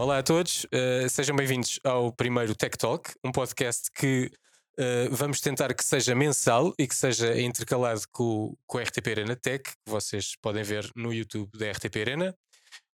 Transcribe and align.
Olá 0.00 0.16
a 0.16 0.22
todos, 0.22 0.64
uh, 0.64 1.10
sejam 1.10 1.36
bem-vindos 1.36 1.78
ao 1.84 2.10
primeiro 2.10 2.54
Tech 2.54 2.74
Talk, 2.78 3.12
um 3.22 3.30
podcast 3.30 3.90
que 3.90 4.32
uh, 4.78 5.14
vamos 5.14 5.42
tentar 5.42 5.74
que 5.74 5.84
seja 5.84 6.14
mensal 6.14 6.72
e 6.78 6.88
que 6.88 6.94
seja 6.94 7.38
intercalado 7.38 8.00
com, 8.10 8.56
com 8.66 8.78
a 8.78 8.82
RTP 8.82 9.08
Arena 9.08 9.36
Tech, 9.36 9.62
que 9.62 9.76
vocês 9.84 10.34
podem 10.36 10.62
ver 10.62 10.90
no 10.96 11.12
YouTube 11.12 11.50
da 11.58 11.70
RTP 11.70 11.96
Arena. 11.96 12.34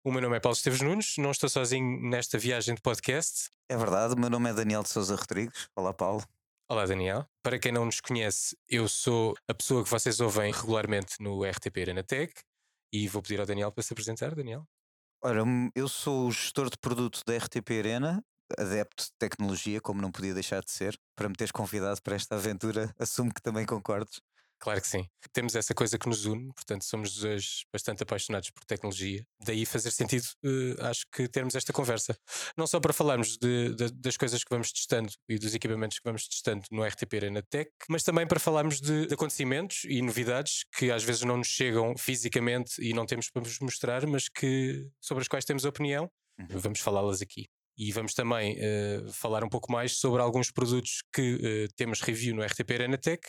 O 0.03 0.11
meu 0.11 0.21
nome 0.21 0.35
é 0.35 0.41
Paulo 0.41 0.57
Esteves 0.57 0.81
Nunes, 0.81 1.15
não 1.17 1.31
estou 1.31 1.47
sozinho 1.47 2.09
nesta 2.09 2.37
viagem 2.37 2.75
de 2.75 2.81
podcast. 2.81 3.51
É 3.69 3.77
verdade, 3.77 4.13
o 4.13 4.19
meu 4.19 4.29
nome 4.29 4.49
é 4.49 4.53
Daniel 4.53 4.83
de 4.83 4.89
Souza 4.89 5.15
Rodrigues. 5.15 5.69
Olá, 5.77 5.93
Paulo. 5.93 6.25
Olá, 6.67 6.85
Daniel. 6.85 7.25
Para 7.41 7.57
quem 7.57 7.71
não 7.71 7.85
nos 7.85 8.01
conhece, 8.01 8.53
eu 8.67 8.85
sou 8.89 9.33
a 9.47 9.53
pessoa 9.53 9.81
que 9.81 9.89
vocês 9.89 10.19
ouvem 10.19 10.51
regularmente 10.51 11.21
no 11.21 11.45
RTP 11.45 11.77
Arena 11.77 12.03
Tech 12.03 12.33
e 12.91 13.07
vou 13.07 13.21
pedir 13.21 13.39
ao 13.39 13.45
Daniel 13.45 13.71
para 13.71 13.81
se 13.81 13.93
apresentar. 13.93 14.35
Daniel. 14.35 14.67
Ora, 15.21 15.43
hum, 15.43 15.69
eu 15.75 15.87
sou 15.87 16.27
o 16.27 16.31
gestor 16.31 16.69
de 16.69 16.77
produto 16.77 17.21
da 17.25 17.33
RTP 17.35 17.79
Arena, 17.79 18.23
adepto 18.57 19.03
de 19.05 19.11
tecnologia, 19.19 19.81
como 19.81 20.01
não 20.01 20.11
podia 20.11 20.33
deixar 20.33 20.63
de 20.63 20.71
ser. 20.71 20.97
Para 21.15 21.27
me 21.29 21.35
teres 21.35 21.51
convidado 21.51 22.01
para 22.01 22.15
esta 22.15 22.35
aventura, 22.35 22.93
assumo 22.99 23.33
que 23.33 23.41
também 23.41 23.65
concordes. 23.65 24.21
Claro 24.59 24.81
que 24.81 24.87
sim. 24.87 25.07
Temos 25.31 25.55
essa 25.55 25.73
coisa 25.73 25.97
que 25.97 26.09
nos 26.09 26.25
une, 26.25 26.51
portanto, 26.53 26.83
somos 26.83 27.15
dois 27.17 27.63
bastante 27.71 28.03
apaixonados 28.03 28.49
por 28.49 28.65
tecnologia. 28.65 29.25
Daí 29.39 29.65
fazer 29.65 29.91
sentido, 29.91 30.25
uh, 30.43 30.85
acho 30.85 31.05
que 31.11 31.27
termos 31.27 31.55
esta 31.55 31.71
conversa. 31.71 32.17
Não 32.57 32.65
só 32.65 32.79
para 32.79 32.91
falarmos 32.91 33.37
de, 33.37 33.75
de, 33.75 33.91
das 33.91 34.17
coisas 34.17 34.43
que 34.43 34.49
vamos 34.49 34.71
testando 34.71 35.11
e 35.29 35.37
dos 35.37 35.53
equipamentos 35.53 35.99
que 35.99 36.03
vamos 36.03 36.27
testando 36.27 36.63
no 36.71 36.83
RTP 36.83 37.13
Arena 37.15 37.43
Tech, 37.43 37.69
mas 37.87 38.03
também 38.03 38.27
para 38.27 38.39
falarmos 38.39 38.81
de, 38.81 39.07
de 39.07 39.13
acontecimentos 39.13 39.83
e 39.85 40.01
novidades 40.01 40.65
que 40.75 40.91
às 40.91 41.03
vezes 41.03 41.21
não 41.21 41.37
nos 41.37 41.47
chegam 41.47 41.95
fisicamente 41.97 42.81
e 42.81 42.93
não 42.93 43.05
temos 43.05 43.29
para 43.29 43.43
vos 43.43 43.59
mostrar, 43.59 44.05
mas 44.07 44.27
que 44.27 44.89
sobre 44.99 45.21
as 45.21 45.27
quais 45.27 45.45
temos 45.45 45.65
opinião. 45.65 46.09
Uhum. 46.39 46.59
Vamos 46.59 46.79
falá-las 46.79 47.21
aqui 47.21 47.47
e 47.77 47.91
vamos 47.91 48.13
também 48.13 48.57
uh, 48.57 49.13
falar 49.13 49.43
um 49.43 49.49
pouco 49.49 49.71
mais 49.71 49.99
sobre 49.99 50.21
alguns 50.21 50.51
produtos 50.51 51.03
que 51.13 51.35
uh, 51.35 51.73
temos 51.75 52.01
review 52.01 52.35
no 52.35 52.43
RTP 52.43 52.71
Arena 52.71 52.97
Tech, 52.97 53.21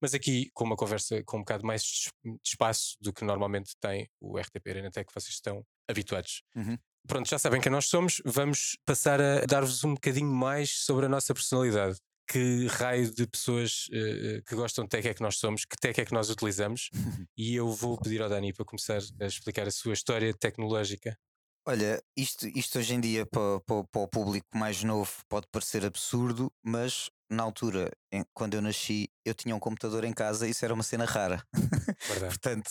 mas 0.00 0.12
aqui 0.12 0.50
com 0.52 0.64
uma 0.64 0.76
conversa 0.76 1.22
com 1.24 1.38
um 1.38 1.40
bocado 1.40 1.64
mais 1.64 1.82
de 1.82 2.10
espaço 2.44 2.96
do 3.00 3.12
que 3.12 3.24
normalmente 3.24 3.74
tem 3.80 4.08
o 4.20 4.38
RTP 4.38 4.68
Arena 4.68 4.90
Tech, 4.90 5.06
que 5.06 5.14
vocês 5.14 5.34
estão 5.34 5.64
habituados. 5.88 6.42
Uhum. 6.56 6.76
Pronto, 7.06 7.28
já 7.28 7.38
sabem 7.38 7.60
quem 7.60 7.70
nós 7.70 7.86
somos, 7.86 8.20
vamos 8.24 8.76
passar 8.84 9.20
a 9.20 9.44
dar-vos 9.46 9.82
um 9.84 9.94
bocadinho 9.94 10.32
mais 10.32 10.70
sobre 10.84 11.06
a 11.06 11.08
nossa 11.08 11.32
personalidade. 11.32 11.98
Que 12.28 12.66
raio 12.68 13.12
de 13.12 13.26
pessoas 13.26 13.88
uh, 13.88 14.42
que 14.46 14.54
gostam 14.54 14.84
de 14.84 14.90
tech 14.90 15.06
é 15.06 15.12
que 15.12 15.20
nós 15.20 15.36
somos, 15.36 15.64
que 15.64 15.76
tech 15.76 16.00
é 16.00 16.04
que 16.04 16.14
nós 16.14 16.30
utilizamos, 16.30 16.88
e 17.36 17.54
eu 17.54 17.70
vou 17.70 17.98
pedir 17.98 18.22
ao 18.22 18.28
Dani 18.28 18.52
para 18.52 18.64
começar 18.64 19.00
a 19.20 19.26
explicar 19.26 19.66
a 19.66 19.70
sua 19.70 19.92
história 19.92 20.32
tecnológica. 20.32 21.16
Olha, 21.66 22.02
isto, 22.16 22.46
isto 22.48 22.78
hoje 22.78 22.94
em 22.94 23.00
dia 23.00 23.24
para, 23.24 23.60
para, 23.60 23.84
para 23.84 24.00
o 24.02 24.08
público 24.08 24.46
mais 24.56 24.82
novo 24.82 25.12
pode 25.28 25.46
parecer 25.50 25.84
absurdo, 25.84 26.50
mas 26.62 27.08
na 27.30 27.44
altura, 27.44 27.90
em- 28.12 28.24
quando 28.34 28.54
eu 28.54 28.62
nasci, 28.62 29.08
eu 29.24 29.32
tinha 29.34 29.54
um 29.54 29.60
computador 29.60 30.02
em 30.04 30.12
casa 30.12 30.46
e 30.46 30.50
isso 30.50 30.64
era 30.64 30.74
uma 30.74 30.82
cena 30.82 31.04
rara. 31.04 31.42
Portanto, 32.28 32.70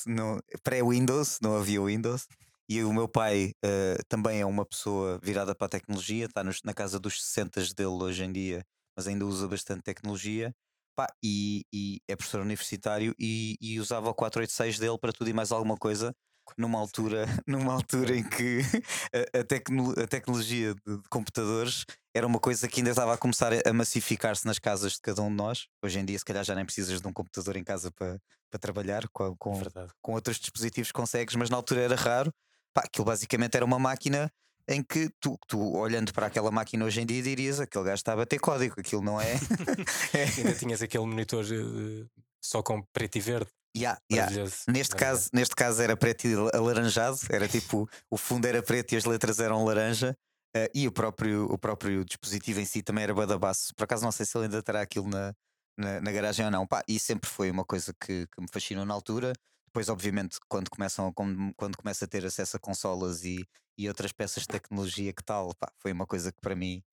pré-Windows, 0.64 1.40
não 1.42 1.56
havia 1.56 1.82
Windows. 1.82 2.28
E 2.70 2.84
o 2.84 2.94
meu 2.94 3.08
pai 3.08 3.52
eh, 3.64 3.98
também 4.08 4.40
é 4.42 4.46
uma 4.46 4.66
pessoa 4.66 5.20
virada 5.22 5.54
para 5.56 5.66
a 5.68 5.70
tecnologia, 5.70 6.26
está 6.26 6.44
nos- 6.44 6.62
na 6.64 6.74
casa 6.74 7.00
dos 7.00 7.22
60 7.24 7.62
dele 7.74 8.04
hoje 8.04 8.24
em 8.24 8.32
dia, 8.32 8.64
mas 8.96 9.08
ainda 9.08 9.26
usa 9.26 9.48
bastante 9.48 9.84
tecnologia. 9.84 10.54
Pá, 10.96 11.08
e, 11.24 11.64
e 11.74 12.00
é 12.08 12.16
professor 12.16 12.42
universitário 12.42 13.14
e, 13.20 13.56
e 13.62 13.80
usava 13.80 14.10
o 14.10 14.14
486 14.14 14.80
dele 14.80 14.98
para 15.00 15.14
tudo 15.14 15.30
e 15.30 15.34
mais 15.34 15.52
alguma 15.52 15.78
coisa 15.78 16.14
numa 16.58 16.80
altura, 16.80 17.26
numa 17.48 17.74
altura 17.74 18.16
em 18.16 18.24
que 18.24 18.62
a, 19.36 19.40
a, 19.40 19.44
tecno, 19.44 19.92
a 19.92 20.08
tecnologia 20.08 20.74
de, 20.74 20.98
de, 20.98 21.10
computadores 21.10 21.86
era 22.14 22.28
uma 22.28 22.40
coisa 22.40 22.68
que 22.68 22.80
ainda 22.80 22.92
estava 22.92 23.14
a 23.14 23.18
começar 23.18 23.52
a 23.66 23.74
massificar-se 23.74 24.46
nas 24.46 24.60
casas 24.60 24.94
de 24.94 25.02
cada 25.02 25.22
um 25.22 25.30
de 25.30 25.36
nós. 25.36 25.68
Hoje 25.82 26.00
em 26.00 26.06
dia, 26.06 26.18
se 26.18 26.26
calhar, 26.26 26.44
já 26.44 26.54
nem 26.56 26.66
precisas 26.66 27.02
de 27.02 27.08
um 27.08 27.14
computador 27.14 27.56
em 27.56 27.64
casa 27.64 27.92
para, 27.92 28.20
para 28.50 28.60
trabalhar, 28.60 29.08
com, 29.10 29.36
com, 29.38 29.62
com 30.02 30.14
outros 30.14 30.38
dispositivos 30.38 30.92
consegues, 30.92 31.36
mas 31.36 31.50
na 31.50 31.58
altura 31.58 31.82
era 31.82 31.96
raro. 31.96 32.34
Pá, 32.74 32.82
aquilo 32.86 33.06
basicamente 33.06 33.56
era 33.56 33.66
uma 33.66 33.80
máquina 33.80 34.32
em 34.68 34.84
que 34.84 35.10
tu, 35.20 35.38
tu, 35.48 35.60
olhando 35.76 36.14
para 36.14 36.28
aquela 36.28 36.52
máquina 36.52 36.86
hoje 36.86 37.02
em 37.02 37.06
dia 37.06 37.22
dirias 37.22 37.60
aquele 37.60 37.86
gajo 37.86 37.96
está 37.96 38.14
a 38.14 38.18
bater 38.18 38.40
código, 38.40 38.80
aquilo 38.80 39.02
não 39.02 39.20
é. 39.20 39.34
é. 40.14 40.24
Ainda 40.38 40.54
tinhas 40.54 40.82
aquele 40.82 41.06
monitor 41.06 41.44
uh, 41.44 42.10
só 42.40 42.62
com 42.64 42.82
preto 42.94 43.18
e 43.18 43.22
verde. 43.22 43.52
Yeah, 43.76 44.00
yeah. 44.12 44.32
Neste, 44.68 44.96
caso, 44.96 45.30
neste 45.34 45.56
caso 45.56 45.82
era 45.82 45.96
preto 45.96 46.28
e 46.28 46.36
alaranjado, 46.54 47.18
era 47.30 47.48
tipo 47.48 47.90
o 48.10 48.18
fundo 48.18 48.46
era 48.46 48.62
preto 48.62 48.94
e 48.94 48.98
as 48.98 49.06
letras 49.06 49.40
eram 49.40 49.64
laranja. 49.64 50.18
Uh, 50.56 50.68
e 50.76 50.86
o 50.86 50.92
próprio, 50.92 51.46
o 51.46 51.58
próprio 51.58 52.04
dispositivo 52.04 52.60
em 52.60 52.66
si 52.66 52.84
também 52.84 53.06
era 53.06 53.14
badabaço. 53.14 53.74
Por 53.74 53.86
acaso 53.86 54.04
não 54.04 54.12
sei 54.12 54.26
se 54.26 54.38
ele 54.38 54.46
ainda 54.46 54.62
terá 54.62 54.82
aquilo 54.82 55.08
na, 55.08 55.34
na, 55.78 56.02
na 56.02 56.12
garagem 56.12 56.44
ou 56.44 56.52
não. 56.52 56.68
Pá, 56.68 56.84
e 56.88 57.00
sempre 57.00 57.30
foi 57.30 57.50
uma 57.50 57.64
coisa 57.64 57.94
que, 57.94 58.28
que 58.28 58.42
me 58.42 58.48
fascinou 58.52 58.86
na 58.86 58.94
altura. 58.94 59.32
Depois, 59.68 59.88
obviamente, 59.88 60.38
quando, 60.50 60.70
começam, 60.70 61.14
quando, 61.14 61.54
quando 61.56 61.78
começa 61.78 62.04
a 62.04 62.08
ter 62.08 62.26
acesso 62.26 62.58
a 62.58 62.60
consolas 62.60 63.24
e, 63.24 63.48
e 63.78 63.88
outras 63.88 64.12
peças 64.12 64.44
de 64.44 64.50
tecnologia 64.50 65.14
que 65.14 65.24
tal, 65.24 65.56
pá, 65.56 65.72
foi 65.80 65.94
uma 65.94 66.06
coisa 66.06 66.34
que 66.34 66.42
para 66.42 66.56
mim 66.56 66.84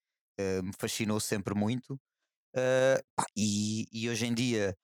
uh, 0.40 0.62
me 0.62 0.72
fascinou 0.78 1.18
sempre 1.18 1.54
muito. 1.54 1.94
Uh, 2.54 3.02
pá, 3.16 3.26
e, 3.36 3.88
e, 3.92 4.08
hoje 4.08 4.26
em 4.26 4.34
dia 4.34 4.76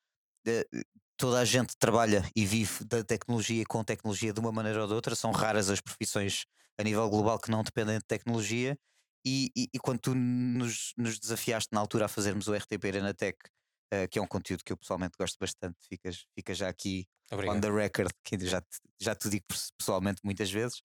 toda 1.16 1.38
a 1.40 1.44
gente 1.44 1.76
trabalha 1.78 2.28
e 2.34 2.44
vive 2.44 2.84
da 2.84 3.02
tecnologia 3.04 3.62
e 3.62 3.66
com 3.66 3.82
tecnologia 3.84 4.32
de 4.32 4.40
uma 4.40 4.52
maneira 4.52 4.82
ou 4.82 4.88
de 4.88 4.94
outra. 4.94 5.14
São 5.14 5.30
raras 5.30 5.70
as 5.70 5.80
profissões 5.80 6.44
a 6.78 6.82
nível 6.82 7.08
global 7.08 7.38
que 7.38 7.50
não 7.50 7.62
dependem 7.62 7.98
de 7.98 8.04
tecnologia. 8.04 8.76
E, 9.26 9.50
e, 9.56 9.68
e 9.72 9.78
quando 9.78 10.00
tu 10.00 10.14
nos, 10.14 10.92
nos, 10.96 11.18
desafiaste 11.18 11.70
na 11.72 11.80
altura 11.80 12.04
a 12.04 12.08
fazermos 12.08 12.46
o 12.46 12.54
RTP 12.54 12.84
Arena 12.84 13.14
Tech, 13.14 13.38
uh, 13.92 14.08
que 14.10 14.18
é 14.18 14.22
um 14.22 14.26
conteúdo 14.26 14.62
que 14.62 14.72
eu 14.72 14.76
pessoalmente 14.76 15.16
gosto 15.18 15.38
bastante, 15.38 15.76
ficas, 15.88 16.26
fica 16.34 16.52
já 16.52 16.68
aqui 16.68 17.06
Obrigado. 17.32 17.56
on 17.56 17.60
the 17.60 17.70
record, 17.70 18.12
que 18.22 18.38
já 18.46 18.60
te, 18.60 18.80
já 19.00 19.14
te 19.14 19.30
digo 19.30 19.46
pessoalmente 19.78 20.20
muitas 20.22 20.50
vezes. 20.50 20.80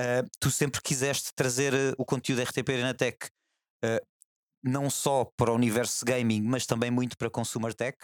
Uh, 0.00 0.26
tu 0.40 0.50
sempre 0.50 0.80
quiseste 0.80 1.30
trazer 1.34 1.74
uh, 1.74 1.94
o 1.98 2.06
conteúdo 2.06 2.38
da 2.38 2.44
RTP 2.44 2.68
Arena 2.70 2.94
Tech 2.94 3.18
não 4.64 4.88
só 4.88 5.26
para 5.36 5.52
o 5.52 5.54
universo 5.54 6.04
gaming, 6.06 6.40
mas 6.40 6.64
também 6.64 6.90
muito 6.90 7.18
para 7.18 7.28
consumer 7.28 7.74
tech. 7.74 7.98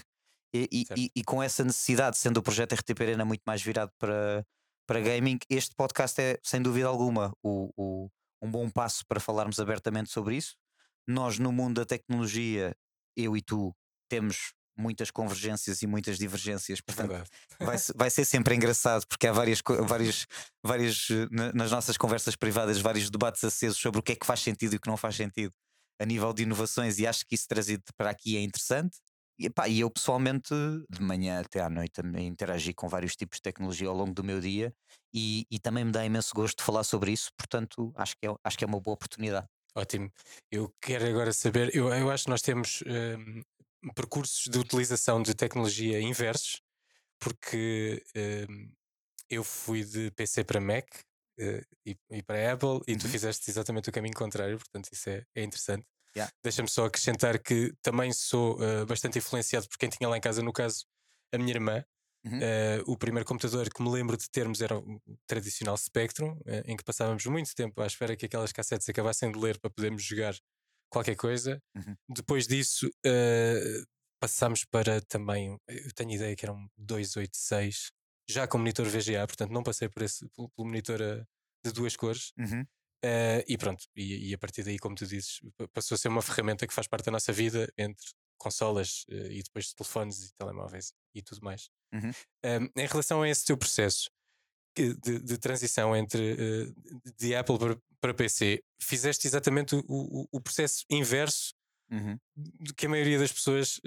E, 0.52 0.86
e, 0.96 1.10
e, 1.14 1.24
com 1.24 1.42
essa 1.42 1.62
necessidade, 1.62 2.18
sendo 2.18 2.38
o 2.38 2.42
projeto 2.42 2.74
RTP 2.74 3.00
Arena 3.02 3.24
muito 3.24 3.42
mais 3.46 3.62
virado 3.62 3.92
para, 3.98 4.44
para 4.86 5.00
gaming, 5.00 5.38
este 5.48 5.74
podcast 5.76 6.20
é, 6.20 6.38
sem 6.42 6.60
dúvida 6.60 6.88
alguma, 6.88 7.32
o, 7.42 7.70
o, 7.76 8.10
um 8.42 8.50
bom 8.50 8.68
passo 8.68 9.04
para 9.06 9.20
falarmos 9.20 9.60
abertamente 9.60 10.10
sobre 10.10 10.36
isso. 10.36 10.56
Nós, 11.06 11.38
no 11.38 11.52
mundo 11.52 11.80
da 11.80 11.86
tecnologia, 11.86 12.74
eu 13.16 13.36
e 13.36 13.42
tu, 13.42 13.72
temos 14.08 14.52
muitas 14.76 15.10
convergências 15.10 15.82
e 15.82 15.86
muitas 15.86 16.18
divergências, 16.18 16.80
portanto, 16.80 17.22
vai, 17.60 17.76
vai 17.94 18.10
ser 18.10 18.24
sempre 18.24 18.54
engraçado 18.54 19.06
porque 19.06 19.26
há 19.26 19.32
várias, 19.32 19.60
várias, 19.86 20.26
várias, 20.64 21.08
nas 21.54 21.70
nossas 21.70 21.96
conversas 21.96 22.34
privadas, 22.34 22.80
vários 22.80 23.10
debates 23.10 23.44
acesos 23.44 23.78
sobre 23.78 24.00
o 24.00 24.02
que 24.02 24.12
é 24.12 24.16
que 24.16 24.26
faz 24.26 24.40
sentido 24.40 24.72
e 24.72 24.76
o 24.76 24.80
que 24.80 24.88
não 24.88 24.96
faz 24.96 25.16
sentido 25.16 25.52
a 26.00 26.06
nível 26.06 26.32
de 26.32 26.44
inovações, 26.44 26.98
e 26.98 27.06
acho 27.06 27.26
que 27.26 27.34
isso 27.34 27.46
trazido 27.46 27.82
para 27.94 28.08
aqui 28.08 28.36
é 28.36 28.40
interessante. 28.40 28.98
E, 29.40 29.48
pá, 29.48 29.66
e 29.66 29.80
eu 29.80 29.90
pessoalmente, 29.90 30.54
de 30.90 31.00
manhã 31.00 31.40
até 31.40 31.62
à 31.62 31.70
noite, 31.70 31.92
também 31.92 32.26
interagi 32.26 32.74
com 32.74 32.86
vários 32.88 33.16
tipos 33.16 33.38
de 33.38 33.42
tecnologia 33.42 33.88
ao 33.88 33.96
longo 33.96 34.12
do 34.12 34.22
meu 34.22 34.38
dia 34.38 34.70
e, 35.14 35.46
e 35.50 35.58
também 35.58 35.82
me 35.82 35.90
dá 35.90 36.04
imenso 36.04 36.34
gosto 36.34 36.58
de 36.58 36.64
falar 36.64 36.84
sobre 36.84 37.10
isso, 37.10 37.30
portanto 37.38 37.90
acho 37.96 38.14
que 38.18 38.26
é, 38.26 38.34
acho 38.44 38.58
que 38.58 38.64
é 38.64 38.66
uma 38.66 38.78
boa 38.78 38.94
oportunidade. 38.94 39.46
Ótimo. 39.74 40.12
Eu 40.50 40.70
quero 40.78 41.06
agora 41.06 41.32
saber, 41.32 41.74
eu, 41.74 41.88
eu 41.88 42.10
acho 42.10 42.24
que 42.24 42.30
nós 42.30 42.42
temos 42.42 42.84
um, 42.86 43.42
percursos 43.94 44.44
de 44.44 44.58
utilização 44.58 45.22
de 45.22 45.34
tecnologia 45.34 45.98
inversos, 46.02 46.60
porque 47.18 48.04
um, 48.46 48.70
eu 49.30 49.42
fui 49.42 49.84
de 49.84 50.10
PC 50.10 50.44
para 50.44 50.60
Mac 50.60 50.86
uh, 51.38 51.64
e, 51.86 51.96
e, 52.10 52.22
para 52.22 52.52
Apple 52.52 52.80
e 52.86 52.92
uhum. 52.92 52.98
tu 52.98 53.08
fizeste 53.08 53.50
exatamente 53.50 53.88
o 53.88 53.92
caminho 53.92 54.14
contrário, 54.14 54.58
portanto 54.58 54.90
isso 54.92 55.08
é, 55.08 55.24
é 55.34 55.42
interessante. 55.42 55.86
Yeah. 56.16 56.32
Deixa-me 56.42 56.68
só 56.68 56.86
acrescentar 56.86 57.38
que 57.38 57.72
também 57.82 58.12
sou 58.12 58.58
uh, 58.60 58.86
bastante 58.86 59.18
influenciado 59.18 59.68
por 59.68 59.78
quem 59.78 59.88
tinha 59.88 60.08
lá 60.08 60.16
em 60.16 60.20
casa, 60.20 60.42
no 60.42 60.52
caso, 60.52 60.84
a 61.32 61.38
minha 61.38 61.50
irmã. 61.50 61.84
Uhum. 62.24 62.38
Uh, 62.38 62.92
o 62.92 62.98
primeiro 62.98 63.26
computador 63.26 63.72
que 63.72 63.82
me 63.82 63.90
lembro 63.90 64.16
de 64.16 64.28
termos 64.28 64.60
era 64.60 64.76
o 64.76 65.00
tradicional 65.26 65.76
Spectrum, 65.76 66.32
uh, 66.32 66.62
em 66.66 66.76
que 66.76 66.84
passávamos 66.84 67.24
muito 67.26 67.54
tempo 67.54 67.80
à 67.80 67.86
espera 67.86 68.16
que 68.16 68.26
aquelas 68.26 68.52
cassetes 68.52 68.88
acabassem 68.88 69.30
de 69.30 69.38
ler 69.38 69.58
para 69.58 69.70
podermos 69.70 70.02
jogar 70.02 70.34
qualquer 70.90 71.16
coisa. 71.16 71.62
Uhum. 71.76 71.96
Depois 72.08 72.46
disso, 72.48 72.90
passámos 74.20 74.64
para 74.64 75.00
também, 75.02 75.56
eu 75.68 75.92
tenho 75.94 76.10
ideia 76.10 76.34
que 76.34 76.44
era 76.44 76.52
um 76.52 76.68
286, 76.76 77.92
já 78.28 78.46
com 78.48 78.58
monitor 78.58 78.86
VGA, 78.86 79.24
portanto 79.26 79.52
não 79.52 79.62
passei 79.62 79.88
por 79.88 80.02
esse, 80.02 80.28
pelo, 80.30 80.50
pelo 80.50 80.68
monitor 80.68 80.98
de 81.64 81.72
duas 81.72 81.94
cores. 81.94 82.32
Uhum. 82.36 82.66
Uh, 83.04 83.40
e 83.48 83.56
pronto, 83.56 83.86
e, 83.96 84.28
e, 84.30 84.34
a 84.34 84.38
partir 84.38 84.62
daí, 84.62 84.78
como 84.78 84.94
tu 84.94 85.06
dizes, 85.06 85.40
passou 85.72 85.94
a 85.94 85.98
ser 85.98 86.08
uma 86.08 86.20
ferramenta 86.20 86.66
que 86.66 86.74
faz 86.74 86.86
parte 86.86 87.06
da 87.06 87.12
nossa 87.12 87.32
vida 87.32 87.72
entre 87.78 88.06
consolas 88.36 89.04
uh, 89.08 89.30
e 89.30 89.42
depois 89.42 89.72
telefones 89.72 90.28
e 90.28 90.34
telemóveis 90.34 90.92
e 91.14 91.22
tudo 91.22 91.42
mais. 91.42 91.70
Uhum. 91.92 92.12
em 92.76 92.86
relação 92.86 93.22
a 93.22 93.28
esse 93.28 93.44
teu 93.44 93.56
processo, 93.56 94.08
de, 94.76 95.18
de 95.18 95.38
transição 95.38 95.96
entre 95.96 96.34
uh, 96.34 96.74
de 97.18 97.34
Apple 97.34 97.58
para, 97.58 97.78
para, 98.00 98.14
PC, 98.14 98.62
fizeste 98.80 99.26
exatamente 99.26 99.74
o, 99.74 99.82
o, 99.88 100.28
o 100.30 100.40
processo 100.40 100.84
inverso 100.88 101.54
uhum. 101.90 102.18
do 102.36 102.74
que 102.74 102.86
a 102.86 102.88
maioria 102.88 103.18
das 103.18 103.32
pessoas 103.32 103.80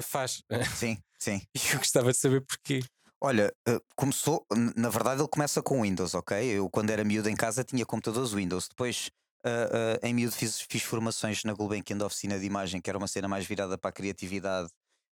faz. 0.00 0.42
Sim, 0.76 0.96
sim. 1.18 1.42
E 1.54 1.72
eu 1.72 1.78
gostava 1.78 2.12
de 2.12 2.18
saber 2.18 2.40
porquê. 2.40 2.80
Olha, 3.24 3.50
uh, 3.66 3.80
começou, 3.96 4.46
na 4.76 4.90
verdade, 4.90 5.22
ele 5.22 5.28
começa 5.28 5.62
com 5.62 5.80
Windows, 5.80 6.14
ok? 6.14 6.36
Eu, 6.44 6.68
quando 6.68 6.90
era 6.90 7.02
miúdo 7.02 7.30
em 7.30 7.34
casa, 7.34 7.64
tinha 7.64 7.86
computadores 7.86 8.32
Windows. 8.32 8.68
Depois, 8.68 9.10
uh, 9.46 9.98
em 10.06 10.12
miúdo, 10.12 10.36
fiz, 10.36 10.60
fiz 10.60 10.82
formações 10.82 11.42
na 11.42 11.54
Gulbenkian 11.54 11.96
da 11.96 12.04
oficina 12.04 12.38
de 12.38 12.44
imagem, 12.44 12.82
que 12.82 12.90
era 12.90 12.98
uma 12.98 13.08
cena 13.08 13.26
mais 13.26 13.46
virada 13.46 13.78
para 13.78 13.88
a 13.88 13.92
criatividade 13.92 14.68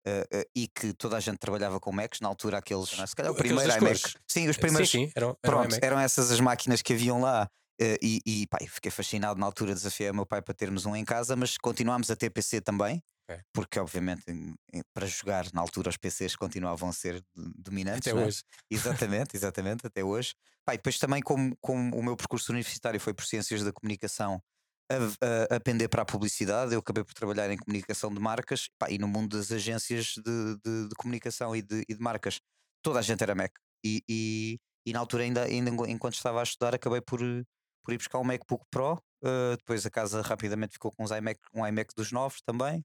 Uh, 0.06 0.38
uh, 0.38 0.44
e 0.56 0.68
que 0.68 0.94
toda 0.94 1.16
a 1.16 1.20
gente 1.20 1.38
trabalhava 1.38 1.78
com 1.78 1.92
Macs, 1.92 2.20
na 2.20 2.28
altura 2.28 2.58
aqueles, 2.58 2.88
se 2.88 3.16
calhar 3.16 3.32
o 3.32 3.34
primeiro 3.34 3.70
iMac. 3.78 4.14
Sim, 4.26 4.48
os 4.48 4.56
primeiros. 4.56 4.88
Sim, 4.88 5.06
sim, 5.06 5.12
eram, 5.14 5.36
eram, 5.42 5.58
pronto, 5.58 5.76
eram 5.82 5.98
essas 5.98 6.30
as 6.30 6.40
máquinas 6.40 6.80
que 6.80 6.94
haviam 6.94 7.20
lá. 7.20 7.50
Uh, 7.82 7.98
e, 8.00 8.20
e 8.24 8.46
pá, 8.46 8.58
fiquei 8.66 8.90
fascinado 8.90 9.38
na 9.38 9.44
altura, 9.44 9.74
desafiei 9.74 10.08
o 10.08 10.14
meu 10.14 10.24
pai 10.24 10.40
para 10.40 10.54
termos 10.54 10.86
um 10.86 10.96
em 10.96 11.04
casa, 11.04 11.36
mas 11.36 11.58
continuámos 11.58 12.10
a 12.10 12.16
ter 12.16 12.30
PC 12.30 12.60
também, 12.60 13.02
okay. 13.28 13.42
porque 13.52 13.78
obviamente 13.78 14.22
em, 14.28 14.54
em, 14.72 14.82
para 14.94 15.06
jogar 15.06 15.46
na 15.52 15.60
altura 15.60 15.90
os 15.90 15.96
PCs 15.96 16.36
continuavam 16.36 16.88
a 16.88 16.92
ser 16.92 17.22
dominantes. 17.34 18.08
Até 18.08 18.18
é? 18.18 18.24
hoje. 18.24 18.42
Exatamente, 18.70 19.36
exatamente, 19.36 19.86
até 19.86 20.02
hoje. 20.02 20.34
Pá, 20.64 20.74
e 20.74 20.76
depois 20.76 20.98
também, 20.98 21.22
como, 21.22 21.56
como 21.60 21.96
o 21.96 22.02
meu 22.02 22.16
percurso 22.16 22.52
universitário 22.52 23.00
foi 23.00 23.14
por 23.14 23.24
Ciências 23.24 23.62
da 23.64 23.72
Comunicação, 23.72 24.42
a, 24.90 25.56
a, 25.56 25.60
pender 25.60 25.88
para 25.88 26.02
a 26.02 26.04
publicidade. 26.04 26.72
Eu 26.72 26.80
acabei 26.80 27.04
por 27.04 27.14
trabalhar 27.14 27.50
em 27.50 27.56
comunicação 27.56 28.12
de 28.12 28.20
marcas 28.20 28.68
pá, 28.78 28.90
e 28.90 28.98
no 28.98 29.06
mundo 29.06 29.36
das 29.36 29.52
agências 29.52 30.14
de, 30.16 30.56
de, 30.64 30.88
de 30.88 30.94
comunicação 30.96 31.54
e 31.54 31.62
de, 31.62 31.84
e 31.88 31.94
de, 31.94 32.00
marcas. 32.00 32.40
Toda 32.82 32.98
a 32.98 33.02
gente 33.02 33.22
era 33.22 33.34
Mac. 33.34 33.52
E, 33.84 34.02
e, 34.08 34.58
e, 34.86 34.92
na 34.92 35.00
altura, 35.00 35.24
ainda, 35.24 35.44
ainda 35.44 35.70
enquanto 35.88 36.14
estava 36.14 36.40
a 36.40 36.42
estudar, 36.42 36.74
acabei 36.74 37.00
por, 37.00 37.20
por 37.84 37.92
ir 37.92 37.98
buscar 37.98 38.18
um 38.18 38.24
MacBook 38.24 38.64
Pro. 38.70 38.94
Uh, 39.22 39.56
depois 39.56 39.84
a 39.84 39.90
casa 39.90 40.22
rapidamente 40.22 40.74
ficou 40.74 40.92
com 40.92 41.02
uns 41.02 41.10
iMac, 41.10 41.40
um 41.54 41.66
iMac 41.66 41.92
dos 41.94 42.12
novos 42.12 42.40
também. 42.40 42.84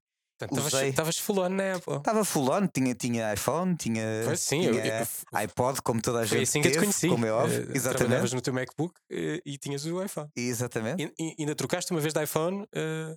Estavas 0.88 1.18
full 1.18 1.38
on 1.38 1.48
na 1.50 1.74
Apple. 1.74 1.96
Estava 1.96 2.24
full 2.24 2.50
on, 2.50 2.66
tinha, 2.66 2.94
tinha 2.94 3.32
iPhone, 3.32 3.76
tinha, 3.76 4.02
pois 4.24 4.40
sim, 4.40 4.62
tinha 4.62 4.84
eu, 4.84 5.00
eu, 5.00 5.06
iPod, 5.32 5.80
como 5.82 6.02
toda 6.02 6.20
a 6.20 6.24
gente 6.24 6.42
assim 6.42 6.60
teve, 6.60 6.74
que 6.74 6.80
te 6.80 6.82
conheci. 6.82 7.08
como 7.08 7.24
é 7.24 7.32
óbvio. 7.32 7.68
Uh, 7.68 7.76
Exatamente. 7.76 7.98
Trabalhavas 7.98 8.32
no 8.32 8.40
teu 8.40 8.52
MacBook 8.52 8.94
uh, 8.94 9.40
e 9.46 9.56
tinhas 9.58 9.86
o 9.86 10.02
iPhone. 10.02 10.28
Exatamente. 10.36 11.12
E, 11.18 11.24
e 11.24 11.34
ainda 11.38 11.54
trocaste 11.54 11.92
uma 11.92 12.00
vez 12.00 12.12
de 12.12 12.22
iPhone? 12.22 12.62
Uh... 12.62 13.16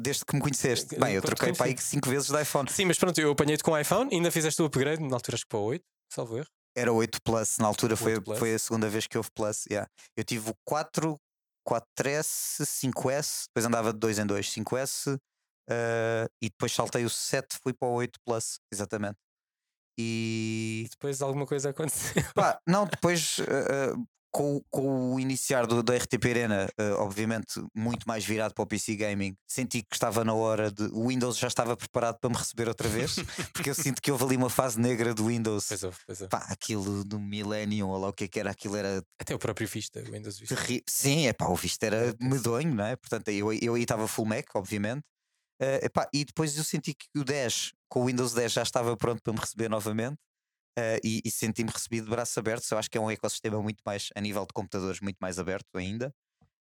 Desde 0.00 0.24
que 0.24 0.34
me 0.34 0.42
conheceste. 0.42 0.98
Bem, 0.98 1.14
eu 1.14 1.22
troquei 1.22 1.52
para 1.52 1.66
aí 1.66 1.78
5 1.78 2.10
vezes 2.10 2.28
de 2.28 2.42
iPhone. 2.42 2.68
Sim, 2.68 2.86
mas 2.86 2.98
pronto, 2.98 3.18
eu 3.20 3.30
apanhei-te 3.30 3.62
com 3.62 3.70
o 3.70 3.78
iPhone 3.78 4.10
e 4.10 4.16
ainda 4.16 4.30
fizeste 4.30 4.60
o 4.60 4.64
upgrade, 4.64 5.00
na 5.00 5.14
altura 5.14 5.36
acho 5.36 5.44
que 5.44 5.48
para 5.48 5.60
o 5.60 5.64
8, 5.66 5.84
salvo 6.12 6.36
erro. 6.36 6.48
Era 6.76 6.92
8 6.92 7.22
Plus, 7.22 7.58
na 7.58 7.66
altura 7.68 7.96
foi, 7.96 8.14
foi 8.36 8.54
a 8.54 8.58
segunda 8.58 8.88
vez 8.88 9.06
que 9.06 9.16
houve 9.16 9.30
Plus. 9.32 9.66
Yeah. 9.70 9.88
Eu 10.16 10.24
tive 10.24 10.50
o 10.50 10.54
4, 10.64 11.16
4S, 11.68 12.62
5S, 12.64 13.44
depois 13.46 13.66
andava 13.66 13.92
de 13.92 14.00
2 14.00 14.18
em 14.18 14.26
2, 14.26 14.46
5S, 14.46 15.16
Uh, 15.68 16.24
e 16.40 16.48
depois 16.48 16.72
saltei 16.72 17.04
o 17.04 17.10
7, 17.10 17.58
fui 17.62 17.74
para 17.74 17.88
o 17.88 17.92
8 17.92 18.18
Plus, 18.24 18.58
exatamente. 18.72 19.18
E... 19.98 20.86
depois 20.90 21.20
alguma 21.20 21.44
coisa 21.44 21.70
aconteceu? 21.70 22.22
Pá, 22.34 22.58
não, 22.66 22.86
depois 22.86 23.38
uh, 23.40 24.06
com, 24.30 24.62
com, 24.70 25.14
o 25.14 25.20
iniciar 25.20 25.66
do, 25.66 25.82
da 25.82 25.96
RTP 25.96 26.24
Arena, 26.26 26.68
uh, 26.80 27.00
obviamente 27.00 27.60
muito 27.74 28.06
mais 28.06 28.24
virado 28.24 28.54
para 28.54 28.62
o 28.62 28.66
PC 28.66 28.94
Gaming, 28.94 29.36
senti 29.46 29.82
que 29.82 29.94
estava 29.94 30.24
na 30.24 30.34
hora 30.34 30.70
de. 30.70 30.84
O 30.92 31.08
Windows 31.08 31.36
já 31.36 31.48
estava 31.48 31.76
preparado 31.76 32.18
para 32.20 32.30
me 32.30 32.36
receber 32.36 32.68
outra 32.68 32.88
vez, 32.88 33.16
porque 33.52 33.70
eu 33.70 33.74
sinto 33.74 34.00
que 34.00 34.12
houve 34.12 34.24
ali 34.24 34.36
uma 34.36 34.50
fase 34.50 34.80
negra 34.80 35.12
do 35.12 35.26
Windows. 35.26 35.66
Pois 35.66 35.82
é, 35.82 35.90
pois 36.06 36.22
é. 36.22 36.28
Pá, 36.28 36.46
aquilo 36.48 37.04
do 37.04 37.18
Millennium, 37.18 37.88
ou 37.88 37.98
lá 37.98 38.08
o 38.08 38.12
que 38.12 38.24
é 38.24 38.28
que 38.28 38.40
era, 38.40 38.50
aquilo 38.50 38.76
era. 38.76 39.02
Até 39.18 39.34
o 39.34 39.38
próprio 39.38 39.66
Vista, 39.66 40.00
o 40.00 40.12
Windows 40.12 40.38
Vista. 40.38 40.56
Sim, 40.88 41.26
é 41.26 41.32
pá, 41.32 41.46
o 41.48 41.56
Vista 41.56 41.86
era 41.86 42.14
medonho, 42.20 42.74
não 42.74 42.84
é? 42.84 42.96
Portanto, 42.96 43.28
eu, 43.28 43.52
eu 43.52 43.74
aí 43.74 43.82
estava 43.82 44.06
full 44.06 44.26
Mac, 44.26 44.46
obviamente. 44.54 45.02
Uh, 45.60 45.84
epá, 45.84 46.08
e 46.12 46.24
depois 46.24 46.56
eu 46.56 46.62
senti 46.62 46.94
que 46.94 47.06
o 47.16 47.24
10, 47.24 47.72
com 47.88 48.02
o 48.02 48.06
Windows 48.06 48.32
10, 48.32 48.52
já 48.52 48.62
estava 48.62 48.96
pronto 48.96 49.20
para 49.22 49.32
me 49.32 49.40
receber 49.40 49.68
novamente. 49.68 50.18
Uh, 50.78 50.94
e, 51.02 51.20
e 51.24 51.30
senti-me 51.30 51.70
recebido 51.70 52.04
de 52.04 52.10
braços 52.10 52.38
abertos. 52.38 52.70
Eu 52.70 52.78
acho 52.78 52.88
que 52.88 52.96
é 52.96 53.00
um 53.00 53.10
ecossistema 53.10 53.60
muito 53.60 53.82
mais, 53.84 54.10
a 54.14 54.20
nível 54.20 54.46
de 54.46 54.52
computadores, 54.52 55.00
muito 55.00 55.16
mais 55.20 55.36
aberto 55.38 55.76
ainda. 55.76 56.14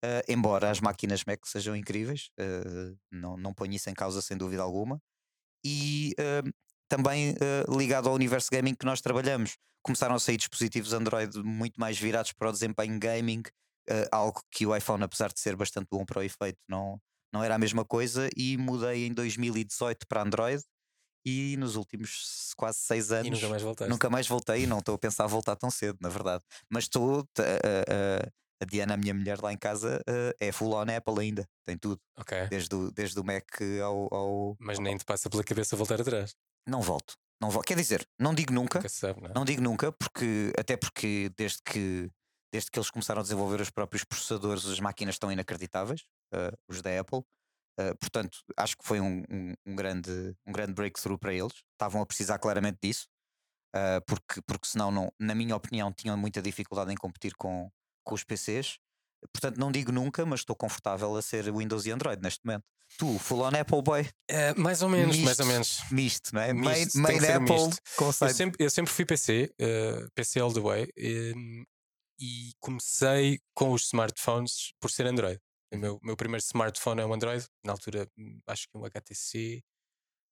Uh, 0.05 0.21
embora 0.29 0.71
as 0.71 0.81
máquinas 0.81 1.25
Mac 1.25 1.41
sejam 1.47 1.75
incríveis, 1.75 2.29
não, 3.11 3.37
não 3.37 3.55
ponho 3.55 3.73
isso 3.73 3.89
em 3.89 3.95
causa 3.95 4.21
sem 4.21 4.37
dúvida 4.37 4.61
alguma. 4.61 5.01
E 5.65 6.15
também 6.89 7.37
ligado 7.69 8.09
ao 8.09 8.15
universo 8.15 8.49
gaming 8.51 8.75
que 8.75 8.85
nós 8.85 9.01
trabalhamos, 9.01 9.57
começaram 9.81 10.17
a 10.17 10.19
sair 10.19 10.37
dispositivos 10.37 10.93
Android 10.93 11.39
muito 11.39 11.81
mais 11.81 11.97
virados 11.97 12.33
para 12.33 12.49
o 12.49 12.53
desempenho 12.53 12.99
gaming, 12.99 13.43
algo 14.11 14.43
que 14.51 14.67
o 14.67 14.77
iPhone, 14.77 15.05
apesar 15.05 15.33
de 15.33 15.39
ser 15.39 15.55
bastante 15.55 15.87
bom 15.89 16.05
para 16.05 16.19
o 16.19 16.23
efeito, 16.23 16.59
não, 16.69 17.01
não 17.33 17.43
era 17.43 17.55
a 17.55 17.59
mesma 17.59 17.85
coisa 17.85 18.29
e 18.37 18.57
mudei 18.57 19.07
em 19.07 19.13
2018 19.13 20.07
para 20.07 20.23
Android 20.23 20.63
e 21.25 21.57
nos 21.57 21.77
últimos 21.77 22.53
quase 22.57 22.79
seis 22.79 23.13
anos 23.13 23.27
e 23.27 23.31
nunca 23.31 23.49
mais 23.49 23.63
voltei. 23.63 23.89
Nunca 23.89 24.11
mais 24.11 24.27
voltei 24.27 24.63
e 24.63 24.67
não 24.67 24.79
estou 24.79 24.95
a 24.95 24.99
pensar 24.99 25.27
voltar 25.27 25.57
tão 25.57 25.71
cedo, 25.71 25.99
na 26.01 26.09
verdade. 26.09 26.43
Mas 26.69 26.85
estou. 26.85 27.21
Uh, 27.21 27.23
uh, 27.23 28.33
a 28.61 28.65
Diana, 28.65 28.95
a 28.95 28.97
minha 28.97 29.13
mulher 29.13 29.41
lá 29.41 29.53
em 29.53 29.59
casa, 29.59 30.01
uh, 30.09 30.37
é 30.39 30.53
full 30.53 30.75
on 30.75 30.83
Apple 30.83 31.19
ainda, 31.19 31.45
tem 31.67 31.77
tudo. 31.77 32.01
Okay. 32.21 32.47
Desde, 32.47 32.73
o, 32.73 32.93
desde 32.93 33.19
o 33.19 33.25
Mac 33.25 33.45
ao, 33.83 34.15
ao. 34.15 34.57
Mas 34.61 34.79
nem 34.79 34.97
te 34.97 35.05
passa 35.05 35.29
pela 35.29 35.43
cabeça 35.43 35.75
voltar 35.75 36.01
atrás. 36.01 36.37
Não 36.67 36.81
volto. 36.81 37.17
Não 37.41 37.51
volto. 37.51 37.67
Quer 37.67 37.77
dizer, 37.77 38.07
não 38.21 38.33
digo 38.33 38.53
nunca. 38.53 38.79
nunca 38.79 38.89
sabe, 38.89 39.21
não? 39.21 39.31
É? 39.31 39.33
não 39.35 39.45
digo 39.45 39.61
nunca, 39.61 39.91
porque 39.91 40.53
até 40.57 40.77
porque 40.77 41.29
desde 41.37 41.59
que 41.65 42.09
desde 42.53 42.71
que 42.71 42.79
eles 42.79 42.91
começaram 42.91 43.21
a 43.21 43.23
desenvolver 43.23 43.61
os 43.61 43.71
próprios 43.71 44.05
processadores, 44.05 44.67
as 44.67 44.79
máquinas 44.79 45.15
estão 45.15 45.33
inacreditáveis, 45.33 46.05
uh, 46.33 46.57
os 46.69 46.83
da 46.83 47.01
Apple. 47.01 47.23
Uh, 47.81 47.97
portanto, 47.99 48.39
acho 48.57 48.77
que 48.77 48.85
foi 48.85 49.01
um, 49.01 49.23
um, 49.31 49.55
um, 49.67 49.77
grande, 49.77 50.37
um 50.47 50.53
grande 50.53 50.75
breakthrough 50.75 51.19
para 51.19 51.33
eles. 51.33 51.53
Estavam 51.73 52.03
a 52.03 52.07
precisar 52.07 52.39
claramente 52.39 52.79
disso, 52.83 53.09
uh, 53.75 54.03
porque, 54.07 54.43
porque 54.47 54.67
senão, 54.67 54.91
não, 54.91 55.13
na 55.19 55.35
minha 55.35 55.57
opinião, 55.57 55.93
tinham 55.93 56.17
muita 56.17 56.43
dificuldade 56.43 56.93
em 56.93 56.97
competir 56.97 57.35
com, 57.35 57.71
com 58.05 58.15
os 58.15 58.25
PCs. 58.25 58.79
Portanto, 59.33 59.57
não 59.57 59.71
digo 59.71 59.93
nunca, 59.93 60.27
mas 60.27 60.41
estou 60.41 60.57
confortável 60.57 61.17
a 61.17 61.23
ser 61.23 61.51
Windows 61.53 61.87
e 61.87 61.93
Android 61.93 62.21
neste 62.21 62.41
momento. 62.45 62.65
Tu, 62.99 63.19
full 63.19 63.41
on 63.41 63.53
Apple 63.59 63.81
Boy? 63.81 64.03
Uh, 64.31 64.61
mais 64.61 64.83
ou 64.83 64.89
menos, 64.91 65.17
misto, 65.17 65.25
mais 65.25 65.41
ou 65.41 65.47
menos. 65.47 65.81
Misto, 65.91 66.35
não 66.35 66.43
é? 66.43 66.53
Misto, 66.53 66.99
main, 66.99 67.21
main 67.21 67.31
Apple. 67.31 67.71
Eu 67.99 68.35
sempre, 68.35 68.65
eu 68.65 68.71
sempre 68.71 68.93
fui 68.93 69.07
PC, 69.07 69.51
PC 70.15 70.41
all 70.41 70.53
the 70.53 70.61
way, 70.61 70.89
e, 70.95 71.65
e 72.21 72.53
comecei 72.61 73.41
com 73.55 73.73
os 73.73 73.85
smartphones 73.85 74.75
por 74.79 74.91
ser 74.91 75.07
Android. 75.07 75.41
O 75.73 75.79
meu, 75.79 75.99
meu 76.03 76.17
primeiro 76.17 76.43
smartphone 76.43 77.01
é 77.01 77.07
um 77.07 77.15
Android, 77.15 77.47
na 77.65 77.73
altura 77.73 78.07
hum, 78.19 78.41
acho 78.47 78.69
que 78.69 78.77
um 78.77 78.85
HTC 78.85 79.63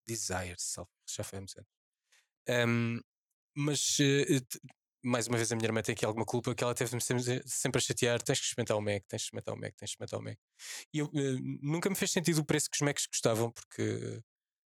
Desire, 0.07 0.57
já 1.09 1.25
foi 1.25 1.39
há 1.39 1.41
muitos 1.41 1.57
anos. 1.57 1.71
Um, 2.49 3.01
mas 3.57 3.99
uh, 4.01 4.61
mais 5.03 5.27
uma 5.27 5.37
vez 5.37 5.51
a 5.51 5.57
minha 5.57 5.67
irmã 5.67 5.83
tem 5.83 5.93
aqui 5.93 6.05
alguma 6.05 6.27
culpa 6.27 6.55
que 6.55 6.63
ela 6.63 6.75
teve-me 6.75 7.01
sempre, 7.01 7.43
sempre, 7.47 7.79
a 7.79 7.81
chatear: 7.81 8.23
tens 8.23 8.39
que 8.39 8.47
experimentar 8.47 8.77
o 8.77 8.81
Mac, 8.81 9.03
tens 9.09 9.23
que 9.23 9.27
experimentar 9.27 9.55
o 9.55 9.59
Mac, 9.59 9.75
tens 9.77 9.79
que 9.79 10.03
experimentar 10.03 10.21
o 10.21 10.23
Mac. 10.23 10.39
E 10.93 10.99
eu, 10.99 11.07
uh, 11.07 11.59
nunca 11.63 11.89
me 11.89 11.97
fez 11.97 12.11
sentido 12.11 12.39
o 12.39 12.45
preço 12.45 12.69
que 12.69 12.77
os 12.77 12.81
Macs 12.83 13.07
custavam, 13.07 13.51
porque 13.51 14.21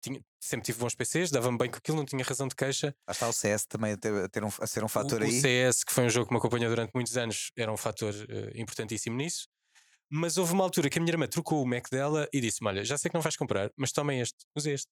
tinha, 0.01 0.21
sempre 0.39 0.65
tive 0.65 0.79
bons 0.79 0.95
PCs, 0.95 1.31
dava-me 1.31 1.57
bem 1.57 1.69
com 1.69 1.77
aquilo, 1.77 1.97
não 1.97 2.05
tinha 2.05 2.23
razão 2.23 2.47
de 2.47 2.55
queixa. 2.55 2.95
Lá 3.07 3.11
está 3.11 3.27
o 3.27 3.33
CS 3.33 3.65
também 3.65 3.93
a, 3.93 3.97
ter, 3.97 4.29
ter 4.29 4.43
um, 4.43 4.49
a 4.59 4.67
ser 4.67 4.83
um 4.83 4.87
fator 4.87 5.21
o, 5.21 5.23
aí. 5.23 5.37
O 5.37 5.41
CS, 5.41 5.83
que 5.83 5.93
foi 5.93 6.05
um 6.05 6.09
jogo 6.09 6.27
que 6.27 6.33
me 6.33 6.37
acompanhou 6.37 6.69
durante 6.69 6.91
muitos 6.93 7.17
anos, 7.17 7.51
era 7.57 7.71
um 7.71 7.77
fator 7.77 8.13
uh, 8.13 8.59
importantíssimo 8.59 9.15
nisso. 9.15 9.47
Mas 10.11 10.37
houve 10.37 10.53
uma 10.53 10.63
altura 10.63 10.89
que 10.89 10.97
a 10.97 11.01
minha 11.01 11.13
irmã 11.13 11.27
trocou 11.27 11.61
o 11.61 11.67
Mac 11.67 11.87
dela 11.91 12.27
e 12.33 12.41
disse-me: 12.41 12.67
Olha, 12.67 12.83
já 12.83 12.97
sei 12.97 13.09
que 13.09 13.15
não 13.15 13.21
vais 13.21 13.35
comprar, 13.35 13.71
mas 13.77 13.91
toma 13.91 14.15
este, 14.15 14.45
usa 14.55 14.71
este. 14.71 14.87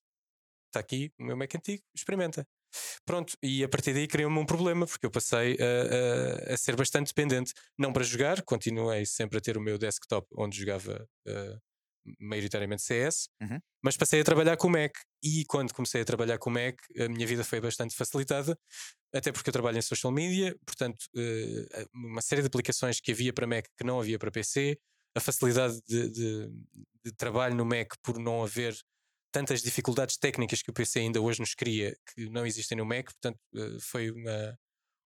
Está 0.68 0.80
aqui 0.80 1.12
o 1.20 1.24
meu 1.24 1.38
Mac 1.38 1.54
antigo, 1.56 1.82
experimenta. 1.96 2.46
Pronto, 3.06 3.38
e 3.42 3.64
a 3.64 3.70
partir 3.70 3.94
daí 3.94 4.08
criou-me 4.08 4.38
um 4.38 4.46
problema, 4.46 4.86
porque 4.86 5.06
eu 5.06 5.12
passei 5.12 5.58
a, 5.60 6.52
a, 6.52 6.54
a, 6.54 6.58
ser 6.58 6.76
bastante 6.76 7.08
dependente. 7.08 7.54
Não 7.78 7.94
para 7.94 8.04
jogar, 8.04 8.42
continuei 8.44 9.06
sempre 9.06 9.38
a 9.38 9.42
ter 9.42 9.58
o 9.58 9.62
meu 9.62 9.78
desktop 9.78 10.28
onde 10.36 10.60
jogava 10.60 11.08
uh, 11.28 11.62
maioritariamente 12.20 12.82
CS, 12.82 13.30
uhum. 13.42 13.60
mas 13.82 13.98
passei 13.98 14.22
a 14.22 14.24
trabalhar 14.24 14.58
com 14.58 14.68
o 14.68 14.72
Mac. 14.72 14.92
E 15.24 15.46
quando 15.46 15.74
comecei 15.74 16.02
a 16.02 16.06
trabalhar 16.06 16.38
com 16.38 16.50
o 16.50 16.54
Mac, 16.54 16.76
a 17.00 17.08
minha 17.08 17.26
vida 17.26 17.44
foi 17.44 17.60
bastante 17.62 17.96
facilitada, 17.96 18.58
até 19.14 19.32
porque 19.32 19.50
eu 19.50 19.54
trabalho 19.54 19.78
em 19.78 19.82
social 19.82 20.12
media, 20.12 20.56
portanto, 20.66 21.06
uh, 21.16 21.88
uma 21.94 22.22
série 22.22 22.42
de 22.42 22.48
aplicações 22.48 23.00
que 23.00 23.12
havia 23.12 23.34
para 23.34 23.48
Mac 23.48 23.66
que 23.78 23.84
não 23.86 24.00
havia 24.00 24.20
para 24.20 24.32
PC 24.32 24.78
a 25.18 25.20
facilidade 25.20 25.82
de, 25.88 26.10
de, 26.10 26.50
de, 27.06 27.12
trabalho 27.14 27.56
no 27.56 27.66
Mac 27.66 27.94
por 28.04 28.20
não 28.20 28.44
haver 28.44 28.78
tantas 29.32 29.62
dificuldades 29.62 30.18
técnicas 30.18 30.62
que 30.62 30.70
o 30.70 30.74
PC 30.74 31.00
ainda 31.00 31.22
hoje 31.22 31.40
nos 31.40 31.54
cria 31.54 31.96
que 32.14 32.30
não 32.30 32.46
existem 32.46 32.78
no 32.78 32.86
Mac, 32.86 33.06
portanto 33.06 33.40
eh, 33.56 33.78
foi 33.80 34.10
uma, 34.12 34.58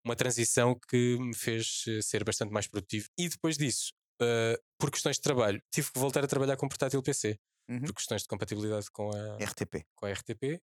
uma 0.05 0.17
transição 0.17 0.78
que 0.88 1.19
me 1.19 1.35
fez 1.35 1.85
eh, 1.88 2.02
ser 2.02 2.25
bastante 2.25 2.52
mais 2.52 2.67
produtivo. 2.67 3.09
E 3.19 3.28
depois 3.28 3.57
disso, 3.57 3.93
uh, 4.23 4.59
por 4.78 4.90
questões 4.90 5.17
de 5.17 5.23
trabalho, 5.23 5.62
tive 5.71 5.93
que 5.93 5.99
voltar 5.99 6.25
a 6.25 6.28
trabalhar 6.28 6.57
com 6.57 6.69
portátil 6.69 7.02
PC, 7.02 7.38
uhum. 7.69 7.83
por 7.83 7.95
questões 7.95 8.23
de 8.23 8.28
compatibilidade 8.28 8.90
com 8.90 9.11
a 9.11 9.37
RTP. 9.37 9.85
Com 9.95 10.07
a 10.07 10.12
RTP 10.12 10.61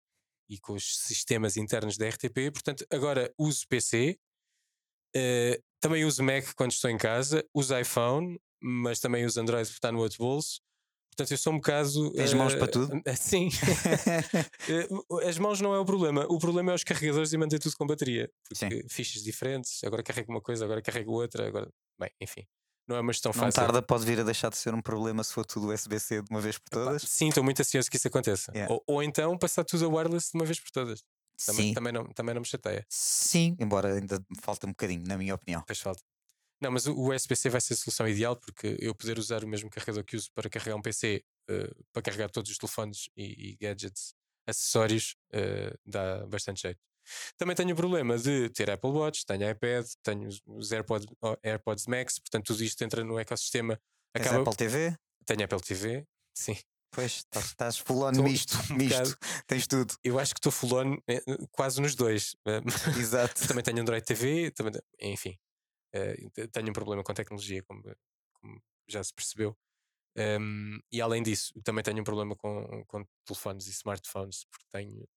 e 0.49 0.59
com 0.59 0.73
os 0.73 0.97
sistemas 0.97 1.57
internos 1.57 1.97
da 1.97 2.09
RTP. 2.09 2.51
Portanto, 2.51 2.85
agora 2.91 3.31
uso 3.37 3.67
PC, 3.67 4.19
uh, 5.15 5.63
Também 5.79 6.03
uso 6.03 6.23
Mac 6.23 6.53
quando 6.55 6.71
estou 6.71 6.89
em 6.89 6.97
casa, 6.97 7.43
uso 7.53 7.77
iPhone, 7.79 8.37
mas 8.61 8.99
também 8.99 9.25
uso 9.25 9.39
Android 9.39 9.65
porque 9.65 9.77
está 9.77 9.91
no 9.91 9.99
outro 9.99 10.17
bolso. 10.17 10.61
Portanto, 11.09 11.31
eu 11.31 11.37
sou 11.37 11.53
um 11.53 11.57
bocado. 11.57 12.11
Tens 12.13 12.33
mãos 12.33 12.55
para 12.55 12.67
tudo? 12.67 12.95
Uh, 12.95 13.03
sim. 13.17 13.49
As 15.27 15.37
mãos 15.37 15.59
não 15.59 15.73
é 15.73 15.79
o 15.79 15.85
problema. 15.85 16.25
O 16.29 16.39
problema 16.39 16.71
é 16.71 16.75
os 16.75 16.83
carregadores 16.83 17.33
e 17.33 17.37
manter 17.37 17.59
tudo 17.59 17.75
com 17.75 17.85
bateria. 17.85 18.31
Porque 18.47 18.55
sim. 18.55 18.87
fichas 18.87 19.23
diferentes, 19.23 19.83
agora 19.83 20.01
carrego 20.01 20.31
uma 20.31 20.41
coisa, 20.41 20.63
agora 20.63 20.81
carrego 20.81 21.11
outra. 21.11 21.47
Agora... 21.47 21.69
Bem, 21.99 22.09
enfim. 22.21 22.45
Não 22.87 22.95
é 22.95 23.01
uma 23.01 23.13
gestão 23.13 23.31
não 23.35 23.39
fácil. 23.39 23.61
tarda, 23.61 23.81
pode 23.83 24.03
vir 24.03 24.19
a 24.19 24.23
deixar 24.23 24.49
de 24.49 24.57
ser 24.57 24.73
um 24.73 24.81
problema 24.81 25.23
se 25.23 25.31
for 25.31 25.45
tudo 25.45 25.71
USB-C 25.71 26.23
de 26.23 26.27
uma 26.31 26.41
vez 26.41 26.57
por 26.57 26.69
todas. 26.69 27.03
Sim, 27.03 27.27
estou 27.27 27.43
muito 27.43 27.61
ansioso 27.61 27.89
que 27.89 27.97
isso 27.97 28.07
aconteça. 28.07 28.51
Yeah. 28.51 28.73
Ou, 28.73 28.83
ou, 28.87 29.03
então 29.03 29.37
passar 29.37 29.63
tudo 29.63 29.85
a 29.85 29.89
wireless 29.89 30.31
de 30.31 30.39
uma 30.39 30.45
vez 30.45 30.59
por 30.59 30.71
todas. 30.71 31.03
Também, 31.45 31.67
Sim. 31.67 31.73
Também, 31.73 31.93
não, 31.93 32.05
também 32.05 32.33
não 32.33 32.41
me 32.41 32.47
chateia. 32.47 32.85
Sim, 32.89 33.55
embora 33.59 33.93
ainda 33.93 34.19
falta 34.41 34.65
um 34.65 34.71
bocadinho, 34.71 35.03
na 35.05 35.17
minha 35.17 35.35
opinião. 35.35 35.63
Pois 35.65 35.79
falta. 35.79 36.01
Não, 36.61 36.71
mas 36.71 36.87
o 36.87 37.13
USB-C 37.13 37.49
vai 37.49 37.61
ser 37.61 37.73
a 37.73 37.77
solução 37.77 38.07
ideal 38.07 38.35
porque 38.35 38.77
eu 38.79 38.93
poder 38.93 39.17
usar 39.17 39.43
o 39.43 39.47
mesmo 39.47 39.69
carregador 39.69 40.03
que 40.03 40.15
uso 40.15 40.29
para 40.33 40.49
carregar 40.49 40.75
um 40.75 40.81
PC, 40.81 41.23
uh, 41.49 41.53
eh, 41.53 41.71
para 41.93 42.01
carregar 42.01 42.29
todos 42.29 42.51
os 42.51 42.57
telefones 42.57 43.09
e, 43.15 43.51
e 43.51 43.57
gadgets, 43.57 44.13
acessórios, 44.45 45.15
uh, 45.33 45.77
dá 45.85 46.25
bastante 46.27 46.63
jeito. 46.63 46.79
Também 47.37 47.55
tenho 47.55 47.71
o 47.71 47.75
problema 47.75 48.17
de 48.17 48.49
ter 48.49 48.69
Apple 48.69 48.91
Watch, 48.91 49.25
tenho 49.25 49.49
iPad, 49.49 49.85
tenho 50.03 50.29
os 50.45 50.71
AirPods, 50.71 51.07
AirPods 51.43 51.87
Max, 51.87 52.19
portanto 52.19 52.47
tudo 52.47 52.63
isto 52.63 52.83
entra 52.83 53.03
no 53.03 53.17
ecossistema. 53.17 53.79
Acaba... 54.13 54.41
Apple 54.41 54.55
TV? 54.55 54.95
Tenho 55.25 55.43
Apple 55.43 55.61
TV, 55.61 56.05
sim. 56.35 56.57
Pois, 56.91 57.23
estás 57.35 57.77
full 57.77 58.01
on 58.01 58.11
misto, 58.23 58.57
misto. 58.73 59.15
tens 59.45 59.67
tudo. 59.67 59.93
Eu 60.03 60.17
acho 60.17 60.33
que 60.33 60.39
estou 60.39 60.51
full 60.51 60.73
on 60.73 60.97
eh, 61.07 61.21
quase 61.51 61.79
nos 61.79 61.93
dois. 61.93 62.35
Exato. 62.97 63.35
também 63.47 63.63
tenho 63.63 63.79
Android 63.79 64.03
TV, 64.03 64.49
também, 64.49 64.73
enfim. 64.99 65.37
Uh, 65.95 66.47
tenho 66.49 66.69
um 66.69 66.73
problema 66.73 67.03
com 67.03 67.13
tecnologia, 67.13 67.63
como, 67.63 67.83
como 68.33 68.61
já 68.87 69.03
se 69.03 69.13
percebeu. 69.13 69.57
Um, 70.17 70.79
e 70.91 71.01
além 71.01 71.23
disso, 71.23 71.53
também 71.63 71.83
tenho 71.83 72.01
um 72.01 72.03
problema 72.03 72.35
com, 72.35 72.83
com 72.87 73.05
telefones 73.25 73.67
e 73.67 73.71
smartphones, 73.71 74.45
porque 74.51 74.65
tenho 74.71 75.07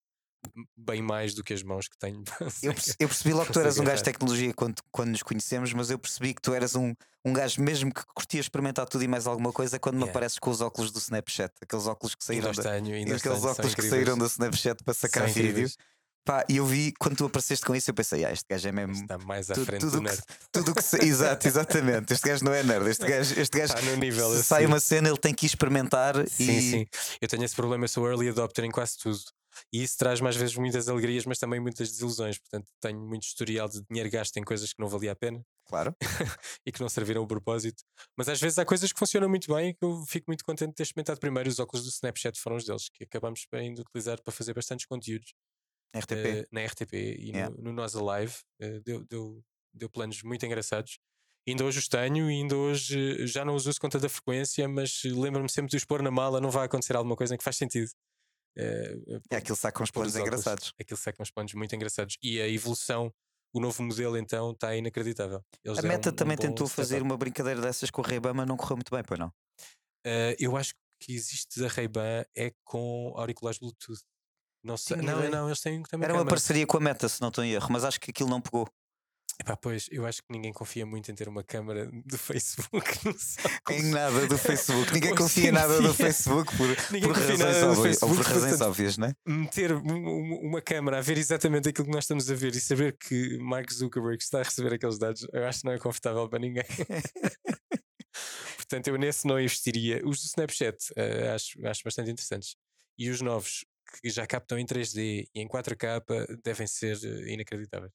bem 0.75 1.01
mais 1.01 1.33
do 1.33 1.43
que 1.43 1.53
as 1.53 1.63
mãos 1.63 1.87
que 1.87 1.97
tenho. 1.97 2.23
eu, 2.61 2.73
percebi, 2.73 2.97
eu 2.99 3.07
percebi 3.07 3.33
logo 3.33 3.47
que 3.47 3.53
tu 3.53 3.59
eras 3.59 3.79
um 3.79 3.83
gajo 3.83 3.97
de 3.97 4.03
tecnologia 4.03 4.53
quando, 4.53 4.81
quando 4.91 5.09
nos 5.09 5.23
conhecemos, 5.23 5.73
mas 5.73 5.89
eu 5.89 5.97
percebi 5.97 6.33
que 6.33 6.41
tu 6.41 6.53
eras 6.53 6.75
um, 6.75 6.93
um 7.25 7.33
gajo 7.33 7.61
mesmo 7.61 7.93
que 7.93 8.03
curtia 8.13 8.39
experimentar 8.39 8.87
tudo 8.87 9.03
e 9.03 9.07
mais 9.07 9.25
alguma 9.25 9.51
coisa 9.51 9.79
quando 9.79 9.95
yeah. 9.95 10.05
me 10.05 10.11
apareces 10.11 10.39
com 10.39 10.49
os 10.49 10.61
óculos 10.61 10.91
do 10.91 10.99
Snapchat, 10.99 11.53
aqueles 11.61 11.87
óculos 11.87 12.15
que 12.15 12.23
saíram, 12.23 12.51
da, 12.51 12.61
tenho, 12.61 13.15
aqueles 13.15 13.43
óculos 13.43 13.75
que 13.75 13.81
saíram 13.81 14.17
do 14.17 14.25
Snapchat 14.25 14.83
para 14.83 14.93
sacar 14.93 15.27
vídeo. 15.29 15.69
Pá, 16.25 16.45
e 16.49 16.57
eu 16.57 16.65
vi 16.65 16.93
quando 16.97 17.17
tu 17.17 17.25
apareceste 17.25 17.65
com 17.65 17.75
isso, 17.75 17.89
eu 17.89 17.93
pensei, 17.93 18.23
ah, 18.23 18.31
este 18.31 18.45
gajo 18.49 18.67
é 18.67 18.71
mesmo. 18.71 18.93
Está 18.93 19.17
mais 19.17 19.51
à 19.51 19.55
frente 19.55 19.81
tudo 19.81 19.97
do 19.97 20.01
nerd. 20.01 20.21
Que, 20.21 20.35
tudo 20.51 20.73
que 20.73 20.81
se... 20.81 20.97
Exato, 21.03 21.47
exatamente. 21.47 22.13
Este 22.13 22.29
gajo 22.29 22.45
não 22.45 22.53
é 22.53 22.63
nerd. 22.63 22.89
Este 22.89 23.05
gajo, 23.05 23.39
este 23.39 23.57
gajo 23.57 23.73
Está 23.73 23.81
no 23.81 23.97
nível 23.97 24.31
assim. 24.31 24.43
sai 24.43 24.65
uma 24.65 24.79
cena, 24.79 25.09
ele 25.09 25.17
tem 25.17 25.33
que 25.33 25.45
experimentar. 25.45 26.15
Sim, 26.29 26.51
e... 26.51 26.61
sim. 26.61 26.85
Eu 27.21 27.27
tenho 27.27 27.43
esse 27.43 27.55
problema, 27.55 27.83
eu 27.83 27.89
sou 27.89 28.07
early 28.07 28.29
adopter 28.29 28.63
em 28.63 28.71
quase 28.71 28.97
tudo. 28.97 29.19
E 29.71 29.83
isso 29.83 29.97
traz 29.97 30.19
mais 30.21 30.35
vezes 30.35 30.55
muitas 30.55 30.87
alegrias, 30.87 31.25
mas 31.25 31.37
também 31.37 31.59
muitas 31.59 31.89
desilusões. 31.91 32.37
Portanto, 32.39 32.69
tenho 32.79 32.99
muito 32.99 33.23
historial 33.23 33.67
de 33.67 33.81
dinheiro 33.89 34.09
gasto 34.09 34.37
em 34.37 34.43
coisas 34.43 34.73
que 34.73 34.81
não 34.81 34.87
valia 34.87 35.11
a 35.11 35.15
pena. 35.15 35.43
Claro. 35.65 35.95
e 36.65 36.71
que 36.71 36.81
não 36.81 36.89
serviram 36.89 37.21
o 37.23 37.27
propósito. 37.27 37.83
Mas 38.17 38.27
às 38.29 38.39
vezes 38.39 38.57
há 38.57 38.65
coisas 38.65 38.91
que 38.91 38.99
funcionam 38.99 39.29
muito 39.29 39.53
bem 39.53 39.69
e 39.69 39.73
que 39.73 39.83
eu 39.83 40.03
fico 40.07 40.25
muito 40.27 40.43
contente 40.43 40.69
de 40.69 40.75
ter 40.75 40.83
experimentado 40.83 41.19
primeiro. 41.19 41.49
Os 41.49 41.59
óculos 41.59 41.85
do 41.85 41.89
Snapchat 41.89 42.39
foram 42.39 42.57
os 42.57 42.65
deles, 42.65 42.89
que 42.89 43.03
acabamos 43.03 43.45
bem 43.51 43.73
de 43.73 43.81
utilizar 43.81 44.21
para 44.21 44.33
fazer 44.33 44.53
bastantes 44.53 44.85
conteúdos. 44.85 45.33
RTP. 45.99 46.47
Na 46.51 46.65
RTP 46.65 46.93
e 46.93 47.29
yeah. 47.29 47.55
no, 47.55 47.63
no 47.63 47.73
Nós 47.73 47.95
Alive. 47.95 48.35
Uh, 48.61 48.81
deu, 48.81 49.05
deu, 49.05 49.43
deu 49.73 49.89
planos 49.89 50.21
muito 50.23 50.45
engraçados. 50.45 50.99
E 51.45 51.51
ainda 51.51 51.65
hoje 51.65 51.79
os 51.79 51.87
tenho 51.87 52.31
e 52.31 52.35
ainda 52.35 52.55
hoje 52.55 53.27
já 53.27 53.43
não 53.43 53.53
os 53.53 53.67
uso 53.67 53.79
com 53.79 53.89
tanta 53.89 54.07
frequência, 54.07 54.67
mas 54.67 55.01
lembro-me 55.03 55.49
sempre 55.49 55.69
de 55.69 55.77
os 55.77 55.83
pôr 55.83 56.01
na 56.01 56.09
mala, 56.09 56.39
não 56.39 56.49
vai 56.49 56.65
acontecer 56.65 56.95
alguma 56.95 57.17
coisa 57.17 57.37
que 57.37 57.43
faz 57.43 57.57
sentido. 57.57 57.91
É, 58.57 58.95
é 59.31 59.35
aquilo 59.37 59.57
sai 59.57 59.71
com 59.71 59.83
uns 59.83 59.91
planos 59.91 60.15
engraçados. 60.15 60.73
Aquilo 60.79 60.97
sai 60.97 61.11
com 61.11 61.23
uns 61.23 61.31
planos 61.31 61.53
muito 61.53 61.75
engraçados. 61.75 62.17
E 62.21 62.39
a 62.39 62.47
evolução, 62.47 63.13
o 63.53 63.59
novo 63.59 63.83
modelo 63.83 64.17
então 64.17 64.51
está 64.51 64.75
inacreditável. 64.75 65.43
Eles 65.63 65.79
a 65.79 65.81
Meta 65.81 66.11
um, 66.11 66.15
também 66.15 66.35
um 66.35 66.39
tentou 66.39 66.67
fazer 66.67 67.01
uma 67.01 67.17
brincadeira 67.17 67.59
dessas 67.59 67.91
com 67.91 68.01
o 68.01 68.05
Ray-Ban, 68.05 68.33
mas 68.33 68.47
não 68.47 68.55
correu 68.55 68.77
muito 68.77 68.93
bem, 68.93 69.03
pois 69.03 69.19
não? 69.19 69.27
Uh, 70.05 70.35
eu 70.39 70.55
acho 70.55 70.73
que 70.99 71.13
existe 71.13 71.59
da 71.59 71.67
Ray-Ban 71.67 72.23
é 72.35 72.53
com 72.63 73.13
auriculares 73.17 73.59
Bluetooth. 73.59 74.01
Não 74.63 74.77
sei. 74.77 74.97
Não, 74.97 75.29
não, 75.29 75.47
eles 75.47 75.59
têm 75.59 75.83
também. 75.83 76.05
Era 76.05 76.13
uma 76.13 76.25
parceria 76.25 76.65
com 76.65 76.77
a 76.77 76.79
Meta, 76.79 77.09
se 77.09 77.21
não 77.21 77.27
estou 77.27 77.43
em 77.43 77.51
erro, 77.51 77.67
mas 77.69 77.83
acho 77.83 77.99
que 77.99 78.11
aquilo 78.11 78.29
não 78.29 78.39
pegou. 78.39 78.67
Epá, 79.39 79.57
pois, 79.57 79.87
eu 79.91 80.05
acho 80.05 80.21
que 80.21 80.31
ninguém 80.31 80.53
confia 80.53 80.85
muito 80.85 81.11
em 81.11 81.15
ter 81.15 81.27
uma 81.27 81.43
câmera 81.43 81.89
do 82.05 82.17
Facebook. 82.17 82.87
Em 83.69 83.89
nada 83.89 84.27
do 84.27 84.37
Facebook. 84.37 84.93
Ninguém 84.93 85.15
confia 85.15 85.49
em 85.49 85.51
nada 85.51 85.81
do 85.81 85.93
Facebook 85.93 86.55
por, 86.55 86.67
por 87.01 87.15
razões, 87.15 87.63
óbvias, 87.63 87.79
Facebook, 87.79 88.15
por 88.15 88.25
razões 88.25 88.49
portanto, 88.51 88.69
óbvias, 88.69 88.97
né? 88.97 89.13
Meter 89.25 89.73
uma 89.73 90.61
câmera 90.61 90.99
a 90.99 91.01
ver 91.01 91.17
exatamente 91.17 91.69
aquilo 91.69 91.87
que 91.87 91.93
nós 91.93 92.03
estamos 92.03 92.29
a 92.29 92.35
ver 92.35 92.55
e 92.55 92.59
saber 92.59 92.95
que 92.95 93.37
Mark 93.39 93.71
Zuckerberg 93.71 94.21
está 94.21 94.39
a 94.39 94.43
receber 94.43 94.75
aqueles 94.75 94.99
dados, 94.99 95.25
eu 95.33 95.45
acho 95.45 95.61
que 95.61 95.65
não 95.65 95.73
é 95.73 95.79
confortável 95.79 96.29
para 96.29 96.39
ninguém. 96.39 96.63
portanto, 98.57 98.87
eu 98.87 98.97
nesse 98.97 99.25
não 99.25 99.39
investiria. 99.39 100.01
Os 100.05 100.21
do 100.21 100.27
Snapchat 100.27 100.77
uh, 100.91 101.33
acho, 101.33 101.65
acho 101.65 101.81
bastante 101.83 102.11
interessantes. 102.11 102.55
E 102.97 103.09
os 103.09 103.19
novos 103.21 103.65
que 104.01 104.09
já 104.09 104.25
captam 104.25 104.57
em 104.57 104.65
3D 104.65 105.27
e 105.33 105.41
em 105.41 105.47
4K 105.47 106.03
devem 106.43 106.67
ser 106.67 106.97
uh, 106.97 107.27
inacreditáveis 107.27 107.91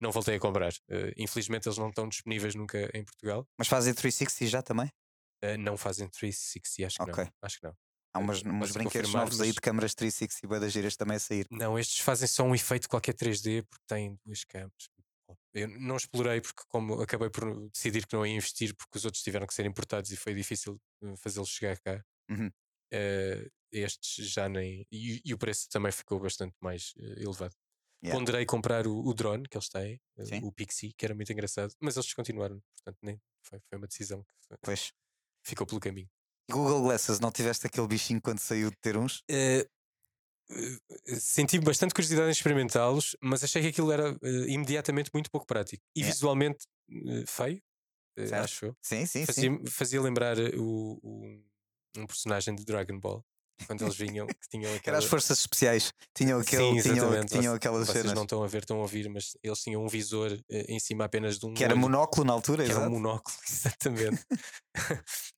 não 0.00 0.10
voltei 0.10 0.36
a 0.36 0.40
comprar. 0.40 0.72
Uh, 0.88 1.12
infelizmente 1.16 1.68
eles 1.68 1.78
não 1.78 1.88
estão 1.88 2.08
disponíveis 2.08 2.54
nunca 2.54 2.90
em 2.94 3.04
Portugal. 3.04 3.46
Mas 3.56 3.68
fazem 3.68 3.94
360 3.94 4.50
já 4.50 4.62
também? 4.62 4.86
Uh, 5.44 5.56
não 5.58 5.76
fazem 5.76 6.08
360, 6.08 6.86
acho 6.86 6.96
que 6.96 7.02
okay. 7.10 7.24
não. 7.24 7.32
Acho 7.42 7.60
que 7.60 7.66
não. 7.66 7.76
Há 8.14 8.18
umas, 8.18 8.42
umas 8.42 8.72
brinquedos 8.72 9.12
novos 9.12 9.40
aí 9.40 9.52
de 9.52 9.60
câmaras 9.60 9.94
360 9.94 10.56
e 10.56 10.60
das 10.60 10.72
giras 10.72 10.96
também 10.96 11.16
a 11.16 11.20
sair. 11.20 11.46
Não, 11.50 11.78
estes 11.78 12.00
fazem 12.00 12.26
só 12.26 12.42
um 12.42 12.54
efeito 12.54 12.88
qualquer 12.88 13.14
3D 13.14 13.64
porque 13.68 13.84
têm 13.86 14.18
duas 14.24 14.44
câmaras. 14.44 14.88
Eu 15.52 15.68
não 15.68 15.96
explorei 15.96 16.40
porque 16.40 16.62
como 16.68 17.00
acabei 17.02 17.28
por 17.28 17.68
decidir 17.70 18.06
que 18.06 18.16
não 18.16 18.24
ia 18.24 18.34
investir 18.34 18.74
porque 18.74 18.96
os 18.96 19.04
outros 19.04 19.22
tiveram 19.22 19.46
que 19.46 19.52
ser 19.52 19.66
importados 19.66 20.10
e 20.10 20.16
foi 20.16 20.34
difícil 20.34 20.80
eh, 21.02 21.14
fazê-los 21.18 21.50
chegar 21.50 21.78
cá. 21.80 22.02
Uhum. 22.30 22.50
Uh, 22.94 23.50
estes 23.72 24.32
já 24.32 24.48
nem. 24.48 24.86
E, 24.90 25.20
e, 25.24 25.34
o 25.34 25.38
preço 25.38 25.68
também 25.68 25.92
ficou 25.92 26.20
bastante 26.20 26.54
mais 26.60 26.92
uh, 26.96 27.20
elevado. 27.20 27.54
Yeah. 28.02 28.16
Ponderei 28.16 28.46
comprar 28.46 28.86
o, 28.86 29.06
o, 29.06 29.12
drone 29.12 29.48
que 29.48 29.56
eles 29.56 29.68
têm, 29.68 30.00
eh, 30.16 30.24
Sim. 30.24 30.40
o 30.44 30.52
Pixie, 30.52 30.92
que 30.96 31.04
era 31.04 31.16
muito 31.16 31.32
engraçado, 31.32 31.74
mas 31.80 31.96
eles 31.96 32.06
descontinuaram, 32.06 32.62
portanto 32.76 32.98
nem 33.02 33.20
foi, 33.42 33.58
foi 33.68 33.76
uma 33.76 33.88
decisão 33.88 34.22
que 34.22 34.56
pois. 34.62 34.92
ficou 35.42 35.66
pelo 35.66 35.80
caminho. 35.80 36.08
Google 36.48 36.82
Glasses, 36.82 37.18
não 37.18 37.32
tiveste 37.32 37.66
aquele 37.66 37.88
bichinho 37.88 38.22
quando 38.22 38.38
saiu 38.38 38.70
de 38.70 38.76
ter 38.76 38.96
uns? 38.96 39.24
Uh, 39.28 39.68
senti 41.18 41.58
bastante 41.58 41.92
curiosidade 41.92 42.28
em 42.28 42.30
experimentá-los, 42.30 43.16
mas 43.20 43.42
achei 43.42 43.62
que 43.62 43.68
aquilo 43.68 43.90
era 43.90 44.12
uh, 44.12 44.48
imediatamente 44.48 45.10
muito 45.12 45.28
pouco 45.28 45.46
prático 45.46 45.82
e 45.94 46.00
yeah. 46.00 46.14
visualmente 46.14 46.66
uh, 46.88 47.26
feio, 47.26 47.60
acho 48.32 48.66
eu. 48.66 48.76
Sim, 48.80 49.06
sim, 49.06 49.26
fazia, 49.26 49.50
sim. 49.50 49.66
Fazia 49.66 50.00
lembrar 50.00 50.38
o, 50.56 51.00
o, 51.02 51.42
um 51.96 52.06
personagem 52.06 52.54
de 52.54 52.64
Dragon 52.64 52.98
Ball 52.98 53.24
quando 53.66 53.82
eles 53.82 53.96
vinham, 53.96 54.26
que 54.26 54.48
tinham 54.50 54.74
aquelas... 54.74 54.86
Era 54.86 54.98
as 54.98 55.04
forças 55.04 55.38
especiais, 55.38 55.92
tinham, 56.14 56.40
aquele, 56.40 56.82
Sim, 56.82 56.94
tinham, 56.94 57.26
tinham 57.26 57.54
aquelas 57.54 57.86
Vocês 57.86 58.02
cenas. 58.02 58.14
não 58.14 58.22
estão 58.22 58.42
a 58.42 58.46
ver, 58.46 58.62
estão 58.62 58.78
a 58.78 58.82
ouvir, 58.82 59.08
mas 59.08 59.36
eles 59.42 59.58
tinham 59.60 59.82
um 59.84 59.88
visor 59.88 60.32
uh, 60.32 60.38
em 60.50 60.78
cima 60.78 61.04
apenas 61.04 61.38
de 61.38 61.46
um. 61.46 61.54
Que 61.54 61.64
era 61.64 61.74
monóculo 61.74 62.26
na 62.26 62.32
altura, 62.32 62.64
que 62.64 62.70
exato. 62.70 62.86
Era 62.86 62.90
um 62.90 62.94
monóculo, 62.94 63.36
exatamente. 63.48 64.24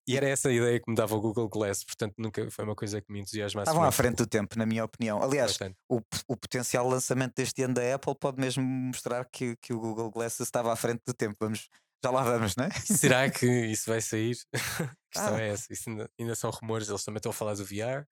e 0.07 0.17
era 0.17 0.29
essa 0.29 0.49
a 0.49 0.53
ideia 0.53 0.81
que 0.81 0.91
me 0.91 0.97
dava 0.97 1.15
o 1.15 1.21
Google 1.21 1.49
Glass, 1.49 1.85
portanto 1.85 2.15
nunca 2.19 2.51
foi 2.51 2.65
uma 2.65 2.75
coisa 2.75 3.01
que 3.01 3.13
me 3.13 3.21
entusiasmasse. 3.21 3.69
Estavam 3.69 3.89
à 3.89 3.93
frente 3.93 4.17
do 4.17 4.27
tempo, 4.27 4.59
na 4.59 4.67
minha 4.67 4.85
opinião. 4.85 5.23
Aliás, 5.23 5.59
o, 5.89 6.01
o 6.29 6.37
potencial 6.37 6.89
lançamento 6.89 7.35
deste 7.35 7.63
ano 7.63 7.75
da 7.75 7.95
Apple 7.95 8.15
pode 8.19 8.41
mesmo 8.41 8.63
mostrar 8.63 9.25
que, 9.25 9.57
que 9.57 9.73
o 9.73 9.81
Google 9.81 10.11
Glass 10.11 10.41
estava 10.41 10.73
à 10.73 10.77
frente 10.77 11.03
do 11.07 11.15
tempo. 11.15 11.37
Vamos, 11.41 11.69
já 12.03 12.11
lá 12.11 12.23
vamos, 12.23 12.57
não 12.57 12.65
é? 12.65 12.71
Será 12.85 13.31
que 13.31 13.47
isso 13.47 13.91
vai 13.91 14.01
sair? 14.01 14.37
a 14.55 14.59
questão 15.13 15.35
ah. 15.35 15.41
é 15.41 15.49
essa. 15.51 15.73
Isso 15.73 15.91
ainda, 15.91 16.11
ainda, 16.19 16.35
são 16.35 16.51
rumores, 16.51 16.89
eles 16.89 17.05
também 17.05 17.19
estão 17.19 17.31
a 17.31 17.35
falar 17.35 17.55
do 17.55 17.65
VR 17.65 18.07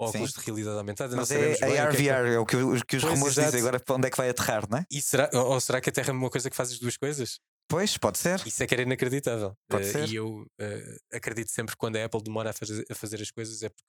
óculos 0.00 0.30
Sim. 0.30 0.40
de 0.40 0.46
realidade 0.46 0.78
aumentada. 0.78 1.16
Mas 1.16 1.30
é, 1.30 1.56
é 1.60 1.78
AR, 1.80 1.92
VR, 1.92 2.26
é, 2.26 2.34
é 2.34 2.38
o 2.38 2.46
que, 2.46 2.56
os, 2.56 2.82
que 2.82 2.96
os 2.96 3.02
rumores 3.02 3.36
exato. 3.36 3.48
dizem 3.48 3.60
agora 3.60 3.80
para 3.80 3.96
onde 3.96 4.06
é 4.06 4.10
que 4.10 4.16
vai 4.16 4.30
aterrar, 4.30 4.68
não 4.70 4.78
é? 4.78 4.86
E 4.90 5.02
será, 5.02 5.28
ou 5.32 5.60
será 5.60 5.80
que 5.80 5.90
a 5.90 5.92
Terra 5.92 6.10
é 6.10 6.12
uma 6.12 6.30
coisa 6.30 6.48
que 6.48 6.56
faz 6.56 6.70
as 6.70 6.78
duas 6.78 6.96
coisas? 6.96 7.40
Pois, 7.68 7.98
pode 7.98 8.18
ser. 8.18 8.40
Isso 8.46 8.62
é 8.62 8.66
que 8.66 8.74
era 8.74 8.82
inacreditável. 8.82 9.54
Pode 9.68 9.88
uh, 9.88 9.92
ser. 9.92 10.08
E 10.08 10.14
eu 10.14 10.42
uh, 10.42 10.98
acredito 11.12 11.50
sempre 11.50 11.74
que 11.74 11.78
quando 11.78 11.96
a 11.96 12.04
Apple 12.04 12.22
demora 12.22 12.50
a 12.50 12.52
fazer, 12.52 12.84
a 12.88 12.94
fazer 12.94 13.20
as 13.20 13.30
coisas 13.30 13.62
é 13.62 13.68
porque 13.68 13.84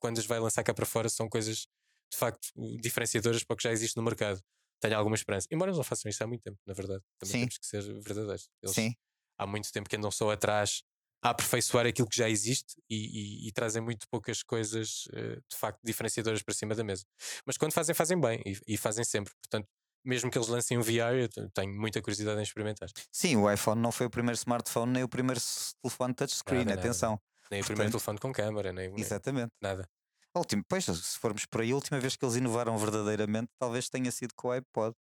quando 0.00 0.18
as 0.18 0.26
vai 0.26 0.40
lançar 0.40 0.64
cá 0.64 0.72
para 0.72 0.86
fora 0.86 1.08
são 1.08 1.28
coisas 1.28 1.66
de 2.10 2.18
facto 2.18 2.48
diferenciadoras 2.80 3.44
para 3.44 3.54
o 3.54 3.56
que 3.56 3.62
já 3.62 3.70
existe 3.70 3.96
no 3.96 4.02
mercado. 4.02 4.40
Tenho 4.80 4.96
alguma 4.96 5.14
esperança. 5.14 5.46
Embora 5.50 5.70
eles 5.70 5.76
não 5.76 5.84
façam 5.84 6.08
isso 6.08 6.22
há 6.24 6.26
muito 6.26 6.42
tempo, 6.42 6.58
na 6.66 6.74
verdade. 6.74 7.02
Também 7.18 7.32
Sim. 7.32 7.38
temos 7.40 7.58
que 7.58 7.66
ser 7.66 7.82
verdadeiros. 8.00 8.48
Eles 8.62 8.74
Sim. 8.74 8.94
há 9.38 9.46
muito 9.46 9.70
tempo 9.70 9.88
que 9.88 9.96
andam 9.96 10.10
só 10.10 10.30
atrás 10.30 10.82
a 11.22 11.30
aperfeiçoar 11.30 11.86
aquilo 11.86 12.08
que 12.08 12.16
já 12.16 12.28
existe 12.28 12.76
e, 12.88 13.44
e, 13.44 13.48
e 13.48 13.52
trazem 13.52 13.82
muito 13.82 14.08
poucas 14.08 14.42
coisas 14.42 15.04
uh, 15.08 15.36
de 15.50 15.56
facto 15.56 15.78
diferenciadoras 15.84 16.42
para 16.42 16.54
cima 16.54 16.74
da 16.74 16.82
mesa. 16.82 17.04
Mas 17.44 17.58
quando 17.58 17.72
fazem, 17.72 17.94
fazem 17.94 18.18
bem 18.18 18.42
e, 18.46 18.58
e, 18.74 18.76
fazem 18.78 19.04
sempre. 19.04 19.34
Portanto, 19.34 19.68
mesmo 20.02 20.30
que 20.30 20.38
eles 20.38 20.48
lancem 20.48 20.78
um 20.78 20.82
VR, 20.82 21.14
eu 21.20 21.50
tenho 21.50 21.78
muita 21.78 22.00
curiosidade 22.00 22.40
em 22.40 22.42
experimentar. 22.42 22.88
Sim, 23.12 23.36
o 23.36 23.52
iPhone 23.52 23.80
não 23.82 23.92
foi 23.92 24.06
o 24.06 24.10
primeiro 24.10 24.36
smartphone 24.36 24.92
nem 24.92 25.02
o 25.02 25.08
primeiro 25.08 25.40
telefone 25.82 26.14
touchscreen, 26.14 26.64
Nada, 26.64 26.76
nada. 26.76 26.88
atenção. 26.88 27.20
Nem 27.50 27.60
o 27.60 27.62
Portanto, 27.62 27.66
primeiro 27.66 27.90
telefone 27.90 28.18
com 28.18 28.32
câmara, 28.32 28.72
nem, 28.72 28.88
nem 28.90 29.00
Exatamente. 29.00 29.52
nada. 29.60 29.86
A 30.34 30.38
última, 30.38 30.62
pois, 30.68 30.84
se 30.84 31.18
formos 31.18 31.44
por 31.44 31.60
aí, 31.60 31.72
a 31.72 31.74
última 31.74 31.98
vez 31.98 32.14
que 32.16 32.24
eles 32.24 32.36
inovaram 32.36 32.76
verdadeiramente, 32.78 33.48
talvez 33.58 33.88
tenha 33.88 34.10
sido 34.12 34.32
com 34.36 34.48
o 34.48 34.50
iPod. 34.52 34.94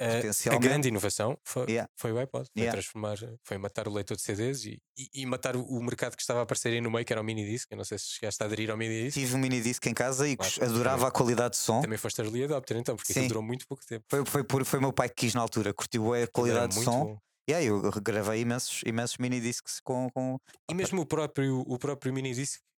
A- 0.00 0.54
A 0.54 0.58
grande 0.58 0.88
inovação 0.88 1.38
foi, 1.44 1.66
Yeah. 1.70 1.88
foi 1.96 2.10
o 2.12 2.18
iPod. 2.18 2.48
Foi 2.52 2.62
Yeah. 2.62 2.72
transformar, 2.72 3.16
foi 3.44 3.58
matar 3.58 3.86
o 3.86 3.92
leitor 3.92 4.16
de 4.16 4.22
CDs 4.24 4.64
e, 4.64 4.82
e, 4.98 5.22
e 5.22 5.26
matar 5.26 5.54
o, 5.54 5.80
mercado 5.80 6.16
que 6.16 6.22
estava 6.22 6.40
a 6.40 6.42
aparecer 6.42 6.72
aí 6.72 6.80
no 6.80 6.90
meio, 6.90 7.04
que 7.04 7.12
era 7.12 7.22
o 7.22 7.24
mini 7.24 7.44
disc. 7.48 7.68
Eu 7.70 7.76
não 7.76 7.84
sei 7.84 7.96
se 7.98 8.06
chegaste 8.06 8.42
a 8.42 8.46
aderir 8.46 8.70
ao 8.72 8.76
mini 8.76 9.04
disc. 9.04 9.14
Tive 9.16 9.36
um 9.36 9.38
mini 9.38 9.60
disc 9.62 9.86
em 9.86 9.94
casa 9.94 10.28
e 10.28 10.36
Claro, 10.36 10.64
adorava 10.64 11.06
a 11.06 11.10
qualidade 11.12 11.52
de 11.54 11.58
som. 11.58 11.80
Também 11.80 11.96
foste 11.96 12.20
early 12.20 12.42
adopter, 12.42 12.76
então, 12.76 12.96
porque 12.96 13.12
durou 13.28 13.42
muito 13.42 13.68
pouco 13.68 13.86
tempo. 13.86 14.04
Foi, 14.10 14.24
foi, 14.26 14.42
por, 14.42 14.64
foi 14.64 14.80
o 14.80 14.82
meu 14.82 14.92
pai 14.92 15.08
que 15.08 15.14
quis 15.14 15.34
na 15.34 15.40
altura, 15.40 15.72
curtiu 15.72 16.12
a 16.12 16.26
qualidade 16.26 16.74
de 16.76 16.82
som. 16.82 17.04
bom. 17.04 17.18
E 17.46 17.54
aí 17.54 17.66
eu 17.66 17.80
gravei 18.02 18.40
imensos, 18.40 18.80
imensos 18.84 19.16
mini 19.18 19.40
discs 19.40 19.78
com, 19.78 20.10
com. 20.10 20.38
E 20.68 20.74
mesmo 20.74 21.02
o 21.02 21.06
próprio, 21.06 21.60
o 21.60 21.78
próprio 21.78 22.12
mini 22.12 22.34
disc 22.34 22.58
eh, 22.58 22.73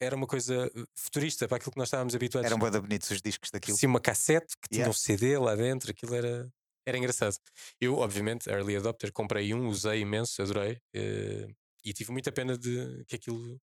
era 0.00 0.14
uma 0.16 0.26
coisa 0.26 0.70
eh, 0.74 0.84
futurista 0.94 1.46
para 1.48 1.56
aquilo 1.56 1.72
que 1.72 1.78
nós 1.78 1.88
estávamos 1.88 2.14
habituados. 2.14 2.50
Eram 2.50 2.70
da 2.70 2.80
bonitos 2.80 3.10
os 3.10 3.20
discos 3.22 3.50
daquilo. 3.50 3.74
Parecia 3.74 3.88
uma 3.88 4.00
cassete 4.00 4.54
que 4.60 4.68
tinha 4.68 4.80
Yeah. 4.80 4.90
um 4.90 4.92
CD 4.92 5.38
lá 5.38 5.54
dentro, 5.54 5.90
aquilo 5.90 6.14
era, 6.14 6.48
era 6.86 6.96
engraçado. 6.98 7.36
Eu, 7.80 7.98
obviamente, 7.98 8.48
early 8.48 8.76
adopter, 8.76 9.12
comprei 9.12 9.52
um, 9.52 9.68
usei 9.68 10.00
imenso, 10.00 10.40
adorei 10.40 10.80
eh, 10.94 11.48
e 11.84 11.92
tive 11.92 12.12
muita 12.12 12.30
pena 12.32 12.56
de 12.56 13.04
que 13.06 13.16
aquilo 13.16 13.58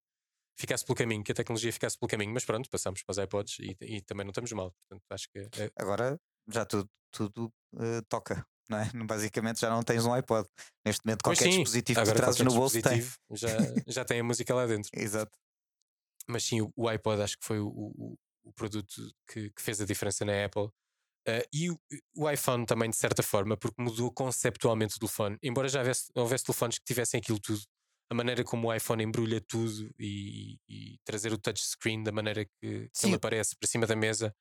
ficasse 0.60 0.84
pelo 0.86 0.96
caminho, 0.96 1.24
que 1.24 1.32
a 1.32 1.36
tecnologia 1.36 1.72
ficasse 1.72 1.98
pelo 1.98 2.10
caminho, 2.10 2.34
mas 2.34 2.44
pronto, 2.44 2.70
passamos 2.70 3.04
para 3.04 3.12
os 3.12 3.18
iPods 3.18 3.60
e, 3.60 3.78
e 3.82 4.02
também 4.02 4.26
não 4.26 4.32
estamos 4.32 4.52
mal. 4.52 4.72
Portanto, 4.72 5.04
acho 5.12 5.28
que 5.32 5.40
eh, 5.40 5.72
Agora 5.76 6.20
já 6.50 6.66
tudo, 6.66 6.90
tudo 7.12 7.54
eh, 7.80 8.02
toca, 8.10 8.46
não 8.70 8.78
é? 8.80 8.90
Basicamente 9.08 9.60
já 9.60 9.70
não 9.70 9.84
tens 9.84 10.06
um 10.06 10.14
iPod. 10.14 10.48
Neste 10.86 11.06
momento, 11.06 11.24
qualquer 11.24 11.44
sim, 11.44 11.50
dispositivo 11.62 12.04
que 12.04 12.14
trazes 12.14 12.42
no 12.42 12.54
bolso 12.54 12.82
tem. 12.82 13.02
Já, 13.32 13.48
já 13.88 14.06
tem 14.06 14.20
a 14.20 14.24
música 14.24 14.54
lá 14.54 14.66
dentro. 14.66 14.90
Exato. 14.98 15.38
Mas 16.28 16.44
sim, 16.44 16.62
o, 16.62 16.72
o 16.76 16.88
iPod 16.88 17.22
acho 17.22 17.38
que 17.38 17.46
foi 17.46 17.60
o, 17.60 17.68
o, 17.68 18.18
o 18.44 18.54
produto 18.54 19.12
que, 19.32 19.50
que 19.52 19.62
fez 19.62 19.82
a 19.82 19.86
diferença 19.86 20.26
na 20.26 20.46
Apple. 20.46 20.70
Ah, 21.28 21.46
e 21.54 21.70
o, 22.16 22.30
iPhone 22.30 22.66
também, 22.66 22.90
de 22.90 22.96
certa 22.96 23.22
forma, 23.22 23.58
porque 23.58 23.82
mudou 23.82 24.12
conceptualmente 24.12 24.96
o 24.96 25.00
telefone. 25.00 25.38
Embora 25.44 25.68
já 25.68 25.80
houvesse, 25.80 26.10
houvesse 26.16 26.46
telefones 26.46 26.80
que 26.80 26.86
tivessem 26.86 27.20
aquilo 27.20 27.40
tudo, 27.40 27.62
a 28.10 28.16
maneira 28.16 28.44
como 28.44 28.70
o 28.70 28.74
iPhone 28.74 29.04
embrulha 29.04 29.42
tudo 29.42 29.94
e, 30.00 30.58
e 30.70 30.98
trazer 31.04 31.34
o 31.34 31.38
touchscreen 31.38 32.02
da 32.04 32.12
maneira 32.12 32.46
que, 32.46 32.90
ele 33.04 33.16
aparece 33.16 33.56
por 33.58 33.68
cima 33.68 33.86
da 33.86 33.96
mesa, 33.96 34.34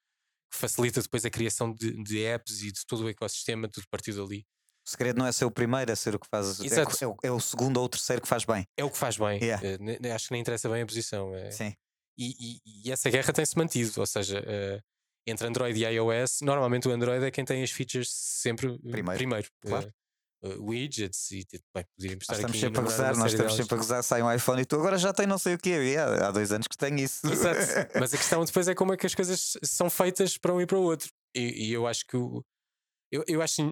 que 0.52 0.57
facilita 0.57 1.02
depois 1.02 1.25
a 1.25 1.31
criação 1.31 1.75
de, 1.75 2.02
de 2.05 2.23
apps 2.23 2.62
e 2.62 2.71
de 2.71 2.87
todo 2.87 3.05
o 3.05 3.09
ecossistema, 3.09 3.69
tudo 3.69 3.88
partido 3.90 4.25
dali. 4.25 4.47
O 4.87 4.90
segredo 4.90 5.19
não 5.19 5.26
é 5.26 5.33
ser 5.33 5.45
o 5.45 5.50
primeiro, 5.50 5.90
é 5.90 5.97
ser 5.97 6.14
o 6.14 6.19
que 6.19 6.28
faz. 6.28 6.61
É, 6.61 6.64
Exato. 6.66 7.05
é 7.05 7.07
o, 7.09 7.16
é 7.25 7.31
o 7.33 7.40
segundo 7.40 7.78
ou 7.78 7.85
o 7.87 7.88
terceiro 7.88 8.23
que 8.23 8.28
faz 8.28 8.45
bem. 8.45 8.64
É 8.76 8.85
o 8.85 8.90
que 8.90 8.97
faz 8.97 9.16
bem. 9.16 9.40
Yeah. 9.43 9.66
Eh, 10.02 10.12
acho 10.12 10.28
que 10.28 10.33
nem 10.33 10.40
interessa 10.40 10.69
bem 10.69 10.83
a 10.83 10.87
posição. 10.87 11.35
é- 11.35 11.50
Sim. 11.50 11.75
E, 12.16 12.35
e- 12.64 12.83
e 12.88 12.93
essa 12.93 13.11
guerra 13.11 13.33
tem-se 13.33 13.59
mantido, 13.59 13.93
ou 14.00 14.07
seja, 14.07 14.43
eh, 14.47 14.81
entre 15.26 15.47
Android 15.49 15.78
e 15.78 15.85
iOS, 15.85 16.38
normalmente 16.40 16.87
o 16.88 16.93
Android 16.93 17.25
é 17.25 17.31
quem 17.33 17.45
tem 17.45 17.62
as 17.64 17.71
features 17.71 18.09
sempre 18.12 18.75
eh, 18.85 18.90
Primeiro, 18.90 19.49
claro. 19.61 19.93
Eh, 20.43 20.49
eh, 20.50 20.57
widgets 20.61 21.33
e 21.33 21.45
bem, 21.75 21.85
poderíamos 21.97 22.23
estar 22.23 22.35
Nós 22.35 22.38
estamos 22.38 22.50
aqui 22.57 22.59
sempre 22.61 22.81
a 22.81 22.83
gozar, 22.85 23.16
nós 23.16 23.33
estamos 23.33 23.55
sempre 23.57 23.75
a 23.75 23.78
gozar, 23.78 24.02
sai 24.05 24.23
um 24.23 24.33
iPhone 24.33 24.62
e 24.62 24.64
tu 24.64 24.76
agora 24.76 24.97
já 24.99 25.12
tem 25.12 25.26
não 25.26 25.37
sei 25.37 25.55
o 25.55 25.59
quê. 25.59 25.71
E 25.93 25.97
há, 25.97 26.28
há 26.28 26.31
dois 26.31 26.52
anos 26.52 26.69
que 26.69 26.76
tenho 26.76 26.99
isso. 27.00 27.26
Exato. 27.26 27.59
Mas 28.00 28.14
a 28.14 28.16
questão 28.16 28.45
depois 28.45 28.69
é 28.69 28.75
como 28.75 28.93
é 28.95 28.97
que 28.97 29.05
as 29.07 29.14
coisas 29.16 29.59
são 29.64 29.90
feitas 29.90 30.38
para 30.38 30.55
um 30.55 30.61
e 30.61 30.66
para 30.66 30.78
o 30.78 30.83
outro. 30.83 31.11
E, 31.35 31.66
e 31.69 31.73
eu 31.73 31.87
acho 31.88 32.07
que 32.07 32.16
o. 32.16 32.43
Eu, 33.10 33.25
eu 33.28 33.42
acho 33.42 33.56
que 33.56 33.62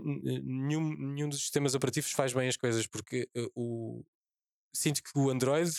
nenhum, 0.43 0.97
nenhum 0.97 1.29
dos 1.29 1.41
sistemas 1.41 1.75
operativos 1.75 2.13
faz 2.13 2.33
bem 2.33 2.49
as 2.49 2.57
coisas, 2.57 2.87
porque 2.87 3.29
eh, 3.35 3.49
o, 3.55 4.05
sinto 4.75 5.03
que 5.03 5.19
o 5.19 5.31
Android 5.31 5.71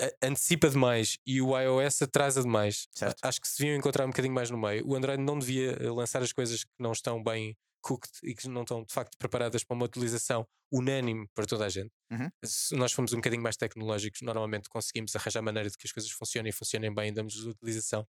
a- 0.00 0.26
antecipa 0.26 0.68
demais 0.68 1.18
e 1.26 1.40
o 1.42 1.58
iOS 1.58 2.02
atrasa 2.02 2.42
demais. 2.42 2.88
Certo. 2.94 3.18
Acho 3.22 3.40
que 3.40 3.48
se 3.48 3.58
deviam 3.58 3.76
encontrar 3.76 4.04
um 4.04 4.10
bocadinho 4.10 4.34
mais 4.34 4.50
no 4.50 4.58
meio. 4.58 4.86
O 4.86 4.94
Android 4.94 5.22
não 5.22 5.38
devia 5.38 5.72
eh, 5.72 5.90
lançar 5.90 6.22
as 6.22 6.32
coisas 6.32 6.64
que 6.64 6.70
não 6.78 6.92
estão 6.92 7.22
bem 7.22 7.56
cooked 7.80 8.12
e 8.24 8.34
que 8.34 8.48
não 8.48 8.62
estão 8.62 8.82
de 8.82 8.92
facto 8.92 9.16
preparadas 9.18 9.64
para 9.64 9.74
uma 9.74 9.84
utilização 9.86 10.46
unânime 10.70 11.26
para 11.34 11.46
toda 11.46 11.64
a 11.64 11.68
gente. 11.68 11.90
Uhum. 12.10 12.28
Se 12.44 12.74
nós 12.74 12.92
formos 12.92 13.12
um 13.12 13.16
bocadinho 13.16 13.42
mais 13.42 13.56
tecnológicos, 13.56 14.20
normalmente 14.22 14.68
conseguimos 14.68 15.14
arranjar 15.16 15.42
maneira 15.42 15.70
de 15.70 15.76
que 15.76 15.86
as 15.86 15.92
coisas 15.92 16.10
funcionem 16.10 16.50
e 16.50 16.52
funcionem 16.52 16.94
bem 16.94 17.08
e 17.08 17.12
damos 17.12 17.36
utilização. 17.46 18.06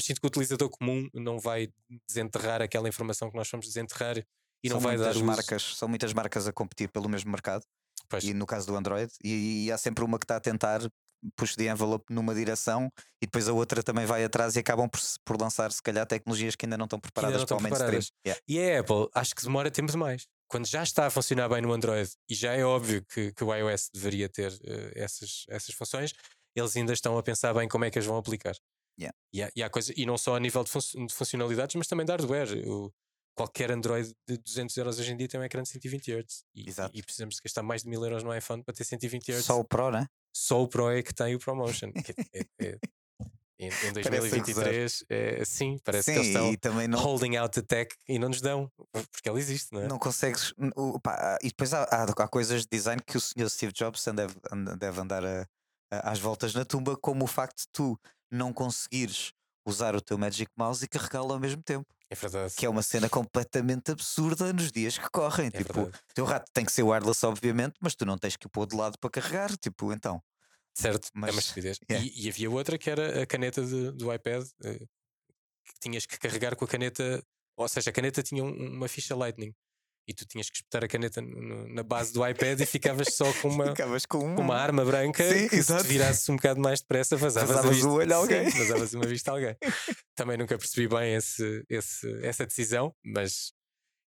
Mas 0.00 0.06
sinto 0.06 0.18
que 0.18 0.26
o 0.26 0.28
utilizador 0.28 0.70
comum 0.70 1.10
não 1.12 1.38
vai 1.38 1.68
desenterrar 2.08 2.62
aquela 2.62 2.88
informação 2.88 3.30
que 3.30 3.36
nós 3.36 3.50
vamos 3.50 3.66
desenterrar 3.66 4.16
e 4.16 4.68
são 4.68 4.76
não 4.76 4.80
vai 4.80 4.96
dar 4.96 5.10
uso. 5.10 5.22
marcas, 5.22 5.76
são 5.76 5.86
muitas 5.86 6.14
marcas 6.14 6.48
a 6.48 6.52
competir 6.54 6.88
pelo 6.88 7.06
mesmo 7.06 7.30
mercado. 7.30 7.66
Pois. 8.08 8.24
E 8.24 8.32
no 8.32 8.46
caso 8.46 8.66
do 8.66 8.74
Android, 8.74 9.12
e, 9.22 9.66
e 9.66 9.70
há 9.70 9.76
sempre 9.76 10.02
uma 10.02 10.18
que 10.18 10.24
está 10.24 10.36
a 10.36 10.40
tentar 10.40 10.80
push 11.36 11.54
the 11.54 11.64
envelope 11.64 12.06
numa 12.08 12.34
direção 12.34 12.90
e 13.22 13.26
depois 13.26 13.46
a 13.46 13.52
outra 13.52 13.82
também 13.82 14.06
vai 14.06 14.24
atrás 14.24 14.56
e 14.56 14.60
acabam 14.60 14.88
por, 14.88 15.00
por 15.22 15.38
lançar, 15.38 15.70
se 15.70 15.82
calhar, 15.82 16.06
tecnologias 16.06 16.56
que 16.56 16.64
ainda 16.64 16.78
não 16.78 16.86
estão 16.86 16.98
preparadas 16.98 17.40
não 17.40 17.46
para 17.46 17.56
o 17.58 17.62
mainstream. 17.62 18.00
Yeah. 18.26 18.42
E 18.48 18.58
a 18.58 18.80
Apple, 18.80 19.06
acho 19.14 19.34
que 19.34 19.42
demora 19.42 19.70
tempo 19.70 19.92
demais. 19.92 20.26
Quando 20.48 20.66
já 20.66 20.82
está 20.82 21.08
a 21.08 21.10
funcionar 21.10 21.50
bem 21.50 21.60
no 21.60 21.74
Android 21.74 22.10
e 22.26 22.34
já 22.34 22.54
é 22.54 22.64
óbvio 22.64 23.04
que, 23.04 23.34
que 23.34 23.44
o 23.44 23.54
iOS 23.54 23.90
deveria 23.92 24.30
ter 24.30 24.50
eh, 24.64 24.92
essas, 24.96 25.44
essas 25.50 25.74
funções, 25.74 26.14
eles 26.56 26.74
ainda 26.74 26.94
estão 26.94 27.18
a 27.18 27.22
pensar 27.22 27.52
bem 27.52 27.68
como 27.68 27.84
é 27.84 27.90
que 27.90 27.98
as 27.98 28.06
vão 28.06 28.16
aplicar. 28.16 28.56
Yeah. 28.98 29.16
E, 29.32 29.42
há, 29.42 29.50
e 29.56 29.62
há 29.62 29.70
coisa, 29.70 29.92
e 29.96 30.04
não 30.06 30.16
só 30.18 30.36
a 30.36 30.40
nível 30.40 30.62
de, 30.64 30.70
fun- 30.70 31.06
de 31.06 31.14
funcionalidades, 31.14 31.74
mas 31.76 31.86
também 31.86 32.04
de 32.06 32.12
hardware. 32.12 32.68
O- 32.68 32.92
qualquer 33.36 33.70
Android 33.70 34.12
de 34.28 34.36
200 34.36 34.76
euros 34.76 34.98
hoje 34.98 35.12
em 35.12 35.16
dia 35.16 35.26
tem 35.28 35.40
um 35.40 35.44
ecrã 35.44 35.62
de 35.62 35.68
120 35.70 36.12
Hz. 36.12 36.44
E, 36.54 36.68
Exato. 36.68 36.94
e 36.94 37.02
precisamos 37.02 37.36
de 37.36 37.40
gastar 37.42 37.62
mais 37.62 37.82
de 37.82 37.88
1000 37.88 38.04
euros 38.04 38.22
no 38.22 38.36
iPhone 38.36 38.62
para 38.62 38.74
ter 38.74 38.84
120 38.84 39.30
Hz. 39.32 39.44
Só 39.44 39.58
o 39.58 39.64
Pro, 39.64 39.90
né? 39.90 40.06
Só 40.34 40.62
o 40.62 40.68
Pro 40.68 40.90
é 40.90 41.02
que 41.02 41.14
tem 41.14 41.34
o 41.34 41.38
ProMotion. 41.38 41.90
que 41.92 42.12
é- 42.34 42.44
é- 42.60 42.78
em, 43.58 43.68
em 43.68 43.70
Parece 43.94 44.08
a 44.08 44.10
2023, 44.10 45.04
é 45.08 45.40
assim, 45.42 45.78
parece 45.84 46.04
Sim, 46.06 46.12
que 46.12 46.18
eles 46.38 46.54
estão 46.54 46.88
não, 46.88 46.98
holding 46.98 47.36
out 47.36 47.54
the 47.54 47.62
tech 47.62 47.94
e 48.08 48.18
não 48.18 48.28
nos 48.28 48.40
dão, 48.42 48.70
porque 48.92 49.28
ela 49.28 49.38
existe, 49.38 49.72
não 49.72 49.82
é? 49.82 49.88
não 49.88 49.98
consegues. 49.98 50.52
n- 50.58 50.72
o- 50.76 50.98
pá, 51.00 51.38
e 51.42 51.48
depois 51.48 51.72
há, 51.72 51.84
há, 51.84 52.02
há 52.04 52.28
coisas 52.28 52.62
de 52.62 52.68
design 52.70 53.00
que 53.06 53.16
o 53.16 53.20
senhor 53.20 53.48
Steve 53.48 53.72
Jobs 53.72 54.04
deve, 54.14 54.34
deve 54.78 55.00
andar 55.00 55.24
a- 55.24 55.46
a- 55.92 56.10
às 56.10 56.18
voltas 56.18 56.54
na 56.54 56.64
tumba, 56.64 56.96
como 56.96 57.24
o 57.24 57.28
facto 57.28 57.58
de 57.60 57.68
tu 57.72 57.98
não 58.30 58.52
conseguires 58.52 59.32
usar 59.66 59.94
o 59.94 60.00
teu 60.00 60.16
Magic 60.18 60.50
Mouse 60.56 60.84
e 60.84 60.88
carregá-lo 60.88 61.32
ao 61.32 61.38
mesmo 61.40 61.62
tempo. 61.62 61.86
É 62.08 62.14
verdade. 62.14 62.54
Que 62.56 62.66
é 62.66 62.68
uma 62.68 62.82
cena 62.82 63.08
completamente 63.08 63.90
absurda 63.92 64.52
nos 64.52 64.72
dias 64.72 64.98
que 64.98 65.08
correm. 65.10 65.46
É 65.48 65.50
tipo, 65.50 65.72
verdade. 65.74 65.98
o 66.10 66.14
teu 66.14 66.24
rato 66.24 66.50
tem 66.52 66.64
que 66.64 66.72
ser 66.72 66.82
wireless, 66.82 67.24
obviamente, 67.24 67.74
mas 67.80 67.94
tu 67.94 68.04
não 68.04 68.18
tens 68.18 68.36
que 68.36 68.46
o 68.46 68.50
pôr 68.50 68.66
de 68.66 68.74
lado 68.74 68.98
para 68.98 69.10
carregar. 69.10 69.56
Tipo, 69.56 69.92
então. 69.92 70.20
Certo, 70.74 71.06
é 71.08 71.10
Mas- 71.14 71.30
uma 71.34 71.40
estupidez. 71.40 71.78
yeah. 71.88 72.04
E, 72.06 72.26
e 72.26 72.28
havia 72.28 72.50
outra 72.50 72.76
que 72.78 72.88
era 72.90 73.22
a 73.22 73.26
caneta 73.26 73.64
de- 73.64 73.92
do 73.92 74.12
iPad 74.12 74.44
eh, 74.64 74.78
que 74.78 75.74
tinhas 75.80 76.06
que 76.06 76.18
carregar 76.18 76.56
com 76.56 76.64
a 76.64 76.68
caneta, 76.68 77.22
ou 77.56 77.68
seja, 77.68 77.90
a 77.90 77.92
caneta 77.92 78.22
tinha 78.22 78.42
um- 78.42 78.76
uma 78.76 78.88
ficha 78.88 79.14
Lightning 79.14 79.54
e 80.10 80.14
tu 80.14 80.26
tinhas 80.26 80.50
que 80.50 80.56
espetar 80.56 80.82
a 80.84 80.88
caneta 80.88 81.20
no- 81.22 81.68
na 81.68 81.82
base 81.84 82.12
do 82.12 82.26
iPad 82.26 82.60
e 82.60 82.66
ficavas 82.66 83.14
só 83.14 83.32
com 83.34 83.48
uma, 83.48 83.66
Ficavas 83.76 84.04
com 84.04 84.18
uma, 84.18 84.40
uma 84.40 84.56
arma 84.56 84.84
branca 84.84 85.22
Sim, 85.22 85.44
que 85.44 85.50
se 85.50 85.56
exato. 85.60 85.84
virasse 85.84 86.30
um 86.32 86.36
bocado 86.36 86.60
mais 86.60 86.80
depressa 86.80 87.16
vazavas, 87.16 87.48
Vazavas 87.50 87.76
vista. 87.76 87.88
o 87.88 87.92
olho 87.94 88.12
a 88.12 88.16
alguém. 88.16 88.50
Sim, 88.50 88.58
vazavas 88.58 88.92
uma 88.94 89.06
vista 89.06 89.30
a 89.30 89.34
alguém. 89.34 89.56
Também 90.16 90.36
nunca 90.36 90.58
percebi 90.58 90.88
bem 90.88 91.14
esse, 91.14 91.64
esse- 91.68 92.24
essa 92.26 92.44
decisão, 92.44 92.92
mas 93.04 93.52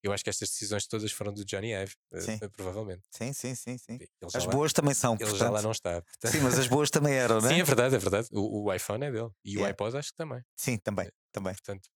eu 0.04 0.12
acho 0.12 0.22
que 0.22 0.30
estas 0.30 0.50
decisões 0.50 0.86
todas 0.86 1.10
foram 1.14 1.34
do 1.34 1.46
Johnny 1.46 1.72
Ive, 1.72 1.94
eh, 2.14 2.20
Sim. 2.20 2.38
provavelmente. 2.52 3.04
Sim, 3.10 3.32
sim, 3.32 3.56
sim, 3.56 3.78
sim. 3.78 3.98
Já 4.30 4.38
As 4.40 4.46
lá- 4.46 4.52
boas 4.52 4.74
também 4.74 4.94
são. 4.94 5.14
ele 5.14 5.24
já 5.24 5.30
portanto. 5.30 5.54
lá 5.54 5.62
não 5.62 5.72
está. 5.72 6.02
portanto- 6.02 6.32
Sim, 6.34 6.40
mas 6.42 6.60
as 6.60 6.68
boas 6.68 6.90
também 6.90 7.14
eram, 7.14 7.40
né? 7.42 7.48
Sim, 7.48 7.62
é 7.62 7.64
verdade, 7.64 7.96
é 7.96 7.98
verdade. 7.98 8.28
O, 8.34 8.66
o 8.66 8.74
iPhone 8.74 9.06
é 9.06 9.10
dele. 9.12 9.30
E 9.46 9.52
o 9.52 9.60
Yeah. 9.60 9.70
iPod 9.70 9.96
acho 9.98 10.10
que 10.10 10.18
também. 10.18 10.42
Sim, 10.58 10.78
também. 10.78 11.10
também. 11.32 11.54
Portanto, 11.54 11.88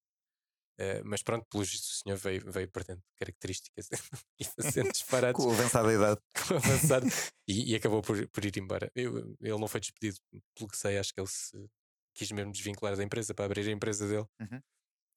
eh, 0.80 1.02
mas 1.04 1.22
pronto, 1.24 1.46
pelo 1.50 1.64
visto 1.64 1.84
o 1.84 1.94
senhor 2.04 2.18
veio, 2.18 2.52
veio 2.52 2.70
perdendo 2.70 3.02
características 3.18 3.88
e 4.40 4.44
fazendo 4.46 4.92
disparates 4.94 5.44
Com 5.44 5.50
o 5.50 5.54
avançado 5.54 5.88
da 5.88 5.94
idade. 5.94 6.22
com 6.48 6.54
o 6.54 6.58
avançar 6.58 7.02
e, 7.48 7.72
e 7.72 7.76
acabou 7.76 8.02
por, 8.02 8.28
por 8.30 8.46
ir 8.46 8.58
embora. 8.58 8.92
Eu- 8.96 9.36
ele 9.42 9.58
não 9.60 9.68
foi 9.68 9.80
despedido, 9.80 10.18
pelo 10.56 10.70
que 10.70 10.78
sei, 10.78 10.98
acho 10.98 11.14
que 11.14 11.20
ele 11.20 11.28
se 11.28 11.70
quis 12.16 12.32
mesmo 12.32 12.52
desvincular 12.52 12.96
da 12.96 13.04
empresa 13.04 13.34
para 13.34 13.46
abrir 13.46 13.68
a 13.68 13.72
empresa 13.72 14.08
dele. 14.08 14.26
Uhum. 14.42 14.62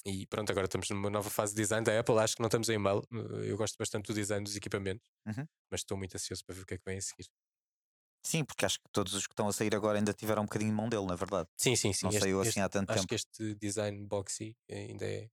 E 0.07 0.27
pronto, 0.29 0.51
agora 0.51 0.65
estamos 0.67 0.89
numa 0.89 1.11
nova 1.11 1.29
fase 1.29 1.55
de 1.55 1.61
design 1.61 1.85
da 1.85 1.99
Apple. 2.01 2.19
Acho 2.19 2.35
que 2.37 2.41
não 2.41 2.47
estamos 2.49 2.69
em 2.71 2.79
mal. 2.79 3.03
Eu 3.45 3.57
gosto 3.59 3.77
bastante 3.79 4.07
do 4.07 4.15
design 4.15 4.43
dos 4.45 4.57
equipamentos, 4.57 5.07
Uhum. 5.27 5.47
mas 5.71 5.81
estou 5.83 5.97
muito 5.99 6.15
ansioso 6.15 6.43
para 6.45 6.55
ver 6.55 6.63
o 6.63 6.67
que 6.67 6.75
é 6.75 6.79
que 6.79 6.85
vem 6.87 6.97
a 6.97 7.03
seguir. 7.03 7.27
Sim, 8.25 8.45
porque 8.45 8.65
acho 8.67 8.79
que 8.79 8.85
todos 8.93 9.15
os 9.15 9.27
que 9.27 9.33
estão 9.33 9.49
a 9.49 9.53
sair 9.53 9.75
agora 9.75 9.99
ainda 9.99 10.13
tiveram 10.13 10.43
um 10.43 10.45
bocadinho 10.47 10.71
de 10.71 10.77
mão 10.77 10.89
dele, 10.91 11.07
na 11.07 11.17
verdade. 11.17 11.49
Sim, 11.57 11.75
sim, 11.77 11.93
sim. 11.93 12.05
não 12.05 12.11
este- 12.11 12.21
saiu 12.21 12.41
este- 12.43 12.51
assim 12.51 12.61
há 12.61 12.69
tanto 12.69 12.91
acho 12.91 12.99
tempo. 13.01 13.09
que 13.09 13.15
este 13.15 13.55
design 13.55 14.07
boxy 14.07 14.55
ainda 14.71 15.07
é. 15.07 15.29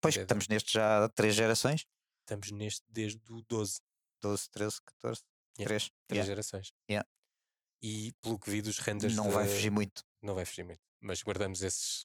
Pois 0.00 0.16
é 0.16 0.18
que 0.18 0.22
estamos 0.24 0.48
neste 0.48 0.72
já 0.72 1.04
há 1.04 1.08
três 1.08 1.34
gerações: 1.34 1.86
Estamos 2.22 2.50
neste 2.50 2.82
desde 2.88 3.20
o 3.32 3.40
12. 3.48 3.80
12, 4.20 4.50
13, 4.50 4.76
14, 5.00 5.22
Yeah, 5.58 5.68
3. 5.68 5.90
três 6.08 6.26
gerações. 6.26 6.72
Yeah. 6.90 7.08
E 7.82 8.12
pelo 8.22 8.38
que 8.38 8.50
vi 8.50 8.62
dos 8.62 8.78
renders 8.78 9.14
Não 9.14 9.30
vai 9.30 9.46
da- 9.46 9.50
fugir 9.52 9.70
muito. 9.70 10.02
não 10.22 10.34
vai 10.34 10.44
fugir 10.44 10.64
muito. 10.64 10.80
Mas 11.00 11.22
guardamos 11.22 11.62
esses 11.62 12.04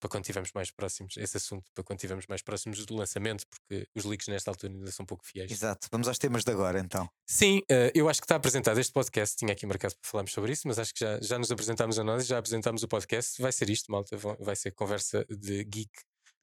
para 0.00 0.10
quando 0.10 0.24
estivermos 0.24 0.52
mais 0.52 0.70
próximos, 0.70 1.16
esse 1.16 1.36
assunto, 1.38 1.70
para 1.72 1.82
quando 1.82 1.98
estivermos 1.98 2.26
mais 2.26 2.42
próximos 2.42 2.84
do 2.84 2.94
lançamento, 2.94 3.46
porque 3.48 3.88
os 3.94 4.04
leaks 4.04 4.28
nesta 4.28 4.50
altura 4.50 4.72
ainda 4.74 4.90
são 4.92 5.04
um 5.04 5.06
pouco 5.06 5.24
fiéis. 5.24 5.50
Exato. 5.50 5.88
Vamos 5.90 6.08
aos 6.08 6.18
temas 6.18 6.44
de 6.44 6.50
agora 6.52 6.78
então. 6.78 7.08
Sim, 7.26 7.58
uh, 7.70 7.90
eu 7.94 8.06
acho 8.08 8.20
que 8.20 8.26
está 8.26 8.36
apresentado 8.36 8.78
este 8.80 8.92
podcast. 8.92 9.34
Tinha 9.36 9.52
aqui 9.52 9.64
marcado 9.66 9.94
para 9.96 10.10
falarmos 10.10 10.32
sobre 10.32 10.52
isso, 10.52 10.68
mas 10.68 10.78
acho 10.78 10.92
que 10.92 11.00
já, 11.00 11.18
já 11.22 11.38
nos 11.38 11.50
apresentámos 11.50 11.98
a 11.98 12.04
nós 12.04 12.24
e 12.24 12.26
já 12.26 12.36
apresentámos 12.38 12.82
o 12.82 12.88
podcast. 12.88 13.40
Vai 13.40 13.52
ser 13.52 13.70
isto, 13.70 13.90
malta. 13.90 14.14
Vai 14.40 14.56
ser 14.56 14.72
conversa 14.72 15.24
de 15.26 15.64
geek 15.64 15.90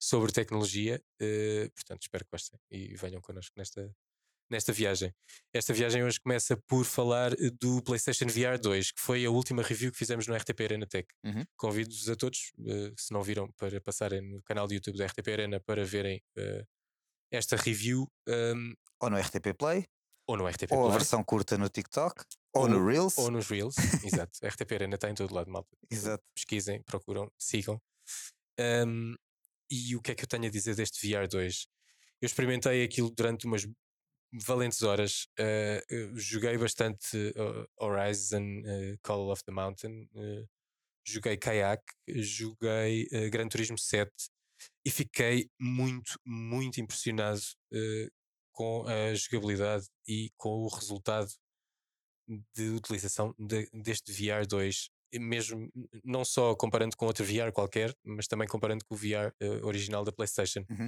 sobre 0.01 0.31
tecnologia. 0.31 1.01
Uh, 1.21 1.69
portanto, 1.75 2.01
espero 2.01 2.25
que 2.25 2.31
gostem 2.31 2.59
e 2.71 2.95
venham 2.95 3.21
connosco 3.21 3.53
nesta, 3.55 3.93
nesta 4.49 4.73
viagem. 4.73 5.13
Esta 5.53 5.73
viagem 5.73 6.03
hoje 6.03 6.19
começa 6.19 6.57
por 6.67 6.83
falar 6.83 7.33
eh, 7.33 7.51
do 7.59 7.81
PlayStation 7.83 8.25
VR 8.25 8.59
2, 8.59 8.91
que 8.91 8.99
foi 9.01 9.23
a 9.25 9.29
última 9.29 9.61
review 9.61 9.91
que 9.91 9.97
fizemos 9.97 10.25
no 10.25 10.35
RTP 10.35 10.61
Arena 10.61 10.87
Tech. 10.87 11.07
Uhum. 11.23 11.45
Convido-vos 11.55 12.09
a 12.09 12.15
todos, 12.15 12.51
uh, 12.59 12.93
se 12.97 13.13
não 13.13 13.21
viram, 13.21 13.49
para 13.51 13.79
passarem 13.79 14.21
no 14.21 14.41
canal 14.41 14.67
do 14.67 14.73
YouTube 14.73 14.97
da 14.97 15.05
RTP 15.05 15.27
Arena 15.29 15.59
para 15.59 15.85
verem 15.85 16.19
uh, 16.37 16.65
esta 17.31 17.55
review. 17.55 18.07
Um, 18.27 18.33
ehm, 18.33 18.73
ou 18.99 19.09
no 19.09 19.17
RTP 19.17 19.53
Play. 19.57 19.85
Ou 20.27 20.37
no 20.37 20.47
RTP 20.47 20.71
ou 20.71 20.79
Play. 20.79 20.89
a 20.89 20.97
versão 20.97 21.23
curta 21.23 21.57
no 21.57 21.69
TikTok. 21.69 22.23
Ou, 22.53 22.63
ou 22.63 22.67
no 22.67 22.85
Reels. 22.85 23.17
Ou 23.17 23.29
nos 23.29 23.47
Reels, 23.47 23.75
exato. 24.03 24.37
A 24.43 24.47
RTP 24.47 24.71
Arena 24.73 24.95
está 24.95 25.09
em 25.09 25.13
todo 25.13 25.33
lado, 25.33 25.49
malta. 25.51 25.69
Exato. 25.89 26.23
Pesquisem, 26.35 26.81
procuram, 26.83 27.31
sigam. 27.37 27.79
Um, 28.59 29.15
e 29.71 29.95
o 29.95 30.01
que 30.01 30.11
é 30.11 30.15
que 30.15 30.23
eu 30.23 30.27
tenho 30.27 30.45
a 30.45 30.49
dizer 30.49 30.75
deste 30.75 31.07
VR 31.07 31.27
2? 31.27 31.65
Eu 32.21 32.25
experimentei 32.25 32.83
aquilo 32.83 33.09
durante 33.09 33.45
umas 33.45 33.65
valentes 34.33 34.81
horas. 34.83 35.27
Uh, 35.39 36.17
joguei 36.17 36.57
bastante 36.57 37.17
uh, 37.17 37.65
Horizon 37.77 38.59
uh, 38.59 38.97
Call 39.01 39.31
of 39.31 39.43
the 39.43 39.51
Mountain, 39.51 40.09
joguei 41.07 41.37
Kayak, 41.37 41.83
joguei 42.07 43.07
Gran 43.31 43.47
Turismo 43.47 43.77
7 43.77 44.11
e 44.85 44.91
fiquei 44.91 45.49
muito, 45.59 46.19
muito 46.23 46.79
impressionado 46.79 47.41
com 48.51 48.85
a 48.87 49.13
jogabilidade 49.15 49.87
e 50.07 50.29
com 50.37 50.49
o 50.49 50.67
resultado 50.67 51.31
de 52.55 52.69
utilização 52.69 53.33
de, 53.39 53.67
deste 53.73 54.11
VR 54.11 54.45
2 54.47 54.89
mesmo 55.13 55.69
não 56.03 56.23
só 56.23 56.55
comparando 56.55 56.95
com 56.95 57.05
outro 57.05 57.25
VR 57.25 57.51
qualquer, 57.53 57.93
mas 58.03 58.27
também 58.27 58.47
comparando 58.47 58.85
com 58.85 58.95
o 58.95 58.97
VR 58.97 59.33
original 59.63 60.03
da 60.03 60.11
PlayStation. 60.11 60.63
Uhum. 60.69 60.87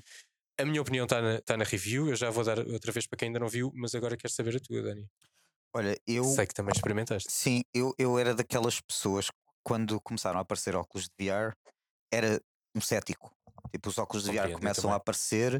A 0.59 0.65
minha 0.65 0.81
opinião 0.81 1.05
está 1.05 1.21
na, 1.21 1.41
tá 1.41 1.57
na 1.57 1.63
review, 1.63 2.09
eu 2.09 2.15
já 2.15 2.29
vou 2.29 2.43
dar 2.43 2.59
outra 2.59 2.91
vez 2.91 3.07
para 3.07 3.17
quem 3.17 3.27
ainda 3.27 3.39
não 3.39 3.47
viu, 3.47 3.71
mas 3.73 3.95
agora 3.95 4.15
quero 4.15 4.31
saber 4.31 4.55
a 4.55 4.59
tua, 4.59 4.81
Dani. 4.81 5.07
Olha, 5.75 5.97
eu. 6.05 6.23
Sei 6.23 6.45
que 6.45 6.53
também 6.53 6.71
experimentaste. 6.73 7.31
Sim, 7.31 7.63
eu, 7.73 7.93
eu 7.97 8.19
era 8.19 8.35
daquelas 8.35 8.79
pessoas 8.79 9.27
quando 9.63 9.99
começaram 10.01 10.37
a 10.37 10.41
aparecer 10.41 10.75
óculos 10.75 11.07
de 11.07 11.25
VR, 11.25 11.55
era 12.11 12.39
um 12.75 12.81
cético. 12.81 13.31
Tipo, 13.71 13.89
os 13.89 13.97
óculos 13.97 14.25
de 14.25 14.31
VR 14.31 14.51
começam 14.51 14.91
a 14.91 14.95
aparecer 14.95 15.55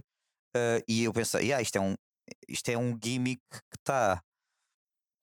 uh, 0.56 0.84
e 0.88 1.04
eu 1.06 1.14
pensei, 1.14 1.52
ah, 1.54 1.62
isto 1.62 1.78
é 1.78 1.82
um, 1.82 1.96
isto 2.48 2.70
é 2.70 2.78
um 2.78 2.98
gimmick 3.02 3.42
que 3.50 3.78
está 3.80 4.22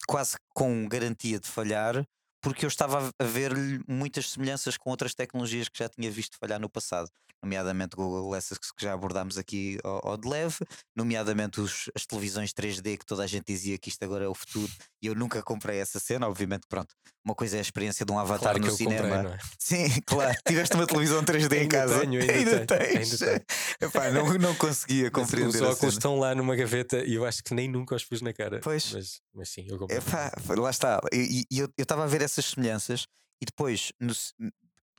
quase 0.09 0.37
com 0.55 0.88
garantia 0.88 1.38
de 1.38 1.46
falhar, 1.46 2.05
porque 2.40 2.64
eu 2.64 2.68
estava 2.68 3.11
a 3.18 3.24
ver-lhe 3.24 3.81
muitas 3.87 4.31
semelhanças 4.31 4.76
com 4.76 4.90
outras 4.90 5.14
tecnologias 5.14 5.68
que 5.68 5.79
já 5.79 5.88
tinha 5.88 6.11
visto 6.11 6.37
falhar 6.38 6.61
no 6.61 6.68
passado, 6.68 7.09
nomeadamente 7.42 7.96
Google 7.96 8.29
Glasses, 8.29 8.59
que 8.59 8.66
já 8.79 8.92
abordámos 8.92 9.38
aqui 9.38 9.79
ao, 9.83 10.11
ao 10.11 10.16
de 10.16 10.29
leve, 10.29 10.59
nomeadamente 10.94 11.61
os, 11.61 11.90
as 11.94 12.07
televisões 12.07 12.53
3D, 12.53 12.98
que 12.98 13.07
toda 13.07 13.22
a 13.22 13.26
gente 13.26 13.46
dizia 13.46 13.79
que 13.79 13.88
isto 13.88 14.03
agora 14.03 14.24
é 14.24 14.29
o 14.29 14.35
futuro, 14.35 14.72
e 15.03 15.07
eu 15.07 15.14
nunca 15.14 15.42
comprei 15.42 15.79
essa 15.79 15.98
cena, 15.98 16.29
obviamente, 16.29 16.66
pronto. 16.68 16.94
Uma 17.22 17.35
coisa 17.35 17.57
é 17.57 17.59
a 17.59 17.62
experiência 17.62 18.05
de 18.05 18.11
um 18.11 18.18
avatar 18.18 18.55
claro 18.55 18.61
no 18.61 18.70
cinema. 18.70 19.16
Comprei, 19.16 19.33
é? 19.33 19.38
Sim, 19.59 20.00
claro. 20.07 20.35
Tiveste 20.46 20.74
uma 20.74 20.87
televisão 20.87 21.22
3D 21.22 21.64
em 21.64 21.68
casa. 21.68 22.00
Tenho, 22.00 22.20
ainda, 22.20 22.33
ainda 22.33 22.66
tens. 22.66 23.22
Ainda 23.22 23.44
Epá, 23.79 24.11
não, 24.11 24.33
não 24.38 24.55
conseguia 24.55 25.11
compreender. 25.11 25.62
Os 25.62 25.68
óculos 25.68 25.94
estão 25.94 26.18
lá 26.18 26.35
numa 26.35 26.57
gaveta 26.57 27.05
e 27.05 27.14
eu 27.14 27.26
acho 27.26 27.44
que 27.44 27.53
nem 27.53 27.68
nunca 27.68 27.94
os 27.94 28.05
pus 28.07 28.22
na 28.22 28.33
cara. 28.33 28.61
Pois. 28.62 28.90
Mas, 28.92 29.20
mas 29.35 29.50
sim, 29.50 29.66
eu 29.68 29.79
comprei. 29.79 29.98
Epá, 29.98 30.33
lá 30.57 30.70
está. 30.70 30.98
E, 31.12 31.44
e 31.50 31.59
eu 31.59 31.68
estava 31.79 32.05
a 32.05 32.07
ver 32.07 32.22
essas 32.30 32.46
semelhanças 32.46 33.06
e 33.40 33.46
depois, 33.46 33.92
no, 33.98 34.12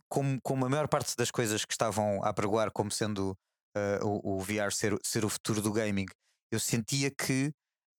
como, 0.09 0.41
como 0.41 0.65
a 0.65 0.69
maior 0.69 0.87
parte 0.87 1.15
das 1.15 1.31
coisas 1.31 1.63
que 1.63 1.73
estavam 1.73 2.23
a 2.23 2.29
apregoar 2.29 2.71
como 2.71 2.91
sendo 2.91 3.37
uh, 3.75 4.05
o, 4.05 4.37
o, 4.37 4.39
VR 4.41 4.71
ser, 4.71 4.97
ser 5.03 5.23
o 5.23 5.29
futuro 5.29 5.61
do 5.61 5.71
gaming, 5.71 6.07
eu 6.51 6.59
sentia 6.59 7.11
que 7.11 7.53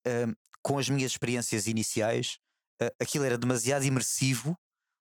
uh, 0.07 0.37
com 0.61 0.79
as 0.79 0.89
minhas 0.89 1.13
experiências 1.13 1.67
iniciais 1.67 2.39
uh, 2.83 2.91
aquilo 3.01 3.25
era 3.25 3.39
demasiado 3.39 3.85
imersivo, 3.85 4.59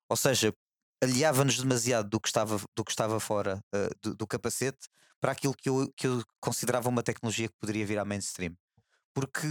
ou 0.09 0.15
seja, 0.15 0.53
aliava-nos 1.03 1.57
demasiado 1.57 2.07
do 2.09 2.19
que 2.19 2.27
estava, 2.29 2.61
do 2.75 2.85
que 2.85 2.91
estava 2.91 3.19
fora 3.19 3.59
do, 4.03 4.13
do, 4.15 4.27
capacete 4.27 4.87
para 5.19 5.31
aquilo 5.31 5.55
que 5.55 5.67
eu, 5.67 5.91
que 5.97 6.05
eu 6.05 6.23
considerava 6.39 6.89
uma 6.89 7.01
tecnologia 7.01 7.47
que 7.47 7.57
poderia 7.59 7.85
vir 7.85 7.97
à 7.97 8.05
mainstream. 8.05 8.55
Porque 9.11 9.47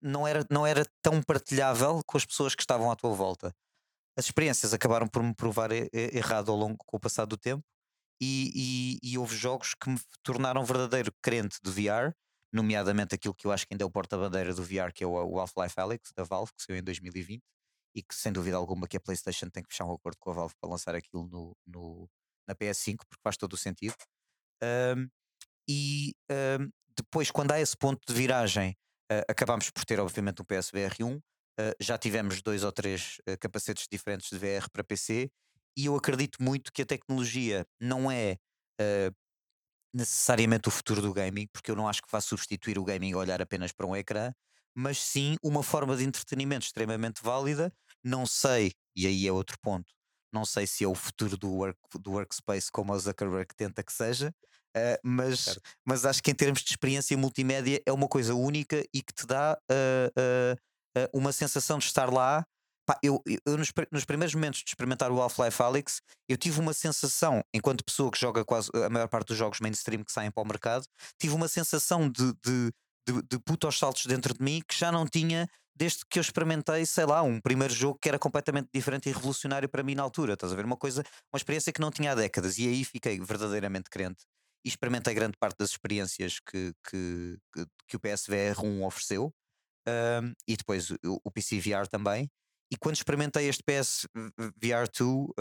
não 0.00 0.26
era, 0.26 0.46
não 0.50 0.66
era 0.66 0.86
tão 1.02 1.22
partilhável 1.22 2.00
com 2.06 2.16
as 2.16 2.24
pessoas 2.24 2.54
que 2.54 2.62
estavam 2.62 2.90
à 2.90 2.96
tua 2.96 3.12
volta 3.12 3.54
as 4.16 4.26
experiências 4.26 4.74
acabaram 4.74 5.06
por 5.06 5.22
me 5.22 5.34
provar 5.34 5.70
errado 5.92 6.50
ao 6.50 6.56
longo 6.56 6.78
com 6.84 6.96
o 6.96 7.00
passar 7.00 7.24
do 7.24 7.36
tempo 7.36 7.64
e, 8.20 8.98
e, 9.02 9.12
e, 9.12 9.18
houve 9.18 9.36
jogos 9.36 9.74
que 9.74 9.90
me 9.90 9.98
tornaram 10.22 10.64
verdadeiro 10.64 11.12
crente 11.20 11.58
de 11.60 11.70
VR, 11.70 12.12
nomeadamente 12.52 13.16
aquilo 13.16 13.34
que 13.34 13.46
eu 13.46 13.50
acho 13.50 13.66
que 13.66 13.74
ainda 13.74 13.82
é 13.82 13.86
o 13.86 13.90
porta-bandeira 13.90 14.54
do 14.54 14.62
VR, 14.62 14.92
que 14.94 15.02
é 15.02 15.06
o, 15.06 15.40
Half-Life 15.40 15.80
Alyx 15.80 16.12
da 16.14 16.22
Valve, 16.22 16.52
que 16.56 16.62
saiu 16.62 16.78
em 16.78 16.82
2020 16.84 17.42
e 17.94 18.02
que 18.02 18.14
sem 18.14 18.32
dúvida 18.32 18.56
alguma 18.56 18.86
que 18.86 18.96
a 18.96 19.00
PlayStation 19.00 19.48
tem 19.50 19.62
que 19.62 19.70
fechar 19.70 19.86
um 19.86 19.92
acordo 19.92 20.18
com 20.20 20.30
a 20.30 20.34
Valve 20.34 20.54
para 20.60 20.70
lançar 20.70 20.94
aquilo 20.94 21.26
no, 21.26 21.56
no 21.66 22.08
na 22.46 22.54
PS5, 22.54 22.98
porque 23.08 23.22
faz 23.22 23.36
todo 23.36 23.54
o 23.54 23.56
sentido. 23.56 23.96
Um, 24.62 25.08
e 25.68 26.14
um, 26.30 26.70
depois, 26.96 27.30
quando 27.30 27.52
há 27.52 27.60
esse 27.60 27.76
ponto 27.76 28.00
de 28.06 28.14
viragem, 28.14 28.76
uh, 29.10 29.24
acabamos 29.28 29.70
por 29.70 29.84
ter, 29.84 30.00
obviamente, 30.00 30.42
um 30.42 30.44
PSVR 30.44 30.94
1, 31.00 31.20
Uh, 31.60 31.74
já 31.80 31.98
tivemos 31.98 32.40
dois 32.40 32.64
ou 32.64 32.72
três 32.72 33.18
uh, 33.28 33.38
capacetes 33.38 33.86
diferentes 33.90 34.30
de 34.30 34.38
VR 34.38 34.70
para 34.72 34.82
PC 34.82 35.30
e 35.76 35.86
eu 35.86 35.96
acredito 35.96 36.42
muito 36.42 36.72
que 36.72 36.82
a 36.82 36.86
tecnologia 36.86 37.66
não 37.80 38.10
é 38.10 38.38
uh, 38.80 39.14
necessariamente 39.94 40.68
o 40.68 40.70
futuro 40.70 41.02
do 41.02 41.12
gaming, 41.12 41.46
porque 41.52 41.70
eu 41.70 41.76
não 41.76 41.88
acho 41.88 42.02
que 42.02 42.10
vá 42.10 42.20
substituir 42.20 42.78
o 42.78 42.84
gaming 42.84 43.12
a 43.12 43.18
olhar 43.18 43.42
apenas 43.42 43.72
para 43.72 43.86
um 43.86 43.94
ecrã, 43.94 44.32
mas 44.74 44.98
sim 44.98 45.36
uma 45.42 45.62
forma 45.62 45.96
de 45.96 46.04
entretenimento 46.04 46.64
extremamente 46.64 47.22
válida. 47.22 47.72
Não 48.02 48.26
sei, 48.26 48.72
e 48.96 49.06
aí 49.06 49.26
é 49.26 49.32
outro 49.32 49.58
ponto, 49.60 49.94
não 50.32 50.44
sei 50.44 50.66
se 50.66 50.84
é 50.84 50.88
o 50.88 50.94
futuro 50.94 51.36
do, 51.36 51.50
work, 51.50 51.78
do 52.00 52.12
workspace 52.12 52.72
como 52.72 52.92
o 52.92 52.98
Zuckerberg 52.98 53.54
tenta 53.54 53.82
que 53.82 53.92
seja, 53.92 54.34
Uh, 54.74 54.96
mas, 55.04 55.58
mas 55.84 56.06
acho 56.06 56.22
que 56.22 56.30
em 56.30 56.34
termos 56.34 56.62
de 56.62 56.70
experiência 56.70 57.14
multimédia 57.14 57.82
é 57.84 57.92
uma 57.92 58.08
coisa 58.08 58.34
única 58.34 58.82
e 58.94 59.02
que 59.02 59.12
te 59.12 59.26
dá 59.26 59.58
uh, 59.70 60.08
uh, 60.18 60.58
uh, 60.96 61.18
uma 61.18 61.32
sensação 61.32 61.78
de 61.78 61.86
estar 61.86 62.12
lá. 62.12 62.44
Pá, 62.84 62.98
eu, 63.02 63.22
eu 63.46 63.56
nos, 63.56 63.72
nos, 63.92 64.04
primeiros 64.04 64.34
momentos 64.34 64.60
de 64.60 64.70
experimentar 64.70 65.12
o 65.12 65.20
Half-Life 65.20 65.62
Alyx, 65.62 66.00
eu 66.28 66.36
tive 66.36 66.58
uma 66.58 66.72
sensação, 66.72 67.40
enquanto 67.54 67.84
pessoa 67.84 68.10
que 68.10 68.18
joga 68.18 68.44
quase 68.44 68.70
a 68.74 68.90
maior 68.90 69.08
parte 69.08 69.28
dos 69.28 69.36
jogos 69.36 69.60
mainstream 69.60 70.02
que 70.02 70.10
saem 70.10 70.32
para 70.32 70.42
o 70.42 70.46
mercado, 70.46 70.84
tive 71.16 71.32
uma 71.32 71.46
sensação 71.46 72.10
de, 72.10 72.32
de, 72.44 72.72
de, 73.06 73.22
de 73.30 73.38
puto 73.38 73.68
aos 73.68 73.78
saltos 73.78 74.06
dentro 74.06 74.34
de 74.34 74.42
mim 74.42 74.60
que 74.66 74.76
já 74.76 74.90
não 74.90 75.06
tinha 75.06 75.48
desde 75.74 76.00
que 76.08 76.18
eu 76.18 76.20
experimentei, 76.20 76.84
sei 76.84 77.06
lá, 77.06 77.22
um 77.22 77.40
primeiro 77.40 77.72
jogo 77.72 77.98
que 78.00 78.08
era 78.08 78.18
completamente 78.18 78.68
diferente 78.72 79.08
e 79.08 79.12
revolucionário 79.12 79.68
para 79.68 79.82
mim 79.82 79.94
na 79.94 80.02
altura. 80.02 80.34
Estás 80.34 80.52
a 80.52 80.56
ver? 80.56 80.64
Uma 80.64 80.76
coisa, 80.76 81.02
uma 81.32 81.36
experiência 81.36 81.72
que 81.72 81.80
não 81.80 81.90
tinha 81.90 82.12
há 82.12 82.14
décadas. 82.14 82.58
E 82.58 82.68
aí 82.68 82.84
fiquei 82.84 83.18
verdadeiramente 83.20 83.88
crente 83.88 84.24
e 84.64 84.68
experimentei 84.68 85.14
grande 85.14 85.36
parte 85.38 85.58
das 85.58 85.70
experiências 85.70 86.38
que, 86.38 86.72
que, 86.88 87.38
que, 87.88 87.96
o 87.96 88.00
PSVR 88.00 88.62
1 88.62 88.84
ofereceu 88.84 89.32
um, 89.88 90.32
e 90.46 90.56
depois 90.56 90.90
o, 90.90 90.96
o 91.24 91.30
PC 91.30 91.60
VR 91.60 91.86
também. 91.88 92.30
E 92.72 92.76
quando 92.76 92.96
experimentei 92.96 93.48
este 93.48 93.62
PS 93.62 94.06
VR 94.56 94.88
2, 94.96 95.00
uh, 95.00 95.32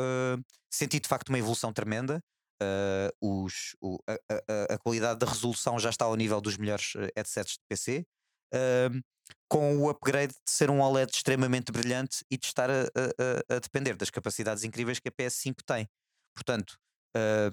senti 0.69 0.99
de 0.99 1.07
facto 1.07 1.29
uma 1.29 1.39
evolução 1.39 1.71
tremenda. 1.71 2.21
Uh, 2.61 3.45
os, 3.45 3.75
o, 3.81 3.97
a, 4.07 4.13
a, 4.13 4.73
a, 4.75 4.77
qualidade 4.77 5.19
da 5.19 5.25
resolução 5.25 5.79
já 5.79 5.89
está 5.89 6.05
ao 6.05 6.15
nível 6.15 6.39
dos 6.39 6.57
melhores 6.57 6.93
eh, 6.95 7.09
headsets 7.17 7.53
de 7.53 7.63
PC, 7.67 8.05
uh, 8.53 9.01
com 9.49 9.77
o 9.77 9.89
upgrade 9.89 10.33
de 10.33 10.51
ser 10.51 10.69
um 10.69 10.79
OLED 10.79 11.11
extremamente 11.11 11.71
brilhante 11.71 12.23
e 12.29 12.37
de 12.37 12.45
estar 12.45 12.69
a, 12.69 12.83
a 13.49 13.59
depender 13.59 13.95
das 13.95 14.11
capacidades 14.11 14.63
incríveis 14.63 14.99
que 14.99 15.09
a 15.09 15.11
PS5 15.11 15.55
tem. 15.65 15.87
Portanto, 16.35 16.77
uh, 17.17 17.51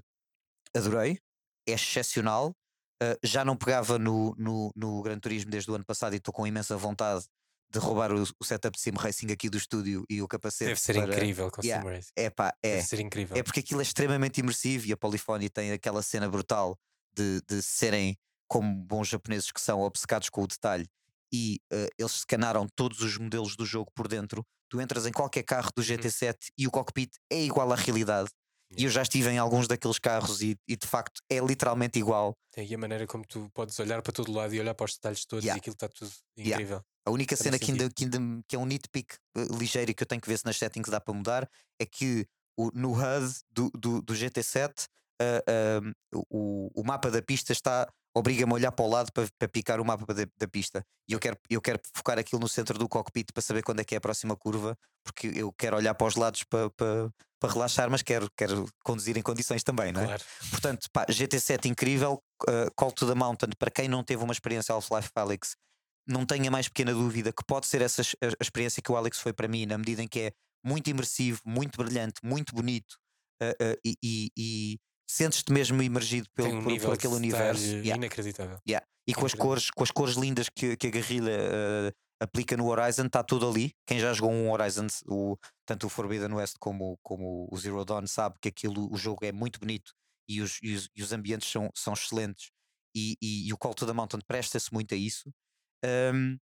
adorei, 0.76 1.18
é 1.66 1.72
excepcional 1.72 2.54
Uh, 3.02 3.16
já 3.22 3.44
não 3.44 3.56
pegava 3.56 3.98
no, 3.98 4.34
no, 4.36 4.72
no 4.74 5.02
Gran 5.02 5.18
Turismo 5.18 5.50
desde 5.50 5.70
o 5.70 5.74
ano 5.74 5.84
passado 5.84 6.14
e 6.14 6.16
estou 6.16 6.34
com 6.34 6.46
imensa 6.46 6.76
vontade 6.76 7.24
de 7.70 7.78
roubar 7.78 8.12
o, 8.12 8.22
o, 8.22 8.44
setup 8.44 8.76
de 8.76 8.82
Sim 8.82 8.92
Racing 8.96 9.30
aqui 9.30 9.48
do 9.48 9.58
estúdio 9.58 10.04
e 10.08 10.22
o 10.22 10.26
capacete. 10.26 10.70
Deve 10.70 10.80
ser 10.80 10.94
para... 10.94 11.14
incrível 11.14 11.50
com 11.50 11.62
yeah, 11.62 11.84
Sim 11.84 11.94
Racing. 11.94 12.12
É 12.16 12.30
pá, 12.30 12.52
é. 12.62 12.76
Deve 12.76 12.86
ser 12.86 13.00
incrível. 13.00 13.36
É 13.36 13.42
porque 13.42 13.60
aquilo 13.60 13.80
é 13.80 13.82
extremamente 13.82 14.40
imersivo 14.40 14.86
e 14.86 14.92
a 14.92 14.96
Polyphony 14.96 15.48
tem 15.48 15.72
aquela 15.72 16.02
cena 16.02 16.28
brutal 16.28 16.78
de, 17.14 17.40
de 17.48 17.62
serem, 17.62 18.16
como 18.48 18.74
bons 18.74 19.08
japoneses 19.08 19.50
que 19.50 19.60
são, 19.60 19.80
obcecados 19.80 20.28
com 20.28 20.42
o 20.42 20.46
detalhe 20.46 20.88
e 21.32 21.60
uh, 21.72 21.88
eles 21.98 22.16
escanaram 22.16 22.66
todos 22.74 23.00
os 23.00 23.18
modelos 23.18 23.54
do 23.54 23.66
jogo 23.66 23.90
por 23.94 24.08
dentro. 24.08 24.44
Tu 24.68 24.80
entras 24.80 25.06
em 25.06 25.12
qualquer 25.12 25.42
carro 25.42 25.70
do 25.74 25.82
GT7 25.82 26.32
uhum. 26.32 26.36
e 26.58 26.66
o 26.66 26.70
cockpit 26.70 27.12
é 27.30 27.42
igual 27.42 27.70
à 27.72 27.76
realidade 27.76 28.30
E 28.76 28.84
eu 28.84 28.90
já 28.90 29.02
estive 29.02 29.30
em 29.30 29.38
alguns 29.38 29.66
daqueles 29.66 29.98
carros 29.98 30.42
e, 30.42 30.56
e 30.68 30.76
de 30.76 30.86
facto 30.86 31.20
é 31.30 31.38
literalmente 31.38 31.98
igual. 31.98 32.34
Tem 32.52 32.72
a 32.74 32.78
maneira 32.78 33.06
como 33.06 33.24
tu 33.26 33.48
podes 33.54 33.78
olhar 33.78 34.02
para 34.02 34.12
todo 34.12 34.30
lado 34.30 34.54
e 34.54 34.60
olhar 34.60 34.74
para 34.74 34.84
os 34.84 34.92
detalhes 34.94 35.24
todos 35.24 35.44
Yeah. 35.44 35.56
e 35.56 35.60
aquilo 35.60 35.74
está 35.74 35.88
tudo 35.88 36.10
Yeah. 36.36 36.54
incrível. 36.62 36.82
A 37.06 37.10
única 37.10 37.34
cena 37.36 37.58
que 37.58 37.70
ainda, 37.70 37.88
que, 37.88 38.04
ainda, 38.04 38.18
que 38.46 38.54
é 38.54 38.58
um 38.58 38.66
nitpick 38.66 39.14
eh, 39.36 39.44
ligeiro 39.58 39.90
e 39.90 39.94
que 39.94 40.02
eu 40.02 40.06
tenho 40.06 40.20
que 40.20 40.28
ver 40.28 40.38
se 40.38 40.44
nas 40.44 40.58
settings 40.58 40.90
dá 40.90 41.00
para 41.00 41.14
mudar 41.14 41.48
é 41.80 41.86
que 41.86 42.26
o- 42.58 42.70
no 42.74 42.92
HUD 42.92 43.34
do, 43.50 43.70
do, 43.70 44.02
do 44.02 44.14
GT7 44.14 44.86
ah, 45.20 45.42
ah, 45.48 45.92
o, 46.30 46.70
o 46.74 46.84
mapa 46.84 47.10
da 47.10 47.22
pista 47.22 47.52
está 47.52 47.88
obriga-me 48.14 48.52
a 48.52 48.54
olhar 48.56 48.72
para 48.72 48.84
o 48.84 48.88
lado 48.88 49.12
para, 49.12 49.26
para 49.38 49.48
picar 49.48 49.80
o 49.80 49.84
mapa 49.84 50.12
da, 50.12 50.26
da 50.36 50.48
pista 50.48 50.84
e 51.08 51.12
eu 51.12 51.18
quero, 51.20 51.36
eu 51.48 51.60
quero 51.62 51.80
focar 51.94 52.18
aquilo 52.18 52.40
no 52.40 52.48
centro 52.48 52.78
do 52.78 52.88
cockpit 52.88 53.32
para 53.32 53.42
saber 53.42 53.62
quando 53.62 53.80
é 53.80 53.84
que 53.84 53.94
é 53.94 53.98
a 53.98 54.00
próxima 54.00 54.36
curva 54.36 54.76
porque 55.04 55.28
eu 55.34 55.52
quero 55.52 55.76
olhar 55.76 55.94
para 55.94 56.06
os 56.06 56.16
lados 56.16 56.44
para, 56.44 56.68
para, 56.70 57.10
para 57.40 57.52
relaxar 57.52 57.88
mas 57.90 58.02
quero, 58.02 58.28
quero 58.36 58.66
conduzir 58.84 59.16
em 59.16 59.22
condições 59.22 59.62
também, 59.62 59.92
não 59.92 60.00
é? 60.02 60.06
Claro. 60.06 60.22
Portanto, 60.50 60.86
pá, 60.92 61.06
GT7 61.06 61.66
incrível, 61.66 62.20
uh, 62.48 62.70
Call 62.76 62.92
to 62.92 63.06
the 63.06 63.14
Mountain, 63.14 63.50
para 63.58 63.70
quem 63.70 63.88
não 63.88 64.02
teve 64.02 64.22
uma 64.22 64.32
experiência 64.32 64.74
Half-Life 64.74 65.10
Alex, 65.14 65.54
não 66.06 66.24
tenha 66.26 66.50
mais 66.50 66.68
pequena 66.68 66.92
dúvida 66.92 67.32
que 67.32 67.44
pode 67.46 67.66
ser 67.66 67.82
essa 67.82 68.00
es- 68.00 68.16
a, 68.22 68.26
a 68.26 68.42
experiência 68.42 68.82
que 68.82 68.90
o 68.90 68.96
Alex 68.96 69.18
foi 69.18 69.32
para 69.32 69.46
mim, 69.46 69.66
na 69.66 69.76
medida 69.78 70.02
em 70.02 70.08
que 70.08 70.20
é 70.20 70.32
muito 70.64 70.88
imersivo, 70.90 71.40
muito 71.44 71.76
brilhante, 71.82 72.14
muito 72.24 72.54
bonito 72.54 72.96
uh, 73.42 73.46
uh, 73.64 73.78
e, 73.84 73.94
e- 74.02 74.30
e 74.36 74.78
sentes-te 75.08 75.52
mesmo 75.52 75.80
imergido 75.82 76.26
pelo, 76.34 76.48
um 76.56 76.62
por, 76.64 76.80
por 76.80 76.94
aquele 76.94 77.14
universo. 77.14 77.62
Yeah. 77.64 77.96
inacreditável. 77.96 78.58
Yeah. 78.66 78.84
E 79.06 79.14
com 79.14 79.24
as, 79.24 79.32
cores, 79.32 79.70
com 79.70 79.82
as 79.82 79.90
cores 79.90 80.14
lindas 80.16 80.48
que, 80.54 80.76
que 80.76 80.86
a 80.88 80.90
guerrilha 80.90 81.92
aplica 82.20 82.56
no 82.56 82.66
Horizon, 82.66 83.06
está 83.06 83.22
tudo 83.22 83.48
ali. 83.48 83.72
Quem 83.86 83.98
já 83.98 84.12
jogou 84.12 84.32
um 84.32 84.50
Horizon, 84.50 84.86
o, 85.06 85.36
tanto 85.66 85.86
o 85.86 85.90
Forbidden 85.90 86.34
West 86.34 86.56
como, 86.58 86.98
como 87.02 87.48
o 87.50 87.56
Zero 87.56 87.84
Dawn, 87.84 88.06
sabe 88.06 88.36
que 88.40 88.48
aquilo, 88.48 88.92
o 88.92 88.96
jogo 88.96 89.24
é 89.24 89.32
muito 89.32 89.60
bonito 89.60 89.92
e 90.28 90.40
os, 90.42 90.58
e 90.62 90.74
os, 90.74 90.88
e 90.94 91.02
os 91.02 91.12
ambientes 91.12 91.50
são, 91.50 91.70
são 91.74 91.92
excelentes. 91.94 92.50
E, 92.94 93.16
e- 93.22 93.48
e 93.48 93.52
o 93.52 93.58
Call 93.58 93.74
to 93.74 93.86
the 93.86 93.92
Mountain 93.92 94.20
presta-se 94.26 94.72
muito 94.72 94.94
a 94.94 94.96
isso. 94.96 95.30
Um, 95.84 96.36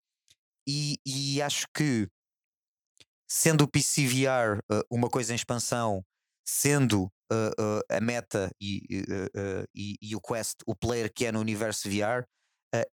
e, 0.67 0.97
e 1.05 1.41
acho 1.41 1.65
que, 1.75 2.07
sendo 3.27 3.63
o 3.63 3.67
PCVR 3.67 4.59
uh, 4.71 4.81
uma 4.89 5.09
coisa 5.09 5.33
em 5.33 5.35
expansão, 5.35 6.05
sendo 6.47 7.05
uh, 7.31 7.79
uh, 7.79 7.81
a 7.89 7.99
meta 7.99 8.51
e, 8.61 8.81
e, 9.73 10.15
o 10.15 10.21
Quest 10.21 10.61
o 10.67 10.75
player 10.75 11.11
que 11.11 11.25
é 11.25 11.31
no 11.31 11.39
universo 11.39 11.89
VR, 11.89 12.25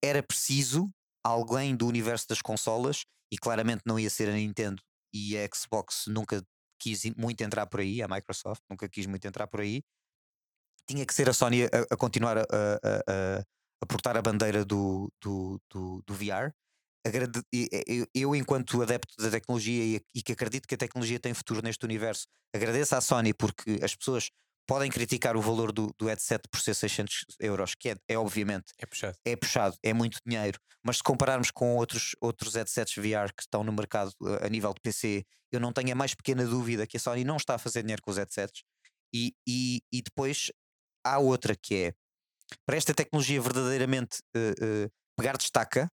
era 0.03 0.23
preciso 0.23 0.91
alguém 1.25 1.77
do 1.77 1.87
universo 1.87 2.27
das 2.29 2.43
consolas, 2.43 3.05
e 3.33 3.39
claramente 3.39 3.83
não 3.87 3.99
ia 3.99 4.11
ser 4.11 4.29
a 4.29 4.33
Nintendo 4.35 4.83
e 5.13 5.37
a 5.39 5.49
Xbox 5.53 6.05
nunca 6.09 6.43
quis 6.81 7.05
muito 7.17 7.41
entrar 7.43 7.67
por 7.67 7.81
aí, 7.81 8.03
a 8.03 8.09
Microsoft 8.09 8.63
nunca 8.71 8.89
quis 8.89 9.07
muito 9.07 9.27
entrar 9.27 9.47
por 9.47 9.61
aí. 9.61 9.83
Tinha 10.89 11.07
que 11.07 11.15
ser 11.15 11.29
a 11.29 11.33
Sony 11.33 11.65
a, 11.65 11.69
a 11.91 11.97
continuar 11.97 12.39
a, 12.39 12.43
a- 12.43 13.41
a- 13.41 13.87
portar 13.87 14.17
a 14.17 14.23
bandeira 14.23 14.65
do, 14.65 15.11
do, 15.23 15.61
do, 15.71 16.03
do 16.07 16.15
VR. 16.15 16.53
Eu, 18.15 18.35
enquanto 18.35 18.81
adepto 18.83 19.15
da 19.19 19.31
tecnologia 19.31 20.01
e 20.15 20.23
que 20.23 20.33
acredito 20.33 20.67
que 20.67 20.75
a 20.75 20.79
tecnologia 20.79 21.21
tem 21.21 21.35
futuro 21.35 21.61
neste 21.63 21.85
universo, 21.85 22.27
agradeço 22.55 22.97
à 22.97 23.01
Sony 23.01 23.35
porque 23.35 23.79
as 23.83 23.95
pessoas 23.95 24.31
podem 24.67 24.91
criticar 24.91 25.37
o 25.37 25.41
valor 25.43 25.73
do, 25.73 25.93
do 25.99 26.07
headset 26.07 26.43
por 26.51 26.61
ser 26.61 26.75
600 26.75 27.25
euros, 27.41 27.75
que 27.75 27.91
é, 27.91 27.97
é 28.09 28.19
obviamente 28.19 28.73
É 28.79 28.87
puxado. 28.87 29.17
é 29.25 29.37
puxado, 29.37 29.77
é 29.83 29.93
muito 29.93 30.19
dinheiro, 30.27 30.59
mas 30.83 30.97
se 30.99 31.03
compararmos 31.03 31.51
com 31.51 31.77
outros, 31.77 32.15
outros 32.21 32.55
headsets 32.55 32.95
VR 32.97 33.33
que 33.37 33.43
estão 33.43 33.63
no 33.65 33.73
mercado 33.73 34.13
uh, 34.23 34.45
a 34.45 34.49
nível 34.49 34.73
de 34.73 34.81
PC, 34.81 35.25
eu 35.53 35.61
não 35.61 35.73
tenho 35.73 35.93
a 35.93 35.95
mais 35.95 36.15
pequena 36.15 36.45
dúvida 36.47 36.87
que 36.87 36.97
a 36.97 37.01
Sony 37.01 37.25
não 37.25 37.37
está 37.37 37.55
a 37.55 37.59
fazer 37.59 37.83
dinheiro 37.83 38.03
com 38.03 38.11
os 38.11 38.17
headsets. 38.17 38.63
E, 39.15 39.33
e, 39.47 39.81
e 39.93 40.03
depois 40.03 40.51
há 41.07 41.19
outra 41.19 41.55
que 41.55 41.75
é 41.77 41.95
para 42.67 42.77
esta 42.77 42.93
tecnologia 42.95 43.41
verdadeiramente 43.41 44.19
uh, 44.37 44.87
uh, 44.87 44.91
pegar 45.17 45.37
destaca, 45.37 45.89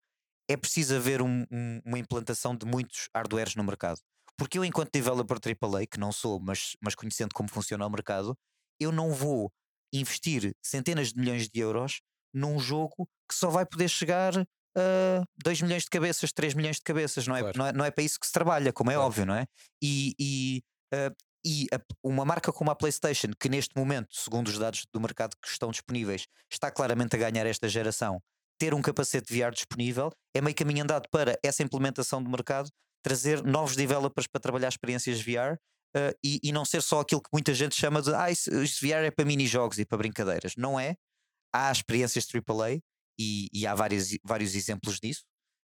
é 0.49 0.55
preciso 0.55 0.95
haver 0.95 1.21
um- 1.21 1.45
um- 1.51 1.81
uma 1.85 1.99
implantação 1.99 2.55
de 2.55 2.65
muitos 2.65 3.09
hardwares 3.15 3.55
no 3.55 3.63
mercado. 3.63 3.99
Porque 4.37 4.57
eu, 4.59 4.63
enquanto 4.63 4.91
developer 4.91 5.39
AAA, 5.39 5.87
que 5.87 5.99
não 5.99 6.11
sou, 6.11 6.39
mas, 6.39 6.75
mas 6.81 6.93
conhecendo 6.93 7.33
como 7.33 7.49
funciona 7.49 7.85
o 7.85 7.89
mercado, 7.89 8.37
eu 8.79 8.91
não 8.91 9.11
vou 9.11 9.51
investir 9.93 10.53
centenas 10.63 11.13
de 11.13 11.19
milhões 11.19 11.47
de 11.49 11.59
euros 11.59 12.01
num 12.33 12.59
jogo 12.59 13.07
que 13.29 13.35
só 13.35 13.49
vai 13.49 13.65
poder 13.65 13.87
chegar 13.89 14.33
a 14.75 15.23
2 15.43 15.61
milhões 15.61 15.83
de 15.83 15.89
cabeças, 15.89 16.31
3 16.31 16.53
milhões 16.53 16.75
de 16.77 16.83
cabeças. 16.83 17.25
Não 17.27 17.35
é, 17.35 17.39
Claro. 17.41 17.57
não 17.57 17.65
é, 17.67 17.73
não 17.73 17.85
é 17.85 17.91
para 17.91 18.03
isso 18.03 18.19
que 18.19 18.27
se 18.27 18.33
trabalha, 18.33 18.71
como 18.73 18.91
é 18.91 18.93
Claro. 18.95 19.07
óbvio, 19.07 19.25
não 19.25 19.35
é? 19.35 19.45
E, 19.81 20.13
e, 20.19 20.61
ah, 20.93 21.11
e 21.45 21.67
a- 21.73 21.79
uma 22.03 22.25
marca 22.25 22.51
como 22.51 22.69
a 22.69 22.75
PlayStation, 22.75 23.29
que 23.39 23.49
neste 23.49 23.75
momento, 23.75 24.09
segundo 24.11 24.47
os 24.49 24.57
dados 24.59 24.85
do 24.93 24.99
mercado 24.99 25.35
que 25.41 25.47
estão 25.49 25.71
disponíveis, 25.71 26.25
está 26.51 26.69
claramente 26.69 27.15
a 27.15 27.19
ganhar 27.19 27.45
esta 27.45 27.67
geração, 27.69 28.19
ter 28.59 28.73
um 28.73 28.81
capacete 28.81 29.31
VR 29.33 29.53
disponível 29.53 30.11
é 30.35 30.41
meio 30.41 30.55
caminho 30.55 30.83
andado 30.83 31.07
para 31.11 31.37
essa 31.43 31.63
implementação 31.63 32.21
do 32.21 32.29
mercado, 32.29 32.69
trazer 33.03 33.43
novos 33.43 33.75
developers 33.75 34.27
para 34.27 34.41
trabalhar 34.41 34.67
experiências 34.69 35.21
VR. 35.21 35.57
Ah, 35.95 36.13
e, 36.23 36.39
e 36.43 36.51
não 36.51 36.65
ser 36.65 36.81
só 36.81 36.99
aquilo 37.01 37.21
que 37.21 37.29
muita 37.33 37.53
gente 37.53 37.75
chama 37.75 38.01
de 38.01 38.13
ah, 38.13 38.29
isso, 38.31 38.49
isso 38.63 38.79
VR 38.85 39.05
é 39.05 39.11
para 39.11 39.25
mini-jogos 39.25 39.77
e 39.79 39.85
para 39.85 39.97
brincadeiras. 39.97 40.53
Não 40.57 40.79
é. 40.79 40.95
Há 41.53 41.71
experiências 41.71 42.25
AAA 42.27 42.81
e, 43.19 43.47
e 43.53 43.65
há 43.67 43.73
vários, 43.75 44.09
vários 44.23 44.55
exemplos 44.55 44.99
disso. 44.99 45.23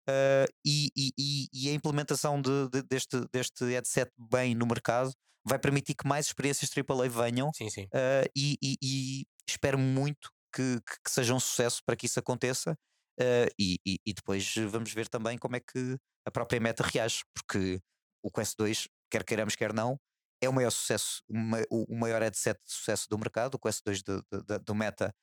Ah, 0.10 0.46
e, 0.66 0.90
e- 0.96 1.48
e- 1.54 1.70
a 1.70 1.74
implementação 1.74 2.42
de- 2.42 2.70
de- 2.70 2.84
deste, 2.84 3.20
deste 3.32 3.66
headset 3.66 4.12
bem 4.18 4.56
no 4.56 4.66
mercado 4.66 5.12
vai 5.46 5.60
permitir 5.60 5.96
que 5.96 6.08
mais 6.08 6.28
experiências 6.28 6.70
AAA 6.72 7.10
venham 7.10 7.52
Sim, 7.54 7.70
sim. 7.70 7.84
Uh, 7.86 8.28
e, 8.36 8.58
e- 8.62 9.26
espero 9.48 9.78
muito 9.78 10.30
que, 10.54 10.80
que- 10.82 10.98
que 11.06 11.12
seja 11.12 11.34
um 11.34 11.40
sucesso 11.40 11.82
para 11.86 11.96
que 11.96 12.06
isso 12.06 12.20
aconteça. 12.20 12.74
uh, 13.20 13.50
e, 13.60 13.78
e- 13.86 13.98
e 14.06 14.14
depois 14.14 14.54
vamos 14.70 14.94
ver 14.94 15.08
também 15.08 15.38
como 15.38 15.56
é 15.56 15.60
que 15.60 15.98
a 16.26 16.32
própria 16.32 16.60
meta 16.60 16.84
reage, 16.84 17.24
porque 17.34 17.80
o 18.24 18.30
Quest 18.32 18.56
2, 18.58 18.88
quer 19.10 19.24
queiramos, 19.24 19.56
quer 19.56 19.74
não, 19.74 20.00
é 20.42 20.48
o 20.50 20.54
maior 20.54 20.70
sucesso, 20.72 21.24
o 21.28 21.38
ma- 21.38 21.64
o, 21.70 21.94
o 21.94 21.98
maior 22.00 22.22
headset 22.22 22.60
de 22.66 22.72
sucesso 22.72 23.08
do 23.10 23.18
mercado. 23.18 23.56
O 23.56 23.60
Quest 23.60 23.82
2 23.86 24.04
do, 24.04 24.24
do- 24.32 24.60
do- 24.60 24.76
Meta, 24.76 25.14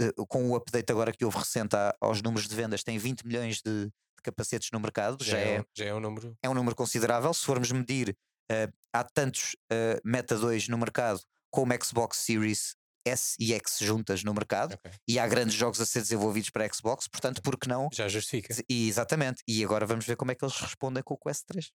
uh, 0.00 0.26
com 0.26 0.50
o 0.50 0.56
update 0.56 0.90
agora 0.90 1.12
que 1.12 1.24
houve 1.24 1.38
recente 1.38 1.74
aos 2.00 2.22
números 2.22 2.48
de 2.48 2.54
vendas, 2.54 2.82
tem 2.82 2.98
20 2.98 3.26
milhões 3.26 3.56
de, 3.62 3.86
de 3.86 3.92
capacetes 4.22 4.70
no 4.72 4.80
mercado, 4.80 5.22
já, 5.24 5.38
é, 5.38 5.60
um- 5.60 5.64
já 5.74 5.84
é 5.86 5.94
um 5.94 6.00
número. 6.00 6.36
é 6.42 6.48
um 6.48 6.54
número 6.54 6.74
considerável. 6.76 7.32
Se 7.32 7.44
formos 7.44 7.70
medir, 7.72 8.16
eh, 8.50 8.68
há 8.92 9.02
tantos 9.04 9.56
eh, 9.72 10.00
Meta 10.04 10.36
2 10.36 10.68
no 10.68 10.78
mercado 10.78 11.20
como 11.50 11.72
Xbox 11.82 12.18
Series 12.18 12.76
S 13.06 13.36
e 13.38 13.54
X 13.54 13.78
juntas 13.80 14.24
no 14.24 14.34
mercado 14.34 14.74
Ok. 14.74 14.90
e 15.08 15.18
há 15.18 15.26
grandes 15.28 15.54
jogos 15.54 15.80
a 15.80 15.86
ser 15.86 16.00
desenvolvidos 16.00 16.50
para 16.50 16.68
Xbox, 16.72 17.06
portanto, 17.08 17.40
por 17.40 17.56
que 17.56 17.68
não? 17.68 17.88
Já 17.92 18.08
justifica. 18.08 18.52
E, 18.68 18.88
exatamente. 18.88 19.42
E 19.48 19.64
agora 19.64 19.86
vamos 19.86 20.04
ver 20.04 20.16
como 20.16 20.32
é 20.32 20.34
que 20.34 20.44
eles 20.44 20.56
respondem 20.56 21.02
com 21.04 21.14
o 21.14 21.18
Quest 21.18 21.44
3. 21.46 21.70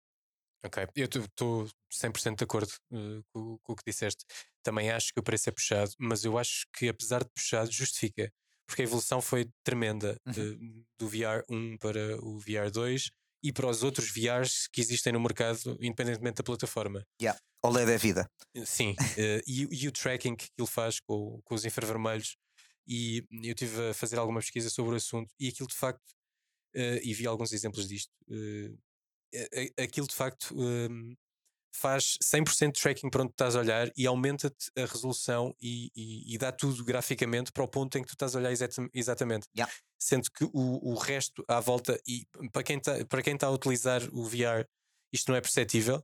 Ok, 0.64 0.86
eu 0.96 1.04
estou 1.06 1.68
100% 1.92 2.38
de 2.38 2.44
acordo 2.44 2.72
eh, 2.92 3.20
com, 3.32 3.58
com 3.62 3.72
o 3.72 3.76
que 3.76 3.84
disseste. 3.86 4.24
Também 4.62 4.90
acho 4.90 5.12
que 5.12 5.20
o 5.20 5.22
preço 5.22 5.48
é 5.48 5.52
puxado, 5.52 5.92
mas 5.98 6.24
eu 6.24 6.36
acho 6.36 6.66
que 6.76 6.88
apesar 6.88 7.22
de 7.24 7.30
puxado, 7.34 7.70
justifica. 7.70 8.30
Porque 8.66 8.82
a 8.82 8.84
evolução 8.84 9.22
foi 9.22 9.48
tremenda 9.64 10.16
Uhum. 10.26 10.32
eh, 10.82 10.84
do 10.98 11.08
VR 11.08 11.44
1 11.48 11.78
para 11.78 12.18
o 12.22 12.38
VR 12.38 12.70
2 12.70 13.10
e 13.42 13.52
para 13.52 13.68
os 13.68 13.82
outros 13.84 14.10
VRs 14.10 14.66
que 14.70 14.80
existem 14.80 15.12
no 15.12 15.20
mercado, 15.20 15.78
independentemente 15.80 16.36
da 16.38 16.44
plataforma. 16.44 17.04
OLED 17.62 17.92
é 17.92 17.98
vida. 17.98 18.26
Eh, 18.54 18.64
Sim, 18.66 18.94
eh, 19.16 19.40
e, 19.46 19.64
o- 19.66 19.72
e 19.72 19.88
o 19.88 19.92
tracking 19.92 20.36
que 20.36 20.48
ele 20.58 20.68
faz 20.68 21.00
com, 21.00 21.40
com 21.44 21.54
os 21.54 21.64
infravermelhos. 21.64 22.36
E 22.86 23.24
eu 23.42 23.52
estive 23.52 23.90
a 23.90 23.94
fazer 23.94 24.18
alguma 24.18 24.40
pesquisa 24.40 24.70
sobre 24.70 24.94
o 24.94 24.96
assunto 24.96 25.30
e 25.38 25.48
aquilo 25.48 25.68
de 25.68 25.74
facto, 25.74 26.02
eh, 26.74 27.00
e 27.04 27.14
vi 27.14 27.26
alguns 27.26 27.52
exemplos 27.52 27.88
disto, 27.88 28.10
a- 28.30 28.87
aquilo 29.82 30.06
de 30.06 30.14
facto 30.14 30.54
hum, 30.56 31.14
faz 31.74 32.16
100% 32.22 32.72
de 32.72 32.80
tracking 32.80 33.10
para 33.10 33.22
onde 33.22 33.32
estás 33.32 33.54
a 33.54 33.60
olhar 33.60 33.90
e 33.96 34.06
aumenta-te 34.06 34.70
a 34.76 34.84
resolução 34.84 35.54
e, 35.60 35.90
e- 35.94 36.34
e 36.34 36.38
dá 36.38 36.50
tudo 36.50 36.84
graficamente 36.84 37.52
para 37.52 37.62
o 37.62 37.68
ponto 37.68 37.96
em 37.96 38.02
que 38.02 38.08
tu 38.08 38.14
estás 38.14 38.34
a 38.34 38.38
olhar 38.38 38.50
exata- 38.52 38.88
exatamente. 38.92 39.46
Yeah. 39.56 39.72
Sendo 40.00 40.30
que 40.30 40.44
o, 40.44 40.92
o 40.92 40.94
resto 40.94 41.44
à 41.48 41.60
volta, 41.60 42.00
e 42.06 42.26
para 42.52 42.62
quem 42.62 42.78
está 42.78 43.22
quem 43.22 43.34
está 43.34 43.46
a 43.46 43.50
utilizar 43.50 44.02
o 44.12 44.24
VR, 44.24 44.64
isto 45.12 45.28
não 45.30 45.36
é 45.36 45.40
perceptível. 45.40 46.02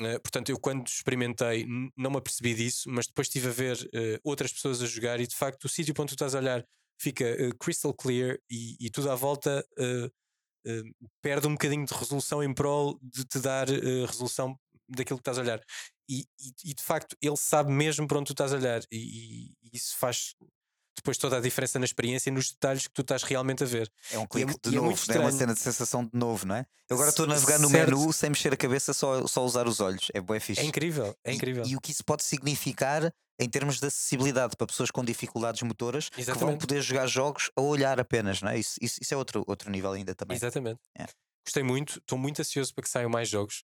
Eh, 0.00 0.18
portanto, 0.20 0.50
eu 0.50 0.58
quando 0.58 0.86
experimentei 0.86 1.66
não 1.96 2.10
me 2.10 2.16
apercebi 2.18 2.54
disso, 2.54 2.88
mas 2.90 3.06
depois 3.06 3.26
estive 3.26 3.48
a 3.48 3.52
ver 3.52 3.90
eh, 3.92 4.20
outras 4.22 4.52
pessoas 4.52 4.80
a 4.82 4.86
jogar 4.86 5.20
e 5.20 5.26
de 5.26 5.34
facto 5.34 5.64
o 5.64 5.68
sítio 5.68 5.94
onde 5.98 6.10
tu 6.10 6.14
estás 6.14 6.34
a 6.34 6.38
olhar 6.38 6.64
fica 6.98 7.24
eh, 7.24 7.50
crystal 7.58 7.92
clear 7.94 8.38
e, 8.50 8.76
e 8.80 8.90
tudo 8.90 9.10
à 9.10 9.14
volta 9.16 9.66
eh, 10.66 10.82
perde 11.22 11.46
um 11.46 11.52
bocadinho 11.52 11.84
de 11.86 11.94
resolução 11.94 12.42
em 12.42 12.52
prol 12.52 12.98
de 13.02 13.24
te 13.24 13.38
dar 13.38 13.68
eh, 13.68 14.06
resolução 14.06 14.56
daquilo 14.88 15.18
que 15.18 15.22
estás 15.22 15.38
a 15.38 15.42
olhar. 15.42 15.60
E, 16.08 16.20
e- 16.40 16.70
e, 16.70 16.74
de 16.74 16.82
facto 16.82 17.16
ele 17.22 17.36
sabe 17.36 17.70
mesmo 17.70 18.06
para 18.08 18.18
onde 18.18 18.26
tu 18.26 18.32
estás 18.32 18.52
a 18.52 18.56
olhar 18.56 18.82
e, 18.90 18.96
e- 18.96 19.52
isso 19.72 19.96
faz. 19.96 20.34
depois 20.96 21.16
toda 21.16 21.38
a 21.38 21.40
diferença 21.40 21.78
na 21.78 21.84
experiência 21.84 22.28
e 22.28 22.32
nos 22.32 22.50
detalhes 22.50 22.86
que 22.86 22.92
tu 22.92 23.00
estás 23.02 23.22
realmente 23.22 23.62
a 23.62 23.66
ver. 23.66 23.90
É 24.10 24.18
um 24.18 24.24
é 24.24 24.26
clique 24.26 24.46
de 24.62 24.76
é 24.76 24.80
muito 24.80 25.06
novo, 25.06 25.12
é 25.12 25.18
uma 25.20 25.32
cena 25.32 25.54
de 25.54 25.60
sensação 25.60 26.04
de 26.04 26.10
novo, 26.12 26.44
não 26.46 26.56
é? 26.56 26.66
Eu 26.90 26.96
agora 26.96 27.10
estou 27.10 27.24
a 27.24 27.28
navegar 27.28 27.58
no 27.60 27.70
Certo. 27.70 27.90
menu 27.96 28.12
sem 28.12 28.28
mexer 28.30 28.52
a 28.52 28.56
cabeça, 28.56 28.92
só, 28.92 29.26
só 29.26 29.44
usar 29.44 29.66
os 29.68 29.78
olhos. 29.80 30.08
É 30.12 30.20
bué 30.20 30.40
fixe. 30.40 30.60
É 30.60 30.64
incrível, 30.64 31.16
é 31.24 31.32
incrível. 31.32 31.64
E, 31.64 31.76
o 31.76 31.80
que 31.80 31.92
isso 31.92 32.04
pode 32.04 32.22
significar 32.24 33.10
em 33.40 33.48
termos 33.48 33.80
de 33.80 33.86
acessibilidade 33.86 34.54
para 34.56 34.66
pessoas 34.66 34.90
com 34.90 35.02
dificuldades 35.04 35.62
motoras 35.62 36.08
que 36.10 36.16
vão 36.22 36.34
Exatamente. 36.34 36.60
poder 36.60 36.82
jogar 36.82 37.06
jogos 37.06 37.50
a 37.56 37.60
olhar 37.62 37.98
apenas, 37.98 38.42
não 38.42 38.50
é? 38.50 38.58
Isso, 38.58 38.76
isso, 38.82 38.98
isso 39.00 39.14
é 39.14 39.16
outro, 39.16 39.42
outro 39.46 39.70
nível 39.70 39.92
ainda 39.92 40.14
também. 40.14 40.36
Exatamente. 40.36 40.80
É. 40.96 41.06
Gostei 41.44 41.62
muito, 41.62 41.98
estou 41.98 42.18
muito 42.18 42.40
ansioso 42.40 42.74
para 42.74 42.82
que 42.82 42.90
saiam 42.90 43.08
mais 43.10 43.28
jogos. 43.28 43.64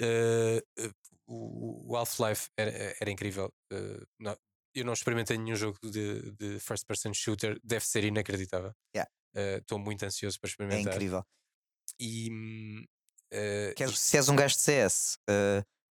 Eh, 0.00 0.62
eh, 0.78 0.90
o 1.26 1.92
o 1.92 1.96
Half-Life 1.96 2.48
era, 2.58 2.96
era 3.00 3.10
incrível. 3.10 3.52
Eh, 3.72 4.02
não- 4.18 4.36
eu 4.74 4.84
não 4.84 4.92
experimentei 4.94 5.36
nenhum 5.38 5.54
jogo 5.54 5.78
de, 5.84 6.32
de 6.32 6.58
first-person 6.58 7.12
shooter, 7.14 7.58
deve 7.62 7.86
ser 7.86 8.02
inacreditável. 8.04 8.72
Yeah. 8.94 9.10
Estou 9.58 9.78
muito 9.78 10.02
ansioso 10.04 10.38
para 10.40 10.48
É 10.48 10.50
experimentar. 10.50 10.94
incrível. 10.94 11.24
E, 12.00 12.28
hum, 12.32 12.84
e- 13.32 13.74
se 13.94 14.16
és 14.16 14.28
um 14.28 14.36
gajo 14.36 14.54
de 14.56 14.62
CS, 14.62 15.18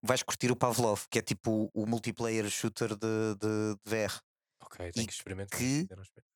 vais 0.02 0.22
curtir 0.22 0.50
o 0.50 0.56
Pavlov, 0.56 1.06
que 1.08 1.18
é 1.18 1.22
tipo 1.22 1.70
o, 1.72 1.86
multiplayer 1.86 2.48
shooter 2.50 2.96
de, 2.96 3.34
de, 3.36 3.76
de 3.84 3.90
VR. 3.90 4.20
ok, 4.62 4.92
tenho 4.92 5.06
que 5.06 5.12
experimentar. 5.12 5.58
que-. 5.58 5.88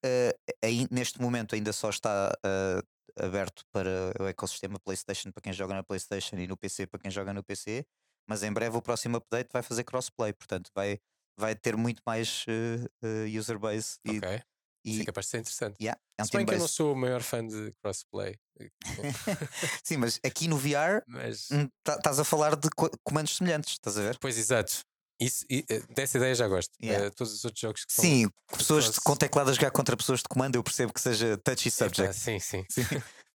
Eh, 0.04 0.36
aí, 0.62 0.86
neste 0.90 1.20
momento 1.20 1.54
ainda 1.54 1.72
só 1.72 1.90
está 1.90 2.32
eh, 2.44 2.80
aberto 3.18 3.64
para 3.72 4.12
o 4.20 4.26
ecossistema 4.26 4.78
PlayStation 4.78 5.32
para 5.32 5.42
quem 5.42 5.52
joga 5.52 5.74
na 5.74 5.82
PlayStation 5.82 6.36
e 6.36 6.46
no 6.46 6.56
PC 6.56 6.86
para 6.86 7.00
quem 7.00 7.10
joga 7.10 7.32
no 7.32 7.42
PC, 7.42 7.84
mas 8.28 8.42
em 8.42 8.52
breve 8.52 8.76
o 8.76 8.82
próximo 8.82 9.16
update 9.16 9.50
vai 9.52 9.62
fazer 9.62 9.84
crossplay, 9.84 10.32
portanto 10.32 10.70
vai, 10.74 10.98
vai 11.38 11.54
ter 11.54 11.76
muito 11.76 12.02
mais 12.06 12.44
eh, 12.48 13.38
user 13.38 13.58
base 13.58 13.98
e, 14.04 14.20
Ok, 14.86 14.92
isso 14.92 15.00
e 15.00 15.02
é 15.02 15.06
capaz 15.06 15.26
de 15.26 15.30
ser 15.30 15.38
interessante. 15.38 15.76
yeah, 15.80 16.00
é 16.18 16.22
um 16.22 16.26
Se 16.26 16.32
bem 16.36 16.46
que 16.46 16.54
eu 16.54 16.58
não 16.58 16.68
sou 16.68 16.92
o 16.92 16.96
maior 16.96 17.22
fã 17.22 17.46
de 17.46 17.72
crossplay, 17.82 18.36
eh, 18.60 18.70
Sim, 19.84 19.98
mas 19.98 20.20
aqui 20.24 20.48
no 20.48 20.56
VR 20.56 21.02
mas 21.06 21.50
hum, 21.50 21.68
tá- 21.84 21.96
estás 21.96 22.18
a 22.18 22.24
falar 22.24 22.56
de 22.56 22.68
co- 22.70 22.90
comandos 23.04 23.36
semelhantes, 23.36 23.72
estás 23.72 23.98
a 23.98 24.02
ver? 24.02 24.18
pois 24.18 24.38
exato. 24.38 24.80
Isso, 25.20 25.46
e, 25.48 25.64
eh, 25.70 25.80
dessa 25.94 26.18
ideia 26.18 26.34
já 26.34 26.46
gosto. 26.46 26.72
Yeah. 26.82 27.06
Eh, 27.06 27.10
todos 27.10 27.32
os 27.32 27.42
outros 27.44 27.60
jogos 27.60 27.84
que 27.86 27.92
são 27.92 28.04
Sim, 28.04 28.28
pessoas 28.56 28.84
cross- 28.84 28.98
com 28.98 29.16
teclado 29.16 29.50
a 29.50 29.52
jogar 29.54 29.70
contra 29.70 29.96
pessoas 29.96 30.20
de 30.20 30.28
comando, 30.28 30.56
eu 30.56 30.62
percebo 30.62 30.92
que 30.92 31.00
seja 31.00 31.38
touchy 31.38 31.70
subject. 31.70 32.14
sim, 32.14 32.38
sim. 32.38 32.64
Sim. 32.70 32.82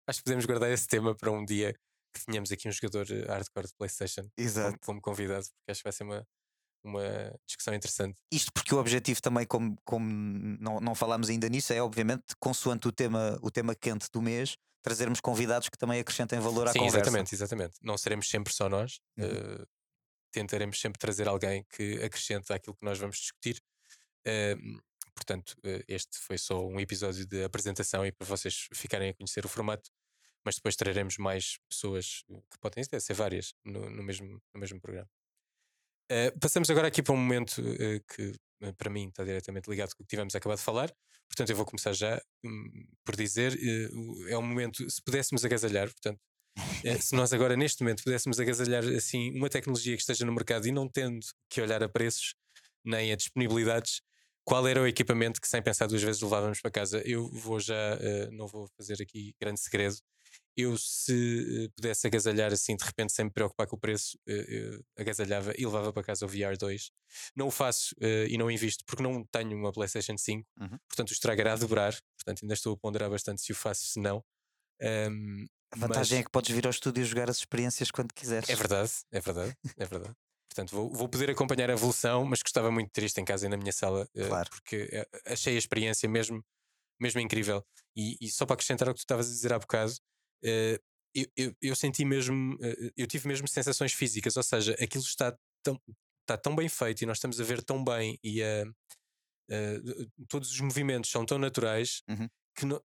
Acho 0.08 0.20
que 0.20 0.24
podemos 0.26 0.46
guardar 0.46 0.70
esse 0.72 0.88
tema 0.88 1.16
para 1.16 1.32
um 1.32 1.44
dia 1.46 1.74
que 2.14 2.26
tenhamos 2.26 2.52
aqui 2.52 2.68
um 2.68 2.72
jogador 2.72 3.06
hardcore 3.28 3.68
de 3.68 3.74
PlayStation 3.76 4.28
Exato. 4.38 4.70
como, 4.72 4.80
como 4.82 5.02
convidado, 5.02 5.46
porque 5.46 5.72
acho 5.72 5.80
que 5.80 5.84
vai 5.86 5.94
ser 5.94 6.04
uma, 6.04 6.24
uma 6.84 7.34
discussão 7.46 7.74
interessante. 7.74 8.18
Isto 8.32 8.52
porque 8.54 8.74
o 8.74 8.80
objetivo 8.80 9.22
também, 9.22 9.46
como, 9.46 9.78
como 9.84 10.06
não, 10.60 10.80
não 10.80 10.96
falámos 10.96 11.30
ainda 11.30 11.48
nisso, 11.50 11.74
é 11.74 11.82
obviamente, 11.82 12.24
consoante 12.40 12.88
o 12.88 12.92
tema, 12.92 13.38
o 13.42 13.52
tema 13.52 13.76
quente 13.76 14.08
do 14.12 14.22
mês, 14.22 14.56
trazermos 14.82 15.20
convidados 15.20 15.70
que 15.70 15.78
também 15.78 16.00
acrescentem 16.00 16.40
valor 16.40 16.68
à 16.68 16.74
sim, 16.74 16.80
conversa. 16.80 16.98
exatamente, 16.98 17.36
exatamente. 17.36 17.78
Não 17.82 17.98
seremos 17.98 18.30
sempre 18.30 18.54
só 18.54 18.68
nós. 18.68 19.00
Uhum. 19.18 19.26
eh, 19.26 19.66
tentaremos 20.32 20.80
sempre 20.80 20.98
trazer 20.98 21.28
alguém 21.28 21.66
que 21.70 22.02
acrescente 22.04 22.52
àquilo 22.52 22.76
que 22.76 22.86
nós 22.86 22.98
vamos 22.98 23.18
discutir. 23.18 23.62
Eh, 24.26 24.56
portanto, 25.14 25.56
eh, 25.64 25.84
este 25.88 26.18
foi 26.20 26.38
só 26.38 26.66
um 26.66 26.80
episódio 26.80 27.26
de 27.26 27.44
apresentação 27.44 28.06
e 28.06 28.12
para 28.12 28.28
vocês 28.28 28.68
ficarem 28.74 29.10
a 29.10 29.14
conhecer 29.14 29.46
o 29.46 29.50
formato, 29.50 29.92
mas 30.44 30.56
depois 30.56 30.76
traremos 30.76 31.18
mais 31.18 31.58
pessoas, 31.70 32.24
eh, 32.30 32.42
que 32.50 32.58
podem 32.60 32.84
ser 32.84 33.14
várias, 33.14 33.54
no, 33.64 33.90
no 33.90 34.04
mesmo, 34.04 34.42
no 34.54 34.60
mesmo 34.60 34.80
programa. 34.80 35.10
Eh, 36.14 36.32
passamos 36.42 36.70
agora 36.70 36.90
aqui 36.90 37.02
para 37.02 37.14
um 37.14 37.18
momento 37.18 37.62
eh, 37.80 38.02
que 38.14 38.34
eh, 38.64 38.74
para 38.74 38.90
mim 38.90 39.08
está 39.08 39.24
diretamente 39.24 39.70
ligado 39.70 39.96
com 39.96 40.04
o 40.04 40.06
que 40.06 40.10
tivemos 40.10 40.36
acabado 40.36 40.58
de 40.58 40.64
falar. 40.66 40.92
Portanto, 41.30 41.50
eu 41.52 41.56
vou 41.56 41.66
começar 41.66 41.94
já 41.94 42.22
hum, 42.44 42.86
por 43.06 43.16
dizer: 43.16 43.58
o- 43.94 44.28
é 44.28 44.38
um 44.38 44.42
momento, 44.42 44.90
se 44.90 45.02
pudéssemos 45.02 45.46
agasalhar, 45.46 45.88
portanto, 45.90 46.20
se 47.02 47.16
nós 47.16 47.32
agora 47.32 47.56
neste 47.56 47.82
momento 47.82 48.04
pudéssemos 48.04 48.40
agasalhar 48.42 48.84
assim 48.86 49.32
uma 49.38 49.50
tecnologia 49.50 49.96
que 49.96 50.02
esteja 50.02 50.26
no 50.26 50.34
mercado 50.34 50.68
e 50.68 50.72
não 50.74 50.90
tendo 50.90 51.22
que 51.50 51.62
olhar 51.62 51.82
a 51.82 51.88
preços 51.88 52.36
nem 52.84 53.14
a 53.14 53.16
disponibilidades, 53.16 54.02
qual 54.44 54.68
era 54.68 54.82
o 54.82 54.88
equipamento 54.88 55.40
que 55.40 55.48
sem 55.48 55.62
pensar 55.62 55.88
duas 55.88 56.04
vezes 56.04 56.22
levávamos 56.22 56.60
para 56.60 56.72
casa? 56.72 57.02
Eu 57.06 57.30
vou 57.32 57.58
já, 57.60 57.98
não 58.32 58.48
vou 58.48 58.68
fazer 58.78 59.02
aqui 59.02 59.34
grande 59.40 59.62
segredo. 59.62 59.96
Eu, 60.58 60.78
se 60.78 61.66
eh, 61.66 61.70
pudesse 61.76 62.06
agasalhar 62.08 62.52
assim 62.52 62.76
de 62.76 62.84
repente, 62.84 63.14
sem 63.14 63.26
me 63.26 63.32
preocupar 63.32 63.68
com 63.68 63.76
o 63.78 63.80
preço, 63.80 64.18
eh, 64.28 64.80
agasalhava 64.98 65.54
e 65.58 65.66
levava 65.66 65.94
para 65.94 66.04
casa 66.04 66.26
o 66.26 66.30
VR2. 66.30 66.92
Não 67.36 67.48
o 67.48 67.52
faço 67.52 67.96
eh, 68.02 68.28
e 68.30 68.38
não 68.38 68.52
invisto 68.52 68.84
porque 68.86 69.02
não 69.04 69.24
tenho 69.32 69.56
uma 69.58 69.72
PlayStation 69.72 70.18
5, 70.18 70.48
Uhum. 70.60 70.78
portanto 70.90 71.10
o 71.10 71.14
estragará 71.14 71.54
a 71.54 71.56
dobrar. 71.56 71.94
Portanto, 72.18 72.44
ainda 72.44 72.54
estou 72.54 72.74
a 72.74 72.78
ponderar 72.78 73.10
bastante 73.10 73.42
se 73.42 73.52
o 73.52 73.56
faço, 73.56 73.86
se 73.86 74.00
não. 74.00 74.24
Ahm, 74.82 75.46
A 75.72 75.78
vantagem 75.78 76.18
mas- 76.18 76.22
é 76.22 76.24
que 76.24 76.32
podes 76.32 76.54
vir 76.54 76.66
ao 76.66 76.72
estúdio 76.72 77.06
jogar 77.06 77.30
as 77.30 77.38
experiências 77.38 77.90
quando 77.92 78.14
quiseres. 78.14 78.50
é 78.50 78.56
verdade, 78.56 78.92
é 79.12 79.20
verdade, 79.22 79.56
é 79.78 79.86
verdade. 79.86 80.16
Portanto, 80.50 80.72
vou, 80.76 80.92
vou 80.94 81.08
poder 81.08 81.30
acompanhar 81.30 81.70
a 81.70 81.74
evolução, 81.74 82.26
mas 82.26 82.42
gostava 82.42 82.70
muito 82.70 82.92
isto 83.00 83.18
em 83.20 83.26
casa 83.26 83.46
e 83.46 83.50
na 83.50 83.56
minha 83.56 83.72
sala, 83.72 84.06
Claro. 84.14 84.50
porque 84.50 84.90
eh, 84.92 85.08
achei 85.28 85.56
a 85.56 85.58
experiência 85.58 86.10
mesmo, 86.10 86.44
mesmo 87.00 87.22
incrível. 87.22 87.66
E, 87.96 88.18
e 88.22 88.30
só 88.30 88.46
para 88.46 88.56
acrescentar 88.56 88.90
o 88.90 88.94
que 88.94 89.00
tu 89.00 89.04
estavas 89.04 89.28
a 89.28 89.32
dizer 89.32 89.54
há 89.54 89.60
bocado, 89.60 89.94
eu, 90.44 91.26
eu, 91.36 91.56
eu 91.62 91.76
senti 91.76 92.06
mesmo, 92.06 92.58
eh, 92.62 92.92
eu 92.98 93.08
tive 93.08 93.28
mesmo 93.28 93.48
sensações 93.48 93.94
físicas, 93.94 94.38
ou 94.38 94.44
seja, 94.44 94.74
aquilo 94.82 95.04
está 95.04 95.38
tão, 95.64 95.80
está 96.22 96.38
tão 96.38 96.56
bem 96.56 96.70
feito 96.70 97.02
e 97.04 97.06
nós 97.06 97.18
estamos 97.18 97.40
a 97.42 97.44
ver 97.44 97.64
tão 97.64 97.84
bem 97.84 98.18
e 98.24 98.42
eh, 98.42 98.66
eh, 99.50 99.80
todos 100.30 100.52
os 100.52 100.60
movimentos 100.62 101.10
são 101.12 101.26
tão 101.26 101.38
naturais 101.40 102.02
Uhum. 102.10 102.28
que 102.56 102.66
não- 102.66 102.82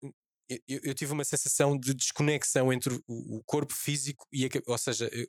eu, 0.49 0.59
eu- 0.83 0.93
tive 0.93 1.11
uma 1.13 1.25
sensação 1.25 1.77
de 1.77 1.93
desconexão 1.93 2.71
entre 2.71 2.93
o, 3.07 3.37
o 3.37 3.43
corpo 3.45 3.73
físico 3.73 4.25
e 4.31 4.45
a, 4.45 4.49
ou 4.67 4.77
seja, 4.77 5.09
eu- 5.11 5.27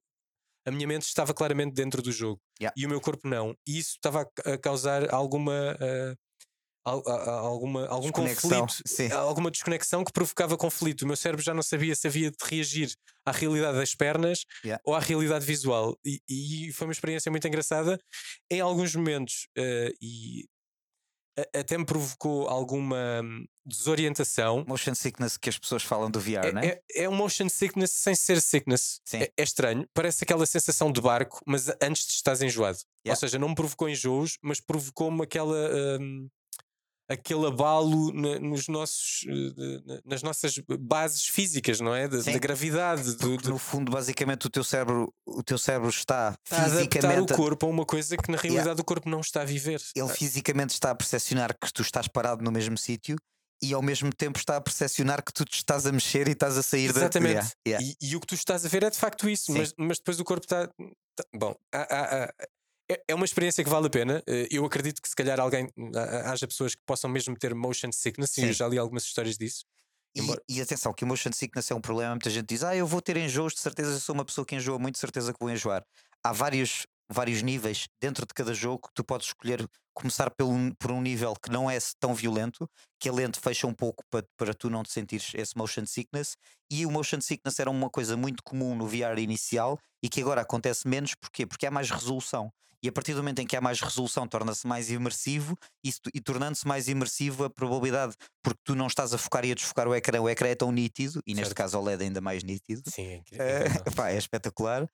a 0.66 0.70
minha 0.72 0.86
mente 0.88 1.02
estava 1.04 1.34
claramente 1.34 1.74
dentro 1.74 2.02
do 2.02 2.12
jogo 2.12 2.40
Yeah. 2.60 2.74
e 2.76 2.86
o 2.86 2.88
meu 2.90 3.00
corpo 3.00 3.28
não. 3.28 3.54
E 3.66 3.78
isso 3.78 3.92
estava 3.96 4.22
a 4.22 4.26
ca- 4.26 4.54
a 4.54 4.58
causar 4.58 5.12
alguma. 5.14 5.76
Alguma 6.88 7.86
algum 7.86 8.08
Desconexão, 8.10 8.60
conflito, 8.60 8.82
sim. 8.88 9.10
alguma 9.12 9.50
desconexão 9.50 10.04
que 10.04 10.12
provocava 10.12 10.56
conflito. 10.56 11.02
O 11.02 11.06
meu 11.06 11.16
cérebro 11.16 11.44
já 11.44 11.54
não 11.54 11.62
sabia 11.62 11.94
se 11.94 12.06
havia 12.06 12.30
de 12.30 12.36
reagir 12.44 12.90
à 13.26 13.32
realidade 13.32 13.76
das 13.78 13.94
pernas 13.94 14.44
Yeah. 14.64 14.80
ou 14.84 14.94
à 14.94 15.00
realidade 15.00 15.44
visual. 15.44 15.96
E, 16.04 16.20
e 16.28 16.72
foi 16.72 16.86
uma 16.86 16.92
experiência 16.92 17.30
muito 17.30 17.46
engraçada. 17.46 17.98
Em 18.50 18.60
alguns 18.60 18.94
momentos, 18.94 19.48
ah, 19.56 19.90
e 20.00 20.44
a- 21.38 21.60
até 21.60 21.76
me 21.78 21.84
provocou 21.84 22.48
alguma 22.48 23.20
hum, 23.22 23.44
desorientação. 23.64 24.64
Motion 24.66 24.94
sickness 24.94 25.36
que 25.36 25.48
as 25.48 25.58
pessoas 25.58 25.82
falam 25.84 26.10
do 26.10 26.18
VR, 26.20 26.52
não 26.52 26.60
é? 26.62 26.66
É, 26.66 26.80
é, 26.96 27.02
é 27.04 27.08
um 27.08 27.14
motion 27.14 27.48
sickness 27.48 27.92
sem 27.92 28.14
ser 28.14 28.40
sickness. 28.40 29.00
É, 29.12 29.30
é 29.36 29.42
estranho. 29.42 29.86
Parece 29.94 30.24
aquela 30.24 30.46
sensação 30.46 30.90
de 30.90 31.00
barco, 31.00 31.40
mas 31.46 31.68
antes 31.82 32.06
de 32.06 32.12
estás 32.14 32.42
enjoado. 32.42 32.78
Ou 32.78 33.10
Yeah. 33.10 33.20
seja, 33.20 33.38
não 33.38 33.50
me 33.50 33.54
provocou 33.54 33.88
enjoos, 33.88 34.36
mas 34.42 34.60
provocou-me 34.60 35.22
aquela. 35.22 35.70
hum, 36.00 36.28
aquele 37.08 37.46
abalo 37.46 38.12
na- 38.12 38.38
nos 38.38 38.68
nossos, 38.68 39.24
eh, 39.28 39.82
na- 39.86 40.00
nas 40.04 40.22
nossas 40.22 40.54
bases 40.80 41.24
físicas, 41.26 41.80
não 41.80 41.94
é? 41.94 42.06
Da, 42.06 42.18
da 42.18 42.38
gravidade, 42.38 43.14
do, 43.16 43.36
do, 43.38 43.50
no 43.50 43.58
fundo, 43.58 43.90
basicamente, 43.90 44.46
o 44.46 44.50
teu 44.50 44.62
cérebro, 44.62 45.12
o 45.26 45.42
teu 45.42 45.56
cérebro 45.58 45.88
está, 45.88 46.34
está 46.44 46.56
a 46.56 46.64
adaptar 46.66 46.76
o 46.76 46.78
fisicamente. 46.80 47.34
corpo 47.34 47.66
a 47.66 47.68
uma 47.68 47.86
coisa 47.86 48.16
que 48.16 48.30
na 48.30 48.36
realidade 48.38 48.80
o 48.80 48.84
corpo 48.84 49.08
não 49.08 49.20
está 49.20 49.42
a 49.42 49.44
viver. 49.44 49.80
Ele 49.96 50.08
fisicamente 50.08 50.70
está 50.74 50.90
a 50.90 50.94
percepcionar 50.94 51.56
que 51.58 51.72
tu 51.72 51.82
estás 51.82 52.06
parado 52.08 52.44
no 52.44 52.52
mesmo 52.52 52.76
sítio 52.76 53.16
e 53.62 53.72
ao 53.74 53.82
mesmo 53.82 54.12
tempo 54.14 54.38
está 54.38 54.56
a 54.56 54.60
percepcionar 54.60 55.22
que 55.24 55.32
tu 55.32 55.44
te 55.44 55.56
estás 55.56 55.86
a 55.86 55.90
mexer 55.92 56.28
e 56.28 56.32
estás 56.32 56.56
a 56.58 56.62
sair 56.62 56.92
da. 56.92 57.00
Exatamente. 57.00 57.32
Yeah, 57.66 57.82
yeah. 57.82 57.86
E, 58.02 58.06
e 58.10 58.16
o 58.16 58.20
que 58.20 58.26
tu 58.26 58.34
estás 58.34 58.64
a 58.64 58.68
ver 58.68 58.82
é 58.84 58.90
de 58.90 58.98
facto 58.98 59.28
isso, 59.28 59.52
mas, 59.52 59.72
mas 59.78 59.98
depois 59.98 60.20
o 60.20 60.24
corpo 60.24 60.44
está. 60.44 60.66
tá- 60.68 61.24
bom, 61.34 61.56
há- 61.74 61.78
há- 61.96 62.24
há- 62.24 62.34
é, 62.90 63.02
é 63.08 63.14
uma 63.14 63.24
experiência 63.24 63.62
que 63.64 63.70
vale 63.70 63.86
a 63.86 63.90
pena. 63.90 64.22
Eh, 64.26 64.48
Eu 64.50 64.64
acredito 64.64 65.00
que 65.02 65.08
se 65.08 65.14
calhar 65.16 65.38
alguém 65.40 65.68
haja 66.24 66.46
pessoas 66.46 66.74
que 66.74 66.82
possam 66.86 67.10
mesmo 67.10 67.36
ter 67.36 67.54
motion 67.54 67.92
sickness, 67.92 68.32
e 68.38 68.40
Sim. 68.40 68.46
eu 68.48 68.52
já 68.52 68.68
li 68.68 68.78
algumas 68.78 69.04
histórias 69.04 69.36
disso. 69.36 69.64
E, 70.16 70.20
Embora- 70.20 70.42
e 70.48 70.60
atenção, 70.60 70.92
que 70.94 71.04
o 71.04 71.06
motion 71.06 71.30
sickness 71.32 71.70
é 71.70 71.74
um 71.74 71.80
problema. 71.80 72.12
Muita 72.12 72.30
gente 72.30 72.46
diz: 72.48 72.62
Ah, 72.64 72.74
eu 72.74 72.86
vou 72.86 73.02
ter 73.02 73.16
enjoos, 73.16 73.52
de 73.54 73.60
certeza 73.60 73.92
eu 73.92 74.00
sou 74.00 74.14
uma 74.14 74.24
pessoa 74.24 74.44
que 74.46 74.56
enjoa 74.56 74.78
muito, 74.78 74.94
de 74.94 75.00
certeza 75.00 75.32
que 75.32 75.38
vou 75.40 75.50
enjoar. 75.50 75.84
Há 76.24 76.32
vários, 76.32 76.86
vários 77.10 77.42
níveis 77.42 77.88
dentro 78.00 78.26
de 78.26 78.34
cada 78.34 78.52
jogo 78.52 78.88
tu 78.94 79.02
podes 79.02 79.28
escolher 79.28 79.68
começar 79.94 80.30
pelo, 80.30 80.52
por 80.78 80.92
um 80.92 81.00
nível 81.00 81.34
que 81.34 81.50
não 81.50 81.68
é 81.68 81.76
tão 81.98 82.14
violento, 82.14 82.70
que 83.00 83.08
a 83.08 83.12
lente 83.12 83.40
fecha 83.40 83.66
um 83.66 83.74
pouco 83.74 84.04
para, 84.08 84.24
para 84.36 84.54
tu 84.54 84.70
não 84.70 84.84
te 84.84 84.92
sentires 84.92 85.32
esse 85.34 85.56
motion 85.56 85.84
sickness. 85.86 86.36
E 86.70 86.86
o 86.86 86.90
motion 86.90 87.20
sickness 87.20 87.58
era 87.58 87.68
uma 87.68 87.90
coisa 87.90 88.16
muito 88.16 88.42
comum 88.44 88.76
no 88.76 88.86
VR 88.86 89.18
inicial 89.18 89.78
e 90.02 90.08
que 90.08 90.20
agora 90.20 90.42
acontece 90.42 90.86
menos. 90.86 91.14
Porquê? 91.16 91.44
Porque 91.46 91.66
há 91.66 91.70
mais 91.70 91.90
resolução. 91.90 92.52
E 92.80 92.88
a 92.88 92.92
partir 92.92 93.12
do 93.12 93.18
momento 93.18 93.40
em 93.40 93.46
que 93.46 93.56
há 93.56 93.60
mais 93.60 93.80
resolução, 93.80 94.26
torna-se 94.28 94.64
mais 94.66 94.88
imersivo 94.88 95.58
e, 95.84 95.92
e 96.14 96.20
tornando-se 96.20 96.66
mais 96.66 96.86
imersivo, 96.86 97.42
a 97.44 97.50
probabilidade, 97.50 98.14
porque 98.40 98.60
tu 98.62 98.76
não 98.76 98.86
estás 98.86 99.12
a 99.12 99.18
focar 99.18 99.44
e 99.44 99.50
a 99.50 99.54
desfocar 99.56 99.88
o 99.88 99.94
ecrã, 99.96 100.20
o 100.20 100.28
ecrã 100.28 100.48
é 100.48 100.54
tão 100.54 100.70
nítido, 100.70 101.20
e 101.26 101.34
neste 101.34 101.48
Certo. 101.48 101.56
caso 101.56 101.78
o 101.78 101.82
LED 101.82 102.02
é 102.04 102.06
ainda 102.06 102.20
mais 102.20 102.44
nítido, 102.44 102.88
Sim, 102.88 103.06
é 103.06 103.16
incrível. 103.16 103.44
pá, 103.96 104.10
é 104.10 104.16
espetacular. 104.16 104.88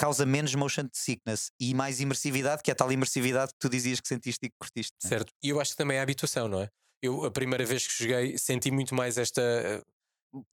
Eh, 0.00 0.04
causa 0.04 0.26
menos 0.26 0.54
motion 0.54 0.88
sickness 0.92 1.50
e 1.60 1.74
mais 1.74 2.00
imersividade, 2.00 2.62
que 2.62 2.70
é 2.70 2.72
a 2.72 2.76
tal 2.76 2.90
imersividade 2.90 3.52
que 3.52 3.58
tu 3.58 3.68
dizias 3.68 4.00
que 4.00 4.08
sentiste 4.08 4.46
e 4.46 4.48
que 4.48 4.56
curtiste. 4.58 4.96
é? 5.04 5.08
Certo. 5.08 5.32
E 5.42 5.48
eu 5.48 5.60
acho 5.60 5.72
que 5.72 5.76
também 5.76 5.96
é 5.96 6.00
a 6.00 6.02
habituação, 6.02 6.48
não 6.48 6.60
é? 6.60 6.70
eu 7.02 7.24
a 7.24 7.30
primeira 7.30 7.64
vez 7.64 7.86
que 7.86 8.02
joguei 8.02 8.38
senti 8.38 8.70
muito 8.70 8.94
mais 8.94 9.18
esta. 9.18 9.42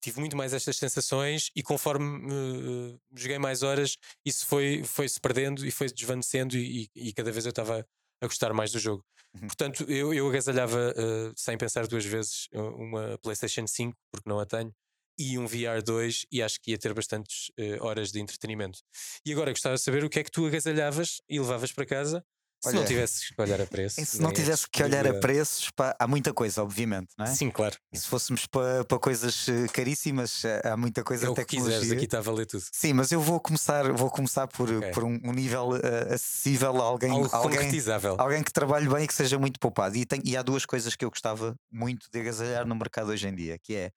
Tive 0.02 0.20
muito 0.20 0.36
mais 0.36 0.54
estas 0.54 0.76
sensações 0.78 1.52
e 1.56 1.62
conforme 1.62 2.26
uh, 2.26 3.00
joguei 3.16 3.38
mais 3.38 3.62
horas, 3.62 3.96
isso 4.26 4.44
foi, 4.48 4.84
foi 4.84 5.08
se 5.08 5.22
perdendo 5.22 5.64
e 5.64 5.70
foi 5.70 5.88
desvanecendo, 5.88 6.58
e, 6.58 6.90
e 6.96 7.14
cada 7.14 7.32
vez 7.32 7.46
eu 7.46 7.52
estava 7.52 7.86
a 8.20 8.26
gostar 8.26 8.52
mais 8.54 8.72
do 8.72 8.80
jogo. 8.80 9.06
Uhum. 9.36 9.42
Portanto, 9.42 9.84
eu, 9.88 10.12
eu 10.16 10.28
agasalhava 10.30 10.96
uh, 10.98 11.32
sem 11.36 11.56
pensar 11.60 11.86
duas 11.86 12.04
vezes 12.04 12.48
uma 12.52 13.20
PlayStation 13.20 13.68
5, 13.68 13.96
porque 14.12 14.28
não 14.28 14.40
a 14.40 14.48
tenho, 14.48 14.74
e 15.18 15.38
um 15.38 15.48
VR 15.48 15.82
2, 15.84 16.26
e 16.32 16.42
acho 16.42 16.60
que 16.62 16.72
ia 16.72 16.78
ter 16.78 16.94
bastantes 16.94 17.50
uh, 17.60 17.84
horas 17.84 18.12
de 18.12 18.20
entretenimento. 18.20 18.80
E 19.26 19.32
agora 19.32 19.52
gostava 19.52 19.76
de 19.76 19.82
saber 19.82 20.04
o 20.04 20.10
que 20.10 20.20
é 20.20 20.24
que 20.24 20.32
tu 20.32 20.46
agasalhavas 20.46 21.22
e 21.30 21.40
levavas 21.40 21.72
para 21.72 21.86
casa 21.86 22.24
se 22.60 22.70
Olha, 22.70 22.80
não 22.80 22.86
tivesses 22.86 23.30
que 23.30 23.42
olhar 23.42 23.62
a 23.62 23.68
preços. 23.68 24.10
Se 24.10 24.22
não 24.22 24.34
tivesse 24.34 24.68
que 24.70 24.84
olhar 24.84 25.06
a 25.06 25.14
preços, 25.14 25.70
pá, 25.70 25.96
há 26.00 26.08
muita 26.08 26.34
coisa, 26.34 26.64
obviamente, 26.64 27.10
não 27.16 27.26
é? 27.26 27.36
Sim, 27.36 27.52
claro. 27.52 27.78
E 27.94 28.00
se 28.00 28.08
fôssemos 28.08 28.48
para, 28.48 28.84
para 28.84 28.98
coisas 28.98 29.48
eh, 29.48 29.68
caríssimas, 29.72 30.44
eh, 30.44 30.62
há 30.66 30.76
muita 30.76 31.04
coisa 31.04 31.28
é 31.28 31.30
o 31.30 31.36
que 31.36 31.46
quiseres, 31.46 31.92
aqui 31.92 32.06
está 32.06 32.18
a 32.18 32.22
valer 32.22 32.48
tudo. 32.48 32.64
Sim, 32.72 32.94
mas 32.94 33.12
eu 33.12 33.22
vou 33.22 33.40
começar, 33.40 33.92
vou 33.94 34.10
começar 34.10 34.48
por, 34.48 34.72
okay. 34.72 34.90
por 34.92 35.04
um, 35.04 35.20
um 35.24 35.34
nível 35.34 35.70
uh, 35.70 36.14
acessível 36.14 36.82
a 36.82 36.84
alguém, 36.84 37.12
Algo 37.12 37.30
alguém, 37.32 37.70
alguém 38.18 38.44
que 38.44 38.52
trabalhe 38.52 38.90
bem 38.90 39.04
e 39.04 39.08
que 39.08 39.14
seja 39.14 39.38
muito 39.38 39.60
poupado. 39.60 39.96
E, 39.96 40.04
tem, 40.04 40.20
e 40.26 40.36
há 40.36 40.42
duas 40.42 40.66
coisas 40.66 40.96
que 40.96 41.06
eu 41.06 41.12
gostava 41.12 41.56
muito 41.72 42.08
de 42.12 42.20
agasalhar 42.20 42.66
no 42.66 42.76
mercado 42.76 43.10
hoje 43.10 43.28
em 43.28 43.36
dia, 43.36 43.60
que 43.60 43.76
é 43.76 43.92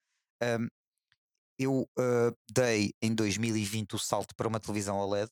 um, 0.59 0.67
eu 1.61 1.87
uh, 1.97 2.35
dei 2.51 2.93
em 3.01 3.13
2020 3.13 3.95
o 3.95 3.99
salto 3.99 4.35
para 4.35 4.47
uma 4.47 4.59
televisão 4.59 4.97
OLED 4.97 5.29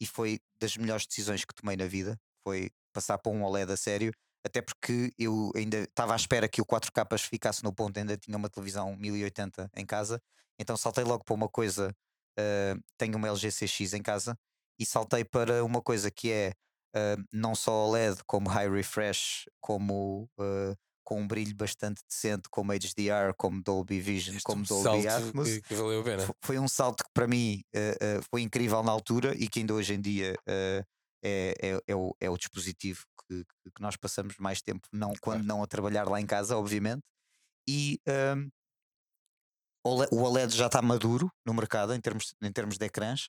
e 0.00 0.06
foi 0.06 0.40
das 0.60 0.76
melhores 0.76 1.06
decisões 1.06 1.44
que 1.44 1.54
tomei 1.54 1.76
na 1.76 1.86
vida. 1.86 2.18
Foi 2.42 2.70
passar 2.92 3.18
para 3.18 3.30
um 3.30 3.44
OLED 3.44 3.70
a 3.72 3.76
sério, 3.76 4.12
até 4.44 4.62
porque 4.62 5.12
eu 5.18 5.52
ainda 5.54 5.78
estava 5.78 6.14
à 6.14 6.16
espera 6.16 6.48
que 6.48 6.62
o 6.62 6.66
4K 6.66 7.18
ficasse 7.18 7.62
no 7.62 7.72
ponto, 7.72 7.98
ainda 7.98 8.16
tinha 8.16 8.36
uma 8.36 8.48
televisão 8.48 8.96
1080 8.96 9.70
em 9.76 9.84
casa, 9.84 10.20
então 10.58 10.76
saltei 10.76 11.04
logo 11.04 11.24
para 11.24 11.34
uma 11.34 11.48
coisa, 11.48 11.94
uh, 12.38 12.82
tenho 12.96 13.16
uma 13.16 13.28
LG 13.28 13.48
CX 13.50 13.92
em 13.92 14.02
casa, 14.02 14.36
e 14.78 14.86
saltei 14.86 15.24
para 15.24 15.62
uma 15.62 15.82
coisa 15.82 16.10
que 16.10 16.32
é 16.32 16.52
uh, 16.96 17.22
não 17.30 17.54
só 17.54 17.86
OLED, 17.86 18.22
como 18.26 18.48
high 18.48 18.70
refresh, 18.70 19.44
como 19.60 20.28
uh, 20.38 20.76
com 21.04 21.20
um 21.20 21.26
brilho 21.26 21.54
bastante 21.54 22.02
decente, 22.08 22.48
como 22.50 22.72
HDR, 22.72 23.34
como 23.36 23.62
Dolby 23.62 24.00
Vision, 24.00 24.36
este 24.36 24.44
como 24.44 24.62
um 24.62 24.64
Dolby 24.64 25.08
Atmos. 25.08 25.48
Que, 25.48 25.62
que 25.62 25.74
valeu 25.74 26.00
a 26.00 26.04
pena. 26.04 26.34
Foi 26.44 26.58
um 26.58 26.68
salto 26.68 27.04
que 27.04 27.10
para 27.12 27.26
mim 27.26 27.62
foi 28.30 28.42
incrível 28.42 28.82
na 28.82 28.92
altura 28.92 29.34
e 29.36 29.48
que 29.48 29.60
ainda 29.60 29.74
hoje 29.74 29.94
em 29.94 30.00
dia 30.00 30.34
é, 30.46 30.84
é, 31.22 31.80
é, 31.86 31.94
o, 31.94 32.14
é 32.20 32.30
o 32.30 32.36
dispositivo 32.36 33.04
que, 33.26 33.44
que 33.44 33.80
nós 33.80 33.96
passamos 33.96 34.36
mais 34.38 34.60
tempo, 34.60 34.86
não, 34.92 35.12
quando 35.20 35.44
não 35.44 35.62
a 35.62 35.66
trabalhar 35.66 36.08
lá 36.08 36.20
em 36.20 36.26
casa, 36.26 36.56
obviamente. 36.56 37.02
E 37.68 38.00
um, 38.36 38.50
o 39.84 40.22
OLED 40.22 40.56
já 40.56 40.66
está 40.66 40.82
maduro 40.82 41.30
no 41.46 41.54
mercado 41.54 41.94
em 41.94 42.00
termos, 42.00 42.34
em 42.42 42.52
termos 42.52 42.76
de 42.76 42.84
ecrãs, 42.84 43.28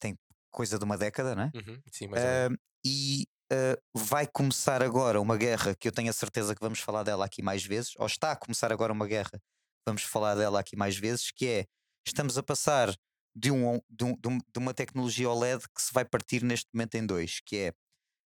tem 0.00 0.16
coisa 0.50 0.78
de 0.78 0.84
uma 0.84 0.98
década, 0.98 1.34
não 1.34 1.44
é? 1.44 1.50
Uhum, 1.54 1.80
sim, 1.92 2.06
uh, 2.06 2.58
e 2.84 3.26
uh, 3.52 3.80
vai 3.94 4.26
começar 4.26 4.82
agora 4.82 5.20
uma 5.20 5.36
guerra 5.36 5.74
que 5.74 5.88
eu 5.88 5.92
tenho 5.92 6.10
a 6.10 6.12
certeza 6.12 6.54
que 6.54 6.60
vamos 6.60 6.80
falar 6.80 7.02
dela 7.02 7.24
aqui 7.24 7.42
mais 7.42 7.64
vezes, 7.64 7.94
ou 7.96 8.06
está 8.06 8.32
a 8.32 8.36
começar 8.36 8.72
agora 8.72 8.92
uma 8.92 9.06
guerra, 9.06 9.40
vamos 9.86 10.02
falar 10.02 10.34
dela 10.34 10.60
aqui 10.60 10.76
mais 10.76 10.96
vezes, 10.96 11.30
que 11.30 11.46
é 11.46 11.66
estamos 12.06 12.38
a 12.38 12.42
passar 12.42 12.94
de, 13.34 13.50
um, 13.50 13.80
de, 13.88 14.04
um, 14.04 14.38
de 14.38 14.58
uma 14.58 14.74
tecnologia 14.74 15.28
OLED 15.28 15.62
que 15.74 15.82
se 15.82 15.92
vai 15.92 16.04
partir 16.04 16.42
neste 16.42 16.68
momento 16.72 16.94
em 16.96 17.06
dois, 17.06 17.40
que 17.44 17.56
é 17.56 17.72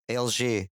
a 0.10 0.22
LG, 0.22 0.70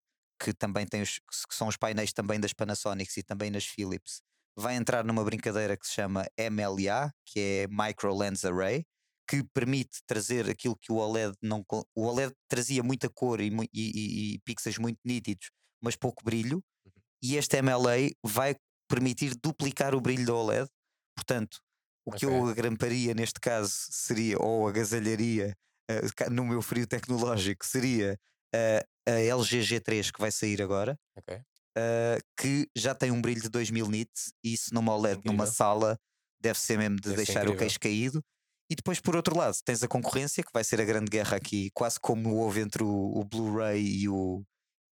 que 0.41 0.53
também 0.53 0.85
tem 0.85 1.01
os, 1.01 1.19
que 1.19 1.55
são 1.55 1.67
os 1.67 1.77
painéis 1.77 2.13
também 2.13 2.39
das 2.39 2.53
Panasonics 2.53 3.17
e 3.17 3.23
também 3.23 3.49
nas 3.49 3.65
Philips, 3.65 4.21
vai 4.55 4.75
entrar 4.75 5.03
numa 5.03 5.23
brincadeira 5.23 5.77
que 5.77 5.87
se 5.87 5.93
chama 5.93 6.25
MLA, 6.37 7.11
que 7.25 7.39
é 7.39 7.67
Micro 7.67 8.15
Lens 8.15 8.45
Array, 8.45 8.85
que 9.29 9.43
permite 9.53 9.99
trazer 10.07 10.49
aquilo 10.49 10.75
que 10.75 10.91
o 10.91 10.95
OLED 10.95 11.35
não. 11.39 11.63
O 11.95 12.03
OLED 12.07 12.33
trazia 12.49 12.81
muita 12.81 13.07
cor 13.07 13.39
e, 13.39 13.51
e, 13.71 14.33
e, 14.33 14.39
pixels 14.39 14.79
muito 14.79 14.97
nítidos, 15.05 15.51
mas 15.79 15.95
pouco 15.95 16.23
brilho, 16.25 16.63
uhum. 16.83 16.91
e 17.21 17.35
este 17.35 17.61
MLA 17.61 18.09
vai 18.23 18.55
permitir 18.89 19.35
duplicar 19.41 19.93
o 19.93 20.01
brilho 20.01 20.25
do 20.25 20.35
OLED. 20.35 20.67
Portanto, 21.15 21.59
o 22.07 22.09
okay. 22.09 22.19
que 22.19 22.25
eu 22.25 22.47
agramparia 22.47 23.13
neste 23.13 23.39
caso 23.39 23.71
seria, 23.91 24.35
ou 24.39 24.67
agasalharia 24.67 25.55
uh, 25.91 26.31
no 26.31 26.43
meu 26.43 26.63
frio 26.63 26.87
tecnológico, 26.87 27.63
seria 27.63 28.19
uh, 28.55 29.11
a 29.11 29.11
LG 29.11 29.59
G3 29.59 30.11
que 30.11 30.19
vai 30.19 30.31
sair 30.31 30.59
agora, 30.59 30.97
okay. 31.15 31.37
uh, 31.37 32.19
que 32.35 32.67
já 32.75 32.95
tem 32.95 33.11
um 33.11 33.21
brilho 33.21 33.43
de 33.43 33.49
2000 33.49 33.87
nits, 33.89 34.33
e 34.43 34.53
isso 34.53 34.73
numa 34.73 34.95
OLED 34.95 35.19
incrível. 35.19 35.33
numa 35.33 35.45
sala 35.45 35.99
deve 36.41 36.59
ser 36.59 36.79
mesmo 36.79 36.95
de 36.95 37.09
deve 37.09 37.17
deixar 37.17 37.47
o 37.47 37.55
queixo 37.55 37.79
caído. 37.79 38.23
E 38.69 38.75
depois, 38.75 38.99
por 38.99 39.15
outro 39.15 39.35
lado, 39.37 39.55
tens 39.65 39.81
a 39.81 39.87
concorrência, 39.87 40.43
que 40.43 40.53
vai 40.53 40.63
ser 40.63 40.79
a 40.79 40.85
grande 40.85 41.09
guerra 41.09 41.37
aqui, 41.37 41.71
quase 41.73 41.99
como 41.99 42.35
houve 42.35 42.61
entre 42.61 42.83
o, 42.83 42.87
o 42.89 43.23
Blu-ray 43.23 43.81
e 43.81 44.07
o, 44.07 44.43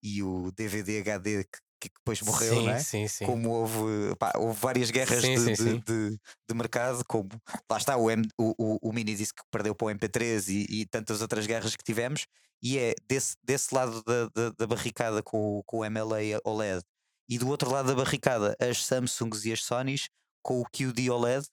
e 0.02 0.24
o 0.24 0.52
DVD 0.52 1.00
HD 1.00 1.44
que 1.44 1.60
que 1.80 1.90
depois 1.90 2.22
morreu, 2.22 2.56
sim, 2.56 2.66
não 2.66 2.74
é? 2.74 2.80
Sim, 2.80 3.08
sim. 3.08 3.26
Como 3.26 3.50
houve, 3.50 4.16
pá, 4.18 4.34
houve 4.36 4.60
várias 4.60 4.90
guerras 4.90 5.22
de, 5.22 5.56
de, 5.56 5.80
de, 5.80 6.20
de, 6.50 6.56
mercado, 6.56 7.04
como 7.06 7.30
lá 7.70 7.78
está 7.78 7.96
o, 7.96 8.10
M, 8.10 8.28
o, 8.38 8.90
o, 8.90 8.92
mini 8.92 9.16
disc 9.16 9.36
que 9.36 9.44
perdeu 9.52 9.76
para 9.76 9.88
o 9.88 9.90
MP3 9.92 10.48
e, 10.50 10.82
e, 10.82 10.86
tantas 10.86 11.22
outras 11.22 11.46
guerras 11.46 11.76
que 11.76 11.84
tivemos, 11.84 12.26
e 12.62 12.78
é 12.80 12.96
desse, 13.08 13.36
desse 13.44 13.74
lado 13.74 14.04
da, 14.04 14.28
da, 14.30 14.50
da, 14.58 14.68
barricada 14.68 15.22
com, 15.22 15.62
com 15.66 15.80
o 15.80 15.90
MLA 15.90 16.40
OLED 16.44 16.82
e 17.30 17.38
do 17.38 17.48
outro 17.48 17.70
lado 17.70 17.88
da 17.88 17.96
barricada 17.96 18.56
as 18.60 18.84
Samsungs 18.84 19.46
e 19.46 19.54
as 19.54 19.64
Sonys 19.64 20.10
com 20.42 20.62
o 20.62 20.66
QD 20.66 21.10
OLED, 21.12 21.46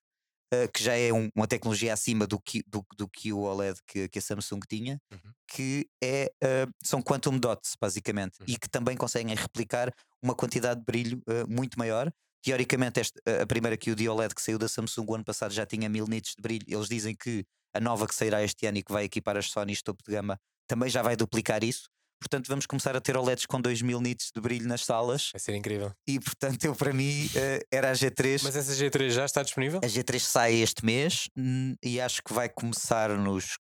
uh, 0.55 0.73
que 0.73 0.83
já 0.83 0.95
é 0.95 1.13
um, 1.13 1.29
uma 1.35 1.47
tecnologia 1.47 1.93
acima 1.93 2.27
do 2.27 2.41
que, 2.41 2.63
do, 2.67 2.85
do 2.97 3.09
que 3.09 3.33
o 3.33 3.41
OLED 3.41 3.79
que, 3.87 4.09
que 4.09 4.19
a 4.19 4.23
Samsung 4.23 4.61
tinha, 4.69 5.01
uhum. 5.13 5.33
que 5.49 5.87
é, 6.03 6.31
uh, 6.43 6.73
são 6.83 7.03
quantum 7.03 7.39
dots, 7.39 7.77
basicamente, 7.81 8.41
uhum. 8.41 8.47
e 8.49 8.57
que 8.57 8.69
também 8.69 8.97
conseguem 8.97 9.35
replicar 9.35 9.93
uma 10.23 10.35
quantidade 10.35 10.81
de 10.81 10.87
brilho 10.87 11.23
uh, 11.29 11.49
muito 11.49 11.79
maior. 11.79 12.13
Teoricamente, 12.43 13.01
este, 13.01 13.21
a 13.43 13.47
primeira 13.47 13.77
que 13.77 13.91
o 13.91 14.13
OLED 14.13 14.35
que 14.35 14.43
saiu 14.43 14.59
da 14.59 14.69
Samsung 14.69 15.07
o 15.09 15.15
ano 15.15 15.25
passado 15.25 15.53
já 15.53 15.65
tinha 15.65 15.89
mil 15.89 16.07
nits 16.07 16.35
de 16.37 16.43
brilho. 16.43 16.65
Eles 16.69 16.89
dizem 16.89 17.15
que 17.15 17.45
a 17.73 17.81
nova 17.81 18.07
que 18.07 18.15
sairá 18.15 18.43
este 18.43 18.67
ano 18.67 18.79
e 18.79 18.83
que 18.83 18.93
vai 18.93 19.05
equipar 19.05 19.37
as 19.37 19.51
Sony 19.51 19.75
topo 19.83 20.03
de 20.07 20.13
gama 20.13 20.39
também 20.67 20.89
já 20.89 21.03
vai 21.03 21.17
duplicar 21.17 21.63
isso. 21.65 21.89
Portanto, 22.25 22.49
vamos 22.49 22.65
começar 22.65 22.97
a 22.97 23.01
ter 23.03 23.19
OLEDs 23.19 23.45
com 23.45 23.61
2000 23.61 24.01
nits 24.01 24.31
de 24.35 24.41
brilho 24.41 24.67
nas 24.67 24.83
salas. 24.83 25.29
Vai 25.31 25.41
ser 25.41 25.55
incrível. 25.55 25.93
E 26.09 26.19
portanto, 26.19 26.65
eu 26.65 26.75
para 26.75 26.91
mim 26.91 27.27
uh, 27.27 27.67
era 27.71 27.91
a 27.91 27.93
G3. 27.93 28.41
Mas 28.43 28.57
essa 28.57 28.73
G3 28.73 29.11
já 29.11 29.27
está 29.27 29.43
disponível? 29.43 29.81
A 29.85 29.87
G3 29.87 30.19
sai 30.21 30.55
este 30.55 30.85
mês 30.87 31.29
hum, 31.37 31.75
e 31.85 32.01
acho 32.01 32.23
que 32.23 32.33
vai 32.33 32.49
começar 32.49 33.11
nos 33.11 33.59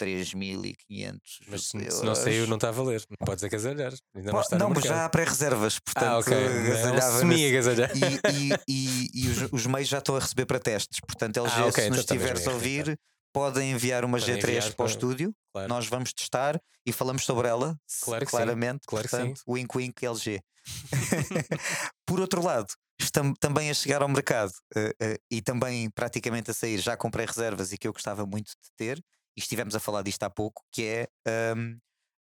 3.500. 0.00 1.18
Mas 1.48 1.62
se, 1.64 1.90
se, 1.90 2.04
não 2.04 2.14
saiu, 2.14 2.46
não 2.46 2.54
está 2.54 2.68
a 2.68 2.72
valer. 2.72 3.02
Não 3.10 3.26
podes 3.26 3.42
agasalhar. 3.42 3.92
Ainda 4.14 4.32
não, 4.32 4.40
está 4.40 4.58
não 4.58 4.70
mas 4.70 4.84
já 4.84 5.04
há 5.04 5.08
pré-reservas. 5.08 5.80
Portanto, 5.80 6.06
ah, 6.06 6.18
ok. 6.18 6.36
É 6.36 7.48
agasalhar. 7.48 7.90
E, 7.96 8.30
e, 8.32 8.52
e, 8.68 9.10
e 9.24 9.28
os, 9.28 9.52
os, 9.52 9.66
meios 9.66 9.88
já 9.88 9.98
estão 9.98 10.16
a 10.16 10.20
receber 10.20 10.46
para 10.46 10.60
testes. 10.60 11.00
Portanto, 11.00 11.38
LG, 11.38 11.52
ah, 11.56 11.66
okay, 11.66 11.72
se 11.72 11.80
então 11.80 11.90
nos 11.90 11.98
estiveres 11.98 12.46
a 12.46 12.52
ouvir, 12.52 12.96
podem 13.34 13.72
enviar 13.72 14.04
uma 14.04 14.18
G3 14.18 14.38
enviar 14.38 14.62
para, 14.62 14.74
para 14.74 14.84
o 14.84 14.88
estúdio. 14.88 15.34
Claro. 15.52 15.68
Nós 15.68 15.88
vamos 15.88 16.12
testar 16.12 16.58
e 16.86 16.92
falamos 16.92 17.24
sobre 17.24 17.48
ela. 17.48 17.76
Claro 18.00 18.24
claramente. 18.26 18.84
Sim. 18.84 18.86
Claro 18.86 19.08
portanto, 19.08 19.38
sim. 19.38 19.44
wink 19.48 19.76
wink 19.76 20.06
LG. 20.06 20.40
Por 22.06 22.20
outro 22.20 22.42
lado, 22.42 22.68
estamos 22.98 23.36
também 23.40 23.68
a 23.70 23.74
chegar 23.74 24.02
ao 24.02 24.08
mercado 24.08 24.52
uh, 24.76 24.88
uh, 24.88 25.18
e 25.30 25.42
também 25.42 25.90
praticamente 25.90 26.52
a 26.52 26.54
sair. 26.54 26.78
Já 26.78 26.96
comprei 26.96 27.26
reservas 27.26 27.72
e 27.72 27.76
que 27.76 27.88
eu 27.88 27.92
gostava 27.92 28.24
muito 28.24 28.50
de 28.50 28.70
ter, 28.76 28.98
e 29.36 29.40
estivemos 29.40 29.74
a 29.74 29.80
falar 29.80 30.02
disto 30.02 30.22
há 30.22 30.30
pouco, 30.30 30.62
que 30.70 30.84
é 30.84 31.08
um, 31.56 31.72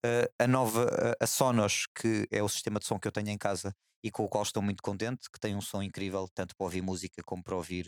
uh, 0.05 0.29
a 0.39 0.47
nova 0.47 1.17
a 1.19 1.27
Sonos, 1.27 1.87
que 1.95 2.29
é 2.31 2.43
o 2.43 2.49
sistema 2.49 2.79
de 2.79 2.87
som 2.87 2.99
que 2.99 3.09
eu 3.09 3.13
tenho 3.13 3.31
em 3.31 3.39
casa 3.39 3.75
e 4.03 4.11
com 4.11 4.25
o 4.25 4.29
qual 4.29 4.43
estou 4.43 4.63
muito 4.63 4.83
contente, 4.83 5.31
que 5.31 5.41
tem 5.41 5.57
um 5.57 5.61
som 5.61 5.83
incrível, 5.83 6.29
tanto 6.35 6.55
para 6.57 6.65
ouvir 6.65 6.83
música 6.83 7.23
como 7.25 7.43
para 7.43 7.57
ouvir 7.57 7.87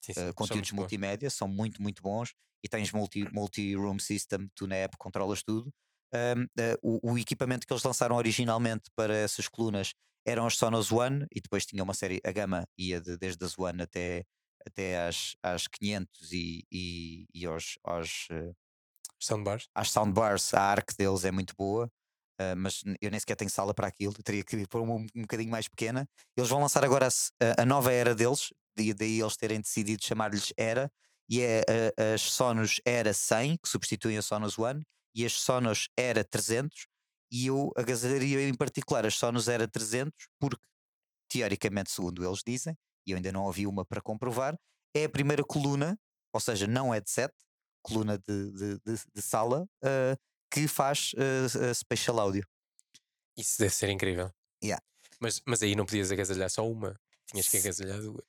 sim, 0.00 0.12
sim, 0.12 0.32
conteúdos 0.34 0.72
multimédia, 0.72 1.30
são 1.30 1.46
muito, 1.46 1.80
muito 1.82 2.02
bons 2.02 2.34
e 2.62 2.68
tens 2.68 2.92
multi-room 2.92 3.32
multi 3.32 4.02
system, 4.02 4.48
tu 4.54 4.66
na 4.66 4.76
app 4.76 4.96
controlas 4.98 5.42
tudo. 5.42 5.72
Um, 6.12 6.42
uh, 6.42 6.78
o, 6.82 7.12
o, 7.12 7.18
equipamento 7.18 7.66
que 7.66 7.72
eles 7.72 7.84
lançaram 7.84 8.16
originalmente 8.16 8.90
para 8.96 9.14
essas 9.14 9.46
colunas 9.46 9.94
eram 10.26 10.44
as 10.44 10.56
Sonos 10.56 10.90
One 10.90 11.24
e 11.32 11.40
depois 11.40 11.64
tinha 11.64 11.82
uma 11.84 11.94
série, 11.94 12.20
a 12.24 12.32
gama 12.32 12.66
ia 12.76 13.00
de, 13.00 13.16
desde 13.16 13.44
as 13.44 13.56
One 13.56 13.80
até, 13.82 14.24
até 14.66 15.06
às, 15.06 15.36
às 15.40 15.68
500 15.68 16.32
e, 16.32 16.64
e, 16.70 17.26
e 17.32 17.46
aos, 17.46 17.78
aos 17.84 18.26
uh, 18.32 18.54
soundbars. 19.20 19.68
Às 19.72 19.90
soundbars, 19.90 20.52
a 20.52 20.62
arc 20.62 20.96
deles 20.98 21.24
é 21.24 21.30
muito 21.30 21.54
boa. 21.56 21.90
Uh, 22.40 22.56
mas 22.56 22.82
eu 23.02 23.10
nem 23.10 23.20
sequer 23.20 23.36
tenho 23.36 23.50
sala 23.50 23.74
para 23.74 23.86
aquilo, 23.86 24.14
teria 24.22 24.42
que 24.42 24.66
para 24.66 24.80
uma 24.80 24.94
um, 24.94 25.06
bocadinho 25.14 25.50
mais 25.50 25.68
pequena. 25.68 26.08
Eles 26.34 26.48
vão 26.48 26.60
lançar 26.60 26.82
agora 26.82 27.06
a, 27.06 27.62
a 27.62 27.66
nova 27.66 27.92
era 27.92 28.14
deles, 28.14 28.48
e 28.78 28.94
daí 28.94 29.20
eles 29.20 29.36
terem 29.36 29.60
decidido 29.60 30.02
chamar-lhes 30.02 30.50
Era, 30.56 30.90
e 31.28 31.42
é 31.42 31.62
a, 31.98 32.14
as 32.14 32.22
Sonos 32.22 32.80
Era 32.84 33.12
100, 33.12 33.58
que 33.58 33.68
substituem 33.68 34.16
a 34.16 34.22
Sonos 34.22 34.58
One, 34.58 34.82
e 35.14 35.26
as 35.26 35.34
Sonos 35.34 35.88
Era 35.98 36.24
300, 36.24 36.86
e 37.30 37.48
eu 37.48 37.70
agasalharia 37.76 38.48
em 38.48 38.54
particular 38.54 39.04
as 39.04 39.16
Sonos 39.16 39.46
Era 39.46 39.68
300 39.68 40.12
porque 40.40 40.64
teoricamente, 41.28 41.90
segundo 41.90 42.24
eles 42.24 42.40
dizem, 42.44 42.76
e 43.06 43.12
eu 43.12 43.16
ainda 43.16 43.30
não 43.30 43.44
ouvi 43.44 43.66
uma 43.66 43.84
para 43.84 44.00
comprovar, 44.00 44.56
é 44.94 45.04
a 45.04 45.08
primeira 45.08 45.44
coluna, 45.44 45.96
ou 46.32 46.40
seja, 46.40 46.66
não 46.66 46.90
headset, 46.90 47.32
coluna 47.82 48.18
de, 48.18 48.50
de, 48.52 48.78
de, 48.78 49.00
de 49.14 49.22
sala, 49.22 49.66
uh, 49.84 50.16
que 50.50 50.66
faz 50.66 51.12
uh, 51.14 51.74
spatial 51.74 52.18
audio. 52.18 52.44
Isso 53.36 53.58
deve 53.58 53.74
ser 53.74 53.88
incrível. 53.88 54.30
Yeah. 54.62 54.82
Mas, 55.20 55.40
mas 55.46 55.62
aí 55.62 55.74
não 55.74 55.86
podias 55.86 56.10
agasalhar 56.10 56.50
só 56.50 56.68
uma. 56.68 56.98
Tinhas 57.26 57.48
que 57.48 57.58
agasalhar 57.58 58.00
duas. 58.00 58.24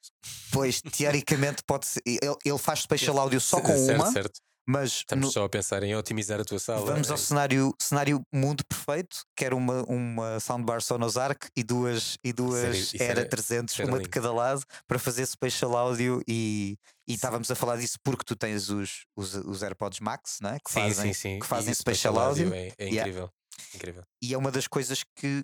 Pois, 0.51 0.81
teoricamente, 0.81 1.63
pode 1.63 1.87
ser. 1.87 2.01
Ele, 2.05 2.35
ele 2.45 2.57
faz 2.57 2.81
spatial 2.83 3.17
audio 3.17 3.41
só 3.41 3.59
com 3.59 3.75
certo, 3.75 3.95
uma. 3.95 4.11
Certo. 4.11 4.39
Mas 4.67 4.91
Estamos 4.97 5.25
no- 5.27 5.31
só 5.31 5.43
a 5.45 5.49
pensar 5.49 5.81
em 5.83 5.95
otimizar 5.95 6.39
a 6.39 6.45
tua 6.45 6.59
sala. 6.59 6.85
vamos 6.85 7.09
ao 7.09 7.15
É- 7.15 7.19
cenário, 7.19 7.73
cenário 7.81 8.21
mundo 8.33 8.63
perfeito, 8.65 9.17
quer 9.35 9.53
uma, 9.53 9.83
uma 9.83 10.39
soundbar 10.39 10.81
Sonos 10.81 11.17
Arc 11.17 11.49
e 11.57 11.63
duas, 11.63 12.17
e 12.23 12.31
duas 12.31 12.77
isso 12.77 12.95
era- 12.97 13.11
Era 13.11 13.21
isso 13.21 13.29
300, 13.29 13.79
era 13.79 13.87
uma 13.89 13.97
de 13.97 14.03
lindo. 14.03 14.09
cada 14.13 14.31
lado, 14.31 14.63
para 14.87 14.99
fazer 14.99 15.25
spatial 15.25 15.75
audio 15.75 16.21
e, 16.27 16.77
e 17.07 17.13
estávamos 17.15 17.49
a 17.49 17.55
falar 17.55 17.77
disso 17.77 17.97
porque 18.03 18.23
tu 18.23 18.35
tens 18.35 18.69
os, 18.69 19.05
os, 19.17 19.33
os 19.33 19.63
AirPods 19.63 19.99
Max, 19.99 20.37
né? 20.41 20.57
que 20.63 20.71
Sim, 20.71 20.79
fazem, 20.81 21.13
sim, 21.13 21.19
sim. 21.33 21.39
que 21.39 21.47
fazem 21.47 21.71
E 21.71 21.75
spatial. 21.75 22.15
É, 22.37 22.67
é 22.77 22.85
Yeah. 22.85 23.01
incrível. 23.01 23.29
Incrível. 23.75 24.03
e 24.23 24.33
é 24.33 24.37
uma 24.37 24.51
das 24.51 24.67
coisas 24.67 25.03
que, 25.15 25.43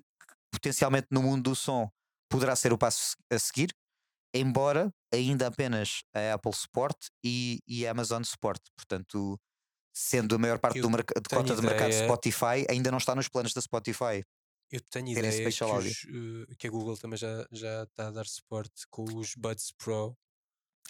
potencialmente 0.52 1.06
no 1.10 1.22
mundo 1.22 1.50
do 1.50 1.56
som 1.56 1.88
poderá 2.30 2.54
ser 2.56 2.72
o 2.72 2.78
passo 2.78 3.16
a 3.32 3.38
seguir, 3.38 3.70
embora 4.34 4.92
ainda 5.12 5.46
apenas 5.46 6.02
a 6.14 6.34
Apple 6.34 6.52
suporte 6.52 7.08
e, 7.24 7.60
e 7.66 7.86
a 7.86 7.90
Amazon 7.90 8.22
suporte. 8.22 8.70
Portanto, 8.76 9.38
sendo 9.92 10.34
a 10.34 10.38
maior 10.38 10.58
parte 10.58 10.78
Eu 10.78 10.88
do 10.88 10.96
de 10.96 11.04
cota 11.28 11.54
de 11.54 11.62
mercado 11.62 11.92
Spotify, 11.92 12.66
ainda 12.70 12.90
não 12.90 12.98
está 12.98 13.14
nos 13.14 13.28
planos 13.28 13.52
da 13.52 13.60
Spotify. 13.60 14.24
Eu 14.70 14.80
tenho 14.90 15.08
ideia 15.08 15.50
que, 15.50 15.64
os, 15.64 16.06
eh, 16.06 16.54
que 16.58 16.66
a 16.66 16.70
Google 16.70 16.96
também 16.96 17.16
já, 17.16 17.46
já 17.50 17.84
está 17.84 18.08
a 18.08 18.10
dar 18.10 18.26
suporte 18.26 18.86
com 18.90 19.02
os 19.02 19.34
Buds 19.34 19.72
Pro. 19.72 20.14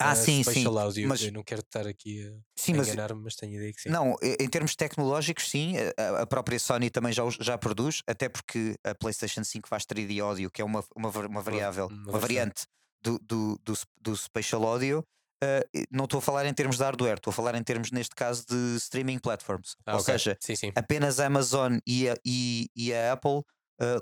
Ah, 0.01 0.13
a 0.13 0.17
sim, 0.17 0.43
sim. 0.45 0.65
audio. 0.67 1.09
Mas, 1.09 1.23
Eu 1.23 1.33
não 1.33 1.43
quero 1.43 1.61
estar 1.61 1.87
aqui 1.87 2.27
a, 2.27 2.33
sim, 2.57 2.73
enganar-me, 2.73 3.21
mas 3.21 3.35
tenho 3.35 3.55
ideia 3.55 3.73
que 3.73 3.83
sim. 3.83 3.89
Não, 3.89 4.17
em 4.23 4.49
termos 4.49 4.77
tecnológicos, 4.77 5.49
sim, 5.49 5.75
a, 5.97 6.23
a 6.23 6.27
própria 6.27 6.59
Sony 6.59 6.91
também 6.91 7.13
já, 7.13 7.23
já 7.41 7.57
produz, 7.57 8.03
até 8.07 8.29
porque 8.29 8.77
a 8.85 8.95
PlayStation 8.95 9.43
5 9.43 9.69
faz 9.69 9.85
3D 9.85 10.23
Audio, 10.23 10.51
que 10.51 10.61
é 10.61 10.65
uma, 10.65 10.85
uma, 10.95 11.09
uma 11.09 11.43
variável, 11.43 11.87
uma 11.87 12.11
uma, 12.11 12.19
variante 12.19 12.67
do, 13.03 13.19
do, 13.21 13.59
do, 13.65 13.75
do 14.01 14.17
Spatial 14.17 14.65
Audio. 14.67 15.05
Uh, 15.43 15.87
não 15.91 16.05
estou 16.05 16.19
a 16.19 16.21
falar 16.23 16.47
em 16.47 16.53
termos 16.53 16.77
de 16.79 16.83
hardware, 16.83 17.15
estou 17.19 17.31
a 17.31 17.35
falar 17.35 17.55
em 17.55 17.63
termos, 17.63 17.93
neste 17.93 18.15
caso, 18.15 18.45
de 18.49 18.77
streaming 18.77 19.19
platforms. 19.21 19.77
Ah, 19.87 19.93
Ou 19.95 20.01
ok. 20.01 20.13
seja, 20.15 20.37
sim, 20.41 20.57
sim. 20.57 20.73
apenas 20.75 21.21
a 21.21 21.27
Amazon 21.27 21.79
e 21.87 22.09
a, 22.09 22.17
e, 22.25 22.69
e 22.75 22.93
a 22.93 23.13
Apple 23.13 23.39
uh, 23.39 23.45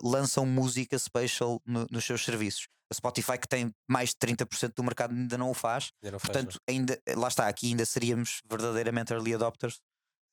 lançam 0.02 0.46
música 0.46 0.98
spatial 0.98 1.60
no- 1.66 1.86
nos 1.90 2.04
seus 2.06 2.24
serviços. 2.24 2.68
A 2.90 2.94
Spotify, 2.94 3.36
que 3.36 3.48
tem 3.48 3.70
mais 3.86 4.10
de 4.10 4.16
30% 4.16 4.72
do 4.76 4.82
mercado, 4.82 5.12
ainda 5.12 5.36
não 5.36 5.50
o 5.50 5.54
faz. 5.54 5.90
Não 6.02 6.12
faz, 6.12 6.12
não. 6.12 6.20
Portanto, 6.20 6.60
ainda, 6.66 6.98
lá 7.16 7.28
está, 7.28 7.48
aqui 7.48 7.66
ainda 7.66 7.84
seríamos 7.84 8.40
verdadeiramente 8.48 9.12
early 9.12 9.34
adopters 9.34 9.78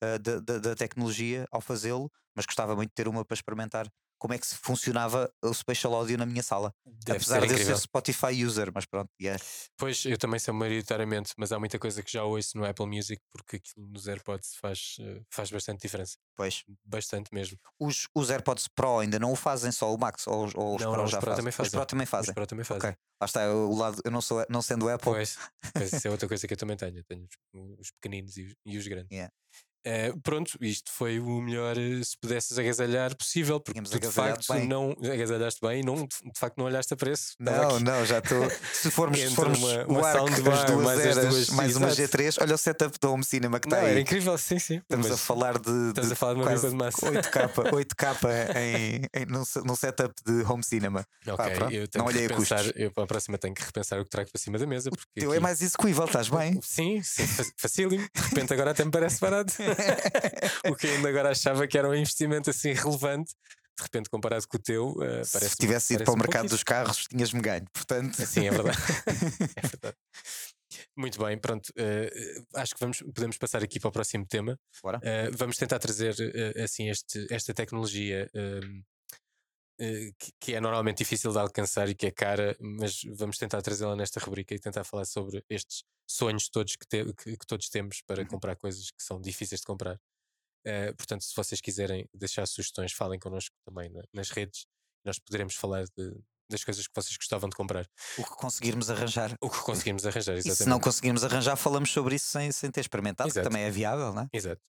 uh, 0.02 0.18
da, 0.20 0.40
da- 0.40 0.58
da 0.58 0.74
tecnologia 0.74 1.46
ao 1.50 1.60
fazê-lo, 1.60 2.10
mas 2.34 2.46
gostava 2.46 2.74
muito 2.74 2.88
de 2.90 2.94
ter 2.94 3.08
uma 3.08 3.24
para 3.26 3.34
experimentar 3.34 3.86
como 4.24 4.32
é 4.32 4.38
que 4.38 4.46
funcionava 4.46 5.30
o 5.42 5.52
Spatial 5.52 5.92
Audio 5.94 6.16
na 6.16 6.24
minha 6.24 6.42
sala. 6.42 6.72
Deve 7.04 7.18
Apesar 7.18 7.40
ser 7.40 7.46
de 7.46 7.52
eu 7.52 7.56
incrível. 7.56 7.76
ser 7.76 7.82
Spotify 7.82 8.42
user, 8.42 8.70
mas 8.74 8.86
pronto, 8.86 9.10
yeah. 9.20 9.38
Pois, 9.76 10.02
eu 10.06 10.16
também 10.16 10.40
sou 10.40 10.54
maioritariamente, 10.54 11.34
mas 11.36 11.52
há 11.52 11.58
muita 11.58 11.78
coisa 11.78 12.02
que 12.02 12.10
já 12.10 12.24
ouço 12.24 12.56
no 12.56 12.64
Apple 12.64 12.86
Music 12.86 13.20
porque 13.30 13.56
aquilo 13.56 13.86
nos 13.86 14.08
AirPods 14.08 14.56
faz, 14.56 14.96
eh, 15.00 15.20
faz 15.30 15.50
bastante 15.50 15.82
diferença. 15.82 16.16
pois. 16.34 16.64
Bastante 16.82 17.28
mesmo. 17.34 17.58
Os, 17.78 18.08
os 18.14 18.30
AirPods 18.30 18.66
Pro 18.68 19.00
ainda 19.00 19.18
não 19.18 19.30
o 19.30 19.36
fazem, 19.36 19.70
só 19.70 19.92
o 19.94 19.98
Max, 19.98 20.26
ou, 20.26 20.46
os- 20.46 20.54
ou 20.54 20.76
os 20.76 20.82
Não, 20.82 20.88
Pro 20.92 20.98
não, 21.00 21.04
os 21.04 21.10
já 21.10 21.18
Pro 21.18 21.26
fazem. 21.26 21.36
também 21.42 21.50
Os 21.50 21.56
fazem. 21.56 21.70
Pro 21.72 21.86
também 21.86 22.04
Os 22.04 22.10
fazem. 22.10 22.34
Pro 22.34 22.46
também 22.46 22.64
fazem. 22.64 22.88
Ok. 22.90 22.98
Lá 23.20 23.26
está, 23.26 23.52
o 23.52 23.76
lado, 23.76 24.00
eu 24.06 24.10
não, 24.10 24.22
sou, 24.22 24.46
não 24.48 24.62
sendo 24.62 24.88
Apple, 24.88 25.04
Pois, 25.12 25.36
pois 25.74 25.92
isso 25.92 26.08
é 26.08 26.10
outra 26.10 26.26
coisa 26.26 26.46
que 26.48 26.54
eu 26.54 26.58
também 26.58 26.78
tenho. 26.78 26.96
Eu 26.96 27.04
tenho 27.04 27.24
os, 27.52 27.78
os 27.78 27.90
pequeninos 27.90 28.38
e 28.38 28.44
os, 28.44 28.54
e 28.64 28.78
os 28.78 28.86
grandes. 28.88 29.10
Yeah. 29.12 29.30
Eh, 29.86 30.12
pronto, 30.22 30.56
isto 30.60 30.90
foi 30.90 31.20
o 31.20 31.40
melhor 31.42 31.76
eh, 31.76 32.02
se 32.02 32.16
pudesses 32.18 32.56
agasalhar 32.58 33.14
possível, 33.16 33.60
porque 33.60 33.80
tu, 33.82 33.98
de 34.00 34.08
facto 34.08 34.52
bem. 34.54 34.66
não 34.66 34.92
agasalhaste 34.92 35.60
bem 35.60 35.80
e 35.80 35.84
não, 35.84 35.94
de 36.06 36.38
facto 36.38 36.56
não 36.56 36.64
olhaste 36.64 36.94
a 36.94 36.96
preço. 36.96 37.34
Estava 37.38 37.68
Não, 37.68 37.80
não, 37.80 38.06
já 38.06 38.18
estou. 38.18 38.48
Se 38.72 38.90
formos, 38.90 39.18
se 39.20 39.30
formos 39.34 39.58
uma- 39.58 39.84
o 39.84 39.98
uma 39.98 40.08
Arc, 40.08 40.18
soundbar, 40.18 40.54
as 40.54 40.64
duas 40.70 40.84
mais 40.84 40.98
as 41.00 41.06
eras, 41.16 41.28
duas- 41.28 41.50
mais 41.50 41.76
uma 41.76 41.88
exato. 41.88 42.16
G3, 42.16 42.36
olha 42.42 42.54
o 42.54 42.58
setup 42.58 42.98
do 42.98 43.12
Home 43.12 43.24
Cinema 43.24 43.60
que 43.60 43.66
está 43.66 43.76
Não, 43.76 43.84
aí. 43.84 43.90
era 43.92 44.00
incrível, 44.00 44.36
sim, 44.38 44.58
sim. 44.58 44.76
Estamos 44.78 45.10
a 45.10 45.16
falar 45.16 45.58
de, 45.58 45.70
estamos 45.88 46.06
de 46.08 46.12
a 46.12 46.16
falar 46.16 46.34
de 46.34 46.40
uma 46.40 46.54
pipa 46.54 46.68
de 46.70 46.74
massa. 46.76 47.06
8K, 47.10 47.48
8K 47.72 48.16
em, 48.56 49.02
em, 49.22 49.26
num, 49.26 49.44
se- 49.44 49.60
num 49.66 49.76
setup 49.76 50.14
de 50.24 50.42
home 50.50 50.64
cinema. 50.64 51.06
Ok, 51.26 51.36
Pá, 51.36 51.50
pronto, 51.50 51.72
eu 51.74 51.88
tenho 51.88 52.04
não 52.04 52.12
que 52.12 52.18
repensar, 52.20 52.58
custos. 52.64 52.72
eu 52.80 52.90
para 52.90 53.04
a 53.04 53.06
próxima 53.06 53.36
tenho 53.38 53.54
que 53.54 53.62
repensar 53.62 53.98
o 54.00 54.04
que 54.04 54.10
trago 54.10 54.30
para 54.30 54.40
cima 54.40 54.58
da 54.58 54.66
mesa. 54.66 54.88
Porque 54.90 55.04
Teu 55.20 55.30
é 55.32 55.36
aqui- 55.36 55.42
mais 55.42 55.60
execuível, 55.60 56.04
estás 56.06 56.28
bem? 56.28 56.58
Sim, 56.64 57.02
sim, 57.02 57.26
fa- 57.26 57.44
facílimo. 57.58 58.08
De 58.14 58.20
repente 58.22 58.52
agora 58.54 58.70
até 58.70 58.84
me 58.84 58.90
parece 58.90 59.20
barato. 59.20 59.52
o 60.70 60.74
que 60.74 60.86
ainda 60.86 61.08
agora 61.08 61.30
achava 61.30 61.66
que 61.66 61.76
era 61.76 61.88
um 61.88 61.94
investimento 61.94 62.50
assim 62.50 62.72
relevante, 62.72 63.32
de 63.76 63.82
repente 63.82 64.08
comparado 64.08 64.46
com 64.46 64.56
o 64.56 64.60
teu, 64.60 64.94
eh, 65.02 65.24
Se 65.24 65.32
parece 65.32 65.56
tivesse 65.56 65.94
ido 65.94 66.04
para 66.04 66.12
o 66.12 66.14
um 66.14 66.18
mercado 66.18 66.48
dos 66.48 66.62
carros, 66.62 67.06
tinhas-me 67.08 67.40
ganho. 67.40 67.64
Portanto, 67.72 68.14
Sim, 68.14 68.46
é 68.46 68.50
verdade. 68.50 68.78
é 69.56 69.66
verdade. 69.66 69.96
Muito 70.96 71.22
bem, 71.22 71.38
pronto. 71.38 71.72
eh, 71.76 72.10
acho 72.54 72.74
que 72.74 72.80
vamos, 72.80 72.98
podemos 73.14 73.36
passar 73.38 73.62
aqui 73.62 73.78
para 73.80 73.88
o 73.88 73.92
próximo 73.92 74.26
tema. 74.26 74.58
Bora. 74.82 75.00
Eh, 75.02 75.30
vamos 75.32 75.56
tentar 75.56 75.78
trazer 75.78 76.14
eh, 76.18 76.62
assim 76.62 76.88
este, 76.88 77.26
esta 77.30 77.52
tecnologia 77.52 78.30
eh, 78.34 78.60
que, 79.78 80.32
que 80.40 80.54
é 80.54 80.60
normalmente 80.60 80.98
difícil 80.98 81.32
de 81.32 81.38
alcançar 81.38 81.88
e 81.88 81.94
que 81.94 82.06
é 82.06 82.10
cara, 82.10 82.56
mas 82.60 83.02
vamos 83.16 83.36
tentar 83.38 83.60
trazê-la 83.62 83.96
nesta 83.96 84.20
rubrica 84.20 84.54
e 84.54 84.58
tentar 84.58 84.84
falar 84.84 85.04
sobre 85.04 85.44
estes 85.48 85.82
sonhos 86.08 86.48
todos 86.48 86.76
que, 86.76 86.86
te- 86.86 87.12
que- 87.14 87.36
que 87.36 87.46
todos 87.46 87.68
temos 87.68 88.00
para 88.06 88.22
Uhum. 88.22 88.28
comprar 88.28 88.56
coisas 88.56 88.90
que 88.90 89.02
são 89.02 89.20
difíceis 89.20 89.60
de 89.60 89.66
comprar. 89.66 89.98
Eh, 90.66 90.92
portanto, 90.94 91.22
se 91.24 91.34
vocês 91.36 91.60
quiserem 91.60 92.08
deixar 92.14 92.46
sugestões, 92.46 92.92
falem 92.92 93.18
connosco 93.18 93.54
também 93.66 93.90
na- 93.90 94.02
nas 94.12 94.30
redes. 94.30 94.66
Nós 95.04 95.18
poderemos 95.18 95.54
falar 95.56 95.84
de- 95.84 96.20
das 96.50 96.62
coisas 96.62 96.86
que 96.86 96.92
vocês 96.94 97.16
gostavam 97.16 97.48
de 97.48 97.56
comprar. 97.56 97.86
o 98.18 98.22
que 98.22 98.30
conseguirmos 98.36 98.90
arranjar. 98.90 99.34
O 99.40 99.48
que 99.50 99.60
conseguimos 99.60 100.06
arranjar, 100.06 100.34
E 100.34 100.38
exatamente. 100.38 100.62
se 100.62 100.68
não 100.68 100.78
conseguirmos 100.78 101.24
arranjar, 101.24 101.56
falamos 101.56 101.90
sobre 101.90 102.14
isso 102.16 102.26
sem, 102.26 102.52
sem 102.52 102.70
ter 102.70 102.80
experimentado, 102.82 103.28
que 103.30 103.38
Exato. 103.38 103.48
também 103.50 103.64
é 103.64 103.70
viável, 103.70 104.12
não 104.12 104.22
é? 104.22 104.28
Exato. 104.32 104.60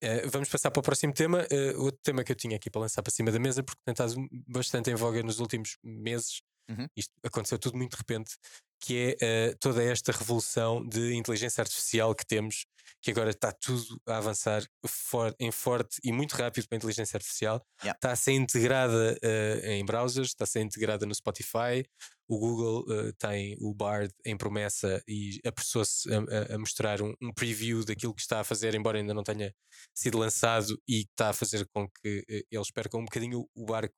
Eh, 0.00 0.26
vamos 0.28 0.48
passar 0.48 0.70
para 0.70 0.80
o 0.80 0.82
próximo 0.82 1.12
tema. 1.12 1.46
Eh, 1.50 1.74
outro 1.76 2.00
tema 2.02 2.22
que 2.22 2.32
eu 2.32 2.36
tinha 2.36 2.56
aqui 2.56 2.70
para 2.70 2.82
lançar 2.82 3.02
para 3.02 3.12
cima 3.12 3.30
da 3.30 3.38
mesa, 3.38 3.62
porque 3.62 3.80
tem 3.84 3.92
estado 3.92 4.14
bastante 4.46 4.90
em 4.90 4.94
voga 4.94 5.22
nos 5.22 5.40
últimos 5.40 5.76
meses. 5.82 6.42
Uhum. 6.70 6.86
Isto 6.96 7.12
aconteceu 7.24 7.58
tudo 7.58 7.76
muito 7.76 7.92
de 7.92 7.96
repente, 7.98 8.36
que 8.80 9.16
é 9.20 9.48
eh, 9.50 9.54
toda 9.60 9.82
esta 9.82 10.12
revolução 10.12 10.86
de 10.86 11.14
inteligência 11.14 11.60
artificial 11.62 12.14
que 12.14 12.24
temos, 12.26 12.64
que 13.02 13.10
agora 13.10 13.30
está 13.30 13.52
tudo 13.52 14.00
a 14.06 14.16
avançar 14.18 14.62
for- 14.86 15.34
em 15.38 15.50
forte 15.52 15.98
e 16.02 16.10
muito 16.12 16.32
rápido 16.34 16.66
para 16.68 16.76
a 16.76 16.78
inteligência 16.78 17.16
artificial. 17.16 17.62
Yeah. 17.82 17.96
Está 17.96 18.12
a 18.12 18.16
ser 18.16 18.32
integrada 18.32 19.16
eh, 19.22 19.74
em 19.76 19.84
browsers, 19.84 20.28
está 20.28 20.44
a 20.44 20.46
ser 20.46 20.60
integrada 20.60 21.04
no 21.06 21.14
Spotify. 21.14 21.84
O 22.30 22.38
Google 22.38 22.84
eh, 23.08 23.12
tem 23.18 23.56
o 23.60 23.72
Bard 23.74 24.12
em 24.24 24.36
promessa 24.36 25.02
e 25.08 25.40
apressou-se 25.46 26.08
a, 26.12 26.54
a- 26.54 26.58
mostrar 26.58 27.00
um, 27.02 27.14
um 27.22 27.32
preview 27.32 27.84
daquilo 27.84 28.14
que 28.14 28.20
está 28.22 28.40
a 28.40 28.44
fazer, 28.44 28.74
embora 28.74 28.98
ainda 28.98 29.14
não 29.14 29.22
tenha 29.22 29.52
sido 29.94 30.18
lançado 30.18 30.80
e 30.88 31.00
está 31.02 31.30
a 31.30 31.32
fazer 31.32 31.66
com 31.72 31.88
que 32.02 32.24
eles 32.50 32.70
percam 32.70 33.00
um 33.00 33.04
bocadinho 33.04 33.48
o 33.54 33.64
barco 33.66 33.94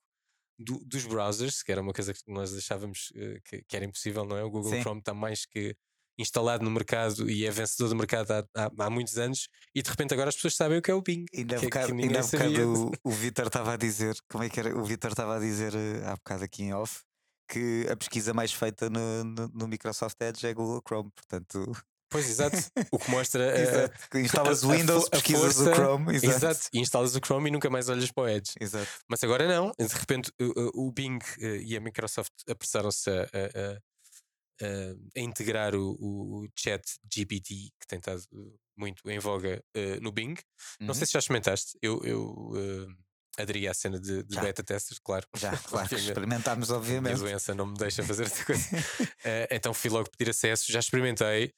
do- 0.63 0.85
dos 0.85 1.05
browsers, 1.07 1.63
que 1.63 1.73
era 1.73 1.81
uma 1.81 1.93
coisa 1.93 2.13
que 2.13 2.21
nós 2.29 2.55
achávamos 2.57 3.11
eh, 3.17 3.41
que, 3.45 3.63
que 3.67 3.77
era 3.77 3.85
impossível, 3.85 4.25
não 4.25 4.37
é? 4.37 4.45
O 4.45 4.51
Google 4.51 4.71
Sim. 4.73 4.83
Chrome 4.83 5.01
está 5.01 5.15
mais 5.15 5.47
que 5.47 5.75
instalado 6.19 6.63
no 6.63 6.71
mercado 6.71 7.31
e 7.31 7.47
é 7.47 7.51
vencedor 7.51 7.89
do 7.89 7.97
mercado 7.97 8.31
há, 8.33 8.45
há- 8.55 8.71
há 8.79 8.91
muitos 8.91 9.17
anos 9.17 9.49
e 9.75 9.81
de 9.83 9.89
repente 9.89 10.13
agora 10.13 10.29
as 10.29 10.35
pessoas 10.35 10.55
sabem 10.55 10.77
o 10.77 10.83
que 10.83 10.91
é 10.91 10.95
o 10.95 11.01
Bing. 11.01 11.25
Ainda 11.35 11.57
há 11.57 11.59
que- 11.61 11.67
que 11.67 11.73
bocado, 11.79 11.95
ninguém 11.95 12.17
ainda 12.17 12.23
bocado 12.29 12.91
o, 13.05 13.09
o 13.09 13.11
Vitor 13.11 13.47
estava 13.47 13.73
a 13.73 13.77
dizer, 13.79 14.15
como 14.31 14.45
é 14.45 14.51
que 14.51 14.61
era? 14.61 14.77
O 14.79 14.85
Vitor 14.85 15.11
estava 15.13 15.37
a 15.37 15.41
dizer 15.41 15.73
eh, 15.75 16.03
há 16.05 16.15
bocado 16.17 16.45
aqui 16.45 16.65
em 16.65 16.75
off 16.75 17.01
que 17.49 17.87
a 17.91 17.97
pesquisa 17.97 18.35
mais 18.35 18.53
feita 18.53 18.91
no, 18.91 19.25
no, 19.25 19.49
no 19.49 19.67
Microsoft 19.67 20.17
Edge 20.21 20.47
é 20.47 20.53
Google 20.55 20.83
Chrome, 20.87 21.11
portanto, 21.11 21.73
Pois, 22.11 22.29
exato. 22.29 22.57
o 22.91 22.99
que 22.99 23.11
mostra. 23.11 23.55
exato, 23.61 24.09
que 24.11 24.19
instalas 24.19 24.63
o 24.65 24.71
Windows, 24.73 25.07
a 25.07 25.11
pesquisas 25.11 25.59
o 25.61 25.65
força- 25.65 25.75
Chrome, 25.75 26.17
exato. 26.17 26.35
Exato. 26.37 26.61
E 26.73 26.79
instalas 26.81 27.15
o 27.15 27.21
Chrome 27.25 27.49
e 27.49 27.53
nunca 27.53 27.71
mais 27.71 27.89
olhas 27.89 28.11
para 28.11 28.25
o 28.25 28.29
Edge. 28.29 28.53
exato. 28.61 28.91
Mas 29.09 29.23
agora 29.25 29.47
não, 29.49 29.73
de 29.79 29.87
repente 29.95 30.33
o, 30.41 30.89
o 30.89 30.93
Bing 30.93 31.19
eh, 31.41 31.59
e 31.63 31.77
a 31.77 31.81
Microsoft 31.81 32.33
apressaram-se 32.49 33.09
a, 33.09 33.23
a- 33.23 33.79
a- 34.63 35.21
integrar 35.21 35.75
o, 35.75 35.93
o 35.93 36.49
chat 36.55 36.83
GPT 37.11 37.71
que 37.81 37.87
tem 37.89 37.99
estado 37.99 38.23
muito 38.77 39.09
em 39.09 39.19
voga 39.19 39.63
eh, 39.75 39.99
no 40.01 40.13
Bing. 40.13 40.35
Não 40.81 40.89
Uhum. 40.89 40.95
sei 40.95 41.07
se 41.07 41.13
já 41.15 41.19
experimentaste, 41.19 41.79
eu, 41.81 42.01
eu 42.05 42.53
eh, 42.57 43.43
aderi 43.43 43.69
à 43.69 43.73
cena 43.75 43.99
de, 44.01 44.23
de 44.25 44.41
beta 44.41 44.63
tester, 44.63 44.99
claro. 45.05 45.27
Já, 45.37 45.51
claro, 45.65 45.89
que 45.89 45.95
Obviamente. 45.95 46.09
experimentámos, 46.09 46.71
A 46.71 46.79
doença 46.79 47.55
não 47.55 47.67
me 47.67 47.75
deixa 47.79 48.03
fazer 48.03 48.27
essa 48.27 48.45
coisa. 48.45 48.65
Eh, 49.25 49.49
então 49.53 49.73
fui 49.75 49.91
logo 49.91 50.09
pedir 50.11 50.31
acesso, 50.31 50.73
já 50.73 50.79
experimentei. 50.81 51.53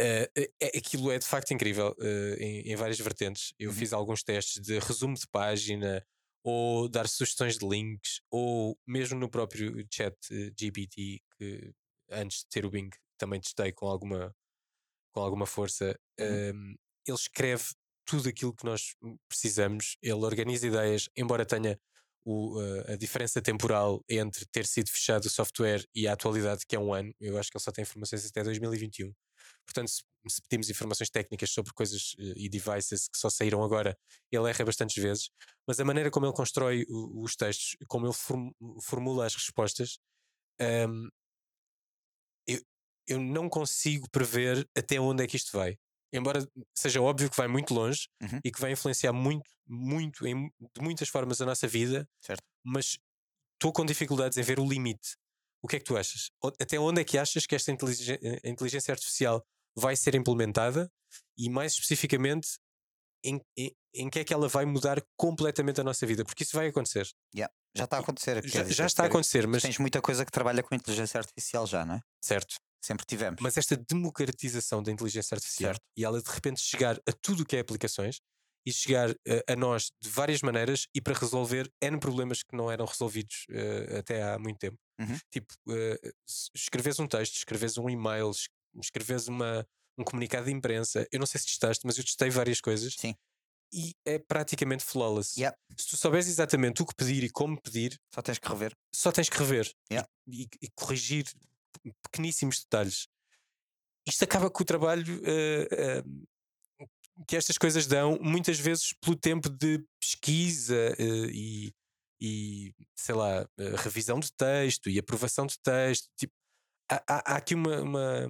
Eh, 0.00 0.30
é- 0.60 0.78
aquilo 0.78 1.10
é 1.10 1.18
de 1.18 1.26
facto 1.26 1.50
incrível 1.52 1.94
eh, 2.00 2.36
em, 2.40 2.72
em 2.72 2.76
várias 2.76 2.98
vertentes. 3.00 3.52
Eu 3.58 3.72
Uhum. 3.72 3.72
fiz 3.72 3.92
alguns 3.92 4.22
testes 4.22 4.62
de 4.62 4.78
resumo 4.78 5.14
de 5.16 5.26
página 5.28 6.04
ou 6.44 6.88
dar 6.88 7.08
sugestões 7.08 7.58
de 7.58 7.66
links, 7.68 8.20
ou 8.30 8.78
mesmo 8.86 9.18
no 9.18 9.28
próprio 9.30 9.74
chat 9.92 10.16
eh, 10.32 10.52
GPT, 10.58 11.20
que 11.38 11.72
antes 12.10 12.40
de 12.40 12.46
ter 12.48 12.64
o 12.64 12.70
Bing 12.70 12.90
também 13.18 13.40
testei 13.40 13.72
com 13.72 13.86
alguma, 13.88 14.34
com 15.12 15.20
alguma 15.20 15.46
força, 15.46 15.98
Uhum. 16.18 16.42
um, 16.54 16.74
ele 17.06 17.16
escreve 17.16 17.64
tudo 18.06 18.28
aquilo 18.28 18.54
que 18.54 18.64
nós 18.64 18.94
precisamos, 19.28 19.96
ele 20.02 20.14
organiza 20.24 20.66
ideias, 20.66 21.08
embora 21.16 21.44
tenha 21.46 21.78
o, 22.24 22.60
uh, 22.60 22.92
a 22.92 22.96
diferença 22.96 23.40
temporal 23.42 24.02
entre 24.08 24.46
ter 24.46 24.66
sido 24.66 24.90
fechado 24.90 25.24
o 25.26 25.30
software 25.30 25.84
e 25.94 26.06
a 26.08 26.12
atualidade, 26.14 26.64
que 26.66 26.76
é 26.76 26.78
um 26.78 26.92
ano, 26.94 27.12
eu 27.20 27.38
acho 27.38 27.50
que 27.50 27.56
ele 27.58 27.64
só 27.64 27.72
tem 27.72 27.82
informações 27.82 28.26
até 28.26 28.42
2021. 28.44 29.12
Portanto, 29.66 29.88
se, 29.90 30.02
se 30.28 30.42
pedimos 30.42 30.70
informações 30.70 31.10
técnicas 31.10 31.50
sobre 31.50 31.72
coisas 31.72 32.14
uh, 32.18 32.34
e 32.36 32.48
devices 32.48 33.08
que 33.08 33.18
só 33.18 33.30
saíram 33.30 33.62
agora, 33.62 33.96
ele 34.30 34.48
erra 34.48 34.64
bastantes 34.64 35.02
vezes, 35.02 35.30
mas 35.66 35.78
a 35.80 35.84
maneira 35.84 36.10
como 36.10 36.26
ele 36.26 36.34
constrói 36.34 36.84
o, 36.88 37.22
os 37.22 37.36
textos, 37.36 37.76
como 37.88 38.06
ele 38.06 38.14
form, 38.14 38.50
formula 38.82 39.26
as 39.26 39.34
respostas, 39.34 39.98
um, 40.60 41.08
eu, 42.46 42.60
eu 43.06 43.20
não 43.20 43.48
consigo 43.48 44.08
prever 44.10 44.68
até 44.76 45.00
onde 45.00 45.24
é 45.24 45.26
que 45.26 45.36
isto 45.36 45.56
vai. 45.56 45.76
Embora 46.12 46.46
seja 46.74 47.02
óbvio 47.02 47.30
que 47.30 47.36
vai 47.36 47.48
muito 47.48 47.74
longe 47.74 48.08
Uhum. 48.22 48.40
e 48.44 48.50
que 48.50 48.60
vai 48.60 48.72
influenciar 48.72 49.12
muito, 49.12 49.50
muito, 49.66 50.26
em, 50.26 50.50
de 50.74 50.80
muitas 50.82 51.08
formas 51.08 51.40
a 51.40 51.46
nossa 51.46 51.68
vida, 51.68 52.08
Certo. 52.20 52.42
mas 52.64 52.98
estou 53.54 53.72
com 53.72 53.84
dificuldades 53.84 54.38
em 54.38 54.42
ver 54.42 54.58
o 54.60 54.68
limite. 54.68 55.16
O 55.62 55.68
que 55.68 55.76
é 55.76 55.78
que 55.78 55.84
tu 55.84 55.96
achas? 55.96 56.30
Até 56.60 56.78
onde 56.78 57.00
é 57.00 57.04
que 57.04 57.18
achas 57.18 57.46
que 57.46 57.54
esta 57.54 57.72
a 57.72 58.48
inteligência 58.48 58.92
artificial 58.92 59.44
vai 59.76 59.96
ser 59.96 60.14
implementada 60.14 60.90
e, 61.36 61.48
mais 61.48 61.72
especificamente, 61.72 62.58
em, 63.24 63.40
em, 63.56 63.72
em 63.94 64.10
que 64.10 64.20
é 64.20 64.24
que 64.24 64.32
ela 64.32 64.48
vai 64.48 64.64
mudar 64.64 65.02
completamente 65.16 65.80
a 65.80 65.84
nossa 65.84 66.06
vida? 66.06 66.24
Porque 66.24 66.42
isso 66.42 66.56
vai 66.56 66.68
acontecer. 66.68 67.08
Já 67.34 67.84
está 67.84 67.96
a 67.96 68.00
acontecer. 68.00 68.34
Já, 68.46 68.62
dizer, 68.62 68.74
já 68.74 68.86
está 68.86 69.02
a 69.04 69.06
acontecer, 69.06 69.46
mas 69.46 69.62
Tens 69.62 69.78
muita 69.78 70.00
coisa 70.00 70.24
que 70.24 70.30
trabalha 70.30 70.62
com 70.62 70.74
inteligência 70.74 71.18
artificial 71.18 71.66
já, 71.66 71.84
não 71.84 71.94
é? 71.96 72.00
certo. 72.20 72.56
Sempre 72.80 73.04
tivemos. 73.04 73.40
Mas 73.42 73.56
esta 73.56 73.76
democratização 73.76 74.80
da 74.82 74.92
inteligência 74.92 75.34
artificial 75.34 75.72
Certo. 75.72 75.82
e 75.96 76.04
ela 76.04 76.22
de 76.22 76.30
repente 76.30 76.60
chegar 76.60 76.96
a 77.08 77.12
tudo 77.20 77.42
o 77.42 77.44
que 77.44 77.56
é 77.56 77.60
aplicações 77.60 78.20
e 78.66 78.72
chegar 78.72 79.10
eh, 79.26 79.44
a 79.48 79.56
nós 79.56 79.90
de 80.00 80.08
várias 80.08 80.42
maneiras 80.42 80.86
e 80.94 81.00
para 81.00 81.18
resolver 81.18 81.70
N 81.80 81.98
problemas 81.98 82.42
que 82.42 82.54
não 82.56 82.70
eram 82.70 82.84
resolvidos 82.84 83.46
eh, 83.50 83.98
até 83.98 84.22
há 84.22 84.38
muito 84.38 84.58
tempo. 84.58 84.76
Uhum. 85.00 85.16
Tipo, 85.30 85.54
se 86.26 86.50
escreves 86.54 86.98
um 86.98 87.06
texto, 87.06 87.36
escreves 87.36 87.78
um 87.78 87.88
e-mail, 87.88 88.30
es- 88.30 88.48
escreves 88.82 89.28
uma, 89.28 89.66
um 89.96 90.04
comunicado 90.04 90.46
de 90.46 90.52
imprensa. 90.52 91.06
Eu 91.12 91.18
não 91.20 91.26
sei 91.26 91.40
se 91.40 91.46
testaste, 91.46 91.86
mas 91.86 91.96
eu 91.98 92.04
testei 92.04 92.28
várias 92.30 92.60
coisas 92.60 92.94
Sim. 92.98 93.14
e 93.72 93.94
é 94.04 94.18
praticamente 94.18 94.84
flawless. 94.84 95.38
Yeah. 95.38 95.56
Se 95.78 95.88
tu 95.88 95.96
souberes 95.96 96.26
exatamente 96.28 96.82
o 96.82 96.86
que 96.86 96.94
pedir 96.96 97.22
e 97.24 97.30
como 97.30 97.60
pedir, 97.62 97.96
Só 98.12 98.20
tens 98.22 98.38
que 98.38 98.48
rever. 98.48 98.74
só 98.94 99.12
tens 99.12 99.28
que 99.28 99.38
rever 99.38 99.66
e- 99.90 99.94
Yeah. 99.94 100.08
e, 100.26 100.48
e 100.62 100.68
corrigir 100.74 101.24
pequeníssimos 102.02 102.60
detalhes. 102.60 103.06
Isto 104.06 104.24
acaba 104.24 104.50
com 104.50 104.62
o 104.62 104.66
trabalho 104.66 105.20
eh, 105.24 105.68
eh, 105.70 106.02
que 107.26 107.36
estas 107.36 107.58
coisas 107.58 107.86
dão, 107.86 108.18
muitas 108.20 108.58
vezes 108.58 108.92
pelo 109.02 109.16
tempo 109.16 109.48
de 109.48 109.84
pesquisa 110.00 110.94
eh, 110.98 111.30
e, 111.32 111.72
e, 112.20 112.74
sei 112.96 113.14
lá, 113.14 113.48
eh, 113.58 113.74
revisão 113.76 114.20
de 114.20 114.32
texto 114.32 114.88
e 114.90 114.98
aprovação 114.98 115.46
de 115.46 115.58
texto. 115.60 116.08
Tipo, 116.16 116.32
há, 116.90 116.96
há- 117.08 117.34
há 117.34 117.36
aqui 117.36 117.54
uma, 117.54 117.80
uma, 117.82 118.28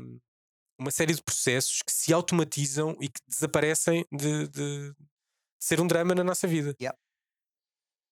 uma 0.80 0.90
série 0.90 1.14
de 1.14 1.22
processos 1.22 1.82
que 1.82 1.92
se 1.92 2.12
automatizam 2.12 2.96
e 3.00 3.08
que 3.08 3.20
desaparecem 3.28 4.04
de, 4.12 4.48
de 4.48 4.94
ser 5.60 5.80
um 5.80 5.86
drama 5.86 6.14
na 6.14 6.24
nossa 6.24 6.46
vida. 6.48 6.74
Yeah. 6.80 6.96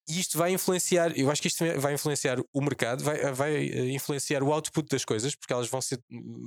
E 0.09 0.21
isto 0.21 0.39
vai 0.39 0.53
influenciar, 0.53 1.19
eu 1.19 1.31
acho 1.31 1.43
que 1.43 1.49
isto 1.49 1.65
vai 1.81 1.95
influenciar 1.95 2.39
o 2.53 2.61
mercado, 2.61 3.03
vai, 3.03 3.33
vai 3.33 3.55
eh, 3.57 3.91
influenciar 3.91 4.43
o 4.43 4.53
output 4.53 4.89
das 4.89 5.05
coisas, 5.05 5.35
porque 5.35 5.53
elas 5.53 5.69
vão, 5.69 5.83
ser, 5.83 6.01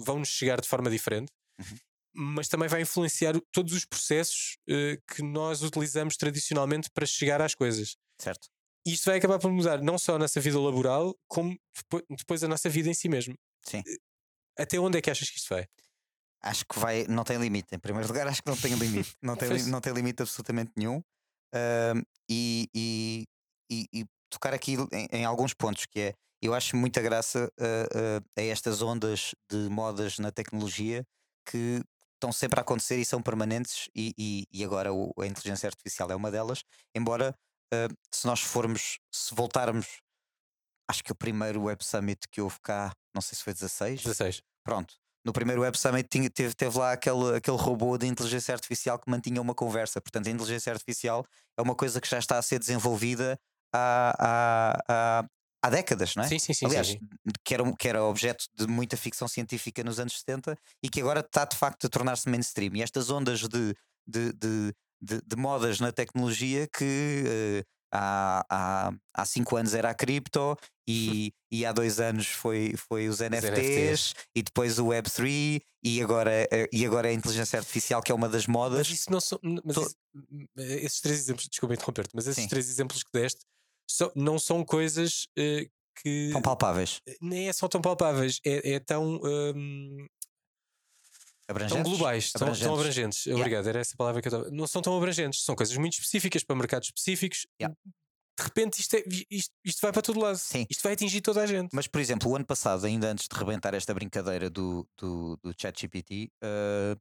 vão 0.05 0.19
nos 0.19 0.29
chegar 0.29 0.61
de 0.61 0.67
forma 0.67 0.89
diferente, 0.89 1.31
Uhum. 1.59 1.77
Mas 2.13 2.47
também 2.47 2.67
vai 2.69 2.81
influenciar 2.81 3.33
todos 3.51 3.73
os 3.73 3.85
processos 3.85 4.57
eh, 4.69 4.97
que 5.13 5.21
nós 5.21 5.61
utilizamos 5.63 6.17
tradicionalmente 6.17 6.89
para 6.93 7.05
chegar 7.05 7.41
às 7.41 7.53
coisas. 7.55 7.95
Certo. 8.19 8.47
E 8.87 8.93
isto 8.93 9.05
vai 9.05 9.17
acabar 9.17 9.39
por 9.39 9.51
mudar 9.51 9.81
não 9.81 9.97
só 9.97 10.15
a 10.15 10.19
nossa 10.19 10.39
vida 10.39 10.59
laboral, 10.59 11.15
como 11.27 11.57
depois, 11.75 12.03
depois 12.09 12.43
a 12.43 12.47
nossa 12.47 12.69
vida 12.69 12.89
em 12.89 12.93
si 12.93 13.07
mesmo. 13.09 13.35
Sim. 13.65 13.83
Eh, 13.85 13.97
Até 14.63 14.79
onde 14.79 14.97
é 14.97 15.01
que 15.01 15.09
achas 15.11 15.29
que 15.29 15.37
isto 15.37 15.49
vai? 15.53 15.65
Acho 16.41 16.65
que 16.65 16.79
vai, 16.79 17.05
não 17.07 17.23
tem 17.23 17.37
limite. 17.37 17.75
Em 17.75 17.79
primeiro 17.79 18.07
lugar, 18.07 18.27
acho 18.27 18.41
que 18.41 18.49
não 18.49 18.57
tem 18.57 18.73
limite. 18.75 19.13
Não 19.21 19.35
tem, 19.35 19.49
li- 19.53 19.63
não 19.69 19.81
tem 19.81 19.93
limite 19.93 20.21
absolutamente 20.21 20.71
nenhum. 20.77 21.01
E, 22.29 22.67
e, 22.75 23.25
e- 23.71 23.85
e 23.93 24.05
tocar 24.29 24.53
aqui 24.53 24.75
em, 24.91 25.07
em 25.11 25.25
alguns 25.25 25.53
pontos, 25.53 25.85
que 25.85 25.99
é 25.99 26.13
eu 26.41 26.53
acho 26.53 26.77
muita 26.77 27.01
graça 27.01 27.51
ah, 27.59 27.85
ah, 27.93 28.21
a 28.37 28.41
estas 28.43 28.81
ondas 28.81 29.35
de 29.51 29.67
modas 29.69 30.19
na 30.19 30.31
tecnologia 30.31 31.05
que 31.45 31.81
estão 32.19 32.31
sempre 32.31 32.59
a 32.59 32.61
acontecer 32.61 32.97
e 32.97 33.05
são 33.05 33.21
permanentes, 33.21 33.89
e, 33.95 34.13
e, 34.17 34.45
e 34.51 34.63
agora 34.63 34.93
o- 34.93 35.13
a 35.19 35.25
inteligência 35.25 35.67
artificial 35.67 36.11
é 36.11 36.15
uma 36.15 36.29
delas. 36.29 36.63
Embora, 36.93 37.33
ah, 37.73 37.87
se 38.13 38.27
nós 38.27 38.41
formos, 38.41 38.99
se 39.11 39.33
voltarmos, 39.33 39.87
acho 40.89 41.03
que 41.03 41.11
o 41.11 41.15
primeiro 41.15 41.63
Web 41.63 41.83
Summit 41.83 42.27
que 42.29 42.41
houve 42.41 42.57
cá, 42.61 42.91
não 43.15 43.21
sei 43.21 43.37
se 43.37 43.43
foi 43.43 43.53
16, 43.53 44.01
16. 44.03 44.41
Pronto. 44.63 44.95
No 45.25 45.33
primeiro 45.33 45.61
Web 45.61 45.77
Summit 45.77 46.07
tinha- 46.09 46.29
teve, 46.29 46.53
teve 46.55 46.77
lá 46.77 46.91
aquele, 46.93 47.35
aquele 47.37 47.57
robô 47.57 47.97
de 47.97 48.07
inteligência 48.07 48.53
artificial 48.53 48.97
que 48.99 49.09
mantinha 49.09 49.41
uma 49.41 49.53
conversa. 49.53 50.01
Portanto, 50.01 50.27
a 50.27 50.31
inteligência 50.31 50.71
artificial 50.71 51.25
é 51.57 51.61
uma 51.61 51.75
coisa 51.75 51.99
que 52.01 52.07
já 52.09 52.17
está 52.19 52.37
a 52.37 52.41
ser 52.41 52.57
desenvolvida 52.59 53.37
há, 53.73 54.15
há, 54.19 54.83
há, 55.21 55.25
há 55.61 55.69
décadas, 55.69 56.15
não 56.15 56.23
é? 56.23 56.27
Sim, 56.27 56.39
sim, 56.39 56.53
sim. 56.53 56.65
Aliás, 56.65 56.87
sim. 56.87 56.99
Que, 57.43 57.53
era, 57.53 57.75
que 57.77 57.87
era 57.87 58.03
objeto 58.03 58.45
de 58.55 58.67
muita 58.67 58.95
ficção 58.97 59.27
científica 59.27 59.83
nos 59.83 59.99
anos 59.99 60.17
70 60.19 60.57
e 60.83 60.89
que 60.89 61.01
agora 61.01 61.19
está 61.21 61.45
de 61.45 61.55
facto 61.57 61.85
a 61.87 61.89
tornar-se 61.89 62.29
mainstream. 62.29 62.75
E 62.75 62.81
estas 62.81 63.09
ondas 63.09 63.39
de, 63.41 63.75
de, 64.07 64.33
de, 64.33 64.73
de, 65.01 65.21
de 65.25 65.35
modas 65.35 65.79
na 65.79 65.91
tecnologia 65.91 66.67
que 66.67 67.23
eh, 67.25 67.63
há, 67.91 68.45
há, 68.49 68.91
há 69.13 69.25
cinco 69.25 69.55
anos 69.55 69.73
era 69.73 69.89
a 69.89 69.93
cripto 69.93 70.55
e, 70.87 71.31
e 71.51 71.65
há 71.65 71.71
dois 71.71 71.99
anos 71.99 72.27
foi, 72.27 72.75
foi 72.77 73.07
os 73.07 73.19
NFTs, 73.19 73.49
NFTs. 73.49 74.13
e 74.35 74.43
depois 74.43 74.79
o 74.79 74.85
Web3 74.87 75.61
e 75.83 76.01
agora, 76.01 76.31
eh, 76.51 76.67
e 76.73 76.85
agora 76.85 77.07
a 77.09 77.13
inteligência 77.13 77.57
artificial 77.59 78.01
que 78.01 78.11
é 78.11 78.15
uma 78.15 78.27
das 78.29 78.47
modas. 78.47 78.87
Mas 78.87 78.99
isso 78.99 79.11
não 79.11 79.19
são. 79.21 79.39
Mas 79.63 79.75
To- 79.75 79.81
isso- 79.81 79.95
esses 80.57 81.01
três 81.01 81.19
exemplos, 81.19 81.47
desculpa 81.47 81.73
interromper-te, 81.73 82.11
mas 82.15 82.27
esses 82.27 82.43
Sim. 82.43 82.49
três 82.49 82.69
exemplos 82.69 83.03
que 83.03 83.11
deste 83.13 83.41
não 84.15 84.37
são 84.39 84.63
coisas 84.63 85.27
eh, 85.37 85.67
que 86.01 86.29
São 86.31 86.41
palpáveis, 86.41 87.01
nem 87.21 87.49
é 87.49 87.53
só 87.53 87.67
tão 87.67 87.81
palpáveis, 87.81 88.39
é, 88.45 88.73
é 88.73 88.79
tão, 88.79 89.19
hum, 89.23 90.07
tão 91.67 91.83
globais, 91.83 92.31
tão, 92.31 92.39
tão 92.39 92.47
Abrangentes. 92.49 92.67
abrangentes. 92.79 93.27
Obrigado, 93.27 93.67
era 93.67 93.79
essa 93.79 93.95
palavra 93.97 94.21
que 94.21 94.27
eu 94.27 94.31
estava. 94.37 94.51
Não 94.55 94.67
são 94.67 94.81
tão 94.81 94.95
abrangentes, 94.95 95.43
são 95.43 95.55
coisas 95.55 95.75
muito 95.77 95.93
específicas 95.93 96.43
para 96.43 96.55
mercados 96.55 96.87
específicos. 96.89 97.45
Yeah. 97.59 97.75
De 98.37 98.43
repente 98.45 98.79
isto, 98.79 98.93
é- 98.95 99.03
isto, 99.29 99.51
isto 99.65 99.81
vai 99.81 99.91
para 99.91 100.01
todo 100.01 100.19
lado. 100.19 100.37
Sim. 100.37 100.65
Isto 100.69 100.81
vai 100.83 100.93
atingir 100.93 101.19
toda 101.19 101.41
a 101.41 101.45
gente. 101.45 101.71
Mas, 101.73 101.87
por 101.87 101.99
exemplo, 101.99 102.31
o 102.31 102.35
ano 102.35 102.45
passado, 102.45 102.85
ainda 102.85 103.11
antes 103.11 103.27
de 103.27 103.37
rebentar 103.37 103.73
esta 103.73 103.93
brincadeira 103.93 104.49
do, 104.49 104.87
do, 104.97 105.37
do 105.43 105.53
ChatGPT, 105.59 106.31
eh, 106.41 106.95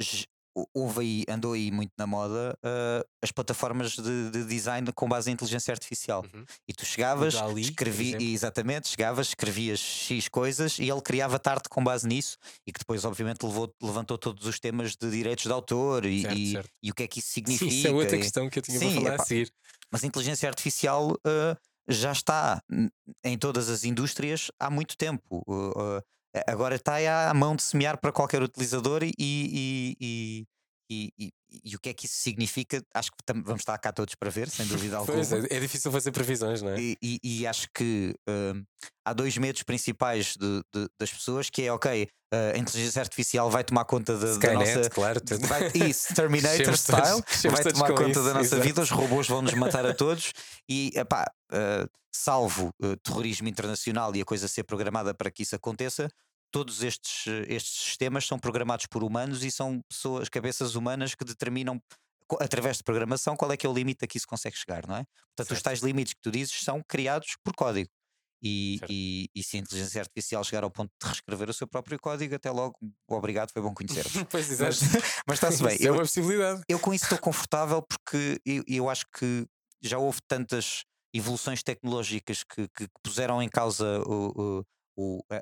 j- 0.00 0.26
hou- 0.26 0.37
houve 0.74 1.00
aí, 1.00 1.24
andou 1.28 1.52
aí 1.52 1.70
muito 1.70 1.92
na 1.98 2.06
moda 2.06 2.56
eh, 2.62 3.04
as 3.22 3.30
plataformas 3.30 3.92
de, 3.92 4.30
de 4.30 4.44
design 4.44 4.92
com 4.92 5.08
base 5.08 5.30
em 5.30 5.34
inteligência 5.34 5.72
artificial. 5.72 6.24
Uhum. 6.34 6.44
E 6.66 6.72
tu 6.72 6.84
chegavas, 6.84 7.34
O 7.34 7.38
Dali, 7.38 7.62
por 7.62 7.70
escrevi, 7.70 8.08
exemplo. 8.08 8.26
exatamente, 8.26 8.88
chegavas, 8.88 9.28
escrevias 9.28 9.78
X 9.80 10.28
coisas 10.28 10.78
e 10.78 10.88
ele 10.88 11.00
criava 11.00 11.40
arte 11.44 11.68
com 11.68 11.82
base 11.82 12.06
nisso 12.06 12.36
e 12.66 12.72
que 12.72 12.78
depois, 12.78 13.04
obviamente, 13.04 13.42
levou, 13.44 13.72
levantou 13.82 14.18
todos 14.18 14.46
os 14.46 14.58
temas 14.60 14.96
de 14.96 15.10
direitos 15.10 15.44
de 15.44 15.52
autor 15.52 16.04
e, 16.04 16.22
Certo, 16.22 16.36
e, 16.38 16.52
certo. 16.52 16.70
e 16.82 16.90
o 16.90 16.94
que 16.94 17.02
é 17.04 17.08
que 17.08 17.18
isso 17.20 17.28
Sim, 17.28 17.34
significa. 17.46 17.70
isso 17.74 17.86
é 17.86 17.90
outra 17.90 18.16
e- 18.16 18.20
questão 18.20 18.50
que 18.50 18.58
eu 18.58 18.62
tinha 18.62 18.78
Sim, 18.78 18.86
para 18.86 18.94
falar 18.94 19.14
epá, 19.14 19.22
a 19.22 19.26
seguir. 19.26 19.52
mas 19.90 20.04
a 20.04 20.06
inteligência 20.06 20.48
artificial 20.48 21.12
uh, 21.12 21.56
já 21.88 22.12
está 22.12 22.62
em 23.24 23.38
todas 23.38 23.68
as 23.70 23.84
indústrias 23.84 24.50
há 24.60 24.68
muito 24.70 24.96
tempo. 24.96 25.42
Uh, 25.46 25.70
uh, 25.98 26.02
agora 26.46 26.74
está 26.74 26.96
à 27.30 27.34
mão 27.34 27.56
de 27.56 27.62
semear 27.62 27.98
para 27.98 28.12
qualquer 28.12 28.42
utilizador 28.42 29.02
e, 29.02 29.12
e, 29.18 29.96
e, 30.00 30.46
e, 30.90 31.12
e- 31.18 31.32
e 31.64 31.74
o 31.74 31.78
que 31.80 31.88
é 31.88 31.94
que 31.94 32.04
isso 32.06 32.16
significa? 32.18 32.82
Acho 32.94 33.10
que 33.10 33.16
vamos 33.42 33.60
estar 33.62 33.76
cá 33.78 33.90
todos 33.92 34.14
para 34.14 34.28
ver, 34.30 34.48
sem 34.50 34.66
dúvida 34.66 34.96
alguma. 34.98 35.14
Pois 35.16 35.32
é, 35.32 35.56
é 35.56 35.60
difícil 35.60 35.90
fazer 35.90 36.12
previsões, 36.12 36.60
não 36.62 36.70
é? 36.70 36.76
E, 36.80 36.96
e- 37.22 37.46
acho 37.46 37.66
que 37.74 38.14
um, 38.28 38.62
há 39.04 39.12
dois 39.12 39.36
medos 39.38 39.62
principais 39.62 40.36
de- 40.36 40.62
de- 40.74 40.88
das 41.00 41.10
pessoas 41.10 41.48
que 41.48 41.62
é 41.62 41.72
ok, 41.72 42.04
uh, 42.04 42.54
a 42.54 42.58
inteligência 42.58 43.00
artificial 43.00 43.50
vai 43.50 43.64
tomar 43.64 43.84
conta 43.86 44.16
da, 44.18 44.26
da 44.26 44.32
Skynet, 44.32 44.74
nossa 44.76 44.90
claro. 44.90 45.20
tudo. 45.20 45.46
Vai, 45.46 45.70
isso, 45.74 46.14
Terminator 46.14 46.64
todos- 46.64 46.80
style, 46.80 47.22
crescemos 47.24 47.54
vai 47.54 47.62
todos 47.64 47.78
tomar 47.80 47.94
conta 47.94 48.10
isso, 48.10 48.24
da 48.24 48.34
nossa 48.34 48.46
exato. 48.46 48.62
vida, 48.62 48.82
os 48.82 48.90
robôs 48.90 49.26
vão 49.26 49.40
nos 49.42 49.54
matar 49.54 49.86
a 49.86 49.94
todos 49.94 50.32
e, 50.68 50.92
epá, 50.94 51.24
uh, 51.52 51.88
salvo 52.14 52.74
uh, 52.82 52.96
terrorismo 52.98 53.48
internacional 53.48 54.14
e 54.14 54.20
a 54.20 54.24
coisa 54.24 54.48
ser 54.48 54.64
programada 54.64 55.14
para 55.14 55.30
que 55.30 55.42
isso 55.42 55.54
aconteça, 55.56 56.08
todos 56.50 56.82
estes, 56.82 57.26
estes 57.46 57.82
sistemas 57.82 58.26
são 58.26 58.38
programados 58.38 58.86
por 58.86 59.02
humanos 59.02 59.44
e 59.44 59.50
são 59.50 59.80
pessoas, 59.88 60.28
cabeças 60.28 60.74
humanas 60.74 61.14
que 61.14 61.24
determinam 61.24 61.80
através 62.40 62.76
de 62.76 62.82
programação, 62.82 63.36
qual 63.36 63.50
é 63.52 63.56
que 63.56 63.66
é 63.66 63.68
o 63.70 63.72
limite 63.72 64.04
a 64.04 64.08
que 64.08 64.18
isso 64.18 64.26
consegue 64.26 64.56
chegar, 64.56 64.86
não 64.86 64.96
é? 64.96 65.04
Portanto, 65.04 65.48
certo. 65.48 65.52
os 65.52 65.62
tais 65.62 65.80
limites 65.80 66.12
que 66.12 66.20
tu 66.20 66.30
dizes 66.30 66.60
são 66.62 66.82
criados 66.86 67.36
por 67.42 67.54
código. 67.54 67.88
E, 68.40 68.78
e, 68.88 69.30
e, 69.34 69.42
se 69.42 69.56
a 69.56 69.60
inteligência 69.60 70.00
artificial 70.00 70.44
chegar 70.44 70.62
ao 70.62 70.70
ponto 70.70 70.92
de 71.00 71.08
reescrever 71.08 71.50
o 71.50 71.52
seu 71.52 71.66
próprio 71.66 71.98
código, 71.98 72.34
até 72.36 72.50
logo, 72.50 72.76
obrigado, 73.08 73.50
foi 73.50 73.60
bom 73.60 73.74
conhecer-vos. 73.74 74.12
pois 74.30 74.48
exato. 74.48 74.76
Mas, 74.92 75.02
mas 75.26 75.36
está-se 75.36 75.62
bem. 75.62 75.76
eu, 75.80 75.94
é 75.94 75.96
uma 75.96 76.02
possibilidade. 76.02 76.62
Eu 76.68 76.78
com 76.78 76.94
isso 76.94 77.04
estou 77.04 77.18
confortável 77.18 77.82
porque 77.82 78.40
eu, 78.44 78.62
eu 78.68 78.88
acho 78.88 79.04
que 79.18 79.44
já 79.82 79.98
houve 79.98 80.20
tantas 80.28 80.84
evoluções 81.12 81.62
tecnológicas 81.62 82.44
que, 82.44 82.68
que, 82.68 82.86
que 82.86 83.00
puseram 83.02 83.42
em 83.42 83.48
causa 83.48 84.00
o, 84.06 84.32
o, 84.36 84.64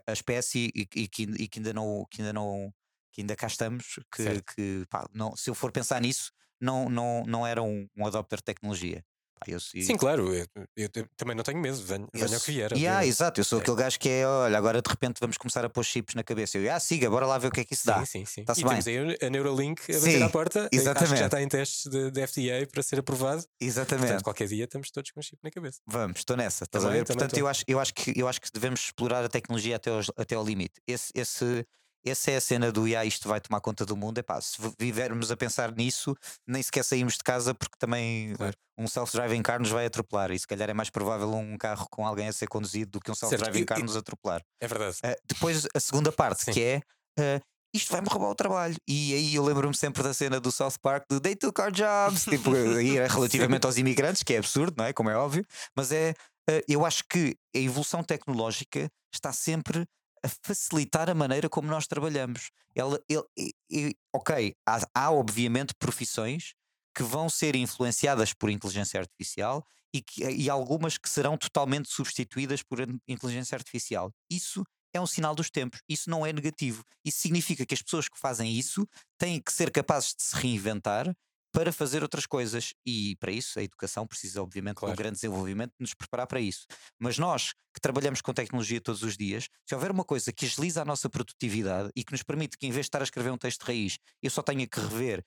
a 0.07 0.13
espécie 0.13 0.71
e, 0.75 0.83
e, 0.95 1.09
que, 1.09 1.23
e, 1.23 1.49
que, 1.49 1.59
ainda 1.59 1.73
não, 1.73 2.07
que 2.11 2.21
ainda 2.23 2.33
não 2.33 2.73
que 3.13 3.23
ainda 3.23 3.35
cá 3.35 3.47
estamos, 3.47 3.99
que, 4.15 4.43
que 4.55 4.87
pá, 4.91 5.09
não, 5.15 5.35
se 5.35 5.49
eu 5.49 5.55
for 5.55 5.73
pensar 5.73 6.01
nisso, 6.03 6.31
não, 6.61 6.91
não, 6.91 7.25
não 7.27 7.47
era 7.47 7.63
um, 7.63 7.89
um 7.97 8.07
adopter 8.07 8.39
de 8.39 8.45
tecnologia. 8.45 9.03
Eu, 9.47 9.61
Sim, 9.61 9.97
claro, 9.97 10.35
eu, 10.35 10.47
eu, 10.55 10.89
eu, 10.95 11.09
também 11.17 11.37
não 11.37 11.45
tenho 11.45 11.59
medo, 11.59 11.77
venho, 11.77 12.09
venho 12.13 12.35
ao 12.35 12.41
que 12.41 12.51
vier. 12.51 12.73
Yeah, 12.73 13.07
exato, 13.07 13.39
eu 13.39 13.45
sou 13.45 13.59
é. 13.59 13.63
aquele 13.63 13.77
gajo 13.77 13.99
que 13.99 14.09
é, 14.09 14.27
olha, 14.27 14.57
agora 14.57 14.81
de 14.81 14.89
repente 14.89 15.19
vamos 15.21 15.37
começar 15.37 15.65
a 15.65 15.69
pôr 15.69 15.85
chips 15.85 16.15
na 16.15 16.25
cabeça. 16.25 16.57
Eu, 16.59 16.73
ah, 16.73 16.81
siga, 16.81 17.11
bora 17.11 17.27
lá 17.27 17.37
ver 17.37 17.49
o 17.49 17.51
que 17.51 17.61
é 17.61 17.65
que 17.65 17.75
isso 17.75 17.87
dá. 17.87 18.05
Sim, 18.07 18.25
sim, 18.25 18.45
sim. 18.45 18.53
e 18.57 18.65
bem. 18.65 18.69
temos 18.69 18.87
aí 18.89 19.19
a 19.23 19.31
Neuralink 19.31 19.83
a 19.83 19.99
bater 19.99 20.01
sim, 20.01 20.23
à 20.23 20.29
porta, 20.29 20.69
exatamente. 20.73 21.19
já 21.19 21.27
está 21.27 21.43
em 21.43 21.49
testes 21.49 21.91
de, 21.91 22.11
de, 22.11 22.27
FDA 22.27 22.67
para 22.71 22.83
ser 22.83 22.99
aprovado. 22.99 23.45
Exatamente. 23.61 24.07
Portanto, 24.07 24.25
qualquer 24.25 24.49
dia 24.49 24.65
estamos 24.65 24.91
todos 24.91 25.11
com 25.11 25.21
chip 25.21 25.39
na 25.45 25.51
cabeça. 25.51 25.81
Vamos, 25.87 26.19
estou 26.19 26.37
nessa, 26.37 26.65
estás 26.65 26.83
também, 26.83 27.01
a 27.01 27.05
ver? 27.05 27.07
Portanto, 27.07 27.37
eu 27.37 27.47
acho, 27.47 27.65
eu, 27.69 27.79
acho 27.79 27.95
que, 27.95 28.19
eu 28.19 28.27
acho 28.27 28.41
que 28.41 28.49
devemos 28.53 28.81
explorar 28.81 29.25
a 29.25 29.29
tecnologia 29.29 29.77
até, 29.77 29.91
aos, 29.91 30.11
até 30.17 30.35
ao 30.35 30.45
limite. 30.45 30.81
Esse, 30.87 31.13
esse, 31.15 31.67
essa 32.07 32.31
é 32.31 32.37
a 32.37 32.41
cena 32.41 32.71
do 32.71 32.85
ah, 32.97 33.05
isto 33.05 33.29
vai 33.29 33.41
tomar 33.41 33.61
conta 33.61 33.85
do 33.85 33.97
mundo. 33.97 34.19
Epá, 34.19 34.41
se 34.41 34.57
vivermos 34.79 35.31
a 35.31 35.37
pensar 35.37 35.73
nisso, 35.73 36.17
nem 36.47 36.63
sequer 36.63 36.85
saímos 36.85 37.15
de 37.15 37.25
casa 37.25 37.53
porque 37.53 37.77
também 37.79 38.35
claro. 38.37 38.57
um 38.79 38.87
self-driving 38.87 39.43
car 39.43 39.59
nos 39.59 39.71
vai 39.71 39.87
atropelar. 39.87 40.31
E 40.31 40.39
se 40.39 40.47
calhar 40.47 40.71
é 40.71 40.75
mais 40.75 40.89
provável 40.89 41.35
um 41.35 41.59
carro 41.59 41.87
com 41.91 42.07
alguém 42.07 42.29
a 42.29 42.33
ser 42.33 42.47
conduzido 42.47 42.93
do 42.93 43.01
que 43.01 43.11
um 43.11 43.15
self-driving 43.15 43.65
car 43.65 43.81
nos 43.81 43.97
atropelar. 43.97 44.41
É 44.61 44.69
verdade. 44.69 44.97
Uh, 45.05 45.17
depois 45.27 45.67
a 45.75 45.81
segunda 45.81 46.13
parte, 46.13 46.45
Sim. 46.45 46.53
que 46.53 46.63
é. 46.63 46.81
Uh, 47.19 47.41
isto 47.75 47.93
vai-me 47.93 48.09
roubar 48.09 48.31
o 48.31 48.35
trabalho. 48.35 48.77
E 48.89 49.13
aí 49.13 49.35
eu 49.35 49.45
lembro-me 49.45 49.77
sempre 49.77 50.03
da 50.03 50.15
cena 50.15 50.41
do 50.41 50.51
South 50.51 50.79
Park 50.81 51.05
do 51.11 51.21
They 51.21 51.35
took 51.35 51.61
our 51.61 51.71
jobs, 51.71 52.25
tipo, 52.31 52.55
aí 52.55 52.97
é 52.97 53.07
relativamente 53.09 53.67
aos 53.67 53.77
imigrantes, 53.77 54.23
que 54.23 54.33
é 54.33 54.39
absurdo, 54.39 54.75
não 54.79 54.85
é? 54.85 54.93
Como 54.93 55.11
é 55.11 55.17
óbvio, 55.17 55.45
mas 55.75 55.93
é. 55.93 56.15
Uh, 56.49 56.63
eu 56.69 56.87
acho 56.87 57.03
que 57.11 57.37
a 57.57 57.59
evolução 57.59 58.05
tecnológica 58.05 58.89
está 59.13 59.33
sempre 59.33 59.85
a 60.27 60.29
facilitar 60.43 61.09
a 61.09 61.15
maneira 61.15 61.49
como 61.49 61.69
nós 61.69 61.87
trabalhamos. 61.87 62.51
Ela, 62.75 63.01
ele, 63.09 63.97
ok, 64.13 64.55
há, 64.67 64.81
há, 64.95 65.11
obviamente 65.11 65.75
profissões 65.79 66.55
que 66.95 67.03
vão 67.03 67.29
ser 67.29 67.55
influenciadas 67.55 68.33
por 68.33 68.51
inteligência 68.51 68.99
artificial 68.99 69.65
e, 69.95 70.03
que, 70.03 70.25
e 70.25 70.51
algumas 70.51 70.99
que 70.99 71.09
serão 71.09 71.37
totalmente 71.37 71.89
substituídas 71.91 72.63
por 72.63 72.79
inteligência 73.07 73.55
artificial. 73.55 74.13
Isso 74.31 74.65
é 74.93 75.01
um 75.01 75.07
sinal 75.07 75.35
dos 75.35 75.51
tempos. 75.51 75.81
Isso 75.89 76.11
não 76.11 76.27
é 76.27 76.33
negativo. 76.33 76.83
Isso 77.05 77.19
significa 77.19 77.65
que 77.65 77.75
as 77.75 77.83
pessoas 77.83 78.09
que 78.09 78.19
fazem 78.19 78.53
isso 78.53 78.87
têm 79.19 79.41
que 79.41 79.53
ser 79.53 79.71
capazes 79.71 80.15
de 80.15 80.23
se 80.23 80.37
reinventar 80.37 81.15
para 81.57 81.73
fazer 81.73 82.03
outras 82.03 82.27
coisas. 82.27 82.75
E 82.85 83.17
para 83.17 83.33
isso 83.33 83.59
a 83.59 83.63
educação 83.63 84.07
precisa, 84.07 84.43
obviamente, 84.43 84.77
claro. 84.77 84.95
de 84.95 85.01
um 85.01 85.03
grande 85.03 85.15
desenvolvimento 85.15 85.71
de 85.71 85.81
nos 85.81 85.95
preparar 85.95 86.27
para 86.27 86.39
isso. 86.39 86.67
Mas 86.99 87.19
nós 87.19 87.55
que 87.73 87.81
trabalhamos 87.81 88.21
com 88.21 88.35
tecnologia 88.35 88.79
todos 88.79 89.03
os 89.03 89.17
dias, 89.17 89.49
se 89.65 89.75
houver 89.75 89.91
uma 89.91 90.05
coisa 90.05 90.31
que 90.33 90.45
agiliza 90.45 90.83
a 90.83 90.85
nossa 90.85 91.09
produtividade 91.09 91.91
e 91.97 92.05
que 92.05 92.13
nos 92.13 92.23
permite 92.23 92.59
que, 92.59 92.67
em 92.67 92.71
vez 92.71 92.85
de 92.85 92.89
estar 92.89 93.01
a 93.01 93.05
escrever 93.05 93.31
um 93.31 93.39
texto 93.39 93.61
de 93.61 93.67
raiz, 93.67 93.99
eu 94.23 94.31
só 94.31 94.43
tenha 94.43 94.67
que 94.67 94.79
rever, 94.79 95.25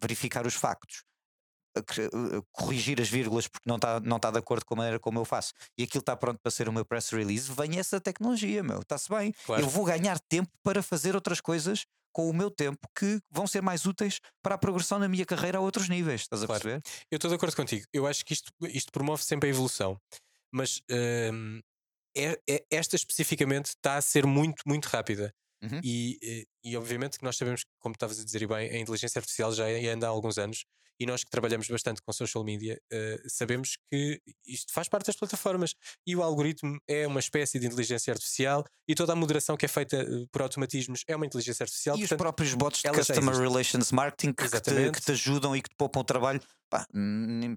verificar 0.00 0.46
os 0.46 0.54
factos, 0.54 1.04
corrigir 2.50 3.00
as 3.00 3.08
vírgulas 3.08 3.46
porque 3.46 3.68
não 3.68 3.76
está 3.76 4.00
não 4.00 4.18
tá 4.18 4.30
de 4.30 4.38
acordo 4.38 4.64
com 4.64 4.74
a 4.74 4.78
maneira 4.78 4.98
como 4.98 5.20
eu 5.20 5.24
faço 5.24 5.52
e 5.76 5.84
aquilo 5.84 6.00
está 6.00 6.16
pronto 6.16 6.40
para 6.42 6.50
ser 6.50 6.68
o 6.68 6.72
meu 6.72 6.84
press 6.84 7.10
release, 7.10 7.52
vem 7.52 7.78
essa 7.78 8.00
tecnologia, 8.00 8.62
meu, 8.62 8.80
está-se 8.80 9.08
bem. 9.08 9.32
Claro. 9.46 9.62
Eu 9.62 9.68
vou 9.68 9.84
ganhar 9.84 10.18
tempo 10.28 10.50
para 10.62 10.82
fazer 10.82 11.14
outras 11.14 11.40
coisas 11.40 11.84
com 12.12 12.28
o 12.28 12.32
meu 12.32 12.50
tempo 12.50 12.80
que 12.96 13.20
vão 13.30 13.46
ser 13.46 13.62
mais 13.62 13.86
úteis 13.86 14.20
para 14.42 14.54
a 14.54 14.58
progressão 14.58 14.98
na 14.98 15.08
minha 15.08 15.24
carreira 15.24 15.58
a 15.58 15.60
outros 15.60 15.88
níveis. 15.88 16.22
Estás 16.22 16.42
a 16.42 16.46
claro. 16.46 16.62
perceber? 16.62 16.82
Eu 17.10 17.16
estou 17.16 17.28
de 17.28 17.36
acordo 17.36 17.56
contigo. 17.56 17.86
Eu 17.92 18.06
acho 18.06 18.24
que 18.24 18.32
isto, 18.32 18.52
isto 18.62 18.92
promove 18.92 19.22
sempre 19.22 19.48
a 19.48 19.50
evolução, 19.50 20.00
mas 20.52 20.80
hum, 21.32 21.60
é, 22.16 22.40
é, 22.48 22.64
esta 22.70 22.96
especificamente 22.96 23.66
está 23.66 23.96
a 23.96 24.02
ser 24.02 24.26
muito, 24.26 24.62
muito 24.66 24.86
rápida. 24.86 25.32
Uhum. 25.62 25.80
E, 25.82 26.18
e, 26.22 26.46
e, 26.64 26.76
obviamente 26.76 27.18
que 27.18 27.24
nós 27.24 27.36
sabemos, 27.36 27.64
como 27.80 27.92
estavas 27.92 28.20
a 28.20 28.24
dizer 28.24 28.46
bem, 28.46 28.70
a 28.70 28.78
inteligência 28.78 29.18
artificial 29.18 29.52
já 29.52 29.64
anda 29.92 30.06
há 30.06 30.10
alguns 30.10 30.38
anos 30.38 30.64
e 30.98 31.06
nós 31.06 31.24
que 31.24 31.30
trabalhamos 31.30 31.68
bastante 31.68 32.02
com 32.02 32.12
social 32.12 32.44
media 32.44 32.80
uh, 32.92 33.28
sabemos 33.28 33.76
que 33.90 34.20
isto 34.46 34.72
faz 34.72 34.88
parte 34.88 35.06
das 35.06 35.16
plataformas 35.16 35.74
e 36.06 36.16
o 36.16 36.22
algoritmo 36.22 36.78
é 36.88 37.06
uma 37.06 37.20
espécie 37.20 37.58
de 37.58 37.66
inteligência 37.66 38.12
artificial 38.12 38.64
e 38.88 38.94
toda 38.94 39.12
a 39.12 39.16
moderação 39.16 39.56
que 39.56 39.66
é 39.66 39.68
feita 39.68 39.96
eh, 39.96 40.26
por 40.32 40.40
automatismos 40.40 41.04
é 41.06 41.14
uma 41.14 41.26
inteligência 41.26 41.62
artificial. 41.62 41.96
E 41.96 42.00
portanto, 42.00 42.18
os 42.18 42.22
próprios 42.22 42.54
bots 42.54 42.82
de 42.82 42.90
Customer 42.90 43.36
Relations 43.36 43.92
Marketing 43.92 44.32
que 44.32 44.48
te, 44.48 44.90
que 44.92 45.00
te, 45.00 45.12
ajudam 45.12 45.54
e 45.54 45.60
que 45.60 45.68
te 45.68 45.74
poupam 45.76 46.00
o 46.00 46.04
trabalho 46.04 46.40
Pá, 46.70 46.86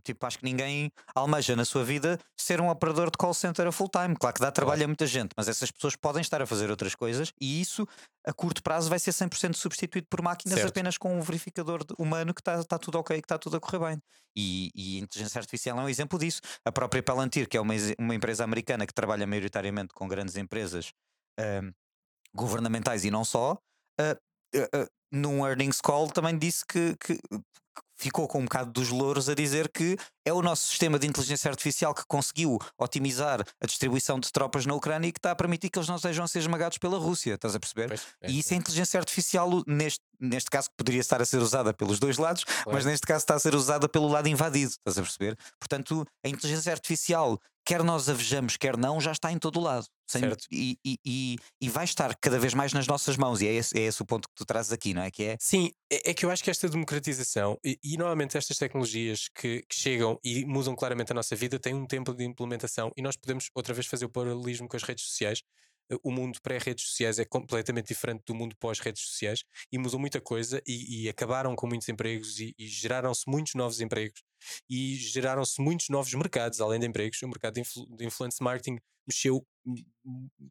tipo, 0.04 0.26
acho 0.26 0.40
que 0.40 0.46
ninguém 0.46 0.92
almeja 1.14 1.56
na 1.56 1.66
sua 1.66 1.84
vida 1.84 2.18
ser 2.38 2.62
um 2.62 2.70
operador 2.70 3.12
de 3.12 3.18
call 3.18 3.34
center 3.34 3.68
a 3.68 3.72
full 3.72 3.90
time. 3.90 4.16
Claro 4.16 4.34
que 4.34 4.42
dá 4.42 4.52
trabalho 4.52 4.80
claro. 4.80 4.86
a 4.86 4.88
muita 4.88 5.06
gente, 5.06 5.32
mas 5.36 5.48
essas 5.48 5.70
pessoas 5.70 5.96
podem 5.96 6.22
estar 6.22 6.42
a 6.42 6.46
fazer 6.46 6.70
outras 6.70 6.96
coisas 6.96 7.34
e 7.40 7.60
isso 7.60 7.86
a 8.26 8.32
curto 8.32 8.64
prazo 8.64 8.90
vai 8.90 9.00
ser 9.00 9.12
100% 9.12 9.56
substituído 9.56 10.08
por 10.10 10.22
máquinas 10.22 10.60
certo. 10.60 10.70
apenas 10.70 10.98
com 10.98 11.18
um 11.18 11.22
verificador 11.22 11.84
humano 11.98 12.34
que 12.34 12.42
está 12.42 12.64
tá 12.64 12.78
tudo 12.78 13.00
ok, 13.00 13.20
que 13.20 13.26
está 13.26 13.38
tudo 13.38 13.58
a 13.58 13.60
correr 13.60 13.80
bem. 13.80 14.02
E, 14.36 14.72
e, 14.74 14.98
a 15.00 15.04
inteligência 15.04 15.40
artificial 15.40 15.78
é 15.80 15.82
um 15.84 15.90
exemplo 15.90 16.18
disso. 16.18 16.40
A 16.64 16.72
própria 16.72 17.04
Palantir, 17.04 17.50
que 17.50 17.58
é 17.58 17.62
uma, 17.62 17.74
uma 18.00 18.16
empresa 18.16 18.44
americana 18.44 18.88
que 18.88 18.94
trabalha 18.94 19.28
maioritariamente 19.28 19.94
com 19.94 20.08
grandes 20.08 20.38
empresas 20.38 20.94
uh, 21.40 21.74
governamentais 22.34 23.04
e 23.04 23.12
não 23.12 23.26
só, 23.26 23.58
uh, 24.00 24.58
uh, 24.58 24.88
num 25.12 25.46
earnings 25.46 25.82
call 25.82 26.10
também 26.10 26.38
disse 26.38 26.66
que, 26.66 26.96
que, 26.98 27.20
ficou 28.02 28.28
com 28.28 28.40
um 28.40 28.44
bocado 28.44 28.72
dos 28.72 28.90
louros 28.90 29.30
a 29.30 29.36
dizer 29.36 29.70
que 29.70 29.96
é 30.26 30.34
o 30.34 30.42
nosso 30.42 30.68
sistema 30.68 30.98
de 30.98 31.08
inteligência 31.08 31.50
artificial 31.50 31.94
que 31.94 32.04
conseguiu 32.08 32.58
otimizar 32.78 33.46
a 33.62 33.66
distribuição 33.66 34.20
de 34.20 34.32
tropas 34.32 34.66
na 34.66 34.74
Ucrânia 34.74 35.08
e 35.08 35.12
que 35.12 35.20
está 35.20 35.32
a 35.32 35.36
permitir 35.36 35.70
que 35.70 35.78
eles 35.78 35.88
não 35.88 36.00
sejam 36.00 36.26
a 36.26 36.28
ser 36.28 36.40
esmagados 36.40 36.80
pela 36.80 36.98
Rússia, 36.98 37.36
estás 37.36 37.56
a 37.56 37.60
perceber? 37.60 37.90
Pois, 37.90 38.02
é, 38.22 38.32
e 38.32 38.40
isso 38.40 38.54
é 38.54 38.58
inteligência 38.58 39.00
artificial 39.00 39.64
neste, 39.68 40.04
neste 40.20 40.50
caso 40.50 40.70
que 40.70 40.76
poderia 40.76 41.00
estar 41.00 41.22
a 41.22 41.26
ser 41.26 41.38
usada 41.38 41.74
pelos 41.74 42.00
dois 42.00 42.18
lados, 42.18 42.44
claro. 42.44 42.72
mas 42.74 42.86
neste 42.86 43.06
caso 43.06 43.24
está 43.24 43.36
a 43.36 43.40
ser 43.40 43.54
usada 43.54 43.88
pelo 43.88 44.08
lado 44.08 44.28
invadido, 44.28 44.72
estás 44.72 44.98
a 44.98 45.02
perceber? 45.04 45.38
Portanto, 45.60 46.06
a 46.24 46.28
inteligência 46.28 46.72
artificial 46.72 47.40
quer 47.66 47.84
nós 47.84 48.10
a 48.10 48.14
vejamos, 48.14 48.58
quer 48.58 48.78
não, 48.78 49.00
já 49.00 49.12
está 49.12 49.32
em 49.32 49.38
todo 49.38 49.60
o 49.60 49.64
lado. 49.64 49.86
Sem, 50.08 50.24
e, 50.52 50.78
e, 50.84 51.38
e, 51.62 51.70
vai 51.70 51.86
estar 51.86 52.14
cada 52.18 52.38
vez 52.38 52.54
mais 52.54 52.74
nas 52.74 52.86
nossas 52.86 53.16
mãos, 53.16 53.42
e 53.42 53.48
é 53.48 53.54
esse, 53.54 53.78
é 53.78 53.84
esse 53.84 54.02
o 54.02 54.06
ponto 54.06 54.28
que 54.28 54.36
tu 54.36 54.46
trazes 54.46 54.74
aqui, 54.74 54.94
não 54.94 55.02
é? 55.02 55.10
Que 55.10 55.24
é... 55.24 55.38
Sim, 55.40 55.72
é, 55.90 56.10
é 56.10 56.14
que 56.14 56.26
eu 56.26 56.30
acho 56.30 56.44
que 56.44 56.50
esta 56.50 56.68
democratização 56.68 57.58
e, 57.64 57.80
e 57.82 57.96
normalmente 57.96 58.38
estas 58.38 58.58
tecnologias 58.58 59.30
que, 59.34 59.62
que, 59.62 59.76
chegam 59.76 60.20
e 60.22 60.44
mudam 60.46 60.76
claramente 60.76 61.14
a 61.14 61.16
nossa 61.16 61.34
vida 61.34 61.58
têm 61.58 61.74
um 61.74 61.86
tempo 61.86 62.14
de 62.14 62.26
implementação 62.26 62.92
e 62.98 63.02
nós 63.02 63.16
podemos 63.16 63.50
outra 63.56 63.74
vez 63.74 63.88
fazer 63.88 64.04
o 64.04 64.10
paralelismo 64.10 64.68
com 64.68 64.76
as 64.76 64.84
redes 64.84 65.06
sociais 65.06 65.42
o 66.04 66.12
mundo 66.12 66.40
pré-redes 66.42 66.86
sociais 66.86 67.20
é 67.20 67.26
completamente 67.26 67.88
diferente 67.88 68.24
do 68.26 68.36
mundo 68.36 68.56
pós-redes 68.58 69.02
sociais 69.04 69.44
e 69.72 69.78
mudou 69.78 70.00
muita 70.00 70.22
coisa 70.22 70.62
e, 70.66 71.04
e 71.04 71.10
acabaram 71.10 71.56
com 71.56 71.68
muitos 71.68 71.90
empregos 71.90 72.40
e, 72.40 72.54
e 72.58 72.68
geraram-se 72.68 73.24
muitos 73.28 73.56
novos 73.56 73.82
empregos 73.82 74.22
e 74.70 74.96
geraram-se 74.96 75.62
muitos 75.62 75.90
novos 75.90 76.14
mercados 76.14 76.62
além 76.62 76.80
de 76.80 76.88
empregos. 76.88 77.22
O 77.22 77.28
mercado 77.28 77.56
de, 77.56 77.62
influ 77.62 77.86
de 77.96 78.06
influence 78.06 78.42
marketing 78.42 78.78
mexeu 79.08 79.46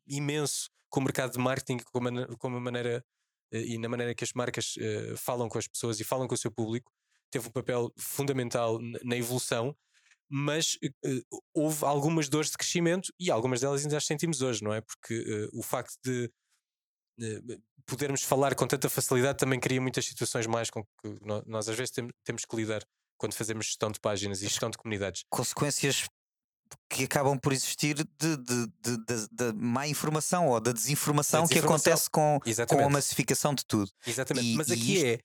imenso 0.06 0.70
com 0.88 1.00
o 1.00 1.04
mercado 1.04 1.32
de 1.32 1.38
marketing, 1.38 1.78
com 1.78 2.48
a, 2.48 2.56
a 2.56 2.60
maneira 2.60 3.04
eh, 3.52 3.62
e 3.62 3.78
na 3.78 3.88
maneira 3.88 4.14
que 4.14 4.24
as 4.24 4.32
marcas 4.32 4.74
uh, 4.76 5.16
falam 5.16 5.48
com 5.48 5.58
as 5.58 5.68
pessoas 5.68 6.00
e 6.00 6.04
falam 6.04 6.26
com 6.26 6.34
o 6.34 6.38
seu 6.38 6.50
público. 6.50 6.90
Teve 7.30 7.48
um 7.48 7.52
papel 7.52 7.92
fundamental 7.96 8.78
na 9.04 9.16
evolução 9.16 9.76
mas 10.32 10.78
uh, 11.04 11.40
houve 11.52 11.84
algumas 11.84 12.28
dores 12.28 12.52
de 12.52 12.56
crescimento 12.56 13.12
e 13.18 13.32
algumas 13.32 13.60
delas 13.60 13.82
ainda 13.82 13.96
as 13.96 14.06
sentimos 14.06 14.40
hoje, 14.40 14.62
não 14.62 14.72
é? 14.72 14.80
Porque 14.80 15.18
uh, 15.18 15.58
o 15.58 15.62
facto 15.62 15.92
de 16.04 16.30
podermos 17.84 18.22
falar 18.22 18.54
com 18.54 18.66
tanta 18.66 18.88
facilidade 18.88 19.38
também 19.38 19.60
cria 19.60 19.80
muitas 19.80 20.06
situações 20.06 20.46
mais 20.46 20.70
com 20.70 20.82
que 20.84 21.18
nós 21.46 21.68
às 21.68 21.76
vezes 21.76 21.90
tem, 21.90 22.08
temos 22.24 22.46
que 22.46 22.56
lidar 22.56 22.82
quando 23.20 23.34
fazemos 23.34 23.66
gestão 23.66 23.92
de 23.92 24.00
páginas 24.00 24.40
e 24.40 24.48
gestão 24.48 24.70
de 24.70 24.78
comunidades. 24.78 25.24
Consequências 25.28 26.08
que 26.88 27.04
acabam 27.04 27.38
por 27.38 27.52
existir 27.52 27.94
de, 27.94 28.36
de, 28.36 28.36
de, 28.36 29.28
de, 29.30 29.52
má 29.52 29.86
informação 29.86 30.48
ou 30.48 30.58
da 30.58 30.72
desinformação, 30.72 31.42
desinformação. 31.42 31.48
que 31.48 31.58
acontece 31.58 32.08
com, 32.10 32.40
com 32.68 32.84
a 32.84 32.88
massificação 32.88 33.54
de 33.54 33.66
tudo. 33.66 33.90
Exatamente, 34.06 34.46
e, 34.46 34.56
mas 34.56 34.70
aqui 34.70 34.94
isto... 34.94 35.22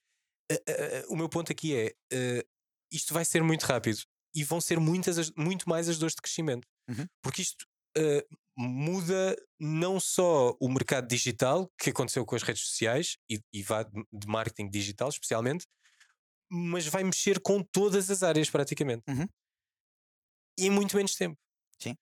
é. 0.52 1.06
o 1.08 1.16
meu 1.16 1.30
ponto 1.30 1.52
aqui 1.52 1.74
é. 1.74 2.44
isto 2.92 3.14
vai 3.14 3.24
ser 3.24 3.42
muito 3.42 3.64
rápido 3.64 4.00
e 4.36 4.44
vão 4.44 4.60
ser 4.60 4.78
muitas, 4.80 5.32
muito 5.32 5.70
mais 5.70 5.88
as 5.88 5.98
dores 5.98 6.16
de 6.16 6.22
crescimento. 6.22 6.68
Uhum. 6.90 7.06
Porque 7.24 7.42
isto 7.42 7.66
uh, 7.98 8.38
muda 8.58 9.38
não 9.58 10.00
só 10.00 10.54
o 10.60 10.68
mercado 10.68 11.08
digital, 11.08 11.72
que 11.80 11.92
aconteceu 11.92 12.26
com 12.26 12.36
as 12.36 12.44
redes 12.44 12.64
sociais 12.64 13.18
e, 13.30 13.40
e 13.54 13.64
vá 13.64 13.84
de 13.84 14.28
marketing 14.28 14.70
digital 14.70 15.08
especialmente, 15.08 15.66
mas 16.56 16.88
vai 16.88 17.04
mexer 17.04 17.40
com 17.42 17.62
todas 17.62 18.10
as 18.10 18.24
áreas 18.24 18.50
praticamente. 18.50 19.04
Uhum. 19.08 19.28
E 20.58 20.68
em 20.68 20.70
muito 20.70 20.96
menos 20.96 21.16
tempo. 21.16 21.38
Sim. 21.80 21.96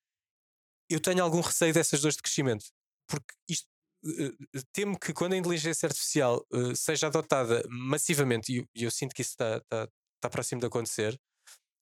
Eu 0.88 1.00
tenho 1.00 1.22
algum 1.22 1.40
receio 1.40 1.74
dessas 1.74 2.00
dores 2.00 2.16
de 2.16 2.22
crescimento, 2.22 2.66
porque 3.08 3.34
isto 3.48 3.66
uh, 4.04 4.62
temo 4.72 4.98
que 4.98 5.12
quando 5.12 5.32
a 5.32 5.36
inteligência 5.36 5.86
artificial 5.86 6.44
uh, 6.52 6.76
seja 6.76 7.08
adotada 7.08 7.64
massivamente, 7.68 8.52
e 8.52 8.58
eu, 8.58 8.68
eu, 8.74 8.90
sinto 8.90 9.14
que 9.14 9.22
isso 9.22 9.32
está, 9.32 9.56
está, 9.56 9.88
está 10.16 10.30
próximo 10.30 10.60
de 10.60 10.66
acontecer, 10.66 11.18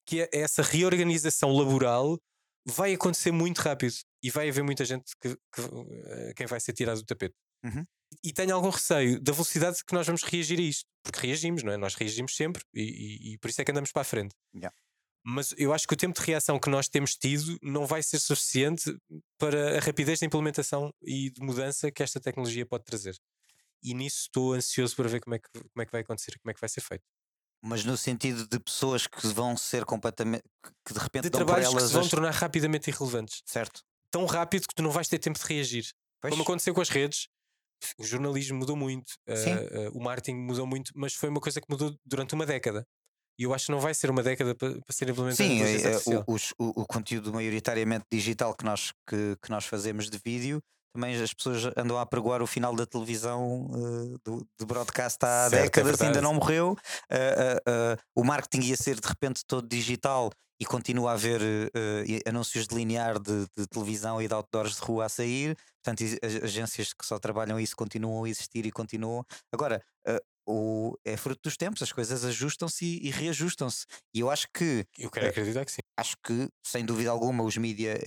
que 0.06 0.22
é 0.22 0.30
essa 0.32 0.62
reorganização 0.62 1.52
laboral 1.52 2.18
vai 2.64 2.94
acontecer 2.94 3.32
muito 3.32 3.58
rápido 3.58 3.94
e 4.22 4.30
vai 4.30 4.48
haver 4.48 4.62
muita 4.62 4.84
gente 4.84 5.16
que, 5.20 5.34
que 5.34 6.34
quem 6.36 6.46
vai 6.46 6.60
ser 6.60 6.72
tirado 6.72 6.98
do 6.98 7.04
tapete. 7.06 7.34
Uhum. 7.64 7.84
E 8.22 8.32
tenho 8.32 8.54
algum 8.54 8.68
receio 8.68 9.20
da 9.20 9.32
velocidade 9.32 9.78
que 9.86 9.94
nós 9.94 10.06
vamos 10.06 10.22
reagir 10.22 10.58
a 10.58 10.62
isto, 10.62 10.84
porque 11.02 11.26
reagimos, 11.26 11.62
não 11.62 11.72
é? 11.72 11.76
Nós 11.76 11.94
reagimos 11.94 12.36
sempre 12.36 12.62
e, 12.74 12.82
e, 12.82 13.32
e 13.34 13.38
por 13.38 13.48
isso 13.48 13.60
é 13.60 13.64
que 13.64 13.70
andamos 13.70 13.90
para 13.90 14.02
a 14.02 14.04
frente. 14.04 14.34
Yeah. 14.54 14.74
Mas 15.24 15.54
eu 15.56 15.72
acho 15.72 15.86
que 15.86 15.94
o 15.94 15.96
tempo 15.96 16.18
de 16.20 16.26
reação 16.26 16.58
que 16.58 16.68
nós 16.68 16.88
temos 16.88 17.14
tido 17.14 17.56
não 17.62 17.86
vai 17.86 18.02
ser 18.02 18.18
suficiente 18.18 18.94
para 19.38 19.78
a 19.78 19.80
rapidez 19.80 20.18
de 20.18 20.26
implementação 20.26 20.92
e 21.00 21.30
de 21.30 21.40
mudança 21.40 21.90
que 21.90 22.02
esta 22.02 22.20
tecnologia 22.20 22.66
pode 22.66 22.84
trazer. 22.84 23.16
E 23.82 23.94
nisso 23.94 24.22
estou 24.22 24.52
ansioso 24.52 24.94
para 24.94 25.08
ver 25.08 25.20
como 25.20 25.34
é 25.36 25.38
que, 25.38 25.48
como 25.52 25.82
é 25.82 25.86
que 25.86 25.92
vai 25.92 26.00
acontecer, 26.02 26.38
como 26.40 26.50
é 26.50 26.54
que 26.54 26.60
vai 26.60 26.68
ser 26.68 26.80
feito. 26.80 27.04
Mas 27.64 27.84
no 27.84 27.96
sentido 27.96 28.46
de 28.46 28.58
pessoas 28.58 29.06
que 29.06 29.26
vão 29.28 29.56
ser 29.56 29.84
completamente. 29.84 30.42
que 30.84 30.92
de 30.92 30.98
repente 30.98 31.24
de 31.24 31.30
trabalhos 31.30 31.68
elas 31.68 31.82
que 31.84 31.88
se 31.88 31.94
vão 31.94 32.02
as- 32.02 32.10
tornar 32.10 32.32
rapidamente 32.32 32.90
irrelevantes. 32.90 33.42
Certo. 33.46 33.80
Tão 34.10 34.26
rápido 34.26 34.66
que 34.66 34.74
tu 34.74 34.82
não 34.82 34.90
vais 34.90 35.06
ter 35.08 35.18
tempo 35.20 35.38
de 35.38 35.46
reagir. 35.46 35.86
Pois. 36.20 36.32
Como 36.32 36.42
aconteceu 36.42 36.74
com 36.74 36.80
as 36.80 36.88
redes, 36.88 37.28
o 37.98 38.04
jornalismo 38.04 38.58
mudou 38.58 38.76
muito, 38.76 39.14
eh, 39.26 39.34
eh, 39.86 39.90
o 39.92 40.00
marketing 40.00 40.36
mudou 40.38 40.66
muito, 40.66 40.92
mas 40.94 41.14
foi 41.14 41.28
uma 41.28 41.40
coisa 41.40 41.60
que 41.60 41.66
mudou 41.70 41.94
durante 42.04 42.34
uma 42.34 42.46
década. 42.46 42.84
E 43.38 43.44
eu 43.44 43.54
acho 43.54 43.66
que 43.66 43.72
não 43.72 43.80
vai 43.80 43.94
ser 43.94 44.10
uma 44.10 44.22
década 44.22 44.54
para, 44.54 44.72
para 44.72 44.94
ser 44.94 45.08
implementada 45.08 45.48
a 45.48 45.52
Sim, 45.52 45.62
é, 45.88 45.96
o, 46.58 46.66
o- 46.78 46.82
o 46.82 46.86
conteúdo 46.86 47.32
maioritariamente 47.32 48.04
digital 48.12 48.54
que 48.54 48.64
nós, 48.64 48.92
que, 49.08 49.36
que 49.42 49.50
nós 49.50 49.64
fazemos 49.64 50.10
de 50.10 50.18
vídeo, 50.24 50.60
também 50.92 51.20
as 51.20 51.32
pessoas 51.32 51.64
andam 51.76 51.96
a 51.98 52.02
apregoar 52.02 52.42
o 52.42 52.46
final 52.46 52.74
da 52.76 52.86
televisão 52.86 53.66
eh, 53.72 54.18
do, 54.24 54.46
de 54.58 54.66
broadcast 54.66 55.18
há 55.24 55.48
Certo, 55.48 55.78
é 55.78 55.82
décadas, 55.82 56.00
ainda 56.00 56.20
verdade. 56.20 56.20
não 56.20 56.34
morreu. 56.34 56.76
Eh, 57.10 57.62
eh, 57.66 57.96
o 58.14 58.22
marketing 58.24 58.66
ia 58.66 58.76
ser 58.76 59.00
de 59.00 59.08
repente 59.08 59.42
todo 59.46 59.66
digital 59.66 60.30
e 60.60 60.64
continua 60.64 61.10
a 61.10 61.14
haver 61.14 61.40
anúncios 62.24 62.68
de 62.68 62.74
linear 62.76 63.18
de, 63.18 63.46
de 63.56 63.66
televisão 63.66 64.22
e 64.22 64.28
de 64.28 64.34
outdoors 64.34 64.76
de 64.76 64.82
rua 64.82 65.06
a 65.06 65.08
sair. 65.08 65.56
Portanto, 65.82 66.04
as 66.22 66.36
agências 66.36 66.92
que 66.92 67.04
só 67.04 67.18
trabalham 67.18 67.58
isso 67.58 67.74
continuam 67.74 68.22
a 68.22 68.28
existir 68.28 68.64
e 68.64 68.70
continuam. 68.70 69.24
Agora, 69.52 69.82
o, 70.46 70.96
é 71.04 71.16
fruto 71.16 71.40
dos 71.42 71.56
tempos, 71.56 71.82
as 71.82 71.90
coisas 71.90 72.24
ajustam-se 72.24 72.84
e, 72.84 73.08
e 73.08 73.10
reajustam-se. 73.10 73.86
E 74.14 74.20
eu 74.20 74.30
acho 74.30 74.46
que 74.54 74.86
Eu 74.96 75.10
quero 75.10 75.26
acreditar 75.30 75.64
que 75.64 75.72
sim. 75.72 75.80
acho 75.98 76.14
que, 76.24 76.48
sem 76.64 76.84
dúvida 76.84 77.10
alguma, 77.10 77.42
os 77.42 77.56
mídia 77.56 77.98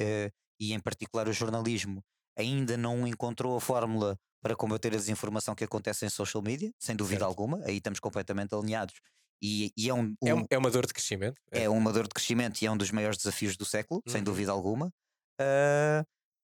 e, 0.58 0.72
em 0.72 0.80
particular, 0.80 1.28
o 1.28 1.34
jornalismo 1.34 2.02
ainda 2.38 2.76
não 2.78 3.08
encontrou 3.08 3.56
a 3.58 3.62
fórmula 3.62 4.18
para 4.42 4.56
combater 4.56 4.94
a 4.94 4.98
desinformação 4.98 5.56
que 5.56 5.64
acontece 5.64 6.06
em 6.06 6.10
social 6.10 6.42
media, 6.44 6.72
sem 6.80 6.96
dúvida 6.96 7.20
Certo. 7.22 7.30
alguma. 7.30 7.62
Aí 7.66 7.78
estamos 7.78 8.00
completamente 8.00 8.54
alinhados. 8.54 8.96
E, 9.42 9.72
e 9.76 9.90
é, 9.90 9.94
um, 9.94 10.16
É, 10.24 10.34
um- 10.34 10.40
um- 10.42 10.46
é 10.50 10.58
uma 10.58 10.70
dor 10.72 10.86
de 10.86 10.94
crescimento. 10.94 11.36
é 11.52 11.68
uma 11.68 11.92
dor 11.92 12.04
de 12.04 12.10
crescimento 12.14 12.62
e 12.62 12.66
é 12.68 12.72
um 12.72 12.78
dos 12.78 12.92
maiores 12.92 13.18
desafios 13.18 13.58
do 13.58 13.66
século, 13.66 14.02
sem 14.08 14.20
Uhum. 14.20 14.24
dúvida 14.26 14.52
alguma. 14.52 14.92
Ah, 15.40 16.04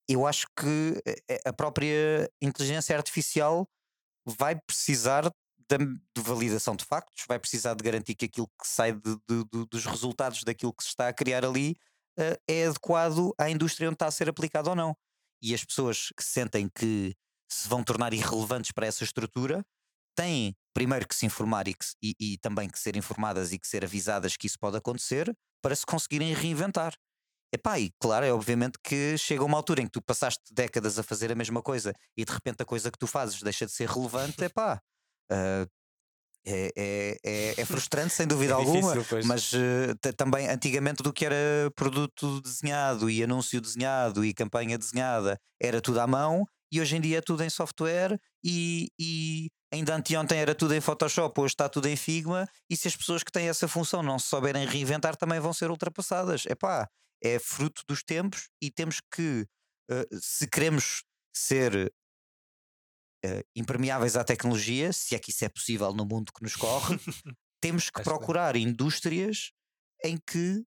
eu 0.10 0.26
acho 0.28 0.48
que 0.58 1.02
eh, 1.06 1.40
a 1.46 1.54
própria 1.54 2.30
inteligência 2.42 2.96
artificial 2.98 3.68
vai 4.26 4.60
precisar 4.60 5.32
de 5.70 6.22
validação 6.22 6.76
de 6.76 6.84
factos, 6.84 7.24
vai 7.28 7.40
precisar 7.40 7.76
de 7.76 7.84
garantir 7.84 8.14
que 8.14 8.26
aquilo 8.26 8.48
que 8.62 8.68
sai 8.68 8.92
de- 8.92 9.16
de- 9.30 9.46
de- 9.54 9.66
dos 9.70 9.86
resultados 9.86 10.44
daquilo 10.44 10.74
que 10.74 10.84
se 10.84 10.90
está 10.90 11.08
a 11.08 11.14
criar 11.14 11.46
ali 11.46 11.76
ah, 12.20 12.38
é 12.46 12.66
adequado 12.66 13.34
à 13.38 13.50
indústria 13.50 13.88
onde 13.88 13.96
está 13.96 14.08
a 14.08 14.12
ser 14.12 14.28
aplicado 14.28 14.70
ou 14.70 14.76
não. 14.76 14.94
E 15.42 15.54
as 15.54 15.64
pessoas 15.64 16.10
que 16.18 16.24
sentem 16.24 16.70
que 16.70 17.14
se 17.52 17.68
vão 17.68 17.84
tornar 17.84 18.14
irrelevantes 18.14 18.72
para 18.72 18.86
essa 18.88 19.04
estrutura 19.04 19.64
têm 20.16 20.56
primeiro 20.74 21.08
que 21.08 21.16
se 21.16 21.26
informar 21.26 21.68
e, 21.68 21.74
que 21.74 21.86
e- 22.02 22.16
e 22.20 22.38
também 22.38 22.70
que 22.70 22.80
ser 22.80 22.96
informadas 22.96 23.52
e 23.52 23.60
que 23.60 23.68
ser 23.68 23.84
avisadas 23.84 24.38
que 24.38 24.48
isso 24.48 24.58
pode 24.60 24.78
acontecer 24.78 25.34
para 25.62 25.76
se 25.76 25.86
conseguirem 25.86 26.34
reinventar. 26.34 26.94
Epá, 27.54 27.80
e 27.80 27.92
claro, 28.00 28.26
é 28.26 28.32
obviamente 28.34 28.80
que 28.84 29.18
chega 29.18 29.44
uma 29.44 29.58
altura 29.58 29.82
em 29.82 29.86
que 29.86 29.92
tu 29.92 30.02
passaste 30.02 30.42
décadas 30.54 30.98
a 30.98 31.04
fazer 31.04 31.32
a 31.32 31.36
mesma 31.36 31.62
coisa 31.62 31.94
e 32.18 32.24
de 32.24 32.32
repente 32.32 32.62
a 32.64 32.66
coisa 32.66 32.90
que 32.92 32.98
tu 32.98 33.08
fazes 33.08 33.42
deixa 33.42 33.66
de 33.66 33.74
ser 33.74 33.90
relevante, 33.90 34.38
epá, 34.46 34.82
ah, 35.32 35.68
é, 36.46 36.72
é, 36.76 37.18
é, 37.24 37.62
é 37.62 37.66
frustrante 37.66 38.14
sem 38.14 38.28
dúvida 38.28 38.54
É 38.54 38.56
alguma, 38.56 38.94
difícil, 38.94 39.20
mas 39.28 39.52
ta- 40.02 40.14
também 40.14 40.48
antigamente 40.50 41.04
do 41.04 41.14
que 41.14 41.26
era 41.26 41.36
produto 41.76 42.42
desenhado 42.42 43.10
e 43.10 43.24
anúncio 43.24 43.62
desenhado 43.62 44.26
e 44.26 44.34
campanha 44.34 44.78
desenhada 44.78 45.38
era 45.62 45.82
tudo 45.82 46.00
à 46.00 46.08
mão 46.08 46.46
e 46.72 46.80
hoje 46.82 46.96
em 46.96 47.02
dia 47.02 47.18
é 47.20 47.22
tudo 47.22 47.44
em 47.44 47.50
software 47.50 48.18
e, 48.44 48.88
e 49.00 49.50
ainda 49.74 49.96
anteontem 49.96 50.40
era 50.40 50.56
tudo 50.56 50.74
em 50.74 50.82
Photoshop, 50.82 51.40
hoje 51.40 51.54
está 51.54 51.70
tudo 51.70 51.88
em 51.88 51.96
Figma 51.96 52.48
e 52.70 52.76
se 52.78 52.88
as 52.88 52.96
pessoas 52.96 53.24
que 53.24 53.32
têm 53.32 53.48
essa 53.50 53.68
função 53.68 54.02
não 54.02 54.18
se 54.18 54.28
souberem 54.28 54.66
reinventar 54.66 55.16
também 55.16 55.40
vão 55.40 55.54
ser 55.54 55.70
ultrapassadas. 55.70 56.46
Epá, 56.46 56.88
é 57.24 57.38
fruto 57.40 57.84
dos 57.88 58.02
tempos 58.04 58.48
e 58.62 58.72
temos 58.72 58.98
que, 59.14 59.46
eh, 59.90 60.06
se 60.20 60.48
queremos 60.48 61.04
ser 61.36 61.92
eh, 63.24 63.44
impermeáveis 63.56 64.16
à 64.16 64.24
tecnologia, 64.24 64.92
se 64.92 65.16
é 65.16 65.20
que 65.20 65.32
isso 65.32 65.46
é 65.46 65.50
possível 65.50 65.94
no 65.94 66.06
mundo 66.06 66.32
que 66.34 66.44
nos 66.44 66.56
corre, 66.56 66.98
temos 67.62 67.90
que 67.90 68.02
procurar 68.02 68.56
indústrias 68.56 69.52
em 70.04 70.18
que 70.18 70.64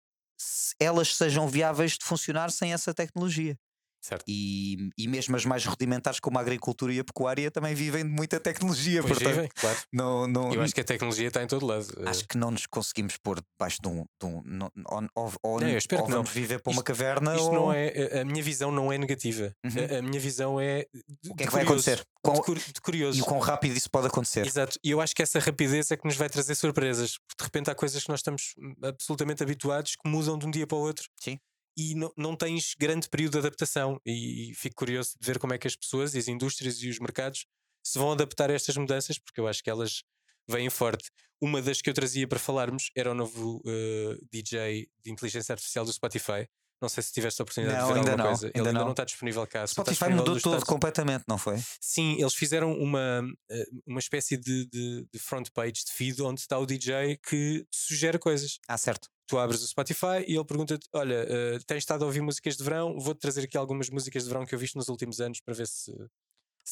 elas 0.79 1.17
sejam 1.17 1.49
viáveis 1.49 1.93
de 1.93 2.05
funcionar 2.05 2.51
sem 2.51 2.73
essa 2.73 2.93
tecnologia. 2.93 3.59
Certo. 4.03 4.25
E, 4.27 4.91
e 4.99 5.07
mesmo 5.07 5.37
as 5.37 5.45
mais 5.45 5.65
rudimentares, 5.65 6.19
como 6.19 6.37
a 6.37 6.41
agricultura 6.41 6.93
e 6.93 6.99
a 6.99 7.05
pecuária, 7.05 7.51
também 7.53 7.73
vivem 7.75 8.03
de 8.05 8.11
muita 8.11 8.41
tecnologia. 8.41 9.01
Pois 9.01 9.15
portanto, 9.15 9.35
vivem, 9.35 9.49
claro. 9.55 9.79
não, 9.93 10.27
não, 10.27 10.53
Eu 10.53 10.61
acho 10.61 10.75
que 10.75 10.81
a 10.81 10.85
tecnologia 10.85 11.29
está 11.29 11.41
em 11.43 11.47
todo 11.47 11.65
lado. 11.65 11.87
Eh, 11.99 12.09
acho 12.09 12.27
que 12.27 12.37
não 12.37 12.51
nos 12.51 12.67
conseguimos 12.67 13.17
pôr 13.17 13.41
debaixo 13.41 13.79
de 13.81 13.89
um. 13.89 14.05
De 14.21 14.27
um 14.27 14.43
não- 14.45 14.73
ou, 15.15 15.33
ou, 15.43 15.61
Não, 15.61 15.69
ou 15.73 15.79
que 15.81 15.95
não. 15.95 16.07
vamos 16.09 16.31
viver 16.31 16.61
para 16.61 16.71
uma 16.71 16.81
Isto- 16.81 16.85
caverna. 16.85 17.37
Isto 17.37 17.47
ou... 17.47 17.53
não 17.55 17.73
é. 17.73 18.21
a- 18.21 18.25
minha 18.25 18.43
visão 18.43 18.73
não 18.73 18.93
é 18.93 18.99
negativa. 18.99 19.55
Uhum. 19.65 19.71
A, 19.95 19.99
a 19.99 20.03
minha 20.03 20.19
visão 20.21 20.61
é. 20.61 20.85
De, 21.23 21.31
O 21.31 21.35
que 21.37 21.45
é 21.45 21.47
que 21.47 21.53
vai 21.53 21.63
acontecer? 21.63 21.99
De, 21.99 22.41
cur- 22.43 22.59
de 22.59 22.81
curioso. 22.81 23.19
E 23.19 23.23
o 23.23 23.25
quão 23.25 23.39
rápido 23.39 23.77
isso 23.77 23.91
pode 23.91 24.09
acontecer. 24.09 24.45
Exato, 24.47 24.79
e 24.83 24.91
eu 24.91 25.01
acho 25.01 25.15
que 25.15 25.23
essa 25.23 25.39
rapidez 25.39 25.91
é 25.91 25.97
que 25.97 26.05
nos 26.05 26.17
vai 26.17 26.29
trazer 26.29 26.55
surpresas, 26.55 27.19
porque 27.29 27.43
de 27.43 27.45
repente 27.45 27.71
há 27.71 27.75
coisas 27.75 28.03
que 28.03 28.09
nós 28.09 28.19
estamos 28.21 28.55
hum, 28.59 28.75
absolutamente 28.83 29.43
habituados 29.43 29.95
que 29.97 30.09
mudam 30.09 30.37
de 30.39 30.47
um 30.47 30.51
dia 30.51 30.67
para 30.67 30.77
o 30.77 30.81
outro 30.81 31.05
Sim. 31.21 31.39
E 31.77 31.95
não, 31.95 32.13
não 32.17 32.37
tens 32.37 32.75
grande 32.79 33.09
período 33.09 33.33
de 33.33 33.39
adaptação. 33.39 34.01
E, 34.07 34.53
fico 34.55 34.77
curioso 34.77 35.13
de 35.21 35.27
ver 35.27 35.39
como 35.39 35.55
é 35.55 35.59
que 35.59 35.67
as 35.67 35.77
pessoas, 35.77 36.15
e 36.15 36.19
as 36.19 36.29
indústrias 36.29 36.83
e 36.83 36.89
os 36.89 36.99
mercados 36.99 37.47
se 37.85 37.99
vão 37.99 38.13
adaptar 38.13 38.51
a 38.51 38.55
estas 38.55 38.77
mudanças, 38.77 39.19
porque 39.19 39.41
eu 39.41 39.49
acho 39.49 39.63
que 39.63 39.71
elas 39.71 40.05
vêm 40.49 40.71
forte. 40.71 41.11
Uma 41.41 41.61
das 41.61 41.83
que 41.83 41.91
eu 41.91 41.95
trazia 41.95 42.29
para 42.29 42.39
falarmos 42.39 42.91
era 42.97 43.11
o 43.11 43.15
novo 43.15 43.61
eh, 43.67 44.17
DJ 44.31 44.89
de 45.03 45.11
inteligência 45.11 45.53
artificial 45.53 45.85
do 45.85 45.93
Spotify. 45.93 46.47
Não 46.81 46.89
sei 46.89 47.03
se 47.03 47.13
tiveste 47.13 47.41
a 47.41 47.45
oportunidade 47.45 47.79
Não, 47.79 47.87
de 47.87 47.93
ver 47.93 47.99
ainda 48.01 48.11
alguma 48.11 48.25
não, 48.25 48.31
coisa. 48.33 48.47
Ele 48.49 48.59
ainda 48.59 48.69
ainda 48.71 48.79
não. 48.79 48.85
não 48.87 48.93
está 48.93 49.05
disponível 49.05 49.47
cá. 49.47 49.67
Spotify 49.67 50.09
mudou 50.11 50.37
Estados 50.37 50.65
completamente, 50.65 51.25
não 51.29 51.39
foi? 51.39 51.57
Sim, 51.81 52.17
eles 52.19 52.35
fizeram 52.35 52.73
uma, 52.73 53.25
eh, 53.51 53.65
uma 53.87 54.01
espécie 54.01 54.37
de, 54.37 54.67
de, 54.67 55.07
de 55.13 55.19
front 55.19 55.49
page 55.53 55.85
de 55.87 55.93
feed 55.93 56.21
onde 56.23 56.41
está 56.41 56.59
o 56.59 56.67
DJ 56.67 57.19
que 57.19 57.65
sugere 57.73 58.19
coisas. 58.19 58.59
Ah, 58.69 58.77
certo. 58.77 59.09
Tu 59.27 59.39
abres 59.39 59.63
o 59.63 59.67
Spotify 59.69 60.25
e 60.27 60.35
ele 60.35 60.45
pergunta-te: 60.45 60.87
Olha, 60.93 61.25
eh, 61.29 61.59
tens 61.67 61.79
estado 61.79 62.03
a 62.03 62.07
ouvir 62.07 62.21
músicas 62.21 62.57
de 62.57 62.65
verão? 62.65 62.99
Vou-te 62.99 63.21
trazer 63.21 63.45
aqui 63.45 63.57
algumas 63.57 63.89
músicas 63.89 64.25
de 64.25 64.29
verão 64.29 64.45
que 64.45 64.55
eu 64.55 64.59
viste 64.59 64.77
nos 64.77 64.89
últimos 64.89 65.21
anos 65.21 65.41
para 65.41 65.55
ver 65.55 65.67
se, 65.67 65.93
se 65.93 65.93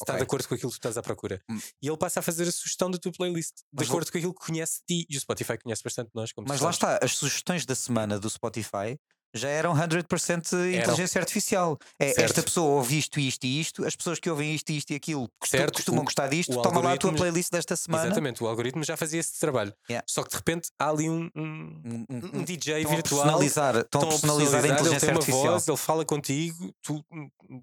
está 0.01 0.13
Ok. 0.13 0.17
de 0.17 0.23
acordo 0.23 0.47
com 0.47 0.55
aquilo 0.55 0.69
que 0.69 0.75
tu 0.77 0.79
estás 0.79 0.97
à 0.97 1.01
procura. 1.01 1.41
Hum. 1.49 1.59
E 1.81 1.87
ele 1.87 1.97
passa 1.97 2.19
a 2.19 2.23
fazer 2.23 2.47
a 2.47 2.51
sugestão 2.51 2.91
da 2.91 2.97
tua 2.97 3.11
playlist 3.11 3.55
de 3.57 3.63
Mas 3.73 3.89
acordo 3.89 4.11
com 4.11 4.17
aquilo 4.17 4.33
que 4.33 4.45
conhece 4.45 4.81
de 4.87 5.03
ti. 5.03 5.07
E 5.09 5.17
o 5.17 5.19
Spotify 5.19 5.57
conhece 5.57 5.83
bastante 5.83 6.11
nós, 6.13 6.31
Mas 6.47 6.61
lá 6.61 6.69
está, 6.69 6.99
as 7.01 7.15
sugestões 7.15 7.65
da 7.65 7.75
semana 7.75 8.19
do 8.19 8.29
Spotify 8.29 8.99
já 9.33 9.47
eram 9.49 9.73
100% 9.75 10.53
inteligência 10.75 11.19
artificial. 11.19 11.77
É, 11.99 12.07
Certo. 12.07 12.19
esta 12.19 12.43
pessoa 12.43 12.75
ouve 12.75 12.97
isto, 12.97 13.19
isto 13.19 13.43
e 13.45 13.59
isto, 13.61 13.85
as 13.85 13.95
pessoas 13.95 14.19
que 14.19 14.29
ouvem 14.29 14.53
isto, 14.53 14.69
isto 14.71 14.91
e 14.91 14.95
aquilo 14.95 15.29
Certo, 15.45 15.73
costumam 15.75 16.01
o- 16.01 16.05
gostar 16.05 16.27
disto, 16.27 16.61
toma 16.61 16.81
lá 16.81 16.93
a 16.93 16.97
tua 16.97 17.13
playlist 17.13 17.51
desta 17.51 17.75
semana. 17.75 18.05
Exatamente, 18.05 18.43
o 18.43 18.47
algoritmo 18.47 18.83
já 18.83 18.97
fazia 18.97 19.19
esse 19.19 19.39
trabalho. 19.39 19.73
Yeah. 19.89 20.05
Só 20.09 20.23
que 20.23 20.29
de 20.29 20.35
repente 20.35 20.69
há 20.79 20.89
ali 20.89 21.09
um, 21.09 21.29
um, 21.35 21.81
Um, 22.09 22.39
um- 22.39 22.43
DJ 22.43 22.77
estão 22.79 22.91
a 22.91 22.95
virtual 22.95 23.21
personalizar, 23.23 23.77
estão 23.77 24.01
a 24.01 24.07
personalizar 24.07 24.63
a 24.63 24.67
ele 24.67 24.73
inteligência 24.73 25.07
uma 25.09 25.19
artificial. 25.19 25.51
voz, 25.53 25.67
ele 25.67 25.77
fala 25.77 26.05
contigo, 26.05 26.73
tu 26.81 27.03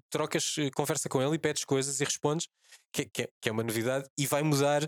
trocas, 0.09 0.55
eh, 0.59 0.69
conversa 0.75 1.07
com 1.09 1.21
ele 1.21 1.35
e 1.35 1.39
pedes 1.39 1.65
coisas 1.65 1.99
e 1.99 2.03
respondes, 2.03 2.47
que, 2.93 3.05
que 3.05 3.21
é- 3.23 3.29
que 3.41 3.49
é 3.49 3.51
uma 3.51 3.63
novidade, 3.63 4.05
e 4.17 4.25
vai 4.25 4.43
mudar 4.43 4.87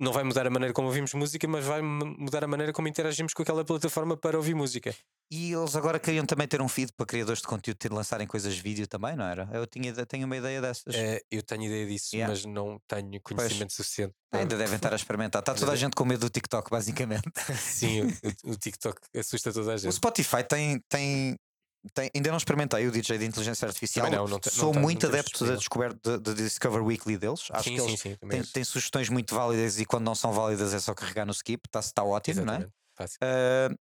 não 0.00 0.12
vai 0.12 0.24
mudar 0.24 0.44
a 0.44 0.50
maneira 0.50 0.74
como 0.74 0.88
ouvimos 0.88 1.14
música, 1.14 1.46
mas 1.46 1.64
vai 1.64 1.80
mudar 1.80 2.42
a 2.42 2.48
maneira 2.48 2.72
como 2.72 2.88
interagimos 2.88 3.32
com 3.32 3.42
aquela 3.42 3.64
plataforma 3.64 4.16
para 4.16 4.36
ouvir 4.36 4.52
música. 4.52 4.92
E 5.30 5.52
eles 5.52 5.74
agora 5.74 5.98
queriam 5.98 6.24
também 6.26 6.46
ter 6.46 6.60
um 6.60 6.68
feed 6.68 6.92
para 6.92 7.06
criadores 7.06 7.40
de 7.40 7.46
conteúdo 7.46 7.76
ter 7.76 7.92
lançarem 7.92 8.26
coisas 8.26 8.54
de 8.54 8.60
vídeo 8.60 8.86
também, 8.86 9.16
não 9.16 9.24
era? 9.24 9.48
Eu 9.52 9.66
tinha, 9.66 9.92
tenho 10.06 10.26
uma 10.26 10.36
ideia 10.36 10.60
dessas. 10.60 10.94
É, 10.94 11.20
eu 11.30 11.42
tenho 11.42 11.64
ideia 11.64 11.86
disso, 11.86 12.14
yeah. 12.14 12.32
mas 12.32 12.44
não 12.44 12.78
tenho 12.86 13.20
conhecimento 13.22 13.58
pois. 13.68 13.74
suficiente. 13.74 14.14
Ainda 14.32 14.56
devem 14.56 14.76
estar 14.76 14.92
a 14.92 14.96
experimentar. 14.96 15.40
Está 15.40 15.54
toda 15.54 15.72
a 15.72 15.76
gente 15.76 15.94
com 15.94 16.04
medo 16.04 16.20
do 16.20 16.30
TikTok, 16.30 16.70
basicamente. 16.70 17.24
Sim, 17.58 18.02
o, 18.44 18.52
o, 18.52 18.56
TikTok 18.56 19.00
assusta 19.16 19.52
toda 19.52 19.72
a 19.72 19.76
gente. 19.76 19.88
O 19.88 19.92
Spotify 19.92 20.44
tem, 20.44 20.80
tem, 20.88 21.36
tem, 21.92 22.10
ainda 22.14 22.30
não 22.30 22.36
experimentei 22.36 22.86
o 22.86 22.92
DJ 22.92 23.18
de 23.18 23.24
inteligência 23.24 23.66
artificial. 23.66 24.10
Não, 24.10 24.28
não, 24.28 24.40
Sou 24.42 24.74
não, 24.74 24.82
muito 24.82 25.06
adepto 25.06 25.44
da 25.46 25.56
descoberta 25.56 26.18
de, 26.18 26.34
de 26.34 26.42
Discover 26.44 26.82
Weekly 26.84 27.16
deles. 27.16 27.48
Acho 27.50 27.64
sim, 27.64 27.74
que 27.74 27.80
eles 27.80 28.00
sim, 28.00 28.10
sim, 28.10 28.28
têm, 28.28 28.42
têm, 28.44 28.64
sugestões 28.64 29.08
muito 29.08 29.34
válidas 29.34 29.80
e 29.80 29.84
quando 29.84 30.04
não 30.04 30.14
são 30.14 30.32
válidas 30.32 30.74
é 30.74 30.78
só 30.78 30.94
carregar 30.94 31.24
no 31.24 31.32
skip. 31.32 31.62
Está 31.66 31.80
tá 31.82 32.04
ótimo, 32.04 32.42
Exatamente. 32.42 32.70
não 32.70 33.06
é? 33.06 33.70
Uh, 33.70 33.76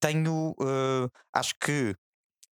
tenho. 0.00 0.54
Uh, 0.60 1.10
acho 1.32 1.54
que. 1.60 1.94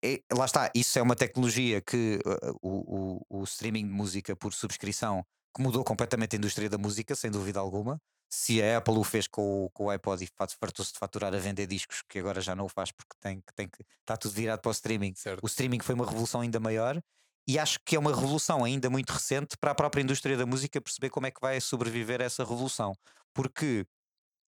É, 0.05 0.21
lá 0.33 0.45
está, 0.45 0.71
isso 0.75 0.99
é 0.99 1.03
uma 1.03 1.17
tecnologia 1.17 1.81
que 1.81 2.19
uh, 2.27 2.59
o, 2.63 3.21
o, 3.31 3.41
o 3.41 3.45
streaming 3.45 3.87
de 3.87 3.93
música 3.93 4.37
por 4.37 4.53
subscrição 4.53 5.25
que 5.55 5.63
mudou 5.63 5.83
completamente 5.83 6.37
a 6.37 6.39
indústria 6.39 6.69
da 6.69 6.77
música, 6.77 7.15
sem 7.15 7.31
dúvida 7.31 7.59
alguma 7.59 7.99
se 8.29 8.63
a 8.63 8.79
Apple 8.79 8.99
o 8.99 9.05
fez 9.05 9.27
com 9.27 9.65
o, 9.65 9.71
com 9.71 9.85
o 9.85 9.91
iPod 9.91 10.25
e 10.25 10.29
fartou-se 10.59 10.93
de 10.93 10.99
faturar 10.99 11.35
a 11.35 11.39
vender 11.39 11.67
discos, 11.67 12.03
que 12.09 12.19
agora 12.19 12.41
já 12.41 12.55
não 12.55 12.65
o 12.65 12.69
faz 12.69 12.91
porque 12.91 13.15
tem, 13.21 13.43
tem 13.55 13.69
que 13.69 13.85
está 14.01 14.17
tudo 14.17 14.33
virado 14.33 14.61
para 14.61 14.69
o 14.69 14.73
streaming. 14.73 15.15
Certo. 15.15 15.43
O 15.43 15.47
streaming 15.47 15.81
foi 15.81 15.95
uma 15.95 16.07
revolução 16.07 16.41
ainda 16.41 16.59
maior 16.59 17.01
e 17.49 17.59
acho 17.59 17.79
que 17.85 17.95
é 17.95 17.99
uma 17.99 18.15
revolução 18.15 18.65
ainda 18.65 18.91
muito 18.91 19.11
recente 19.11 19.57
para 19.57 19.71
a 19.71 19.75
própria 19.75 20.03
indústria 20.03 20.37
da 20.37 20.45
música 20.45 20.81
perceber 20.81 21.11
como 21.11 21.27
é 21.27 21.31
que 21.31 21.41
vai 21.41 21.61
sobreviver 21.61 22.21
a 22.21 22.25
essa 22.25 22.43
revolução. 22.43 22.93
Porque 23.33 23.87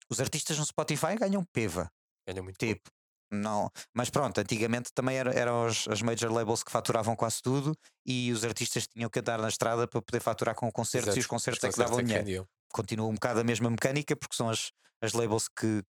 os 0.09 0.19
artistas 0.19 0.57
no 0.57 0.65
Spotify 0.65 1.15
ganham 1.19 1.43
peva. 1.51 1.91
Ganham 2.27 2.43
muito. 2.43 2.57
Tipo, 2.57 2.89
não, 3.31 3.69
mas 3.93 4.09
pronto, 4.09 4.39
antigamente 4.39 4.91
também 4.93 5.17
eram, 5.17 5.31
eram 5.31 5.65
os, 5.65 5.87
as 5.87 6.01
major 6.01 6.31
labels 6.31 6.63
que 6.63 6.71
faturavam 6.71 7.15
quase 7.15 7.41
tudo 7.41 7.75
e 8.05 8.31
os 8.31 8.43
artistas 8.43 8.87
tinham 8.87 9.09
que 9.09 9.19
andar 9.19 9.39
na 9.39 9.49
estrada 9.49 9.87
para 9.87 10.01
poder 10.01 10.19
faturar 10.19 10.55
com 10.55 10.71
concertos 10.71 11.07
Exato. 11.07 11.19
e 11.19 11.21
os 11.21 11.27
concertos 11.27 11.63
os 11.63 11.69
é 11.69 11.71
que 11.71 11.79
davam 11.79 11.99
é 11.99 12.03
dinheiro 12.03 12.47
continua 12.75 13.07
um 13.07 13.13
bocado 13.13 13.39
a 13.39 13.43
mesma 13.43 13.69
mecânica, 13.69 14.17
porque 14.17 14.35
são 14.35 14.49
as, 14.49 14.71
as 15.01 15.13
labels 15.13 15.47
que 15.47 15.81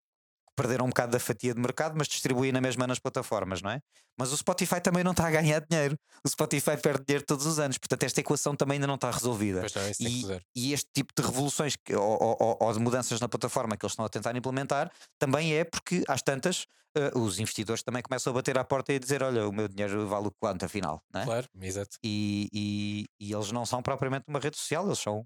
perderam 0.57 0.85
um 0.85 0.89
bocado 0.89 1.11
da 1.11 1.19
fatia 1.19 1.53
de 1.53 1.61
mercado, 1.61 1.93
mas 1.95 2.07
distribuem 2.07 2.51
na 2.51 2.59
mesma 2.59 2.87
nas 2.87 2.97
plataformas, 2.97 3.61
não 3.61 3.69
é? 3.69 3.79
Mas 4.17 4.33
o 4.33 4.37
Spotify 4.37 4.81
também 4.81 5.03
não 5.03 5.11
está 5.11 5.27
a 5.27 5.31
ganhar 5.31 5.63
dinheiro. 5.69 5.95
O 6.25 6.27
Spotify 6.27 6.75
perde 6.75 7.05
dinheiro 7.05 7.23
todos 7.25 7.45
os 7.45 7.59
anos, 7.59 7.77
portanto, 7.77 8.03
esta 8.03 8.19
equação 8.19 8.55
também 8.55 8.75
ainda 8.75 8.87
não 8.87 8.95
está 8.95 9.11
resolvida. 9.11 9.61
Não, 9.61 10.07
e, 10.07 10.41
e, 10.55 10.73
este 10.73 10.89
tipo 10.91 11.13
de 11.15 11.23
revoluções 11.25 11.75
que, 11.75 11.95
ou, 11.95 12.17
ou, 12.19 12.57
ou, 12.59 12.73
de 12.73 12.79
mudanças 12.79 13.21
na 13.21 13.29
plataforma 13.29 13.77
que 13.77 13.85
eles 13.85 13.91
estão 13.91 14.03
a 14.03 14.09
tentar 14.09 14.35
implementar 14.35 14.91
também 15.19 15.53
é 15.53 15.63
porque, 15.63 16.03
às 16.07 16.23
tantas, 16.23 16.65
uh, 16.97 17.19
os 17.19 17.37
investidores 17.37 17.83
também 17.83 18.01
começam 18.01 18.31
a 18.31 18.33
bater 18.33 18.57
à 18.57 18.63
porta 18.63 18.91
e 18.91 18.97
dizer: 18.97 19.21
Olha, 19.21 19.47
o 19.47 19.51
meu 19.51 19.67
dinheiro 19.67 20.07
vale 20.07 20.27
o 20.27 20.31
quanto, 20.39 20.65
afinal, 20.65 21.03
não 21.13 21.21
é? 21.21 21.25
Claro, 21.25 21.47
exato. 21.61 21.97
E, 22.03 22.49
e, 22.51 23.05
e 23.19 23.31
eles 23.31 23.51
não 23.51 23.65
são 23.65 23.83
propriamente 23.83 24.25
uma 24.27 24.39
rede 24.39 24.57
social, 24.57 24.87
eles 24.87 24.99
são 24.99 25.23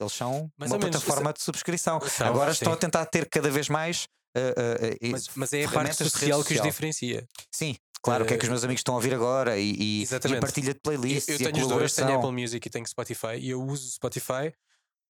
eles 0.00 0.12
são 0.12 0.50
mais 0.58 0.72
uma 0.72 0.80
plataforma 0.80 1.22
menos, 1.22 1.38
de 1.38 1.44
subscrição. 1.44 2.00
São, 2.00 2.26
Agora 2.26 2.50
estão 2.50 2.72
a 2.72 2.76
tentar 2.76 3.06
ter 3.06 3.28
cada 3.28 3.50
vez 3.50 3.68
mais. 3.68 4.08
Uh, 4.36 5.08
uh, 5.08 5.10
mas, 5.10 5.28
mas, 5.34 5.52
é 5.52 5.64
a 5.64 5.70
parte 5.70 5.94
social 5.94 6.42
que 6.42 6.54
os 6.54 6.62
diferencia. 6.62 7.28
Sim, 7.50 7.76
Claro, 8.02 8.24
o 8.24 8.26
que 8.26 8.34
é 8.34 8.36
que 8.36 8.42
os 8.42 8.50
meus 8.50 8.64
amigos 8.64 8.80
estão 8.80 8.94
a 8.94 8.96
ouvir 8.96 9.14
agora 9.14 9.56
e, 9.56 9.74
e, 9.78 10.02
e 10.02 10.36
a 10.36 10.40
partilha 10.40 10.74
de 10.74 10.80
playlists. 10.80 11.40
Eu, 11.40 11.46
eu 11.46 11.52
tenho 11.52 11.64
os 11.64 11.72
dois, 11.72 11.94
tenho 11.94 12.16
Apple 12.16 12.32
Music 12.32 12.66
e 12.66 12.70
tenho 12.70 12.84
Spotify 12.84 13.36
e 13.38 13.50
eu 13.50 13.62
uso 13.62 13.88
Spotify 13.92 14.52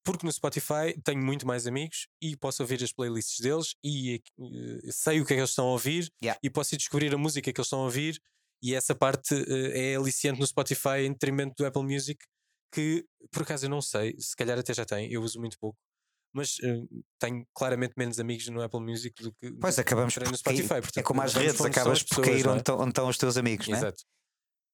porque 0.05 0.27
no 0.27 0.33
Spotify 0.33 1.01
tenho 1.03 1.25
muito 1.25 1.47
mais 1.47 1.66
amigos 1.66 2.07
e 2.20 2.37
posso 2.37 2.62
ouvir 2.62 2.83
as 2.83 2.93
playlists 2.93 3.41
deles 3.41 3.75
e 3.83 4.20
uh, 4.39 4.93
sei 4.93 5.20
o 5.20 5.25
que 5.25 5.33
é 5.33 5.37
que 5.37 5.41
eles 5.41 5.51
estão 5.51 5.68
a 5.68 5.73
ouvir 5.73 6.12
yeah. 6.23 6.39
e 6.43 6.51
posso 6.51 6.75
ir 6.75 6.79
descobrir 6.79 7.14
a 7.14 7.18
música 7.18 7.51
que 7.53 7.59
eles 7.59 7.66
estão 7.66 7.81
a 7.81 7.85
ouvir 7.85 8.20
e 8.62 8.75
essa 8.75 8.95
parte 8.95 9.35
uh, 9.35 9.73
é 9.73 9.95
aliciante 9.95 10.41
no 10.41 10.47
Spotify 10.47 11.07
em 11.07 11.12
detrimento 11.12 11.55
do 11.57 11.66
Apple 11.66 11.85
Music 11.85 12.23
que 12.75 13.07
por 13.31 13.43
acaso 13.43 13.66
eu 13.66 13.70
não 13.70 13.81
sei, 13.81 14.16
se 14.18 14.37
calhar 14.37 14.59
até 14.59 14.75
já 14.75 14.85
tem, 14.85 15.11
eu 15.11 15.23
uso 15.23 15.39
muito 15.39 15.59
pouco, 15.59 15.79
mas 16.33 16.57
uh, 16.59 17.05
tenho 17.18 17.47
claramente 17.55 17.95
menos 17.97 18.18
amigos 18.18 18.47
no 18.49 18.62
Apple 18.62 18.80
Music 18.80 19.22
do 19.22 19.33
que 19.33 19.51
pois 19.53 19.78
acabamos 19.78 20.16
no 20.16 20.37
Spotify. 20.37 20.68
Cair, 20.68 20.83
portanto, 20.83 20.99
é 20.99 21.03
como 21.03 21.22
as 21.22 21.35
redes, 21.35 21.61
acabas 21.61 22.03
por 22.03 22.24
cair 22.24 22.49
onde, 22.49 22.62
é? 22.66 22.72
onde 22.72 22.89
estão 22.89 23.09
os 23.09 23.18
teus 23.18 23.37
amigos, 23.37 23.68
Exato. 23.68 24.03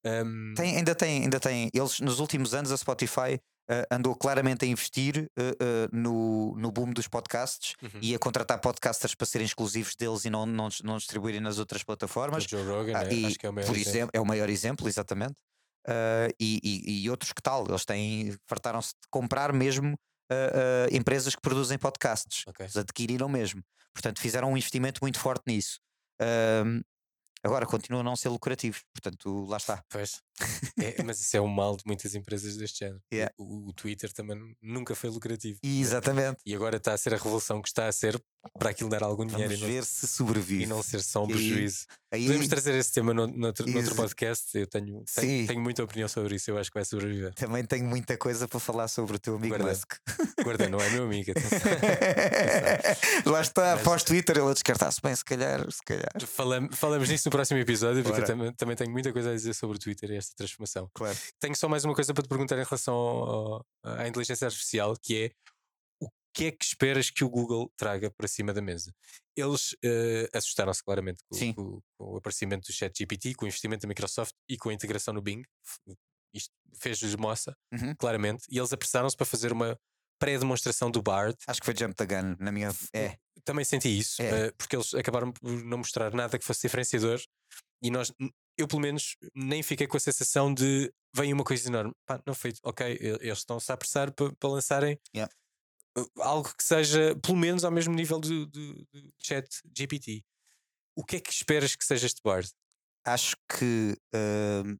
Né? 0.03 0.23
Um... 0.23 0.53
Tem, 0.55 0.77
ainda 0.77 0.95
tem, 0.95 1.23
ainda 1.23 1.39
tem. 1.39 1.69
Eles 1.73 1.99
nos 1.99 2.19
últimos 2.19 2.53
anos 2.53 2.71
a 2.71 2.77
Spotify 2.77 3.35
uh, 3.69 3.85
andou 3.91 4.15
claramente 4.15 4.63
a 4.63 4.67
investir 4.67 5.29
uh, 5.37 5.95
no, 5.95 6.55
no 6.55 6.71
boom 6.71 6.93
dos 6.93 7.07
podcasts 7.07 7.75
uhum. 7.81 7.99
e 8.01 8.15
a 8.15 8.19
contratar 8.19 8.61
podcasters 8.61 9.13
para 9.13 9.27
serem 9.27 9.45
exclusivos 9.45 9.95
deles 9.97 10.23
e 10.23 10.29
não, 10.29 10.45
não, 10.45 10.69
não 10.83 10.97
distribuírem 10.97 11.41
nas 11.41 11.59
outras 11.59 11.83
plataformas. 11.83 12.45
O 12.45 12.49
Joe 12.49 12.65
Rogan, 12.65 12.93
ah, 12.95 13.13
e, 13.13 13.25
acho 13.25 13.37
que 13.37 13.45
é 13.45 13.49
o 13.49 13.53
maior 13.53 13.67
por 13.67 13.75
exemplo. 13.75 14.09
É 14.13 14.21
o 14.21 14.25
maior 14.25 14.49
exemplo, 14.49 14.87
exatamente 14.87 15.35
uh, 15.87 16.33
e, 16.39 16.59
e, 16.63 17.03
e, 17.03 17.09
outros 17.09 17.33
que 17.33 17.41
tal. 17.41 17.65
Eles 17.67 17.85
têm, 17.85 18.35
fartaram-se 18.47 18.89
de 18.89 19.07
comprar 19.09 19.53
mesmo 19.53 19.97
uh, 20.31 20.91
uh, 20.91 20.95
empresas 20.95 21.35
que 21.35 21.41
produzem 21.41 21.77
podcasts. 21.77 22.45
Okay. 22.47 22.65
Eles 22.65 22.77
adquiriram 22.77 23.27
mesmo. 23.29 23.63
Portanto, 23.93 24.19
fizeram 24.19 24.51
um 24.51 24.57
investimento 24.57 24.99
muito 25.01 25.19
forte 25.19 25.43
nisso. 25.47 25.79
Agora 27.43 27.65
continuam 27.65 28.01
a 28.01 28.03
não 28.03 28.15
ser 28.15 28.29
lucrativos, 28.29 28.83
portanto, 28.93 29.45
lá 29.45 29.57
está. 29.57 29.83
Pois. 29.89 30.21
É, 30.79 31.01
mas 31.03 31.19
isso 31.19 31.35
é 31.35 31.41
um 31.41 31.47
mal 31.47 31.75
de 31.75 31.83
muitas 31.85 32.15
empresas 32.15 32.57
deste 32.57 32.79
género. 32.79 33.01
Yeah. 33.13 33.33
O, 33.37 33.69
o, 33.69 33.73
Twitter 33.73 34.11
também 34.11 34.55
nunca 34.61 34.95
foi 34.95 35.09
lucrativo. 35.09 35.59
Exatamente. 35.63 36.37
E 36.45 36.55
agora 36.55 36.77
está 36.77 36.93
a 36.93 36.97
ser 36.97 37.13
a 37.13 37.17
revolução 37.17 37.61
que 37.61 37.67
está 37.67 37.87
a 37.87 37.91
ser 37.91 38.21
para 38.57 38.69
aquilo 38.69 38.89
dar 38.89 39.03
algum 39.03 39.25
dinheiro. 39.25 39.53
Vamos 39.53 39.67
ver 39.67 39.77
não, 39.77 39.83
se 39.83 40.07
sobrevive. 40.07 40.63
E 40.63 40.65
não 40.65 40.81
ser 40.81 41.01
só 41.01 41.23
um 41.23 41.27
prejuízo. 41.27 41.85
Aí, 42.11 42.25
Podemos 42.25 42.47
trazer 42.47 42.73
esse 42.73 42.91
tema 42.91 43.13
no, 43.13 43.27
no, 43.27 43.47
outro, 43.47 43.69
no 43.69 43.77
outro 43.77 43.95
podcast. 43.95 44.57
Eu 44.57 44.65
tenho, 44.65 45.03
tenho, 45.13 45.47
tenho, 45.47 45.61
muita 45.61 45.83
opinião 45.83 46.07
sobre 46.07 46.35
isso. 46.35 46.49
Eu 46.49 46.57
acho 46.57 46.71
que 46.71 46.75
vai 46.75 46.85
sobreviver. 46.85 47.33
Também 47.35 47.63
tenho 47.63 47.85
muita 47.85 48.17
coisa 48.17 48.47
para 48.47 48.59
falar 48.59 48.87
sobre 48.87 49.17
o 49.17 49.19
teu 49.19 49.35
amigo 49.35 49.55
Guarda, 49.55 49.69
Musk. 49.69 49.93
Guarda, 50.43 50.69
não 50.69 50.79
é 50.79 50.89
meu 50.89 51.03
amigo. 51.03 51.31
Lá 53.25 53.41
está, 53.41 53.75
Mas... 53.75 53.81
após 53.81 54.03
Twitter 54.03 54.37
ele 54.37 54.49
a 54.49 54.53
descartar-se. 54.53 54.99
Bem, 55.01 55.15
se 55.15 55.23
calhar, 55.23 55.71
se 55.71 55.83
calhar. 55.83 56.09
Falamos, 56.25 56.75
falamos 56.77 57.09
nisso 57.09 57.27
no 57.27 57.31
próximo 57.31 57.59
episódio, 57.59 58.03
porque 58.03 58.23
também, 58.23 58.51
também 58.53 58.75
tenho 58.75 58.91
muita 58.91 59.13
coisa 59.13 59.29
a 59.31 59.33
dizer 59.33 59.53
sobre 59.53 59.77
o 59.77 59.79
Twitter 59.79 60.09
e 60.11 60.17
esta 60.29 60.35
transformação. 60.35 60.89
Claro. 60.93 61.17
Tenho 61.39 61.55
só 61.55 61.67
mais 61.67 61.83
uma 61.83 61.95
coisa 61.95 62.13
para 62.13 62.23
te 62.23 62.29
perguntar 62.29 62.55
em 62.55 62.63
relação 62.63 62.95
ao, 62.95 63.65
à 63.83 64.07
inteligência 64.07 64.45
artificial, 64.45 64.95
que 65.01 65.25
é 65.25 65.31
que 66.31 66.45
é 66.45 66.51
que 66.51 66.63
esperas 66.63 67.09
que 67.09 67.23
o 67.23 67.29
Google 67.29 67.71
traga 67.75 68.11
para 68.11 68.27
cima 68.27 68.53
da 68.53 68.61
mesa? 68.61 68.93
Eles 69.35 69.73
uh, 69.73 70.29
assustaram-se 70.33 70.83
claramente 70.83 71.21
com, 71.27 71.53
com, 71.53 71.81
com, 71.97 72.13
o 72.13 72.17
aparecimento 72.17 72.67
do 72.67 72.73
ChatGPT, 72.73 73.35
com 73.35 73.45
o 73.45 73.47
investimento 73.47 73.81
da 73.81 73.87
Microsoft 73.87 74.33
e 74.47 74.57
com 74.57 74.69
a 74.69 74.73
integração 74.73 75.13
no 75.13 75.21
Bing. 75.21 75.41
Isto 76.33 76.53
fez-lhes 76.79 77.15
moça, 77.15 77.57
uhum. 77.73 77.95
claramente. 77.95 78.45
E 78.49 78.57
eles 78.57 78.71
apressaram-se 78.71 79.17
para 79.17 79.25
fazer 79.25 79.51
uma 79.51 79.77
pré-demonstração 80.19 80.91
do 80.91 81.01
Bard. 81.01 81.35
Acho 81.47 81.59
que 81.59 81.65
foi 81.65 81.75
Jump 81.75 81.95
the 81.95 82.05
Gun, 82.05 82.35
na 82.39 82.51
minha. 82.51 82.69
É. 82.93 83.17
Também 83.43 83.65
senti 83.65 83.97
isso, 83.97 84.21
é. 84.21 84.47
uh, 84.47 84.55
porque 84.55 84.75
eles 84.75 84.93
acabaram 84.93 85.31
por 85.31 85.49
não 85.63 85.79
mostrar 85.79 86.13
nada 86.13 86.37
que 86.37 86.45
fosse 86.45 86.61
diferenciador. 86.61 87.19
E 87.81 87.89
nós, 87.89 88.13
eu 88.59 88.67
pelo 88.67 88.81
menos, 88.81 89.15
nem 89.33 89.63
fiquei 89.63 89.87
com 89.87 89.97
a 89.97 89.99
sensação 89.99 90.53
de 90.53 90.91
vem 91.15 91.33
uma 91.33 91.43
coisa 91.43 91.67
enorme. 91.67 91.93
Pá, 92.05 92.21
não 92.25 92.35
foi, 92.35 92.53
ok, 92.63 92.97
eles 93.21 93.39
estão-se 93.39 93.71
a 93.71 93.75
apressar 93.75 94.11
para, 94.13 94.33
para 94.35 94.49
lançarem 94.49 94.99
yeah 95.15 95.31
algo 96.19 96.53
que 96.55 96.63
seja 96.63 97.15
pelo 97.21 97.37
menos 97.37 97.63
ao 97.63 97.71
mesmo 97.71 97.93
nível 97.93 98.19
do, 98.19 98.45
do, 98.45 98.73
do 98.73 99.13
chat 99.21 99.47
GPT. 99.75 100.23
O 100.95 101.03
que 101.03 101.17
é 101.17 101.19
que 101.19 101.31
esperas 101.31 101.75
que 101.75 101.85
seja 101.85 102.05
este 102.05 102.21
Bard? 102.23 102.49
Acho 103.05 103.35
que 103.47 103.95
uh, 104.13 104.77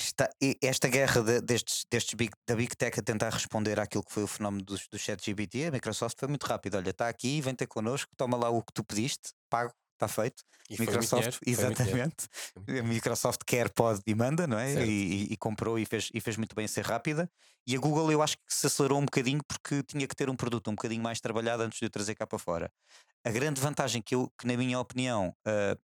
está, 0.00 0.30
esta 0.62 0.88
guerra 0.88 1.22
de, 1.22 1.40
destes, 1.42 1.84
destes 1.90 2.14
big, 2.14 2.32
da 2.48 2.56
Big 2.56 2.74
Tech 2.76 2.98
a 2.98 3.02
tentar 3.02 3.30
responder 3.30 3.78
àquilo 3.78 4.04
que 4.04 4.12
foi 4.12 4.22
o 4.22 4.26
fenómeno 4.26 4.64
do, 4.64 4.74
do 4.90 4.98
chat 4.98 5.22
GPT, 5.24 5.66
a 5.66 5.70
Microsoft 5.70 6.18
foi 6.18 6.28
muito 6.28 6.44
rápido. 6.44 6.76
Olha, 6.76 6.90
está 6.90 7.08
aqui, 7.08 7.40
vem 7.40 7.54
ter 7.54 7.66
connosco, 7.66 8.10
toma 8.16 8.36
lá 8.36 8.48
o 8.48 8.62
que 8.62 8.72
tu 8.72 8.82
pediste, 8.82 9.30
pago, 9.50 9.72
está 10.04 10.08
feito. 10.08 10.42
E 10.68 10.80
Microsoft, 10.80 11.40
exatamente. 11.46 12.28
A 12.68 12.82
Microsoft 12.82 13.40
quer, 13.44 13.68
pode 13.70 14.00
e 14.06 14.14
manda, 14.14 14.46
não 14.46 14.58
é? 14.58 14.86
E, 14.86 15.32
e, 15.32 15.36
comprou 15.36 15.78
e 15.78 15.84
fez, 15.84 16.08
e 16.14 16.20
fez 16.20 16.36
muito 16.36 16.54
bem 16.54 16.66
ser 16.66 16.84
rápida. 16.84 17.30
E 17.66 17.76
a 17.76 17.78
Google 17.78 18.10
eu 18.10 18.22
acho 18.22 18.36
que 18.36 18.44
se 18.48 18.66
acelerou 18.66 18.98
um 18.98 19.04
bocadinho 19.04 19.40
porque 19.46 19.82
tinha 19.82 20.06
que 20.06 20.14
ter 20.14 20.30
um 20.30 20.36
produto 20.36 20.70
um 20.70 20.74
bocadinho 20.74 21.02
mais 21.02 21.20
trabalhado 21.20 21.62
antes 21.62 21.78
de 21.78 21.86
o 21.86 21.90
trazer 21.90 22.14
cá 22.14 22.26
para 22.26 22.38
fora. 22.38 22.72
A 23.24 23.30
grande 23.30 23.60
vantagem 23.60 24.00
que, 24.00 24.14
eu, 24.14 24.32
que 24.38 24.46
na 24.46 24.56
minha 24.56 24.78
opinião, 24.78 25.34
a, 25.44 25.76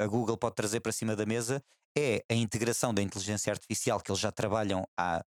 a, 0.00 0.04
a 0.04 0.06
Google 0.06 0.36
pode 0.36 0.56
trazer 0.56 0.80
para 0.80 0.92
cima 0.92 1.14
da 1.14 1.24
mesa 1.24 1.62
é 1.96 2.24
a 2.30 2.34
integração 2.34 2.94
da 2.94 3.02
inteligência 3.02 3.52
artificial 3.52 4.00
que 4.00 4.10
eles 4.10 4.20
já 4.20 4.32
trabalham 4.32 4.86
há 4.96 5.24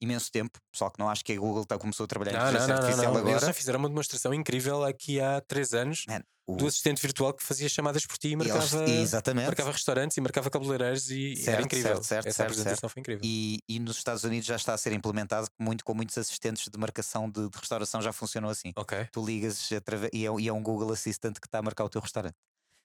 imenso 0.00 0.30
tempo. 0.30 0.58
Pessoal 0.72 0.90
que 0.90 0.98
não 0.98 1.08
acho 1.08 1.24
que 1.24 1.32
a 1.32 1.38
Google 1.38 1.64
tá, 1.64 1.78
começou 1.78 2.04
a 2.04 2.06
trabalhar 2.06 2.32
em 2.32 2.34
Não, 2.36 2.42
não, 2.44 2.48
inteligência 2.50 2.74
não, 2.74 2.80
não, 2.80 2.86
artificial 2.86 3.12
não. 3.14 3.20
Eles 3.20 3.30
agora. 3.36 3.46
já 3.46 3.52
fizeram 3.52 3.78
uma 3.78 3.88
demonstração 3.88 4.34
incrível 4.34 4.84
aqui 4.84 5.20
há 5.20 5.40
três 5.40 5.72
anos 5.74 6.04
Man, 6.08 6.20
o- 6.46 6.56
do 6.56 6.66
assistente 6.66 7.00
virtual 7.02 7.32
que 7.34 7.42
fazia 7.42 7.68
chamadas 7.68 8.06
por 8.06 8.16
ti 8.18 8.28
e 8.28 8.30
e 8.30 8.34
eles- 8.34 8.46
marcava, 8.46 9.34
marcava 9.34 9.72
restaurantes 9.72 10.16
e 10.16 10.20
marcava 10.20 10.50
cabeleireiros 10.50 11.10
e 11.10 11.32
era 11.32 11.42
Certo, 11.42 11.64
incrível. 11.64 11.88
certo, 11.96 12.04
certo, 12.04 12.26
Essa 12.28 12.36
certo, 12.36 12.50
apresentação 12.50 12.88
foi 12.88 13.00
incrível. 13.00 13.20
E, 13.24 13.58
e 13.68 13.78
nos 13.80 13.96
Estados 13.96 14.22
Unidos 14.24 14.46
já 14.46 14.56
está 14.56 14.74
a 14.74 14.78
ser 14.78 14.92
implementado 14.92 15.48
muito 15.58 15.84
com 15.84 15.94
muitos 15.94 16.16
assistentes 16.18 16.68
de 16.70 16.78
marcação 16.78 17.28
de, 17.30 17.48
de 17.48 17.58
restauração 17.58 18.00
já 18.02 18.12
funcionam 18.12 18.48
assim. 18.48 18.72
Ok, 18.76 19.08
Tu 19.10 19.24
ligas 19.24 19.72
atrave- 19.72 20.10
e, 20.12 20.26
é, 20.26 20.30
e 20.40 20.48
é 20.48 20.52
um 20.52 20.62
Google 20.62 20.92
Assistant 20.92 21.38
que 21.40 21.46
está 21.46 21.58
a 21.58 21.62
marcar 21.62 21.84
o 21.84 21.88
teu 21.88 22.00
restaurante. 22.00 22.34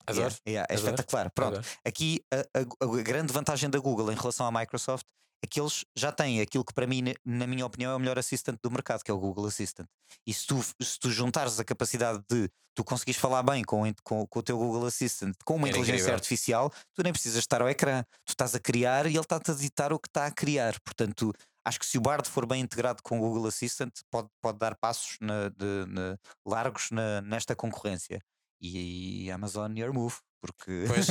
adoro. 0.08 0.24
Yeah, 0.24 0.36
yeah, 0.48 0.68
é 0.70 0.74
adoro, 0.76 0.90
espetacular. 0.90 1.30
Pronto, 1.32 1.58
adoro. 1.60 1.68
aqui 1.86 2.22
a, 2.34 2.38
a- 2.60 3.00
a 3.00 3.04
grande 3.04 3.32
vantagem 3.32 3.70
da 3.70 3.78
Google 3.80 4.12
em 4.12 4.16
relação 4.16 4.46
à 4.48 4.52
Microsoft 4.52 5.06
é 5.44 5.48
que 5.48 5.60
eles 5.60 5.84
já 5.96 6.12
têm 6.12 6.40
aquilo 6.42 6.64
que 6.64 6.74
para 6.74 6.86
mim, 6.88 7.02
na 7.26 7.48
minha 7.48 7.66
opinião, 7.66 7.92
é 7.92 7.96
o 7.96 8.00
melhor 8.00 8.18
assistente 8.20 8.60
do 8.62 8.70
mercado, 8.72 9.04
que 9.04 9.10
é 9.10 9.14
o 9.14 9.20
Google 9.20 9.46
Assistant. 9.48 9.88
E 10.26 10.34
se 10.34 10.46
tu, 10.46 10.62
se 10.82 11.00
tu 11.00 11.10
juntares 11.10 11.60
a 11.60 11.66
capacidade 11.66 12.24
de 12.30 12.50
tu 12.76 12.84
conseguires 12.84 13.20
falar 13.20 13.44
bem 13.44 13.64
com, 13.64 13.82
com, 14.04 14.26
com 14.28 14.40
o 14.40 14.44
teu 14.44 14.58
Google 14.58 14.86
Assistant, 14.86 15.36
com 15.44 15.56
uma 15.56 15.68
Era 15.68 15.78
inteligência 15.78 15.96
incrível. 16.04 16.14
artificial, 16.16 16.74
tu 16.94 17.04
nem 17.04 17.12
precisas 17.12 17.40
estar 17.40 17.62
ao 17.62 17.70
ecrã. 17.70 18.04
Tu 18.26 18.30
estás 18.30 18.56
a 18.56 18.60
criar 18.60 19.06
e 19.08 19.10
ele 19.10 19.20
está-te 19.20 19.52
a 19.52 19.54
ditar 19.54 19.92
o 19.92 20.00
que 20.00 20.08
está 20.08 20.26
a 20.28 20.32
criar. 20.32 20.80
Portanto, 20.82 21.34
acho 21.66 21.80
que 21.80 21.86
se 21.86 21.98
o 21.98 22.02
Bard 22.02 22.30
for 22.30 22.46
bem 22.46 22.62
integrado 22.62 23.02
com 23.04 23.18
o 23.18 23.22
Google 23.22 23.48
Assistant, 23.48 23.92
pode, 24.10 24.30
pode 24.42 24.58
dar 24.60 24.76
passos 24.78 25.18
na- 25.20 25.50
de- 25.50 25.86
na- 25.88 26.18
largos 26.46 26.92
na- 26.92 27.22
nesta 27.22 27.56
concorrência. 27.56 28.22
E 28.62 29.30
Amazon, 29.32 29.76
your 29.76 29.92
move. 29.94 30.16
Porque, 30.42 30.86
Pois, 30.88 31.06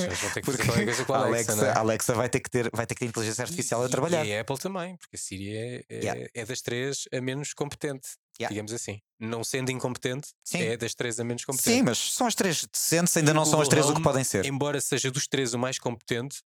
porque 0.44 0.62
a 0.62 0.66
Alexa, 0.74 1.52
Alexa, 1.52 1.66
é? 1.66 1.78
Alexa 1.78 2.14
vai 2.14 2.28
ter 2.28 2.40
que 2.40 2.50
ter, 2.50 2.68
vai 2.74 2.84
ter 2.84 2.94
que 2.94 3.00
ter 3.00 3.06
inteligência 3.06 3.42
artificial 3.42 3.82
E- 3.82 3.86
a 3.86 3.88
trabalhar. 3.88 4.24
E 4.26 4.36
a 4.36 4.40
Apple 4.40 4.58
também, 4.58 4.96
porque 4.96 5.14
a 5.14 5.18
Siri 5.18 5.56
é, 5.56 5.84
é, 5.88 5.98
Yeah. 6.00 6.30
é 6.34 6.44
das 6.44 6.60
três 6.60 7.04
a 7.14 7.20
menos 7.20 7.54
competente, 7.54 8.08
Yeah. 8.40 8.52
digamos 8.52 8.72
assim. 8.72 9.00
Não 9.20 9.44
sendo 9.44 9.70
incompetente, 9.70 10.28
Sim. 10.44 10.62
é 10.62 10.76
das 10.76 10.94
três 10.94 11.20
a 11.20 11.24
menos 11.24 11.44
competente. 11.44 11.76
Sim, 11.76 11.82
mas 11.82 11.98
são 12.12 12.26
as 12.26 12.34
três 12.34 12.66
decentes, 12.72 13.16
ainda 13.16 13.32
não 13.32 13.42
o 13.42 13.46
são 13.46 13.60
as 13.60 13.68
três 13.68 13.84
o 13.86 13.90
que 13.90 13.94
Home, 13.96 14.02
podem 14.04 14.24
ser. 14.24 14.44
Embora 14.46 14.80
seja 14.80 15.10
dos 15.12 15.28
três 15.28 15.54
o 15.54 15.58
mais 15.58 15.78
competente, 15.78 16.42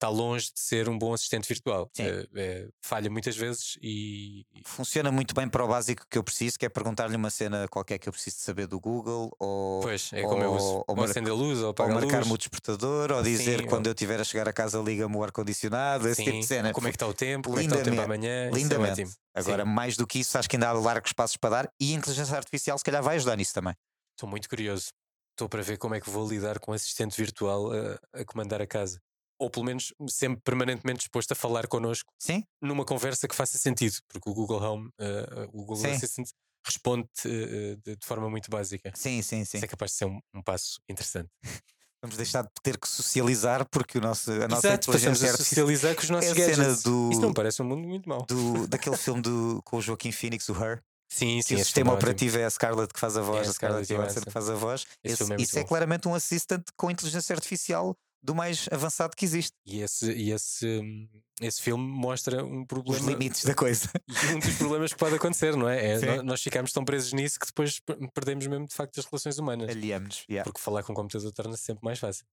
está 0.00 0.08
longe 0.08 0.46
de 0.46 0.58
ser 0.58 0.88
um 0.88 0.98
bom 0.98 1.12
assistente 1.12 1.46
virtual. 1.46 1.90
Sim. 1.94 2.04
Eh, 2.34 2.68
falha 2.82 3.10
muitas 3.10 3.36
vezes 3.36 3.76
e. 3.82 4.46
Funciona 4.64 5.12
muito 5.12 5.34
bem 5.34 5.46
para 5.46 5.62
o 5.62 5.68
básico 5.68 6.06
que 6.10 6.16
eu 6.16 6.24
preciso, 6.24 6.58
que 6.58 6.64
é 6.64 6.70
perguntar-lhe 6.70 7.14
uma 7.16 7.28
cena 7.28 7.68
qualquer 7.68 7.98
que 7.98 8.08
eu 8.08 8.12
preciso 8.12 8.36
de 8.38 8.42
saber 8.42 8.66
do 8.66 8.80
Google, 8.80 9.30
ou, 9.38 9.80
Pois, 9.82 10.10
é 10.14 10.22
como 10.22 10.42
eu 10.42 10.52
uso. 10.54 10.64
ou, 10.64 10.84
Ou, 10.88 11.02
acender 11.04 11.32
a 11.32 11.36
luz, 11.36 11.58
ou 11.60 11.74
ou 11.78 11.88
marcar-me 11.88 12.32
o 12.32 12.38
despertador, 12.38 13.12
ou 13.12 13.22
dizer 13.22 13.60
Sim, 13.60 13.66
quando 13.66 13.86
ou- 13.86 13.90
eu 13.90 13.94
estiver 13.94 14.18
a 14.18 14.24
chegar 14.24 14.48
a 14.48 14.52
casa 14.52 14.78
liga-me 14.80 15.16
o 15.16 15.22
ar-condicionado, 15.22 16.08
esse 16.08 16.24
tipo 16.24 16.36
de 16.38 16.42
Sim, 16.42 16.48
cena. 16.48 16.72
Como 16.72 16.86
é 16.88 16.90
que 16.90 16.96
está 16.96 17.06
o 17.06 17.14
tempo? 17.14 17.50
Como 17.50 17.60
é 17.60 17.62
que 17.62 17.68
está 17.68 17.80
o 17.80 17.84
tempo 17.84 18.00
amanhã? 18.00 18.46
É 18.46 18.50
Lindamente. 18.50 19.04
Agora, 19.34 19.64
mais 19.66 19.96
do 19.96 20.06
que 20.06 20.20
isso, 20.20 20.36
acho 20.38 20.48
que 20.48 20.56
ainda 20.56 20.68
há 20.70 20.72
largos 20.72 21.12
passos 21.12 21.36
para 21.36 21.50
dar 21.50 21.72
e 21.78 21.92
a 21.94 21.96
inteligência 21.98 22.36
artificial 22.36 22.78
se 22.78 22.84
calhar 22.84 23.02
vai 23.02 23.16
ajudar 23.16 23.36
nisso 23.36 23.52
também. 23.54 23.74
Estou 24.16 24.28
muito 24.28 24.48
curioso. 24.48 24.88
Estou 25.32 25.48
para 25.48 25.62
ver 25.62 25.78
como 25.78 25.94
é 25.94 26.00
que 26.00 26.10
vou 26.10 26.28
lidar 26.28 26.58
com 26.58 26.72
um 26.72 26.74
assistente 26.74 27.16
virtual 27.16 27.70
a, 27.72 28.20
a 28.20 28.24
comandar 28.24 28.60
a 28.60 28.66
casa. 28.66 29.00
Ou 29.40 29.48
pelo 29.50 29.64
menos 29.64 29.92
sempre 30.10 30.40
permanentemente 30.44 30.98
disposto 31.00 31.32
a 31.32 31.34
falar 31.34 31.66
connosco 31.66 32.12
Sim? 32.18 32.44
numa 32.60 32.84
conversa 32.84 33.26
que 33.26 33.34
faça 33.34 33.56
sentido, 33.58 33.96
porque 34.08 34.28
o 34.28 34.34
Google 34.34 34.62
Home, 34.62 34.90
eh, 35.00 35.48
o 35.48 35.64
Google 35.64 35.76
Sim. 35.76 35.92
Assistant, 35.92 36.28
responde 36.66 37.08
eh, 37.24 37.76
de, 37.82 37.96
de 37.96 38.06
forma 38.06 38.28
muito 38.28 38.50
básica. 38.50 38.92
Sim, 38.94 39.22
sim, 39.22 39.44
sim. 39.46 39.56
Isso 39.56 39.64
é 39.64 39.68
capaz 39.68 39.92
de 39.92 39.96
ser 39.96 40.04
um, 40.04 40.20
um 40.34 40.42
passo 40.42 40.78
interessante. 40.88 41.30
Vamos 42.02 42.16
deixar 42.16 42.42
de 42.42 42.48
ter 42.62 42.78
que 42.78 42.88
socializar 42.88 43.66
porque 43.70 43.98
o 43.98 44.00
nosso, 44.00 44.30
a 44.30 44.48
nossa 44.48 44.68
Exato, 44.68 44.86
passamos 44.92 45.22
inteligência 45.22 45.34
a 45.34 45.36
socializar 45.36 45.94
com 45.94 46.02
os 46.02 46.10
nossos 46.10 46.30
É 46.30 46.34
gadgets. 46.34 46.82
do- 46.82 47.10
Isso 47.12 47.20
não 47.20 47.32
parece 47.32 47.60
um 47.62 47.66
mundo 47.66 47.86
muito 47.86 48.08
mau. 48.08 48.24
Do, 48.26 48.66
daquele 48.66 48.96
filme 48.96 49.20
do, 49.22 49.60
com 49.64 49.76
o 49.76 49.82
Joaquim 49.82 50.10
Phoenix, 50.12 50.48
o 50.48 50.52
Her, 50.54 50.82
Sim, 51.12 51.42
sim. 51.42 51.56
o 51.56 51.58
sistema 51.58 51.90
é 51.90 51.94
ótimo. 51.94 51.98
operativo 51.98 52.38
é 52.38 52.44
a 52.44 52.50
Scarlett 52.50 52.94
que 52.94 53.00
faz 53.00 53.16
a 53.16 53.20
voz, 53.22 53.46
É 53.46 53.50
a 53.50 53.52
Scarlett 53.52 53.92
Johansson 53.92 54.20
que 54.20 54.30
faz 54.30 54.48
a 54.48 54.54
voz. 54.54 54.86
Esse 55.02 55.32
é 55.32 55.36
isso 55.40 55.58
é 55.58 55.64
claramente 55.64 56.06
um 56.08 56.14
assistant 56.14 56.62
com 56.76 56.90
inteligência 56.90 57.34
artificial 57.34 57.96
do 58.22 58.34
mais 58.34 58.68
avançado 58.70 59.16
que 59.16 59.24
existe. 59.24 59.56
E 59.66 59.80
esse, 59.80 60.12
e 60.12 60.30
esse, 60.30 60.66
hum, 60.66 61.08
esse 61.40 61.62
filme 61.62 61.82
mostra 61.84 62.44
um 62.44 62.60
Os 62.62 62.66
problema. 62.66 63.10
limites 63.10 63.44
da 63.44 63.54
coisa. 63.54 63.88
E 64.30 64.34
um 64.34 64.38
dos 64.38 64.56
problemas 64.56 64.92
que 64.92 64.98
pode 64.98 65.14
acontecer, 65.14 65.56
não 65.56 65.68
é? 65.68 65.92
é 65.94 66.22
nós 66.22 66.42
ficamos 66.42 66.72
tão 66.72 66.84
presos 66.84 67.12
nisso 67.12 67.38
que 67.40 67.46
depois 67.46 67.80
per- 67.80 67.96
perdemos 68.12 68.46
mesmo 68.46 68.66
de 68.66 68.74
facto 68.74 68.98
as 69.00 69.06
relações 69.06 69.38
humanas. 69.38 69.70
Aliamos. 69.70 70.24
Yeah. 70.28 70.44
Porque 70.44 70.60
falar 70.60 70.82
com 70.82 70.92
o 70.92 70.96
computador 70.96 71.32
torna-se 71.32 71.62
sempre 71.64 71.84
mais 71.84 71.98
fácil. 71.98 72.24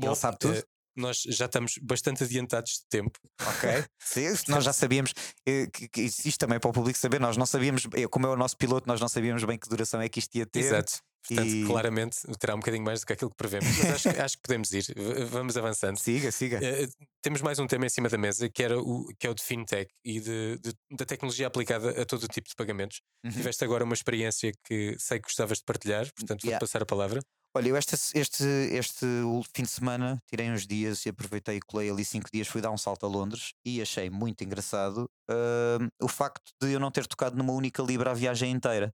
Ele 0.00 0.14
sabe 0.14 0.38
tudo. 0.38 0.56
eh, 0.58 0.64
nós 0.96 1.22
já 1.28 1.44
estamos 1.46 1.78
bastante 1.82 2.24
adiantados 2.24 2.72
de 2.80 2.86
tempo. 2.88 3.18
Ok. 3.40 3.84
Sim, 4.00 4.26
nós 4.48 4.64
já 4.64 4.72
sabíamos. 4.72 5.12
eh, 5.46 5.68
isto 5.98 6.38
também 6.38 6.58
para 6.58 6.70
o 6.70 6.72
público 6.72 6.98
saber, 6.98 7.20
nós 7.20 7.36
não 7.36 7.46
sabíamos, 7.46 7.86
eh, 7.94 8.08
como 8.08 8.26
é 8.26 8.30
o 8.30 8.36
nosso 8.36 8.56
piloto, 8.56 8.88
nós 8.88 9.00
não 9.00 9.08
sabíamos 9.08 9.44
bem 9.44 9.58
que 9.58 9.68
duração 9.68 10.00
é 10.00 10.08
que 10.08 10.18
isto 10.18 10.34
ia 10.36 10.46
ter. 10.46 10.60
Exato. 10.60 11.00
Portanto, 11.28 11.48
e- 11.48 11.64
claramente 11.66 12.16
terá 12.38 12.54
um 12.54 12.58
bocadinho 12.58 12.84
mais 12.84 13.00
do 13.00 13.06
que 13.06 13.12
aquilo 13.12 13.30
que 13.30 13.36
prevemos. 13.36 13.66
Mas 13.78 13.90
acho, 13.90 14.02
que- 14.12 14.20
acho 14.20 14.36
que 14.36 14.42
podemos 14.42 14.72
ir. 14.72 14.84
V- 14.94 15.24
Vamos 15.26 15.56
avançando. 15.56 15.98
Siga, 15.98 16.30
siga. 16.32 16.58
Eh, 16.62 16.86
temos 17.22 17.40
mais 17.42 17.58
um 17.58 17.66
tema 17.66 17.86
em 17.86 17.88
cima 17.88 18.08
da 18.08 18.16
mesa 18.18 18.48
que, 18.48 18.62
era 18.62 18.78
o, 18.78 19.06
que 19.18 19.26
é 19.26 19.30
o 19.30 19.34
de 19.34 19.42
fintech 19.42 19.90
e 20.04 20.20
de, 20.20 20.58
de- 20.58 20.74
da 20.96 21.04
tecnologia 21.04 21.46
aplicada 21.46 22.00
a 22.00 22.04
todo 22.04 22.24
o 22.24 22.28
tipo 22.28 22.48
de 22.48 22.54
pagamentos. 22.54 23.00
Uhum. 23.24 23.30
Tiveste 23.32 23.64
agora 23.64 23.84
uma 23.84 23.94
experiência 23.94 24.52
que 24.64 24.96
sei 24.98 25.18
que 25.18 25.24
gostavas 25.24 25.58
de 25.58 25.64
partilhar, 25.64 26.04
portanto 26.14 26.40
vou-te 26.42 26.46
Yeah. 26.46 26.60
passar 26.60 26.82
a 26.82 26.86
palavra. 26.86 27.20
Olha, 27.56 27.70
eu 27.70 27.76
este, 27.78 27.94
este, 28.14 28.44
este 28.44 29.06
fim 29.54 29.62
de 29.62 29.70
semana 29.70 30.18
tirei 30.28 30.50
uns 30.50 30.66
dias 30.66 31.06
e 31.06 31.08
aproveitei 31.08 31.56
e 31.56 31.60
colei 31.60 31.88
ali 31.90 32.04
cinco 32.04 32.28
dias, 32.30 32.46
fui 32.46 32.60
dar 32.60 32.70
um 32.70 32.76
salto 32.76 33.06
a 33.06 33.08
Londres 33.08 33.52
e 33.64 33.80
achei 33.80 34.10
muito 34.10 34.44
engraçado 34.44 35.08
hum, 35.30 35.88
o 36.02 36.06
facto 36.06 36.52
de 36.62 36.72
eu 36.72 36.78
não 36.78 36.90
ter 36.90 37.06
tocado 37.06 37.34
numa 37.34 37.54
única 37.54 37.82
libra 37.82 38.10
a 38.10 38.14
viagem 38.14 38.50
inteira. 38.52 38.92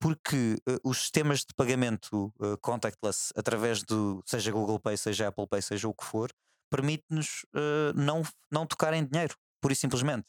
Porque 0.00 0.56
eh, 0.68 0.76
os 0.84 0.98
sistemas 0.98 1.40
de 1.40 1.54
pagamento 1.56 2.32
eh, 2.42 2.56
contactless, 2.60 3.32
através 3.36 3.82
do 3.82 4.22
seja 4.26 4.50
Google 4.52 4.78
Pay, 4.80 4.96
seja 4.96 5.28
Apple 5.28 5.46
Pay, 5.48 5.62
seja 5.62 5.88
o 5.88 5.94
que 5.94 6.04
for, 6.04 6.30
permite-nos 6.70 7.46
eh, 7.54 7.92
não, 7.94 8.22
não 8.50 8.66
tocar 8.66 8.92
em 8.94 9.04
dinheiro, 9.04 9.34
pura 9.60 9.72
e 9.72 9.76
simplesmente. 9.76 10.26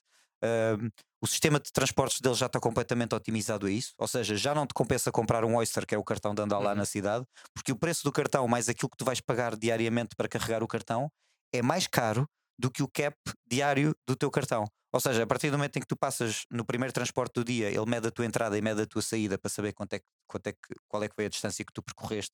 O 1.21 1.27
sistema 1.27 1.59
de 1.59 1.71
transportes 1.71 2.21
deles 2.21 2.37
já 2.37 2.45
está 2.45 2.59
completamente 2.59 3.15
otimizado 3.15 3.65
a 3.65 3.71
isso, 3.71 3.93
ou 3.97 4.07
seja, 4.07 4.35
já 4.35 4.53
não 4.53 4.67
te 4.67 4.73
compensa 4.75 5.11
comprar 5.11 5.43
um 5.43 5.55
Oyster, 5.55 5.85
que 5.85 5.95
é 5.95 5.97
o 5.97 6.03
cartão 6.03 6.35
de 6.35 6.41
andar 6.41 6.59
lá 6.59 6.71
Uhum. 6.71 6.75
na 6.77 6.85
cidade, 6.85 7.25
porque 7.53 7.71
o 7.71 7.75
preço 7.75 8.03
do 8.03 8.11
cartão 8.11 8.47
mais 8.47 8.69
aquilo 8.69 8.89
que 8.89 8.97
tu 8.97 9.05
vais 9.05 9.19
pagar 9.21 9.55
diariamente 9.55 10.15
para 10.15 10.27
carregar 10.27 10.61
o 10.61 10.67
cartão 10.67 11.09
é 11.51 11.61
mais 11.63 11.87
caro 11.87 12.27
do 12.57 12.71
que 12.71 12.83
o 12.83 12.87
cap 12.87 13.15
diário 13.49 13.95
do 14.07 14.15
teu 14.15 14.31
cartão. 14.31 14.65
Ou 14.93 14.99
seja, 14.99 15.23
a 15.23 15.27
partir 15.27 15.51
do 15.51 15.57
momento 15.57 15.75
em 15.77 15.81
que 15.81 15.87
tu 15.87 15.97
passas 15.97 16.45
no 16.49 16.63
primeiro 16.65 16.93
transporte 16.93 17.33
do 17.33 17.43
dia, 17.43 17.69
ele 17.69 17.85
mede 17.85 18.07
a 18.07 18.11
tua 18.11 18.25
entrada 18.25 18.57
e 18.57 18.61
mede 18.61 18.81
a 18.81 18.85
tua 18.85 19.01
saída 19.01 19.37
para 19.37 19.49
saber 19.49 19.73
quanto 19.73 19.93
é, 19.93 19.99
quanto 20.27 20.47
é 20.47 20.53
que, 20.53 20.59
qual 20.87 21.03
é 21.03 21.09
que 21.09 21.15
foi 21.15 21.25
a 21.25 21.29
distância 21.29 21.65
que 21.65 21.73
tu 21.73 21.81
percorreste. 21.83 22.33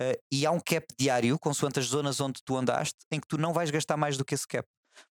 eh, 0.00 0.18
e 0.32 0.46
há 0.46 0.50
um 0.50 0.60
cap 0.60 0.86
diário, 0.98 1.38
consoante 1.38 1.78
as 1.78 1.86
zonas 1.86 2.20
onde 2.20 2.40
tu 2.44 2.56
andaste, 2.56 2.96
em 3.12 3.20
que 3.20 3.28
tu 3.28 3.36
não 3.38 3.52
vais 3.52 3.70
gastar 3.70 3.96
mais 3.98 4.16
do 4.16 4.24
que 4.24 4.34
esse 4.34 4.46
cap. 4.46 4.66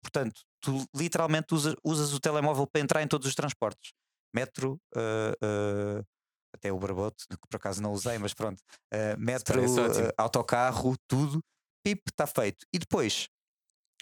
Portanto, 0.01 0.41
tu 0.61 0.85
literalmente 0.95 1.53
usa- 1.55 1.75
usas 1.83 2.13
o 2.13 2.19
telemóvel 2.19 2.67
para 2.67 2.81
entrar 2.81 3.01
em 3.01 3.07
todos 3.07 3.27
os 3.27 3.35
transportes. 3.35 3.93
Metro, 4.33 4.79
eh, 4.95 5.33
eh, 5.41 6.03
até 6.55 6.71
o 6.71 6.77
Barbote, 6.79 7.25
que 7.29 7.37
por 7.49 7.57
acaso 7.57 7.81
não 7.81 7.91
usei, 7.93 8.17
mas 8.19 8.33
pronto. 8.33 8.61
eh, 8.91 9.15
metro, 9.17 9.59
autocarro, 10.17 10.95
tudo. 11.07 11.39
Pip, 11.83 12.01
está 12.09 12.25
feito. 12.27 12.65
E 12.73 12.79
depois, 12.79 13.27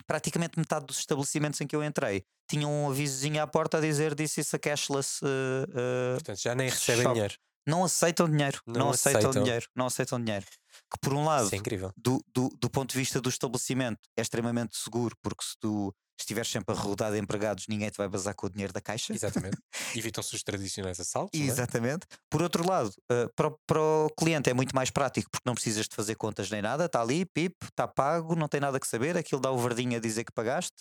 praticamente 0.07 0.57
metade 0.59 0.85
dos 0.85 0.97
estabelecimentos 0.99 1.59
em 1.61 1.67
que 1.67 1.75
eu 1.75 1.83
entrei 1.83 2.23
tinham 2.49 2.71
um 2.71 2.89
avisozinho 2.89 3.41
à 3.41 3.47
porta 3.47 3.77
a 3.77 3.81
dizer 3.81 4.13
This 4.15 4.37
is 4.37 4.53
a 4.53 4.59
cashless. 4.59 5.19
eh, 5.23 5.27
eh, 5.73 6.13
Portanto, 6.15 6.39
já 6.41 6.53
nem 6.55 6.69
recebem 6.69 7.03
Shop. 7.03 7.13
dinheiro. 7.13 7.35
não 7.67 7.83
aceitam 7.83 8.29
dinheiro. 8.29 8.59
Não, 8.67 8.73
Não 8.85 8.89
aceitam, 8.89 9.21
aceitam. 9.29 9.43
dinheiro. 9.43 9.67
Não 9.75 9.85
aceitam 9.85 10.19
dinheiro. 10.23 10.45
Que 10.93 10.99
por 11.01 11.13
um 11.13 11.25
lado 11.25 11.45
é 11.45 11.49
do, 11.97 12.21
do, 12.33 12.49
do 12.59 12.69
ponto 12.69 12.91
de 12.91 12.97
vista 12.97 13.19
do 13.19 13.27
estabelecimento, 13.29 13.99
é 14.15 14.21
extremamente 14.21 14.77
seguro, 14.77 15.15
porque 15.21 15.43
se 15.43 15.55
tu 15.59 15.93
estiveres 16.19 16.49
sempre 16.49 16.75
a 16.75 16.77
rodar 16.77 17.11
de 17.11 17.17
empregados, 17.19 17.65
ninguém 17.67 17.89
te 17.89 17.97
vai 17.97 18.07
bazar 18.07 18.35
com 18.35 18.45
o 18.45 18.49
dinheiro 18.49 18.71
da 18.71 18.79
caixa. 18.79 19.11
Exatamente. 19.13 19.57
Evitam-se 19.97 20.35
os 20.35 20.43
tradicionais 20.43 20.99
assaltos. 20.99 21.37
é? 21.39 21.43
Exatamente. 21.43 22.05
Por 22.29 22.41
outro 22.43 22.65
lado, 22.69 22.93
eh, 23.11 23.27
para, 23.35 23.47
o- 23.47 23.57
para 23.65 23.81
o 23.81 24.09
cliente 24.17 24.49
é 24.49 24.53
muito 24.53 24.75
mais 24.75 24.91
prático 24.91 25.29
porque 25.31 25.47
não 25.49 25.55
precisas 25.55 25.87
de 25.87 25.95
fazer 25.95 26.15
contas 26.15 26.49
nem 26.51 26.61
nada, 26.61 26.85
está 26.85 27.01
ali, 27.01 27.25
pip, 27.25 27.55
está 27.63 27.87
pago, 27.87 28.35
não 28.35 28.47
tem 28.47 28.61
nada 28.61 28.79
que 28.79 28.87
saber, 28.87 29.17
aquilo 29.17 29.41
dá 29.41 29.49
o 29.51 29.57
verdinho 29.57 29.97
a 29.97 29.99
dizer 29.99 30.23
que 30.23 30.31
pagaste 30.31 30.75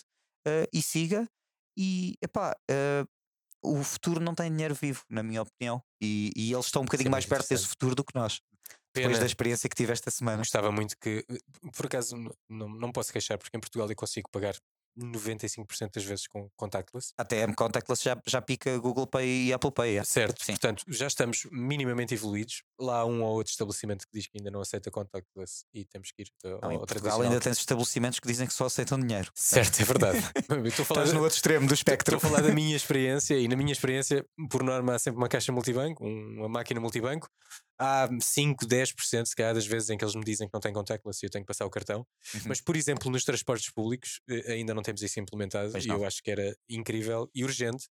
eh, 0.45 0.67
e 0.71 0.81
siga. 0.81 1.27
E 1.75 2.13
epá, 2.21 2.55
eh, 2.69 3.03
o 3.65 3.83
futuro 3.83 4.19
não 4.19 4.35
tem 4.35 4.51
dinheiro 4.51 4.75
vivo, 4.75 5.01
na 5.09 5.23
minha 5.23 5.41
opinião, 5.41 5.81
e, 5.99 6.31
e 6.35 6.53
eles 6.53 6.67
estão 6.67 6.83
um 6.83 6.85
bocadinho 6.85 7.07
é 7.07 7.11
mais 7.11 7.25
perto 7.25 7.49
desse 7.49 7.65
futuro 7.65 7.95
do 7.95 8.03
que 8.03 8.13
nós, 8.13 8.39
depois 8.93 9.19
da 9.19 9.25
experiência 9.25 9.67
que 9.69 9.75
tive 9.75 9.91
esta 9.91 10.09
semana. 10.11 10.37
Gostava 10.37 10.71
muito 10.71 10.95
que, 10.99 11.25
por 11.75 11.85
acaso, 11.87 12.15
não, 12.49 12.69
não 12.69 12.91
posso 12.91 13.11
queixar, 13.11 13.37
porque 13.37 13.55
em 13.57 13.59
Portugal 13.59 13.89
eu 13.89 13.95
consigo 13.95 14.29
pagar 14.31 14.55
95% 14.95 15.91
das 15.95 16.03
vezes 16.03 16.27
com 16.27 16.47
contactless. 16.55 17.13
Até 17.17 17.41
M 17.41 17.55
Contactless 17.55 18.03
já, 18.03 18.15
já 18.27 18.39
pica 18.41 18.77
Google 18.77 19.07
Pay 19.07 19.47
e 19.47 19.53
Apple 19.53 19.71
Pay. 19.71 19.97
é. 19.97 20.03
Certo, 20.03 20.43
Sim. 20.45 20.53
portanto, 20.53 20.83
já 20.87 21.07
estamos 21.07 21.47
minimamente 21.51 22.13
evoluídos. 22.13 22.61
Lá 22.79 22.97
há 22.99 23.05
um 23.05 23.23
ou 23.23 23.33
outro 23.33 23.49
estabelecimento 23.51 24.05
que 24.05 24.11
diz 24.13 24.27
que 24.27 24.37
ainda 24.37 24.51
não 24.51 24.61
aceita 24.61 24.91
contactless 24.91 25.65
e 25.73 25.83
temos 25.85 26.11
que 26.11 26.21
ir 26.23 26.27
ao, 26.45 26.61
Não, 26.61 26.71
em 26.71 26.75
ao 26.75 26.85
Portugal 26.85 27.21
ainda 27.21 27.39
tens 27.39 27.57
estabelecimentos 27.57 28.19
que 28.19 28.27
dizem 28.27 28.45
que 28.45 28.53
só 28.53 28.65
aceitam 28.65 28.99
dinheiro. 28.99 29.31
Certo, 29.33 29.79
é 29.81 29.83
verdade. 29.85 30.19
Estou 30.67 30.83
a 30.83 30.85
falar 30.85 31.01
Estás 31.01 31.13
no 31.13 31.21
outro 31.23 31.35
extremo 31.37 31.67
do 31.67 31.73
espectro. 31.73 32.15
Estou 32.17 32.29
a 32.29 32.31
falar 32.31 32.47
da 32.47 32.53
minha 32.53 32.75
experiência 32.77 33.35
e 33.37 33.47
na 33.47 33.55
minha 33.55 33.71
experiência, 33.71 34.23
por 34.49 34.61
norma, 34.61 34.93
há 34.95 34.99
sempre 34.99 35.17
uma 35.17 35.27
caixa 35.27 35.51
multibanco, 35.51 36.05
um- 36.05 36.35
uma 36.39 36.49
máquina 36.49 36.79
multibanco. 36.79 37.27
Há 37.79 38.07
5, 38.21 38.65
10% 38.65 39.25
se 39.25 39.35
calhar 39.35 39.53
das 39.53 39.65
vezes 39.65 39.89
em 39.89 39.97
que 39.97 40.03
eles 40.03 40.15
me 40.15 40.23
dizem 40.23 40.47
que 40.47 40.53
não 40.53 40.61
têm 40.61 40.71
contactless 40.71 41.23
e 41.23 41.25
eu 41.25 41.29
tenho 41.29 41.43
que 41.43 41.47
passar 41.47 41.65
o 41.65 41.69
cartão. 41.69 42.05
Uhum. 42.33 42.41
Mas, 42.47 42.61
por 42.61 42.75
exemplo, 42.75 43.11
nos 43.11 43.23
transportes 43.23 43.71
públicos 43.71 44.21
eh, 44.29 44.53
ainda 44.53 44.73
não 44.73 44.81
temos 44.81 45.01
isso 45.01 45.19
implementado 45.19 45.71
Pois 45.71 45.83
e 45.83 45.87
não. 45.87 45.97
eu 45.97 46.05
acho 46.05 46.21
que 46.21 46.31
era 46.31 46.55
incrível 46.69 47.29
e 47.33 47.43
urgente, 47.43 47.87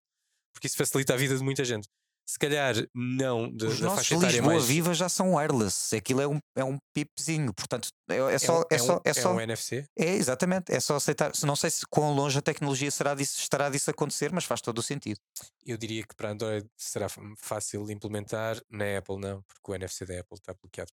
porque 0.53 0.67
isso 0.67 0.77
facilita 0.77 1.15
a 1.15 1.17
vida 1.17 1.37
de 1.37 1.43
muita 1.43 1.65
gente. 1.65 1.89
Se 2.25 2.39
calhar 2.39 2.75
não 2.95 3.51
de- 3.55 3.67
Os 3.67 3.79
da 3.81 3.87
nossos 3.87 4.07
faixa 4.09 4.15
etária 4.15 4.37
Lisboa 4.37 4.53
mais. 4.55 4.65
Viva 4.65 4.95
já 4.95 5.09
são 5.09 5.35
wireless. 5.35 5.95
Aquilo 5.95 6.21
é 6.21 6.27
um, 6.29 6.39
é 6.57 6.65
um 6.65 6.79
pipzinho. 6.95 7.53
Portanto, 7.53 7.89
é, 8.09 8.17
é 8.35 8.39
só. 8.39 8.61
um- 8.61 8.65
É, 8.71 8.79
só, 8.79 9.01
é 9.05 9.13
só 9.13 9.33
um 9.35 9.41
NFC. 9.41 9.85
É, 9.99 10.15
exatamente. 10.15 10.73
É 10.73 10.81
só 10.81 10.97
aceitar. 10.97 11.33
Não 11.45 11.57
sei 11.57 11.71
se 11.71 11.85
quão 11.91 12.15
longe 12.15 12.39
a 12.39 12.43
tecnologia 12.43 12.91
será 12.91 13.15
disso, 13.15 13.39
estará 13.39 13.69
disso 13.69 13.91
acontecer, 13.91 14.33
mas 14.33 14.45
faz 14.45 14.61
todo 14.61 14.79
o 14.79 14.83
sentido. 14.83 15.19
Eu 15.67 15.77
diria 15.77 16.03
que 16.05 16.15
para 16.15 16.31
Android 16.31 16.67
será 16.77 17.07
fácil 17.39 17.85
de 17.87 17.93
implementar, 17.93 18.61
na 18.71 18.99
Apple 18.99 19.19
não, 19.19 19.43
porque 19.43 19.71
o 19.71 19.75
NFC 19.75 20.07
da 20.07 20.21
Apple 20.21 20.39
está 20.39 20.55
bloqueado 20.55 20.91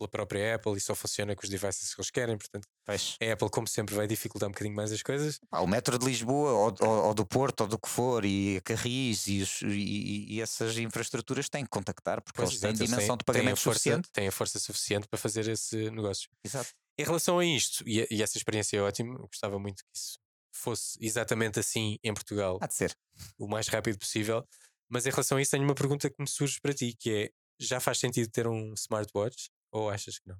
pela 0.00 0.08
própria 0.08 0.54
Apple 0.54 0.76
e 0.76 0.80
só 0.80 0.94
funciona 0.94 1.36
com 1.36 1.42
os 1.42 1.48
devices 1.50 1.94
que 1.94 2.00
eles 2.00 2.10
querem. 2.10 2.38
Portanto, 2.38 2.66
Pois. 2.86 3.16
a 3.20 3.32
Apple, 3.32 3.50
como 3.50 3.68
sempre, 3.68 3.94
vai 3.94 4.06
dificultar 4.06 4.48
um 4.48 4.52
bocadinho 4.52 4.74
mais 4.74 4.90
as 4.90 5.02
coisas. 5.02 5.38
Pá, 5.50 5.60
o 5.60 5.66
metro 5.66 5.98
de 5.98 6.06
Lisboa 6.06 6.52
ou, 6.52 6.74
ou- 6.80 7.04
ou 7.08 7.14
do 7.14 7.26
Porto 7.26 7.60
ou 7.62 7.66
do 7.66 7.78
que 7.78 7.88
for 7.88 8.24
e 8.24 8.56
a 8.56 8.60
Carris 8.62 9.26
e, 9.26 9.42
os- 9.42 9.60
e- 9.62 10.26
e 10.34 10.40
essas 10.40 10.78
infraestruturas 10.78 11.48
têm 11.50 11.64
que 11.64 11.70
contactar 11.70 12.22
porque 12.22 12.40
eles 12.40 12.58
têm 12.58 12.70
exato, 12.70 12.84
dimensão 12.90 13.16
de 13.16 13.24
pagamento 13.24 13.58
força, 13.58 13.78
suficiente. 13.80 14.08
têm 14.12 14.28
a 14.28 14.32
força 14.32 14.58
suficiente 14.58 15.06
para 15.06 15.18
fazer 15.18 15.46
esse 15.48 15.90
negócio. 15.90 16.28
Exato. 16.44 16.70
Em 16.98 17.04
relação 17.04 17.38
a 17.38 17.44
isto, 17.44 17.84
e, 17.86 18.06
e 18.10 18.22
essa 18.22 18.36
experiência 18.38 18.76
é 18.78 18.80
ótima, 18.82 19.14
eu 19.14 19.26
gostava 19.26 19.58
muito 19.58 19.82
que 19.84 19.90
isso 19.98 20.18
fosse 20.52 20.98
exatamente 21.00 21.58
assim 21.60 21.98
em 22.02 22.12
Portugal, 22.12 22.58
Há 22.60 22.66
de 22.66 22.74
ser. 22.74 22.94
o 23.38 23.46
mais 23.46 23.68
rápido 23.68 23.98
possível. 23.98 24.46
Mas 24.88 25.06
em 25.06 25.10
relação 25.10 25.38
a 25.38 25.42
isso, 25.42 25.52
tenho 25.52 25.62
uma 25.64 25.74
pergunta 25.74 26.10
que 26.10 26.16
me 26.18 26.26
surge 26.28 26.58
para 26.60 26.74
ti, 26.74 26.94
que 26.98 27.10
é: 27.10 27.30
já 27.60 27.78
faz 27.80 27.98
sentido 27.98 28.28
ter 28.30 28.46
um 28.48 28.74
smartwatch 28.74 29.48
ou 29.72 29.90
achas 29.90 30.18
que 30.18 30.28
não? 30.28 30.36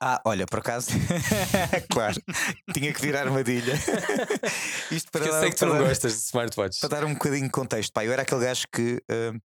Ah, 0.00 0.20
olha, 0.24 0.46
por 0.46 0.60
acaso. 0.60 0.90
claro, 1.90 2.14
tinha 2.72 2.92
que 2.92 3.00
virar 3.00 3.22
armadilha. 3.26 3.74
Isto 4.92 5.10
para 5.10 5.22
Porque 5.22 5.28
eu 5.28 5.32
dar, 5.32 5.40
sei 5.40 5.50
que 5.50 5.56
tu 5.56 5.58
para 5.60 5.68
não 5.74 5.78
dar- 5.82 5.88
gostas 5.88 6.12
de 6.12 6.18
smartwatches. 6.20 6.80
para 6.80 6.88
dar 6.88 7.04
um 7.04 7.14
bocadinho 7.14 7.44
de 7.46 7.50
contexto, 7.50 7.92
pá, 7.92 8.04
eu 8.04 8.12
era 8.12 8.22
aquele 8.22 8.44
gajo 8.44 8.64
que 8.72 9.02
hum, 9.10 9.40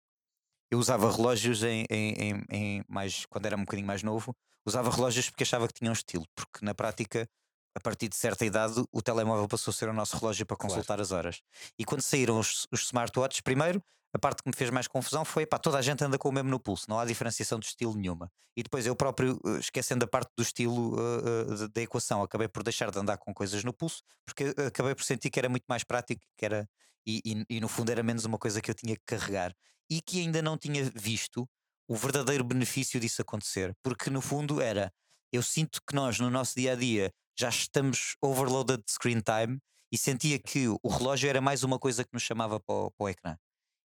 eu 0.70 0.78
usava 0.78 1.10
relógios 1.12 1.64
em, 1.64 1.86
em- 1.90 2.44
em- 2.50 2.84
mais 2.88 3.26
quando 3.30 3.46
era 3.46 3.56
um 3.56 3.62
bocadinho 3.62 3.88
mais 3.88 4.04
novo, 4.04 4.36
usava 4.66 4.92
relógios 4.92 5.30
porque 5.30 5.44
achava 5.44 5.68
que 5.68 5.74
tinham 5.74 5.94
estilo, 5.94 6.26
porque 6.36 6.64
na 6.66 6.74
prática, 6.76 7.26
a 7.74 7.80
partir 7.80 8.10
de 8.10 8.18
certa 8.18 8.46
idade, 8.46 8.84
o 8.92 9.02
telemóvel 9.02 9.48
passou 9.48 9.72
a 9.72 9.74
ser 9.74 9.88
o 9.88 9.94
nosso 9.94 10.18
relógio 10.18 10.46
para 10.46 10.58
Claro. 10.58 10.74
consultar 10.74 11.00
as 11.00 11.12
horas. 11.12 11.42
E 11.80 11.86
quando 11.86 12.02
saíram 12.02 12.38
os, 12.38 12.68
os 12.72 12.82
smartwatches, 12.84 13.40
primeiro. 13.42 13.82
A 14.14 14.20
parte 14.20 14.44
que 14.44 14.50
me 14.50 14.56
fez 14.56 14.70
mais 14.70 14.88
confusão 14.88 15.24
foi 15.24 15.46
pá, 15.46 15.58
toda 15.58 15.78
a 15.78 15.82
gente 15.82 16.04
anda 16.04 16.18
com 16.18 16.28
o 16.30 16.32
mesmo 16.32 16.50
no 16.50 16.60
pulso, 16.60 16.86
não 16.90 17.00
há 17.00 17.06
diferenciação 17.06 17.58
de 17.60 17.66
estilo 17.68 17.96
nenhuma. 17.96 18.30
E 18.58 18.62
depois 18.64 18.86
eu 18.86 18.96
próprio, 18.96 19.40
eh, 19.46 19.60
esquecendo 19.60 20.04
a 20.04 20.08
parte 20.08 20.32
do 20.36 20.44
estilo 20.44 20.96
eh, 21.00 21.64
eh, 21.64 21.68
da- 21.74 21.82
equação, 21.82 22.22
acabei 22.22 22.48
por 22.50 22.62
deixar 22.64 22.92
de 22.92 23.00
andar 23.00 23.18
com 23.18 23.34
coisas 23.34 23.64
no 23.64 23.74
pulso, 23.74 24.04
porque 24.26 24.54
acabei 24.68 24.94
por 24.96 25.04
sentir 25.04 25.30
que 25.30 25.40
era 25.40 25.48
muito 25.50 25.64
mais 25.70 25.84
prático, 25.84 26.22
que 26.38 26.46
era 26.46 26.68
e, 27.06 27.22
e- 27.26 27.46
e 27.58 27.62
no 27.62 27.68
fundo 27.70 27.90
era 27.92 28.04
menos 28.04 28.26
uma 28.26 28.38
coisa 28.38 28.62
que 28.62 28.70
eu 28.70 28.76
tinha 28.76 28.96
que 28.96 29.04
carregar 29.06 29.54
e 29.90 30.02
que 30.02 30.20
ainda 30.20 30.42
não 30.42 30.58
tinha 30.58 30.84
visto 30.96 31.48
o 31.88 31.96
verdadeiro 31.96 32.44
benefício 32.44 33.00
disso 33.00 33.22
acontecer, 33.22 33.76
porque 33.84 34.10
no 34.10 34.22
fundo 34.22 34.62
era 34.62 34.94
eu 35.32 35.42
sinto 35.42 35.80
que 35.88 35.96
nós 35.96 36.20
no 36.20 36.30
nosso 36.30 36.56
dia 36.56 36.74
a 36.74 36.76
dia 36.76 37.14
já 37.40 37.50
estamos 37.50 38.16
overloaded 38.22 38.84
de 38.86 38.92
screen 38.92 39.22
time 39.22 39.60
e 39.92 39.98
sentia 39.98 40.38
que 40.40 40.68
o 40.68 40.88
relógio 40.90 41.30
era 41.30 41.42
mais 41.42 41.64
uma 41.64 41.80
coisa 41.80 42.04
que 42.04 42.10
nos 42.14 42.24
chamava 42.24 42.60
para 42.60 42.76
o, 42.76 42.92
para 42.92 43.06
o 43.06 43.10
ecrã. 43.10 43.38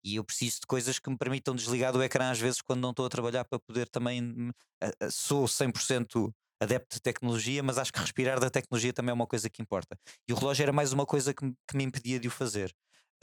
E 0.03 0.15
eu 0.15 0.23
preciso 0.23 0.61
de 0.61 0.67
coisas 0.67 0.99
que 0.99 1.09
me 1.09 1.17
permitam 1.17 1.55
desligar 1.55 1.93
do 1.93 2.01
ecrã 2.03 2.31
às 2.31 2.39
vezes 2.39 2.61
quando 2.61 2.81
não 2.81 2.91
estou 2.91 3.05
a 3.05 3.09
trabalhar 3.09 3.45
para 3.45 3.59
poder 3.59 3.87
também. 3.89 4.51
Sou 5.11 5.47
100% 5.47 6.33
adepto 6.59 6.95
de 6.95 7.01
tecnologia, 7.01 7.63
mas 7.63 7.77
acho 7.77 7.91
que 7.91 7.99
respirar 7.99 8.39
da 8.39 8.49
tecnologia 8.49 8.93
também 8.93 9.11
é 9.11 9.13
uma 9.13 9.27
coisa 9.27 9.49
que 9.49 9.61
importa. 9.61 9.97
E 10.27 10.33
o 10.33 10.35
relógio 10.35 10.63
era 10.63 10.71
mais 10.73 10.93
uma 10.93 11.05
coisa 11.05 11.33
que 11.33 11.43
me, 11.43 11.53
que 11.67 11.75
me 11.77 11.83
impedia 11.83 12.19
de 12.19 12.27
o 12.27 12.31
fazer. 12.31 12.71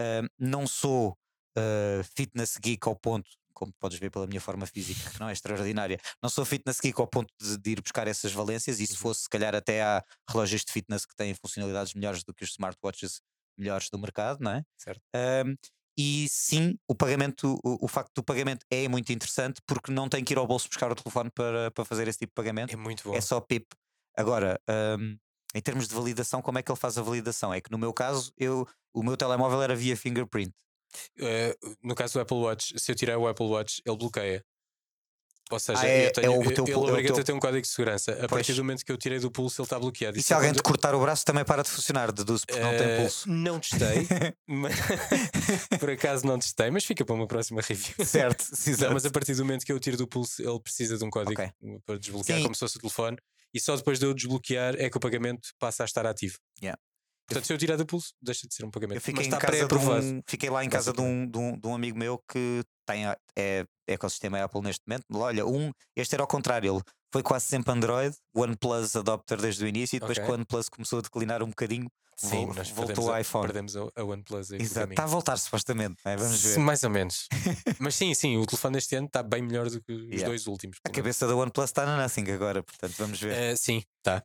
Ah, 0.01 0.23
não 0.39 0.67
sou 0.67 1.17
ah, 1.57 2.03
fitness 2.17 2.57
geek 2.63 2.87
ao 2.89 2.97
ponto, 2.97 3.29
como 3.55 3.73
podes 3.79 3.99
ver 3.99 4.11
pela 4.11 4.27
minha 4.27 4.41
forma 4.41 4.67
física, 4.67 5.11
que 5.11 5.21
não 5.21 5.29
é 5.29 5.33
extraordinária, 5.33 5.99
não 6.23 6.31
sou 6.31 6.45
fitness 6.45 6.79
geek 6.81 7.01
ao 7.01 7.07
ponto 7.09 7.33
de, 7.41 7.57
de 7.59 7.71
ir 7.73 7.81
buscar 7.83 8.07
essas 8.09 8.33
valências. 8.33 8.81
E 8.81 8.87
se 8.87 8.93
Uhum. 8.95 8.99
fosse, 8.99 9.23
se 9.23 9.29
calhar, 9.29 9.55
até 9.55 9.83
há 9.83 10.03
relógios 10.29 10.65
de 10.65 10.73
fitness 10.73 11.07
que 11.07 11.15
têm 11.17 11.35
funcionalidades 11.35 11.95
melhores 11.95 12.23
do 12.25 12.35
que 12.35 12.45
os 12.45 12.51
smartwatches 12.51 13.21
melhores 13.57 13.89
do 13.91 13.99
mercado, 13.99 14.39
não 14.41 14.53
é? 14.53 14.63
Certo. 14.77 15.03
Um, 15.15 15.57
e 15.99 16.29
sim, 16.31 16.79
o 16.87 16.95
pagamento, 16.95 17.59
o, 17.65 17.85
o 17.85 17.89
facto 17.89 18.13
do 18.15 18.23
pagamento 18.23 18.65
é 18.71 18.87
muito 18.87 19.13
interessante 19.13 19.61
porque 19.67 19.91
não 19.91 20.09
tem 20.09 20.23
que 20.23 20.33
ir 20.33 20.39
ao 20.39 20.47
bolso 20.47 20.69
buscar 20.69 20.93
o 20.93 20.95
telefone 20.95 21.29
para, 21.29 21.73
para 21.73 21.85
fazer 21.85 22.07
esse 22.07 22.21
tipo 22.21 22.31
de 22.31 22.35
pagamento. 22.35 22.73
É 22.73 22.77
muito 22.77 23.03
bom. 23.03 23.15
É 23.15 23.21
só 23.21 23.41
PIP. 23.41 23.67
Agora, 24.17 24.61
um, 24.99 25.19
em 25.55 25.61
termos 25.61 25.89
de 25.89 25.95
validação, 25.95 26.41
como 26.41 26.59
é 26.59 26.63
que 26.63 26.71
ele 26.71 26.79
faz 26.79 26.97
a 26.97 27.03
validação? 27.03 27.53
É 27.53 27.61
que 27.61 27.73
no 27.73 27.79
meu 27.79 27.93
caso, 27.93 28.33
eu, 28.37 28.65
o 28.95 29.03
meu 29.03 29.17
telemóvel 29.17 29.61
era 29.61 29.75
via 29.75 29.97
fingerprint. 29.97 30.53
Eh, 31.19 31.57
no 31.83 31.95
caso 31.95 32.15
do 32.15 32.21
Apple 32.21 32.37
Watch, 32.37 32.79
se 32.79 32.93
eu 32.93 32.97
tirar 32.97 33.19
o 33.19 33.27
Apple 33.27 33.47
Watch, 33.47 33.83
ele 33.85 33.97
bloqueia. 33.97 34.45
Ou 35.51 35.59
seja, 35.59 35.81
Ah, 35.81 35.87
é- 35.87 36.07
eu 36.09 36.13
tenho, 36.13 36.27
é 36.27 36.31
o 36.31 36.43
eu- 36.43 36.53
teu 36.55 36.65
ele 36.65 36.73
é 36.73 36.77
o 36.77 36.81
obriga-te 36.81 37.13
teu- 37.15 37.23
a 37.23 37.25
ter 37.25 37.33
um 37.33 37.39
código 37.41 37.63
de 37.63 37.69
segurança. 37.69 38.13
A 38.13 38.17
Pois. 38.17 38.29
partir 38.31 38.53
do 38.55 38.63
momento 38.65 38.85
que 38.85 38.93
eu 38.93 38.99
tirei 38.99 39.19
do 39.19 39.31
pulso, 39.31 39.61
ele 39.61 39.67
está 39.67 39.79
bloqueado. 39.79 40.17
E 40.17 40.21
Isso 40.21 40.29
se 40.29 40.35
alguém 40.35 40.51
quando- 40.51 40.57
te 40.57 40.63
cortar 40.63 40.95
o 40.95 41.01
braço, 41.01 41.25
também 41.25 41.45
para 41.45 41.63
de 41.63 41.71
funcionar, 41.71 42.13
deduzo, 42.13 42.45
porque 42.47 42.61
não 42.61 42.71
tem 42.77 42.87
Eh, 42.87 42.97
pulso. 43.01 43.29
Não 43.31 43.59
testei, 43.61 44.07
mas 44.47 44.75
por 45.81 45.91
acaso 45.91 46.27
não 46.27 46.39
testei, 46.39 46.71
mas 46.71 46.85
fica 46.85 47.05
para 47.05 47.15
uma 47.15 47.27
próxima 47.27 47.61
review. 47.63 47.95
certo, 48.05 48.45
Não, 48.91 48.93
mas 48.95 49.07
a 49.07 49.11
partir 49.11 49.35
do 49.35 49.45
momento 49.45 49.65
que 49.65 49.73
eu 49.73 49.79
tiro 49.79 49.97
do 49.97 50.07
pulso, 50.07 50.43
ele 50.43 50.61
precisa 50.61 50.99
de 50.99 51.05
um 51.05 51.11
código 51.11 51.41
Ok. 51.41 51.51
para 51.87 51.99
desbloquear, 51.99 52.39
Sim. 52.39 52.43
como 52.43 52.55
se 52.55 52.61
fosse 52.61 52.77
o 52.77 52.81
telefone, 52.81 53.17
e 53.55 53.61
só 53.61 53.75
depois 53.77 53.99
de 53.99 54.05
eu 54.07 54.13
desbloquear 54.15 54.75
é 54.79 54.91
que 54.91 54.97
o 54.97 55.01
pagamento 55.01 55.49
passa 55.59 55.83
a 55.83 55.87
estar 55.87 56.07
ativo. 56.07 56.37
Yeah. 56.63 56.79
Portanto, 57.27 57.47
se 57.47 57.53
eu 57.53 57.59
tirar 57.59 57.77
do 57.77 57.85
pulso, 57.85 58.15
deixa 58.23 58.47
de 58.49 58.55
ser 58.55 58.65
um 58.65 58.71
pagamento. 58.71 58.97
Eu 58.97 59.01
fiquei, 59.03 59.15
mas 59.17 59.27
em 59.27 59.29
está 59.29 59.39
casa 59.39 59.67
de 59.67 59.75
um, 59.75 60.23
fiquei 60.27 60.49
lá 60.49 60.65
em 60.65 60.69
casa 60.71 60.93
de 60.95 61.01
um, 61.03 61.27
de, 61.27 61.39
um, 61.39 61.59
de 61.59 61.67
um 61.67 61.75
amigo 61.75 61.99
meu 61.99 62.19
que 62.31 62.65
tem 62.93 63.07
a- 63.07 63.17
é, 63.37 63.65
é 63.87 63.93
ecossistema 63.95 64.43
Apple 64.43 64.63
neste 64.63 64.83
momento. 64.87 65.05
Olha, 65.13 65.47
um, 65.47 65.71
este 65.97 66.15
era 66.15 66.23
ao 66.23 66.27
contrário, 66.27 66.75
ele 66.75 66.83
foi 67.13 67.23
quase 67.23 67.47
sempre 67.47 67.73
Android, 67.73 68.15
OnePlus 68.35 68.97
adopter 68.97 69.41
desde 69.41 69.65
o 69.65 69.69
início, 69.69 69.97
e 69.97 70.01
depois 70.01 70.19
Ok. 70.19 70.25
que 70.27 70.31
o 70.31 70.35
OnePlus 70.35 70.69
começou 70.69 70.99
a 70.99 71.03
declinar 71.03 71.43
um 71.43 71.49
bocadinho, 71.49 71.89
Sim, 72.17 72.47
vol- 72.47 72.65
voltou 72.75 73.09
ao 73.09 73.15
a, 73.15 73.21
iPhone. 73.21 73.47
Perdemos 73.47 73.77
a, 73.77 73.81
a 73.95 74.03
OnePlus 74.05 74.51
Exato, 74.51 74.91
está 74.91 75.05
a 75.05 75.07
voltar 75.07 75.37
supostamente, 75.39 75.97
não 76.05 76.13
é? 76.13 76.17
vamos 76.17 76.43
ver. 76.43 76.59
Mais 76.59 76.83
ou 76.83 76.91
menos. 76.91 77.29
Mas 77.79 77.95
sim, 77.95 78.13
sim, 78.15 78.37
o 78.39 78.45
telefone 78.47 78.75
deste 78.75 78.97
ano 78.97 79.07
está 79.07 79.23
bem 79.23 79.41
melhor 79.43 79.71
do 79.71 79.81
que 79.81 79.93
os 79.93 80.03
Yeah. 80.09 80.27
dois 80.27 80.47
últimos. 80.47 80.79
A 80.85 80.89
menos. 80.89 80.97
cabeça 80.97 81.27
da 81.29 81.37
OnePlus 81.37 81.71
está 81.71 81.87
na 81.87 81.97
Nothing 81.97 82.31
agora, 82.33 82.63
portanto 82.63 82.95
vamos 82.99 83.21
ver. 83.21 83.33
Eh, 83.35 83.57
sim, 83.57 83.83
tá. 84.03 84.23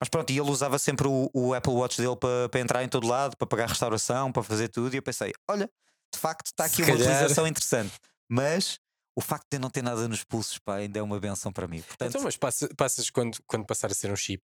Mas 0.00 0.08
pronto, 0.08 0.30
e 0.30 0.38
ele 0.38 0.48
usava 0.48 0.78
sempre 0.78 1.08
o, 1.08 1.28
o 1.34 1.54
Apple 1.54 1.72
Watch 1.72 2.00
dele 2.00 2.14
para 2.16 2.48
para 2.48 2.60
entrar 2.60 2.84
em 2.84 2.88
todo 2.88 3.06
lado, 3.08 3.36
para 3.36 3.46
pagar 3.48 3.68
restauração, 3.68 4.30
para 4.30 4.42
fazer 4.44 4.68
tudo. 4.68 4.94
E 4.94 4.98
eu 4.98 5.02
pensei: 5.02 5.32
olha, 5.50 5.68
de 6.12 6.18
facto 6.20 6.46
está 6.46 6.64
aqui 6.64 6.76
Se 6.76 6.82
uma 6.82 6.92
calhar- 6.96 7.12
utilização 7.14 7.46
interessante. 7.46 7.94
Mas 8.28 8.78
o 9.16 9.20
facto 9.20 9.46
de 9.50 9.56
eu 9.56 9.60
não 9.60 9.70
ter 9.70 9.82
nada 9.82 10.08
nos 10.08 10.24
pulsos, 10.24 10.58
pá, 10.58 10.76
ainda 10.76 10.98
é 10.98 11.02
uma 11.02 11.20
benção 11.20 11.52
para 11.52 11.68
mim. 11.68 11.82
Portanto, 11.82 12.10
Então, 12.10 12.22
mas 12.22 12.36
passa- 12.36 12.68
passas 12.76 13.10
quando, 13.10 13.38
quando 13.46 13.64
passar 13.66 13.90
a 13.90 13.94
ser 13.94 14.10
um 14.10 14.16
chip, 14.16 14.42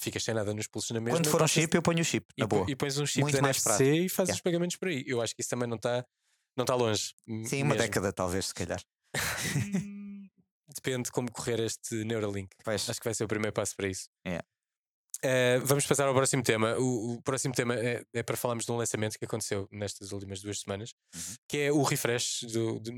ficas 0.00 0.22
sem 0.24 0.34
nada 0.34 0.52
nos 0.52 0.66
pulsos 0.66 0.90
na 0.90 1.00
mesma. 1.00 1.18
quando 1.18 1.28
for 1.30 1.36
um 1.36 1.44
passas- 1.44 1.62
chip, 1.62 1.74
eu 1.76 1.82
ponho 1.82 2.00
o 2.00 2.04
chip, 2.04 2.26
e, 2.36 2.40
na 2.42 2.48
po- 2.48 2.56
boa. 2.56 2.70
e 2.70 2.76
pões 2.76 2.98
um 2.98 3.06
chip 3.06 3.20
Muito 3.22 3.36
da 3.36 3.42
mais 3.42 3.56
NFC 3.64 3.84
e 3.84 4.08
fazes 4.08 4.30
Yeah. 4.30 4.34
os 4.34 4.40
pagamentos 4.40 4.76
por 4.76 4.88
aí. 4.88 5.04
Eu 5.06 5.20
acho 5.22 5.34
que 5.34 5.40
isso 5.40 5.50
também 5.50 5.68
não 5.68 5.76
está 5.76 6.04
não 6.56 6.64
tá 6.66 6.74
longe. 6.74 7.14
Sim, 7.46 7.62
uma 7.62 7.74
mesmo. 7.74 7.76
década, 7.76 8.12
talvez, 8.12 8.46
se 8.48 8.54
calhar. 8.54 8.82
Depende 10.74 11.04
de 11.04 11.10
como 11.12 11.30
correr 11.30 11.60
este 11.60 12.04
Neuralink. 12.04 12.50
Pois. 12.64 12.88
Acho 12.88 13.00
que 13.00 13.04
vai 13.04 13.14
ser 13.14 13.24
o 13.24 13.28
primeiro 13.28 13.52
passo 13.52 13.74
para 13.76 13.88
isso. 13.88 14.08
É. 14.24 14.40
Eh, 15.24 15.58
vamos 15.60 15.86
passar 15.86 16.08
ao 16.08 16.14
próximo 16.14 16.42
tema. 16.42 16.76
O, 16.78 17.14
o 17.14 17.22
próximo 17.22 17.54
tema 17.54 17.74
é, 17.76 18.02
é 18.12 18.22
para 18.22 18.36
falarmos 18.36 18.64
de 18.66 18.72
um 18.72 18.76
lançamento 18.76 19.16
que 19.18 19.24
aconteceu 19.24 19.68
nestas 19.70 20.10
últimas 20.12 20.40
duas 20.40 20.60
semanas, 20.60 20.90
Uhum. 21.14 21.34
que 21.48 21.58
é 21.58 21.72
o 21.72 21.82
refresh 21.82 22.42
do, 22.52 22.80
do, 22.80 22.92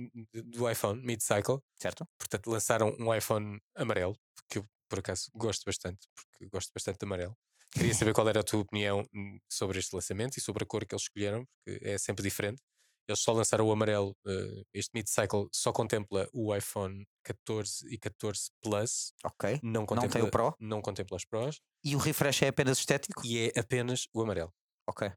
do 0.45 0.71
iPhone 0.71 1.03
mid-cycle. 1.05 1.59
Certo? 1.77 2.07
Portanto, 2.19 2.49
lançaram 2.51 2.97
um 2.99 3.15
iPhone 3.15 3.59
amarelo, 3.77 4.17
que 4.49 4.59
eu 4.59 4.65
por 4.89 5.01
acaso 5.01 5.31
gosto 5.35 5.65
bastante, 5.67 6.07
porque 6.15 6.47
gosto 6.49 6.71
bastante 6.75 6.99
de 6.99 7.05
amarelo. 7.05 7.37
Queria 7.73 7.93
saber 7.95 8.13
qual 8.15 8.29
era 8.29 8.41
a 8.41 8.45
tua 8.45 8.61
opinião 8.61 9.05
hum, 9.15 9.39
sobre 9.51 9.79
este 9.79 9.95
lançamento 9.95 10.37
e 10.39 10.41
sobre 10.41 10.63
a 10.65 10.67
cor 10.67 10.87
que 10.87 10.95
eles 10.95 11.03
escolheram, 11.03 11.45
porque 11.65 11.81
é 11.85 11.99
sempre 11.99 12.23
diferente. 12.23 12.63
Eles 13.07 13.21
só 13.21 13.33
lançaram 13.33 13.67
o 13.67 13.73
amarelo. 13.73 14.17
Uh, 14.27 14.65
este 14.73 14.91
mid-cycle 14.95 15.49
só 15.53 15.73
contempla 15.73 16.29
o 16.33 16.55
iPhone 16.55 17.07
14 17.25 17.87
e 17.93 17.99
14 17.99 18.51
Plus. 18.63 19.13
Ok. 19.25 19.61
Não, 19.63 19.87
contempla, 19.87 20.07
não 20.07 20.09
tem 20.09 20.23
o 20.23 20.31
Pro. 20.31 20.55
Não 20.59 20.81
contempla 20.81 21.17
os 21.17 21.25
Pros. 21.25 21.61
E 21.85 21.95
o 21.95 21.99
refresh 21.99 22.43
é 22.43 22.49
apenas 22.49 22.79
estético? 22.79 23.27
E 23.27 23.51
é 23.51 23.61
apenas 23.61 24.07
o 24.13 24.23
amarelo. 24.23 24.53
Ok. 24.89 25.11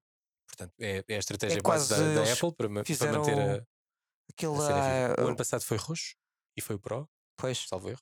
Portanto, 0.48 0.74
é, 0.80 1.04
é 1.08 1.16
a 1.16 1.20
estratégia 1.20 1.60
É 1.60 1.62
base 1.62 1.90
da, 1.90 2.24
da 2.24 2.34
Apple 2.34 2.56
para, 2.56 2.70
para 2.70 3.12
manter 3.12 3.40
a, 3.40 3.64
Aquele. 4.32 4.58
a 4.58 5.14
ah, 5.14 5.24
O 5.24 5.28
ano 5.28 5.36
passado 5.36 5.64
foi 5.64 5.78
roxo 5.78 6.16
e 6.58 6.62
foi 6.62 6.76
o 6.76 6.80
Pro, 6.80 7.10
pois. 7.38 7.66
salvo 7.68 7.90
erro. 7.90 8.02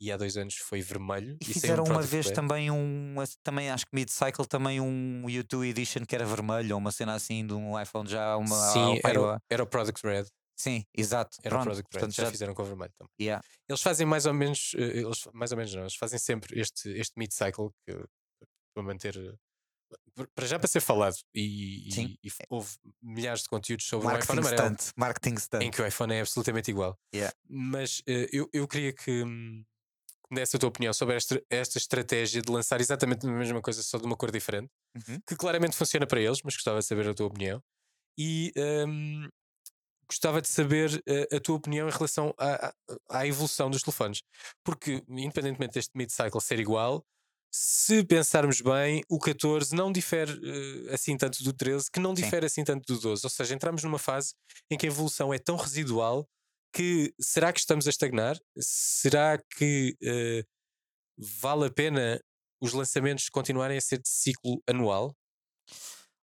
E 0.00 0.12
há 0.12 0.16
dois 0.16 0.36
anos 0.36 0.54
foi 0.56 0.82
vermelho. 0.82 1.38
E 1.40 1.44
um 1.50 1.52
fizeram 1.52 1.84
uma 1.84 2.02
vez 2.02 2.30
também 2.30 2.70
um. 2.70 3.14
Também 3.42 3.70
acho 3.70 3.86
que 3.86 3.94
mid-cycle 3.94 4.46
também 4.46 4.80
um 4.80 5.24
U2 5.26 5.70
Edition 5.70 6.04
que 6.06 6.14
era 6.14 6.24
vermelho, 6.26 6.74
ou 6.74 6.78
uma 6.78 6.92
cena 6.92 7.14
assim 7.14 7.46
de 7.46 7.54
um 7.54 7.80
iPhone 7.80 8.08
já. 8.08 8.36
Uma, 8.36 8.72
Sim, 8.72 9.00
era, 9.04 9.22
o- 9.22 9.38
era 9.50 9.62
o 9.62 9.66
Product 9.66 10.06
Red. 10.06 10.26
Sim, 10.58 10.84
exato. 10.96 11.36
Era 11.42 11.54
o 11.54 11.58
Pronto, 11.58 11.64
Product 11.66 11.88
Red. 11.92 12.00
portanto, 12.00 12.14
já, 12.16 12.24
já- 12.24 12.30
fizeram 12.30 12.54
com 12.54 12.64
vermelho 12.64 12.92
também. 12.98 13.10
yeah. 13.20 13.42
Eles 13.68 13.82
fazem 13.82 14.06
mais 14.06 14.24
ou 14.26 14.32
menos, 14.34 14.72
eh, 14.76 14.98
eles, 15.00 15.22
mais 15.32 15.50
ou 15.52 15.56
menos 15.58 15.74
não, 15.74 15.82
eles 15.82 15.94
fazem 15.96 16.18
sempre 16.18 16.58
este, 16.60 16.88
este 16.90 17.12
mid-cycle 17.18 17.70
que, 17.86 17.94
para 18.74 18.82
manter. 18.82 19.16
eh, 19.16 19.34
Para 20.34 20.46
já 20.46 20.58
para 20.58 20.66
ser 20.66 20.80
falado, 20.80 21.14
e, 21.34 21.88
e- 21.88 22.18
e 22.24 22.30
houve 22.48 22.70
milhares 23.02 23.42
de 23.42 23.48
conteúdos 23.50 23.86
sobre 23.86 24.06
o 24.06 24.18
iPhone 24.18 24.40
Marketing 24.40 24.56
amarelo 24.56 24.78
stunt. 24.80 24.92
Marketing 24.96 25.36
stunt. 25.36 25.62
em 25.62 25.70
que 25.70 25.80
o 25.82 25.86
iPhone 25.86 26.12
é 26.14 26.20
absolutamente 26.22 26.70
igual. 26.70 26.98
Yeah. 27.14 27.34
Mas 27.48 28.02
eh, 28.06 28.28
eu, 28.32 28.48
eu 28.52 28.66
queria 28.66 28.92
que, 28.94 29.22
hum, 29.24 29.62
desse 30.32 30.56
a 30.56 30.58
tua 30.60 30.68
opinião 30.68 30.92
sobre 30.92 31.16
esta, 31.16 31.42
esta 31.50 31.78
estratégia 31.78 32.42
de 32.42 32.50
lançar 32.52 32.80
exatamente 32.80 33.26
a 33.26 33.30
mesma 33.30 33.62
coisa, 33.62 33.82
só 33.82 33.98
de 33.98 34.06
uma 34.06 34.16
cor 34.16 34.30
diferente, 34.32 34.68
Uhum. 34.94 35.22
que 35.28 35.36
claramente 35.36 35.76
funciona 35.76 36.06
para 36.06 36.20
eles, 36.20 36.40
mas 36.44 36.54
gostava 36.54 36.80
de 36.80 36.86
saber 36.86 37.08
a 37.08 37.14
tua 37.14 37.26
opinião. 37.26 37.62
E 38.18 38.52
hum, 38.88 39.28
gostava 40.08 40.40
de 40.40 40.48
saber 40.48 41.02
eh, 41.06 41.36
a 41.36 41.40
tua 41.40 41.56
opinião 41.56 41.88
em 41.88 41.92
relação 41.92 42.32
à, 42.38 42.72
à- 43.10 43.26
evolução 43.26 43.70
dos 43.70 43.82
telefones. 43.82 44.20
Porque, 44.64 45.02
independentemente 45.08 45.74
deste 45.74 45.92
mid-cycle 45.96 46.40
ser 46.40 46.60
igual, 46.60 47.04
se 47.52 48.04
pensarmos 48.04 48.60
bem, 48.60 49.02
o 49.08 49.18
14 49.18 49.74
não 49.74 49.90
difere 49.90 50.32
eh, 50.90 50.94
assim 50.94 51.16
tanto 51.16 51.42
do 51.42 51.52
13, 51.52 51.90
que 51.90 52.00
não 52.00 52.14
Sim. 52.18 52.32
difere 52.32 52.46
assim 52.46 52.62
tanto 52.64 52.84
do 52.94 53.00
12. 53.00 53.22
Ou 53.24 53.30
seja, 53.30 53.54
entramos 53.54 53.82
numa 53.82 53.98
fase 53.98 54.34
em 54.70 54.76
que 54.78 54.86
a 54.86 54.90
evolução 54.90 55.32
é 55.34 55.38
tão 55.38 55.56
residual 55.56 56.26
que 56.76 57.12
será 57.20 57.52
que 57.52 57.60
estamos 57.60 57.86
a 57.86 57.90
estagnar? 57.90 58.36
Será 58.58 59.38
que 59.56 59.96
eh, 60.02 60.44
vale 61.40 61.66
a 61.66 61.70
pena 61.70 62.20
os 62.60 62.72
lançamentos 62.72 63.28
continuarem 63.28 63.78
a 63.78 63.80
ser 63.80 63.98
de 63.98 64.08
ciclo 64.08 64.62
anual? 64.68 65.14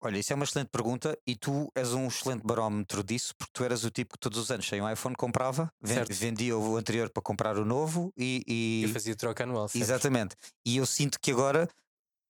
Olha, 0.02 0.18
isso 0.18 0.32
é 0.32 0.36
uma 0.36 0.44
excelente 0.44 0.68
pergunta 0.70 1.18
e 1.27 1.35
tu 1.35 1.70
és 1.74 1.93
um 1.94 2.06
excelente 2.06 2.43
barómetro 2.44 3.02
disso, 3.02 3.35
porque 3.36 3.51
tu 3.52 3.64
eras 3.64 3.82
o 3.82 3.90
tipo 3.90 4.12
que 4.12 4.18
todos 4.20 4.39
os 4.39 4.51
anos 4.51 4.68
sem 4.68 4.81
um 4.81 4.89
iPhone 4.90 5.16
comprava, 5.16 5.68
Certo. 5.85 6.12
vendia 6.12 6.56
o 6.56 6.77
anterior 6.77 7.10
para 7.10 7.23
comprar 7.23 7.56
o 7.59 7.64
novo 7.64 8.12
e. 8.16 8.43
e- 8.47 8.82
Eu 8.85 8.90
fazia 8.90 9.16
troca 9.16 9.43
anual. 9.44 9.66
sempre. 9.68 9.81
Exatamente. 9.81 10.36
E 10.64 10.77
eu 10.77 10.86
sinto 10.86 11.18
que 11.20 11.31
agora 11.32 11.68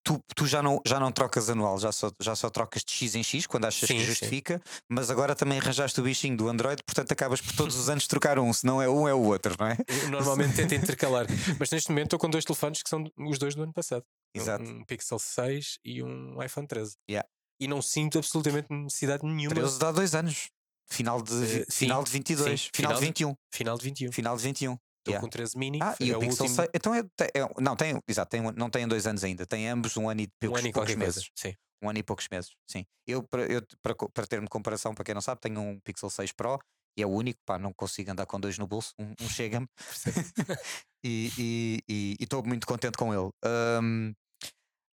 tu, 0.06 0.22
tu 0.36 0.46
já, 0.46 0.62
não, 0.62 0.80
já 0.86 1.00
não 1.00 1.10
trocas 1.10 1.50
anual, 1.50 1.78
já 1.80 1.90
só, 1.90 2.10
já 2.20 2.36
só 2.36 2.48
trocas 2.48 2.82
de 2.84 2.92
X 2.92 3.14
em 3.16 3.22
X 3.24 3.46
quando 3.46 3.64
achas 3.64 3.88
Sim, 3.88 3.94
que 3.96 4.00
sim. 4.00 4.06
justifica, 4.06 4.62
mas 4.88 5.10
agora 5.10 5.34
também 5.34 5.58
arranjaste 5.58 6.00
o 6.00 6.04
bichinho 6.04 6.36
do 6.36 6.48
Android, 6.48 6.80
portanto 6.84 7.10
acabas 7.10 7.40
por 7.40 7.52
todos 7.56 7.74
os 7.76 7.88
anos 7.90 8.06
trocar 8.06 8.38
um, 8.38 8.52
se 8.52 8.64
não 8.64 8.80
é 8.80 8.88
um, 8.88 9.08
é 9.08 9.12
o 9.12 9.22
outro, 9.22 9.56
não 9.58 9.66
é? 9.66 9.76
Eu 9.88 10.08
normalmente 10.10 10.54
tento 10.54 10.74
intercalar. 10.74 11.26
Mas 11.58 11.70
neste 11.70 11.90
momento 11.90 12.06
estou 12.06 12.18
com 12.20 12.30
dois 12.30 12.44
telefones 12.44 12.82
que 12.82 12.88
são 12.88 13.04
os 13.18 13.38
dois 13.38 13.54
do 13.56 13.62
ano 13.64 13.72
passado. 13.72 14.04
Um- 14.36 14.40
Exato. 14.40 14.64
Um 14.64 14.84
Pixel 14.84 15.18
6 15.18 15.78
e 15.84 16.02
um 16.02 16.40
iPhone 16.42 16.66
13. 16.68 16.94
Yeah. 17.10 17.28
E 17.58 17.66
não 17.66 17.82
sinto 17.82 18.18
absolutamente 18.18 18.68
necessidade 18.70 19.24
nenhuma. 19.26 19.54
13 19.54 19.78
dá 19.78 19.90
dois 19.90 20.14
anos. 20.14 20.50
Final 20.88 21.20
de, 21.20 21.32
sim, 21.64 21.64
final 21.68 22.04
de 22.04 22.10
22, 22.12 22.60
sim, 22.60 22.68
final, 22.72 22.90
final 22.92 23.00
de- 23.00 23.06
21. 23.06 23.34
Final 23.52 23.76
de 23.78 23.84
21. 23.84 24.12
Final 24.12 24.36
de 24.36 24.42
21. 24.44 24.78
Estou 25.06 25.12
Yeah. 25.12 25.20
com 25.24 25.28
13 25.30 25.56
mini. 25.56 25.78
Ah, 25.80 25.94
e 26.00 26.10
é 26.10 26.16
o 26.16 26.20
Pixel 26.20 26.46
último, 26.46 26.56
6. 26.56 26.68
Então 26.74 26.94
é, 26.94 27.00
é- 27.34 27.60
não, 27.60 27.76
tem, 27.76 27.98
exato, 28.08 28.28
tem, 28.30 28.40
um- 28.40 28.50
não 28.52 28.68
tem 28.68 28.86
dois 28.88 29.06
anos 29.06 29.22
ainda, 29.22 29.46
tem 29.46 29.68
ambos 29.68 29.96
um 29.96 30.08
ano 30.08 30.20
e 30.20 30.24
um 30.24 30.28
poucos, 30.40 30.58
ano 30.60 30.68
e 30.68 30.72
poucos 30.72 30.94
meses. 30.96 31.14
coisa. 31.28 31.30
Sim. 31.36 31.54
Um 31.82 31.88
ano 31.90 31.98
e 31.98 32.02
poucos 32.02 32.26
meses, 32.30 32.50
sim. 32.68 32.84
Eu, 33.06 33.22
para, 33.22 33.42
eu, 33.46 33.62
para, 33.82 33.94
para 33.94 34.26
termo 34.26 34.46
de 34.46 34.50
comparação, 34.50 34.94
para 34.94 35.04
quem 35.04 35.14
não 35.14 35.20
sabe, 35.20 35.40
tenho 35.40 35.60
um 35.60 35.78
Pixel 35.80 36.10
6 36.10 36.32
Pro 36.32 36.58
e 36.98 37.02
é 37.02 37.06
o 37.06 37.10
único, 37.10 37.38
pá, 37.44 37.58
não 37.58 37.72
consigo 37.72 38.10
andar 38.10 38.24
com 38.26 38.40
dois 38.40 38.58
no 38.58 38.66
bolso, 38.66 38.94
um, 38.98 39.12
um 39.20 39.28
chega-me 39.60 39.68
e 41.04 42.16
estou 42.18 42.42
muito 42.42 42.66
contente 42.66 42.96
com 42.96 43.12
ele. 43.14 43.30
Ahm, 43.44 44.12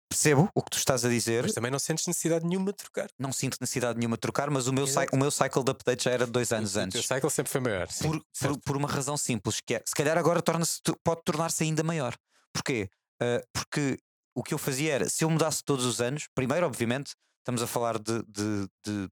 percebo 0.10 0.50
o 0.56 0.62
que 0.64 0.72
tu 0.72 0.78
estás 0.78 1.06
a 1.06 1.10
dizer, 1.10 1.44
Mas 1.44 1.54
também 1.54 1.70
não 1.72 1.78
sentes 1.80 2.08
necessidade 2.08 2.46
nenhuma 2.46 2.72
de 2.72 2.78
trocar. 2.78 3.08
não 3.18 3.32
sinto 3.32 3.58
necessidade 3.62 3.98
nenhuma 4.00 4.16
de 4.18 4.22
trocar, 4.22 4.50
mas 4.50 4.68
o 4.68 4.74
meu, 4.74 4.86
Exato. 4.86 5.16
o 5.16 5.20
meu 5.20 5.30
cycle 5.32 5.64
de 5.64 5.72
update 5.72 6.04
já 6.04 6.12
era 6.12 6.26
de 6.26 6.32
dois 6.32 6.52
anos 6.52 6.76
o, 6.76 6.80
O 6.80 6.82
antes. 6.82 7.06
teu 7.06 7.16
cycle 7.16 7.30
sempre 7.30 7.52
foi 7.52 7.62
maior. 7.62 7.88
Sim, 7.90 8.04
por, 8.12 8.22
por, 8.40 8.60
por 8.62 8.78
uma 8.78 8.88
razão 8.88 9.16
simples, 9.16 9.62
que 9.62 9.76
é 9.76 9.84
se 9.86 9.94
calhar 9.94 10.18
agora 10.18 10.42
torna-se, 10.42 10.82
tu- 10.84 10.98
pode 11.04 11.22
tornar-se 11.24 11.64
ainda 11.64 11.84
maior. 11.84 12.16
Porquê? 12.52 12.90
Ah, 13.22 13.42
porque 13.54 13.98
o 14.36 14.42
que 14.44 14.54
eu 14.54 14.58
fazia 14.58 14.94
era, 14.96 15.10
se 15.10 15.24
eu 15.24 15.30
mudasse 15.30 15.64
todos 15.64 15.86
os 15.86 16.02
anos, 16.02 16.28
primeiro, 16.34 16.66
obviamente, 16.66 17.14
estamos 17.42 17.62
a 17.62 17.68
falar 17.68 18.00
de, 18.00 18.24
de, 18.28 18.68
de, 18.86 19.10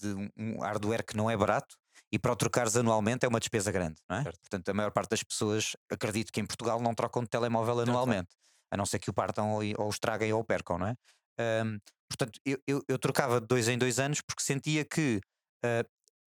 de 0.00 0.30
um- 0.36 0.60
hardware 0.60 1.04
que 1.04 1.16
não 1.16 1.30
é 1.30 1.36
barato 1.36 1.76
e 2.10 2.18
para 2.18 2.32
o 2.32 2.36
trocares 2.36 2.76
anualmente 2.76 3.26
é 3.26 3.28
uma 3.28 3.40
despesa 3.40 3.70
grande, 3.72 3.96
não 4.08 4.16
é? 4.18 4.22
Certo. 4.22 4.40
Portanto, 4.40 4.68
a 4.68 4.74
maior 4.74 4.90
parte 4.90 5.10
das 5.10 5.22
pessoas, 5.22 5.72
acredito 5.90 6.32
que 6.32 6.40
em 6.40 6.46
Portugal 6.46 6.80
não 6.80 6.94
trocam 6.94 7.22
de 7.22 7.28
telemóvel 7.28 7.74
claro. 7.74 7.90
anualmente, 7.90 8.28
a 8.74 8.76
não 8.76 8.84
ser 8.84 8.98
que 8.98 9.08
o 9.08 9.14
partam 9.14 9.52
ou, 9.52 9.62
ou 9.78 9.86
o 9.86 9.90
estraguem 9.90 10.32
ou 10.32 10.40
o 10.40 10.44
percam, 10.44 10.76
não 10.78 10.88
é? 10.88 10.94
Ahm, 11.38 11.78
portanto, 12.08 12.38
eu, 12.44 12.58
eu, 12.66 12.82
eu 12.88 12.98
trocava 12.98 13.40
de 13.40 13.46
dois 13.46 13.68
em 13.68 13.78
dois 13.78 13.98
anos 13.98 14.20
porque 14.20 14.42
sentia 14.42 14.84
que 14.84 15.20
ah, 15.64 15.84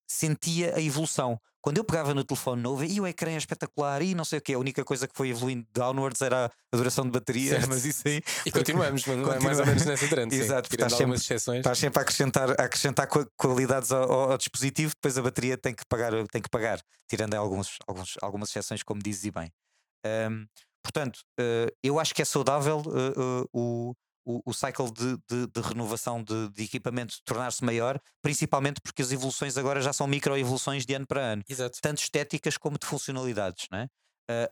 sentia 0.10 0.76
a 0.76 0.82
evolução. 0.82 1.40
Quando 1.62 1.80
eu 1.80 1.84
pegava 1.84 2.14
no 2.14 2.24
telefone 2.24 2.62
novo 2.62 2.86
e 2.86 3.02
o 3.02 3.06
ecrã 3.08 3.32
é 3.32 3.36
espetacular 3.38 4.02
e 4.02 4.16
não 4.16 4.24
sei 4.24 4.40
o 4.40 4.42
que, 4.42 4.54
a 4.54 4.60
única 4.60 4.86
coisa 4.86 5.06
que 5.06 5.18
foi 5.18 5.30
evoluindo 5.30 5.68
downwards 5.74 6.22
era 6.22 6.50
a 6.72 6.78
duração 6.78 7.04
de 7.04 7.12
bateria, 7.12 7.50
Certo. 7.60 7.68
mas 7.68 7.84
isso 7.84 8.08
aí 8.08 8.22
E 8.46 8.52
continuamos, 8.52 9.06
não 9.06 9.34
é 9.34 9.40
mais 9.40 9.60
ou 9.60 9.66
menos 9.66 9.86
nessa 9.86 10.08
trend. 10.08 10.34
Exato, 10.34 10.70
estás 10.72 10.94
sempre- 10.94 11.16
exceções. 11.18 11.58
estás 11.60 11.78
sempre 11.78 12.00
a 12.00 12.02
acrescentar, 12.04 12.50
a 12.52 12.64
acrescentar 12.64 13.08
qua- 13.08 13.28
qualidades 13.36 13.92
ao, 13.92 14.10
ao- 14.10 14.32
ao 14.32 14.38
dispositivo, 14.38 14.94
depois 14.96 15.18
a 15.18 15.22
bateria 15.22 15.58
tem 15.58 15.74
que 15.76 15.84
pagar, 15.90 16.14
tem 16.30 16.42
que 16.42 16.50
pagar 16.50 16.80
tirando 17.10 17.34
alguns, 17.34 17.76
alguns, 17.86 18.14
algumas 18.22 18.50
exceções, 18.50 18.82
como 18.84 19.02
dizes 19.04 19.26
e 19.26 19.32
bem. 19.32 19.52
Ahm, 20.06 20.46
portanto, 20.88 21.20
eh, 21.40 21.68
eu 21.84 22.00
acho 22.00 22.14
que 22.16 22.22
é 22.22 22.26
saudável 22.26 22.82
eh, 22.88 23.14
eh, 23.44 23.46
o, 23.54 23.94
o, 24.26 24.42
o 24.46 24.54
cycle 24.54 24.90
de, 24.92 25.18
de- 25.30 25.48
de 25.48 25.62
renovação 25.62 26.24
de, 26.24 26.50
de 26.50 26.64
equipamento 26.64 27.16
tornar-se 27.26 27.64
maior, 27.64 28.00
principalmente 28.22 28.80
porque 28.82 29.02
as 29.02 29.12
evoluções 29.12 29.58
agora 29.58 29.82
já 29.82 29.92
são 29.94 30.08
micro-evoluções 30.08 30.86
de 30.86 30.94
ano 30.94 31.06
para 31.08 31.22
ano 31.22 31.44
Exato. 31.48 31.78
tanto 31.82 32.00
estéticas 32.00 32.58
como 32.58 32.78
de 32.80 32.86
funcionalidades. 32.88 33.66
Não 33.72 33.80
é? 33.80 33.88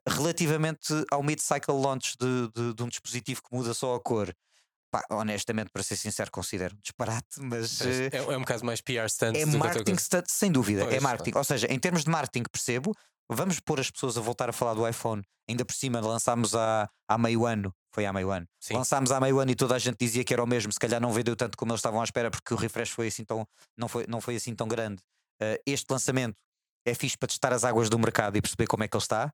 Relativamente 0.07 0.93
ao 1.11 1.21
mid-cycle 1.21 1.73
launch 1.75 2.15
de, 2.19 2.73
de- 2.73 2.83
um 2.83 2.87
dispositivo 2.87 3.41
que 3.43 3.53
muda 3.55 3.73
só 3.73 3.95
a 3.95 3.99
cor, 3.99 4.33
honestamente, 5.09 5.69
para 5.73 5.83
ser 5.83 5.97
sincero, 5.97 6.31
considero 6.31 6.75
um 6.75 6.79
disparate, 6.81 7.39
mas 7.41 7.81
É, 7.81 8.09
é 8.13 8.37
um 8.37 8.39
bocado 8.39 8.63
mais 8.65 8.79
PR 8.79 9.09
stunt 9.09 9.35
é 9.35 9.45
marketing 9.45 9.97
stunt, 9.97 10.25
sem 10.29 10.49
dúvida. 10.51 10.83
é 10.83 10.87
Pois, 10.87 11.03
marketing. 11.03 11.37
Ou 11.37 11.43
seja, 11.43 11.67
em 11.67 11.77
termos 11.77 12.05
de 12.05 12.09
marketing, 12.09 12.43
percebo. 12.49 12.93
Vamos 13.29 13.59
pôr 13.59 13.79
as 13.79 13.89
pessoas 13.89 14.17
a 14.17 14.21
voltar 14.21 14.49
a 14.49 14.53
falar 14.53 14.73
do 14.73 14.87
iPhone. 14.87 15.23
Ainda 15.49 15.63
por 15.65 15.73
cima, 15.73 15.99
lançámos 15.99 16.55
há, 16.55 16.89
há 17.07 17.17
meio 17.17 17.45
ano. 17.45 17.73
Foi 17.93 18.05
há 18.05 18.11
meio 18.13 18.29
ano. 18.31 18.45
Sim. 18.59 18.73
Lançámos 18.75 19.11
há 19.11 19.19
meio 19.19 19.39
ano 19.39 19.51
e 19.51 19.55
toda 19.55 19.75
a 19.75 19.79
gente 19.79 19.97
dizia 19.99 20.23
que 20.23 20.33
era 20.33 20.43
o 20.43 20.47
mesmo. 20.47 20.71
Se 20.71 20.79
calhar 20.79 20.99
não 21.01 21.11
vendeu 21.11 21.35
tanto 21.35 21.57
como 21.57 21.71
eles 21.71 21.79
estavam 21.79 22.01
à 22.01 22.03
espera, 22.03 22.29
porque 22.29 22.53
o 22.53 22.57
refresh 22.57 22.89
foi 22.89 23.07
assim 23.07 23.23
tão, 23.23 23.47
não, 23.77 23.87
foi, 23.87 24.05
não 24.07 24.19
foi 24.21 24.35
assim 24.35 24.53
tão 24.55 24.67
grande. 24.67 25.01
Ah, 25.41 25.57
este 25.65 25.85
lançamento 25.91 26.35
é 26.85 26.93
fixe 26.93 27.17
para 27.17 27.27
testar 27.27 27.53
as 27.53 27.63
águas 27.63 27.89
do 27.89 27.97
mercado 27.97 28.37
e 28.37 28.41
perceber 28.41 28.67
como 28.67 28.83
é 28.83 28.87
que 28.87 28.95
ele 28.95 29.03
está 29.03 29.31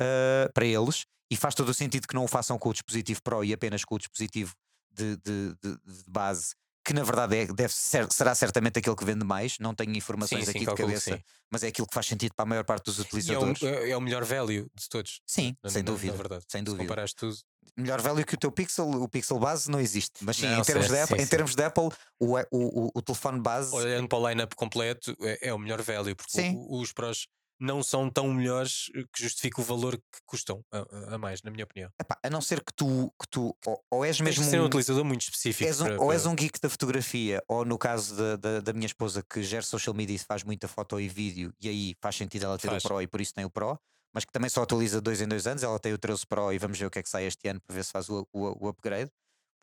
ah, 0.00 0.50
para 0.52 0.64
eles. 0.66 1.04
E 1.32 1.36
faz 1.36 1.54
todo 1.54 1.68
o 1.68 1.74
sentido 1.74 2.08
que 2.08 2.14
não 2.14 2.24
o 2.24 2.28
façam 2.28 2.58
com 2.58 2.68
o 2.70 2.72
dispositivo 2.72 3.22
Pro 3.22 3.44
e 3.44 3.52
apenas 3.52 3.84
com 3.84 3.94
o 3.94 3.98
dispositivo 3.98 4.52
de, 4.90 5.16
de- 5.18 5.54
de- 5.62 5.76
de 6.02 6.10
base, 6.10 6.54
que 6.84 6.92
na 6.94 7.02
verdade 7.02 7.36
é- 7.36 7.46
deve 7.46 7.72
ser- 7.72 8.10
será 8.10 8.34
certamente 8.34 8.78
aquele 8.78 8.96
que 8.96 9.04
vende 9.04 9.24
mais. 9.24 9.58
Não 9.58 9.74
tenho 9.74 9.94
informações 9.96 10.40
Sim, 10.40 10.44
sim, 10.46 10.50
aqui 10.50 10.58
de 10.60 10.66
calculo 10.66 10.88
que 10.88 10.94
cabeça, 10.94 11.16
sim. 11.16 11.22
mas 11.50 11.62
é 11.62 11.68
aquilo 11.68 11.86
que 11.86 11.94
faz 11.94 12.06
sentido 12.06 12.34
para 12.34 12.44
a 12.44 12.46
maior 12.48 12.64
parte 12.64 12.84
dos 12.86 12.98
E 12.98 13.00
é 13.00 13.02
o, 13.02 13.06
utilizadores. 13.06 13.62
é 13.62 13.96
o 13.96 14.00
melhor 14.00 14.24
value 14.24 14.66
de 14.74 14.88
todos. 14.88 15.20
Sim, 15.26 15.56
na- 15.62 15.70
sem 15.70 15.82
na- 15.82 15.90
na 15.90 15.94
dúvida. 15.96 16.16
verdade. 16.16 16.44
sem 16.48 16.60
Se 16.60 16.64
dúvida. 16.64 16.84
comparares 16.84 17.12
tudo. 17.14 17.36
Melhor 17.76 18.00
value 18.00 18.24
que 18.24 18.34
o 18.34 18.38
teu 18.38 18.50
Pixel, 18.50 18.90
o 18.90 19.08
Pixel 19.08 19.38
base 19.38 19.70
não 19.70 19.78
existe. 19.80 20.24
Mas 20.24 20.36
sim, 20.36 20.46
Não, 20.46 20.58
em, 20.60 20.62
termos 20.64 20.86
certo, 20.86 20.96
de 20.96 21.02
Apple, 21.02 21.16
sim, 21.16 21.22
em 21.22 21.24
sim. 21.26 21.30
termos 21.30 21.54
de 21.54 21.62
Apple, 21.62 21.88
o, 22.18 22.36
o, 22.36 22.36
o, 22.50 22.90
o 22.94 23.02
telefone 23.02 23.40
base. 23.40 23.74
Olhando 23.74 24.08
para 24.08 24.18
o 24.18 24.28
line-up 24.28 24.56
completo, 24.56 25.16
é, 25.20 25.48
é 25.48 25.54
o 25.54 25.58
melhor 25.58 25.80
value, 25.80 26.14
porque 26.16 26.32
Sim. 26.32 26.56
os 26.68 26.92
Pros 26.92 27.28
não 27.60 27.82
são 27.82 28.08
tão 28.10 28.32
melhores 28.32 28.90
eh, 28.94 29.04
que 29.12 29.22
justifica 29.22 29.60
o 29.60 29.64
valor 29.64 29.96
que 29.96 30.18
custam 30.26 30.64
a, 30.72 31.14
a- 31.14 31.18
mais, 31.18 31.42
na 31.42 31.50
minha 31.50 31.64
opinião. 31.64 31.90
epá, 32.00 32.18
a 32.22 32.30
não 32.30 32.40
ser 32.40 32.64
que 32.64 32.72
tu, 32.74 33.12
que 33.20 33.28
tu 33.28 33.54
ou, 33.66 33.84
ou 33.90 34.04
és 34.04 34.18
mesmo 34.20 34.42
ser 34.44 34.58
um 34.58 34.62
um- 34.62 34.66
utilizador 34.66 35.04
muito 35.04 35.22
específico. 35.22 35.68
és 35.68 35.80
um- 35.80 35.84
para- 35.84 36.00
ou 36.00 36.06
para- 36.06 36.14
és 36.16 36.26
um 36.26 36.34
geek 36.34 36.58
da 36.60 36.70
fotografia, 36.70 37.42
ou 37.46 37.64
no 37.64 37.76
caso 37.78 38.16
da, 38.16 38.36
da, 38.36 38.60
da 38.60 38.72
minha 38.72 38.86
esposa 38.86 39.22
que 39.22 39.42
gera 39.42 39.62
social 39.62 39.94
media 39.94 40.16
e 40.16 40.18
faz 40.18 40.42
muita 40.42 40.66
foto 40.66 40.98
e 40.98 41.08
vídeo, 41.08 41.52
e 41.60 41.68
aí 41.68 41.94
faz 42.00 42.16
sentido 42.16 42.46
ela 42.46 42.58
ter 42.58 42.68
Faz. 42.68 42.84
o 42.84 42.88
Pro 42.88 43.02
e 43.02 43.06
por 43.06 43.20
isso 43.20 43.34
tem 43.34 43.44
o 43.44 43.50
Pro, 43.50 43.78
mas 44.14 44.24
que 44.24 44.32
também 44.32 44.48
só 44.48 44.62
atualiza 44.62 45.00
dois 45.00 45.20
em 45.20 45.28
dois 45.28 45.46
anos. 45.46 45.62
Ela 45.62 45.78
tem 45.78 45.92
o 45.92 45.98
13 45.98 46.26
Pro 46.26 46.52
e 46.52 46.58
vamos 46.58 46.78
ver 46.78 46.86
o 46.86 46.90
que 46.90 46.98
é 46.98 47.02
que 47.02 47.08
sai 47.10 47.24
este 47.26 47.46
ano 47.48 47.60
para 47.66 47.76
ver 47.76 47.84
se 47.84 47.92
faz 47.92 48.08
o, 48.08 48.26
o, 48.32 48.66
o 48.66 48.68
upgrade. 48.68 49.10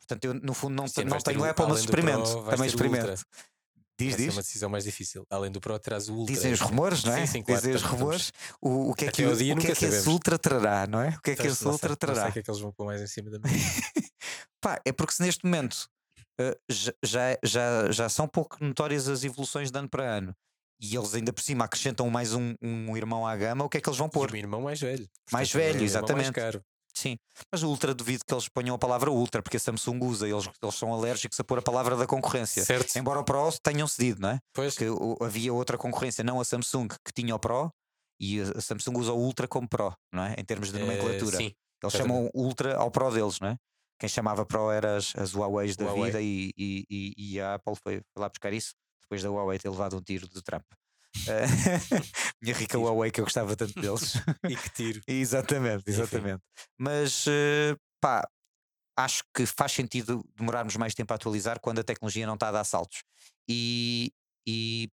Portanto, 0.00 0.24
eu 0.24 0.34
no 0.34 0.54
fundo 0.54 0.74
não, 0.74 0.84
ano 0.84 1.10
não 1.10 1.18
tenho 1.20 1.40
o- 1.40 1.44
Apple, 1.44 1.66
mas 1.66 1.84
Pro, 1.84 1.84
experimento. 2.00 2.42
vais 2.42 2.50
Também 2.56 2.68
experimento. 2.68 3.22
Diz, 3.98 4.14
é 4.14 4.16
diz. 4.16 4.34
uma 4.34 4.42
decisão 4.42 4.70
mais 4.70 4.84
difícil. 4.84 5.26
Além 5.28 5.50
do 5.50 5.60
Pro, 5.60 5.76
traz 5.78 6.08
o 6.08 6.14
Ultra. 6.14 6.34
Dizem 6.34 6.52
os 6.52 6.60
rumores, 6.60 7.02
não 7.02 7.12
é? 7.14 7.26
Sim, 7.26 7.32
sim, 7.32 7.42
claro. 7.42 7.60
Dizem 7.60 7.74
os 7.74 7.82
rumores. 7.82 8.32
O, 8.60 8.90
o 8.90 8.94
que 8.94 9.06
é 9.06 9.10
que, 9.10 9.24
o, 9.26 9.32
o 9.32 9.36
que, 9.36 9.72
é 9.72 9.74
que 9.74 9.84
esse. 9.84 10.08
Ultra 10.08 10.38
trará, 10.38 10.86
não 10.86 11.00
é? 11.00 11.08
O 11.08 11.20
que 11.20 11.32
é 11.32 11.34
que 11.34 11.42
Pois, 11.42 11.52
esse 11.54 11.64
não 11.64 11.72
Ultra 11.72 11.88
sei, 11.88 11.96
Não 11.96 12.06
sei 12.06 12.14
trará? 12.14 12.28
o 12.28 12.32
que 12.32 12.38
é 12.38 12.42
que 12.42 12.50
eles 12.50 12.60
vão 12.60 12.72
pôr 12.72 12.86
mais 12.86 13.02
em 13.02 13.06
cima 13.08 13.30
da 13.30 13.38
mesa. 13.40 13.58
Pá, 14.62 14.80
é 14.84 14.92
porque 14.92 15.12
se 15.14 15.22
neste 15.22 15.44
momento 15.44 15.88
uh, 16.40 16.54
já, 17.04 17.38
já, 17.44 17.90
já, 17.90 18.08
são 18.08 18.28
pouco 18.28 18.56
notórias 18.64 19.08
as 19.08 19.24
evoluções 19.24 19.70
de 19.70 19.78
ano 19.78 19.88
para 19.88 20.04
ano 20.04 20.34
e 20.80 20.94
eles 20.96 21.14
ainda 21.14 21.32
por 21.32 21.42
cima 21.42 21.64
acrescentam 21.64 22.08
mais 22.08 22.34
um, 22.34 22.54
um 22.62 22.96
irmão 22.96 23.26
à 23.26 23.36
gama, 23.36 23.64
o 23.64 23.68
que 23.68 23.78
é 23.78 23.80
que 23.80 23.88
eles 23.88 23.98
vão 23.98 24.06
E 24.06 24.10
pôr? 24.10 24.28
o 24.28 24.32
meu 24.32 24.40
irmão 24.40 24.60
mais 24.62 24.80
velho. 24.80 25.08
Mais 25.32 25.50
Portanto, 25.50 25.64
velho, 25.66 25.78
mais 25.80 25.90
exatamente. 25.90 26.32
caro. 26.32 26.62
Sim, 26.98 27.16
mas 27.52 27.62
Ultra 27.62 27.94
duvido 27.94 28.24
que 28.26 28.34
eles 28.34 28.48
ponham 28.48 28.74
a 28.74 28.78
palavra 28.78 29.08
Ultra, 29.10 29.40
porque 29.40 29.56
a 29.56 29.60
Samsung 29.60 30.00
usa, 30.04 30.28
eles, 30.28 30.48
eles 30.60 30.74
são 30.74 30.92
alérgicos 30.92 31.38
a 31.38 31.44
pôr 31.44 31.58
a 31.58 31.62
palavra 31.62 31.96
da 31.96 32.06
concorrência. 32.08 32.64
Certo. 32.64 32.96
Embora 32.98 33.20
o 33.20 33.24
Pro 33.24 33.48
tenham 33.62 33.86
cedido, 33.86 34.20
não 34.20 34.30
é? 34.30 34.38
Pois, 34.52 34.74
Porque 34.74 35.24
havia 35.24 35.52
outra 35.54 35.78
concorrência, 35.78 36.24
não 36.24 36.40
a 36.40 36.44
Samsung, 36.44 36.88
que 36.88 37.12
tinha 37.14 37.34
o 37.34 37.38
Pro 37.38 37.70
e 38.20 38.40
a 38.40 38.60
Samsung 38.60 38.98
usa 38.98 39.12
o 39.12 39.16
Ultra 39.18 39.46
como 39.46 39.68
Pro, 39.68 39.92
não 40.12 40.24
é? 40.24 40.34
Em 40.36 40.44
termos 40.44 40.72
de 40.72 40.78
eh, 40.78 40.80
nomenclatura. 40.80 41.36
sim, 41.36 41.44
Eles 41.44 41.54
exatamente. 41.94 42.08
chamam 42.16 42.30
Ultra 42.34 42.76
ao 42.76 42.90
Pro 42.90 43.12
deles, 43.12 43.38
não 43.38 43.50
é? 43.50 43.56
Quem 44.00 44.08
chamava 44.08 44.44
Pro 44.44 44.70
era 44.72 44.96
as, 44.96 45.14
as 45.16 45.34
Huawei 45.34 45.72
da 45.76 45.84
Huawei. 45.84 46.04
vida 46.06 46.20
e, 46.20 46.50
e, 46.56 47.14
e- 47.16 47.40
a 47.40 47.54
Apple 47.54 47.74
foi, 47.82 47.94
foi 48.12 48.20
lá 48.22 48.28
buscar 48.28 48.52
isso 48.52 48.72
depois 49.02 49.22
da 49.22 49.30
Huawei 49.30 49.58
ter 49.58 49.68
levado 49.70 49.96
um 49.96 50.02
tiro 50.02 50.26
do 50.28 50.42
Trump. 50.42 50.64
Minha 52.42 52.54
rica 52.54 52.78
Tiro. 52.78 52.82
Huawei 52.84 53.10
que 53.10 53.20
eu 53.20 53.24
gostava 53.24 53.56
tanto 53.56 53.74
deles. 53.80 54.14
E 54.48 54.56
que 54.56 54.70
tiro. 54.70 55.00
exatamente, 55.08 55.82
Enfim. 55.82 55.90
exatamente. 55.90 56.42
Mas 56.78 57.24
eh, 57.28 57.76
pá, 58.00 58.26
acho 58.96 59.22
que 59.34 59.46
faz 59.46 59.72
sentido 59.72 60.24
demorarmos 60.36 60.76
mais 60.76 60.94
tempo 60.94 61.12
a 61.12 61.16
atualizar 61.16 61.60
quando 61.60 61.80
a 61.80 61.84
tecnologia 61.84 62.26
não 62.26 62.34
está 62.34 62.48
a 62.48 62.52
dar 62.52 62.64
saltos. 62.64 63.02
E, 63.48 64.12
e 64.46 64.88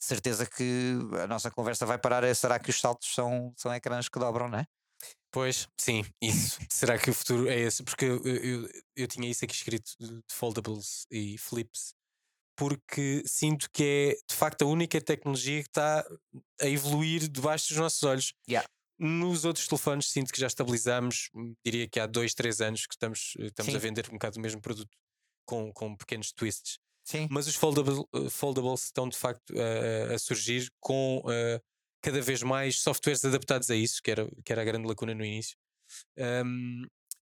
de 0.00 0.06
certeza 0.06 0.46
que 0.46 0.94
a 1.22 1.26
nossa 1.26 1.50
conversa 1.50 1.86
vai 1.86 1.98
parar. 1.98 2.24
É, 2.24 2.32
será 2.34 2.58
que 2.58 2.70
os 2.70 2.80
saltos 2.80 3.12
são, 3.14 3.52
são 3.56 3.72
ecrãs 3.74 4.08
que 4.08 4.18
dobram, 4.18 4.48
não 4.48 4.58
é? 4.58 4.66
Pois, 5.30 5.68
sim, 5.78 6.04
isso. 6.22 6.58
Será 6.70 6.98
que 6.98 7.10
o 7.10 7.14
futuro 7.14 7.48
é 7.48 7.58
esse? 7.58 7.82
Porque 7.82 8.06
eu, 8.06 8.22
eu, 8.24 8.68
eu- 8.96 9.06
tinha 9.06 9.28
isso 9.30 9.44
aqui 9.44 9.54
escrito 9.54 9.90
de 10.00 10.22
foldables 10.30 11.06
e 11.10 11.36
flips, 11.38 11.94
porque 12.58 13.22
sinto 13.24 13.70
que 13.72 13.84
é 13.84 14.14
de 14.28 14.34
facto 14.34 14.62
a 14.62 14.66
única 14.66 15.00
tecnologia 15.00 15.62
que 15.62 15.68
está 15.68 16.04
a 16.60 16.66
evoluir 16.66 17.28
debaixo 17.28 17.68
dos 17.68 17.76
nossos 17.78 18.02
olhos. 18.02 18.34
Yeah. 18.50 18.68
Nos 18.98 19.44
outros 19.44 19.68
telefones 19.68 20.10
sinto 20.10 20.32
que 20.32 20.40
já 20.40 20.48
estabilizamos, 20.48 21.30
hum, 21.32 21.54
diria 21.64 21.86
que 21.88 22.00
há 22.00 22.06
dois, 22.06 22.34
três 22.34 22.60
anos 22.60 22.84
que 22.84 22.94
estamos, 22.94 23.34
eh, 23.38 23.46
estamos 23.46 23.72
a 23.72 23.78
vender 23.78 24.06
um 24.08 24.14
bocado 24.14 24.38
o 24.38 24.42
mesmo 24.42 24.60
produto 24.60 24.90
com, 25.46 25.72
com 25.72 25.96
pequenos 25.96 26.32
twists. 26.32 26.80
Sim. 27.04 27.28
Mas 27.30 27.46
os 27.46 27.54
foldable, 27.54 28.02
eh, 28.12 28.28
foldables 28.28 28.86
estão 28.86 29.08
de 29.08 29.16
facto 29.16 29.54
a- 29.56 30.10
a, 30.12 30.14
a 30.16 30.18
surgir 30.18 30.68
com 30.80 31.22
eh, 31.30 31.60
cada 32.02 32.20
vez 32.20 32.42
mais 32.42 32.80
softwares 32.80 33.24
adaptados 33.24 33.70
a 33.70 33.76
isso, 33.76 34.02
que 34.02 34.10
era, 34.10 34.28
que 34.44 34.52
era 34.52 34.62
a 34.62 34.64
grande 34.64 34.88
lacuna 34.88 35.14
no 35.14 35.24
início. 35.24 35.56
Um, 36.18 36.82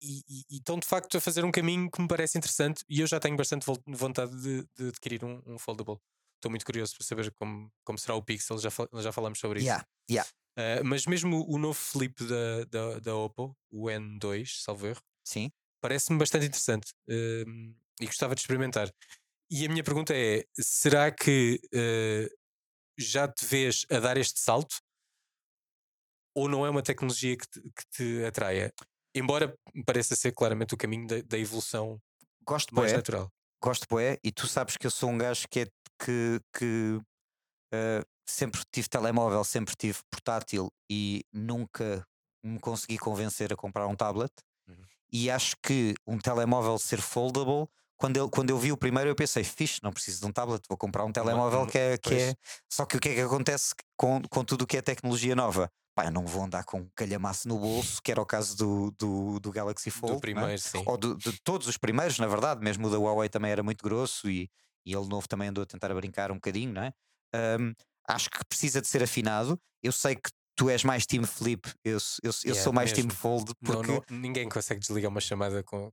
e, 0.02 0.22
e- 0.28 0.56
estão 0.58 0.78
de 0.78 0.86
facto 0.86 1.16
a 1.16 1.20
fazer 1.20 1.44
um 1.44 1.50
caminho 1.52 1.90
que 1.90 2.00
me 2.00 2.08
parece 2.08 2.38
interessante 2.38 2.84
e 2.88 3.00
eu 3.00 3.06
já 3.06 3.20
tenho 3.20 3.36
bastante 3.36 3.66
vontade 3.86 4.32
de, 4.40 4.62
de 4.76 4.88
adquirir 4.88 5.24
um, 5.24 5.42
um 5.46 5.58
foldable. 5.58 5.98
Estou 6.36 6.50
muito 6.50 6.66
curioso 6.66 6.94
para 6.96 7.06
saber 7.06 7.32
como, 7.34 7.70
como 7.84 7.98
será 7.98 8.14
o 8.14 8.22
Pixel, 8.22 8.58
já, 8.58 8.70
fal- 8.70 8.88
já 8.94 9.12
falámos 9.12 9.38
sobre 9.38 9.60
isso. 9.62 9.66
Yeah, 9.66 9.84
yeah. 10.08 10.24
Uh, 10.58 10.84
mas 10.84 11.06
mesmo 11.06 11.44
o 11.48 11.58
novo 11.58 11.74
flip 11.78 12.24
da, 12.26 12.64
da, 12.64 12.98
da 13.00 13.14
Oppo, 13.16 13.56
o 13.70 13.90
N2, 13.90 14.62
salvo 14.62 14.86
erro, 14.86 15.02
Sim. 15.24 15.50
parece-me 15.80 16.18
bastante 16.18 16.46
interessante 16.46 16.92
um, 17.08 17.74
e 18.00 18.06
gostava 18.06 18.34
de 18.34 18.42
experimentar. 18.42 18.90
E 19.50 19.66
a 19.66 19.68
minha 19.70 19.84
pergunta 19.84 20.14
é: 20.16 20.44
será 20.58 21.12
que 21.12 21.60
uh, 21.74 22.28
já 22.98 23.28
te 23.28 23.46
vês 23.46 23.86
a 23.90 24.00
dar 24.00 24.16
este 24.18 24.40
salto? 24.40 24.76
Ou 26.34 26.48
não 26.48 26.64
é 26.66 26.70
uma 26.70 26.82
tecnologia 26.82 27.36
que 27.36 27.48
te, 27.48 27.60
que 27.62 27.86
te 27.90 28.24
atraia? 28.24 28.72
Embora 29.18 29.54
pareça 29.86 30.14
ser 30.14 30.32
claramente 30.32 30.74
o 30.74 30.76
caminho 30.76 31.06
da, 31.06 31.16
da 31.22 31.38
evolução 31.38 31.98
Gosto 32.46 32.74
mais 32.74 32.92
bué, 32.92 32.96
natural. 32.98 33.32
gosto 33.62 33.86
bué, 33.88 34.18
e 34.22 34.30
tu 34.30 34.46
sabes 34.46 34.76
que 34.76 34.86
eu 34.86 34.90
sou 34.90 35.10
um 35.10 35.18
gajo 35.18 35.48
que, 35.50 35.60
é, 35.60 35.66
que, 35.98 36.40
que 36.56 37.00
eh, 37.72 38.04
sempre 38.28 38.60
tive 38.70 38.88
telemóvel, 38.88 39.42
sempre 39.42 39.74
tive 39.74 39.98
portátil 40.10 40.70
e 40.90 41.24
nunca 41.32 42.06
me 42.44 42.58
consegui 42.60 42.98
convencer 42.98 43.52
a 43.52 43.56
comprar 43.56 43.86
um 43.86 43.96
tablet. 43.96 44.32
Uhum. 44.68 44.76
E 45.12 45.30
acho 45.30 45.56
que 45.62 45.94
um 46.06 46.18
telemóvel 46.18 46.78
ser 46.78 47.00
foldable, 47.00 47.66
quando 47.96 48.16
eu, 48.18 48.28
quando 48.28 48.50
eu 48.50 48.58
vi 48.58 48.70
o 48.70 48.76
primeiro, 48.76 49.10
eu 49.10 49.14
pensei, 49.16 49.42
fixe, 49.42 49.80
não 49.82 49.92
preciso 49.92 50.20
de 50.20 50.26
um 50.26 50.32
tablet, 50.32 50.62
vou 50.68 50.76
comprar 50.76 51.04
um 51.04 51.12
telemóvel 51.12 51.60
uma- 51.60 51.66
que 51.66 51.78
é. 51.78 51.96
Que 51.98 52.14
é... 52.14 52.34
Só 52.70 52.84
que 52.84 52.96
o 52.96 53.00
que 53.00 53.08
é 53.08 53.14
que 53.14 53.20
acontece 53.22 53.74
com, 53.96 54.20
com 54.28 54.44
tudo 54.44 54.62
o 54.62 54.66
que 54.66 54.76
é 54.76 54.82
tecnologia 54.82 55.34
nova? 55.34 55.70
Pá, 55.96 56.04
eu 56.04 56.12
não 56.12 56.26
vou 56.26 56.44
andar 56.44 56.62
com 56.62 56.80
um 56.80 56.88
calhamaço 56.94 57.48
no 57.48 57.58
bolso, 57.58 58.02
que 58.02 58.12
era 58.12 58.20
o 58.20 58.26
caso 58.26 58.54
do, 58.54 58.90
do, 58.98 59.40
do 59.40 59.50
Galaxy 59.50 59.90
Fold. 59.90 60.08
Do 60.08 60.08
não 60.16 60.18
é? 60.18 60.20
primeiro, 60.20 60.58
sim. 60.60 60.84
ou 60.86 60.98
de, 60.98 61.16
de 61.16 61.32
todos 61.42 61.66
os 61.66 61.78
primeiros, 61.78 62.18
na 62.18 62.26
verdade, 62.26 62.62
mesmo 62.62 62.86
o 62.86 62.90
da 62.90 62.98
Huawei 62.98 63.30
também 63.30 63.50
era 63.50 63.62
muito 63.62 63.82
grosso 63.82 64.28
e, 64.28 64.50
e 64.84 64.94
ele 64.94 65.08
novo 65.08 65.26
também 65.26 65.48
andou 65.48 65.62
a 65.62 65.66
tentar 65.66 65.94
brincar 65.94 66.30
um 66.30 66.34
bocadinho, 66.34 66.74
não 66.74 66.82
é? 66.82 66.92
Ahm, 67.34 67.72
acho 68.06 68.28
que 68.28 68.44
precisa 68.44 68.82
de 68.82 68.88
ser 68.88 69.02
afinado. 69.02 69.58
Eu 69.82 69.90
sei 69.90 70.16
que 70.16 70.28
tu 70.54 70.68
és 70.68 70.84
mais 70.84 71.06
Team 71.06 71.24
Flip, 71.24 71.66
eu, 71.82 71.96
eu, 72.22 72.30
eu 72.30 72.32
Yeah, 72.44 72.62
sou 72.62 72.74
mais 72.74 72.92
Team 72.92 73.06
mesmo. 73.06 73.18
Fold, 73.18 73.54
Não- 73.62 73.72
porque 73.72 73.92
não- 73.92 74.02
ninguém 74.10 74.48
consegue 74.50 74.80
desligar 74.80 75.10
uma 75.10 75.20
chamada 75.22 75.62
com, 75.64 75.90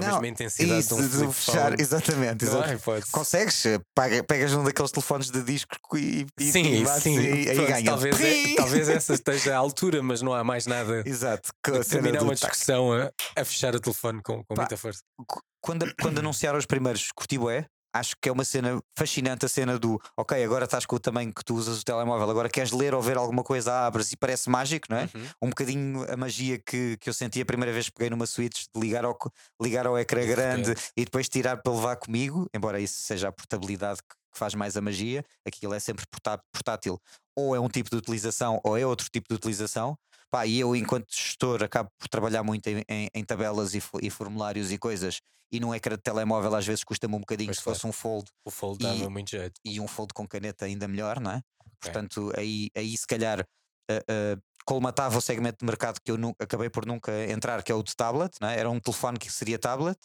com 0.00 0.04
a 0.08 0.12
Não, 0.12 0.20
mesma 0.20 0.28
intensidade 0.28 0.80
isso, 0.80 0.96
de 0.96 1.02
um 1.24 1.32
flip 1.32 1.32
fechar, 1.32 1.80
exatamente, 1.80 2.44
exatamente. 2.44 2.80
hipótese. 2.80 3.10
Consegues? 3.12 3.64
Paga- 3.94 4.22
pegas 4.24 4.52
um 4.54 4.64
daqueles 4.64 4.90
telefones 4.90 5.30
de 5.30 5.42
disco 5.42 5.96
e, 5.96 6.26
e, 6.38 6.50
Sim, 6.52 6.80
e 6.80 6.84
bates 6.84 7.02
sim. 7.02 7.18
e 7.20 7.48
aí 7.50 7.54
Pronto, 7.56 7.68
ganha. 7.68 7.84
talvez, 7.84 8.20
é- 8.20 8.54
talvez 8.56 8.88
essa 8.88 9.14
esteja 9.14 9.54
à 9.54 9.58
altura, 9.58 10.02
mas 10.02 10.22
não 10.22 10.32
há 10.32 10.42
mais 10.44 10.66
nada. 10.66 11.02
Exato. 11.06 11.50
a 11.66 11.84
Terminar 11.84 12.22
uma 12.22 12.34
discussão 12.34 12.92
a, 12.92 13.10
a 13.34 13.44
fechar 13.44 13.74
o 13.74 13.80
telefone 13.80 14.20
com, 14.22 14.44
com 14.44 14.54
Pá, 14.54 14.62
muita 14.62 14.76
força. 14.76 15.00
Qu- 15.26 15.40
quando, 15.60 15.92
quando 16.00 16.18
anunciaram 16.20 16.58
os 16.58 16.66
primeiros 16.66 17.10
curti 17.12 17.36
bué, 17.38 17.66
acho 17.98 18.14
que 18.20 18.28
é 18.28 18.32
uma 18.32 18.44
cena 18.44 18.80
fascinante 18.96 19.46
a 19.46 19.48
cena 19.48 19.78
do 19.78 20.00
ok, 20.16 20.42
agora 20.44 20.64
estás 20.64 20.84
com 20.84 20.96
o 20.96 21.00
tamanho 21.00 21.32
que 21.32 21.44
tu 21.44 21.54
usas 21.54 21.80
o 21.80 21.84
telemóvel, 21.84 22.28
agora 22.30 22.48
queres 22.48 22.72
ler 22.72 22.94
ou 22.94 23.02
ver 23.02 23.16
alguma 23.16 23.42
coisa, 23.42 23.86
abres 23.86 24.12
e 24.12 24.16
parece 24.16 24.50
mágico, 24.50 24.86
não 24.90 24.98
é? 24.98 25.02
Uhum. 25.14 25.26
Um 25.42 25.48
bocadinho 25.48 26.12
a 26.12 26.16
magia 26.16 26.58
que, 26.58 26.96
que 26.98 27.08
eu 27.08 27.14
senti 27.14 27.40
a 27.40 27.46
primeira 27.46 27.72
vez 27.72 27.86
que 27.86 27.92
peguei 27.92 28.10
numa 28.10 28.26
Switch 28.26 28.64
de 28.74 28.80
ligar 28.80 29.04
ao, 29.04 29.16
ligar 29.60 29.86
ao 29.86 29.98
ecrã 29.98 30.20
de 30.20 30.26
grande 30.26 30.68
repente. 30.70 30.92
e 30.96 31.04
depois 31.04 31.28
tirar 31.28 31.56
para 31.56 31.72
levar 31.72 31.96
comigo, 31.96 32.48
embora 32.54 32.80
isso 32.80 33.00
seja 33.00 33.28
a 33.28 33.32
portabilidade 33.32 34.00
que, 34.00 34.14
que 34.32 34.38
faz 34.38 34.54
mais 34.54 34.76
a 34.76 34.80
magia, 34.80 35.24
aquilo 35.46 35.72
é 35.74 35.80
sempre 35.80 36.04
portá- 36.10 36.40
portátil, 36.52 37.00
ou 37.34 37.54
é 37.54 37.60
um 37.60 37.68
tipo 37.68 37.90
de 37.90 37.96
utilização 37.96 38.60
ou 38.64 38.76
é 38.76 38.86
outro 38.86 39.08
tipo 39.10 39.28
de 39.28 39.34
utilização. 39.34 39.96
Pá, 40.30 40.46
e 40.46 40.58
eu, 40.58 40.74
enquanto 40.74 41.06
gestor, 41.14 41.62
acabo 41.62 41.90
por 41.98 42.08
trabalhar 42.08 42.42
muito 42.42 42.66
em, 42.68 42.82
em- 42.88 43.08
em 43.14 43.24
tabelas 43.24 43.74
e, 43.74 43.82
e 44.02 44.10
formulários 44.10 44.72
e 44.72 44.78
coisas, 44.78 45.20
e 45.52 45.60
num 45.60 45.74
ecrã 45.74 45.94
de 45.96 46.02
telemóvel 46.02 46.54
às 46.54 46.66
vezes 46.66 46.82
custa-me 46.82 47.14
um 47.14 47.20
bocadinho 47.20 47.48
Pois 47.48 47.58
se 47.58 47.62
claro. 47.64 47.78
fosse 47.78 47.86
um 47.86 47.92
fold 47.92 48.28
O 48.44 48.50
fold 48.50 48.78
E- 48.84 48.88
dava 48.88 49.08
muito 49.10 49.30
jeito. 49.30 49.60
e 49.64 49.78
um 49.80 49.86
fold 49.86 50.12
com 50.12 50.26
caneta 50.26 50.64
ainda 50.64 50.88
melhor, 50.88 51.20
não 51.20 51.30
é? 51.30 51.40
Portanto, 51.80 52.32
aí, 52.36 52.68
aí 52.74 52.96
se 52.96 53.06
calhar 53.06 53.40
uh, 53.40 53.94
uh, 54.36 54.42
colmatava 54.64 55.16
o 55.16 55.20
segmento 55.20 55.58
de 55.60 55.64
mercado 55.66 56.00
que 56.04 56.10
eu 56.10 56.18
nu- 56.18 56.34
acabei 56.40 56.68
por 56.68 56.84
nunca 56.84 57.12
entrar, 57.30 57.62
que 57.62 57.70
é 57.70 57.74
o 57.74 57.82
de 57.82 57.94
tablet, 57.94 58.34
não 58.40 58.48
é? 58.48 58.58
era 58.58 58.68
um 58.68 58.80
telefone 58.80 59.18
que 59.18 59.30
seria 59.32 59.58
tablet. 59.58 59.96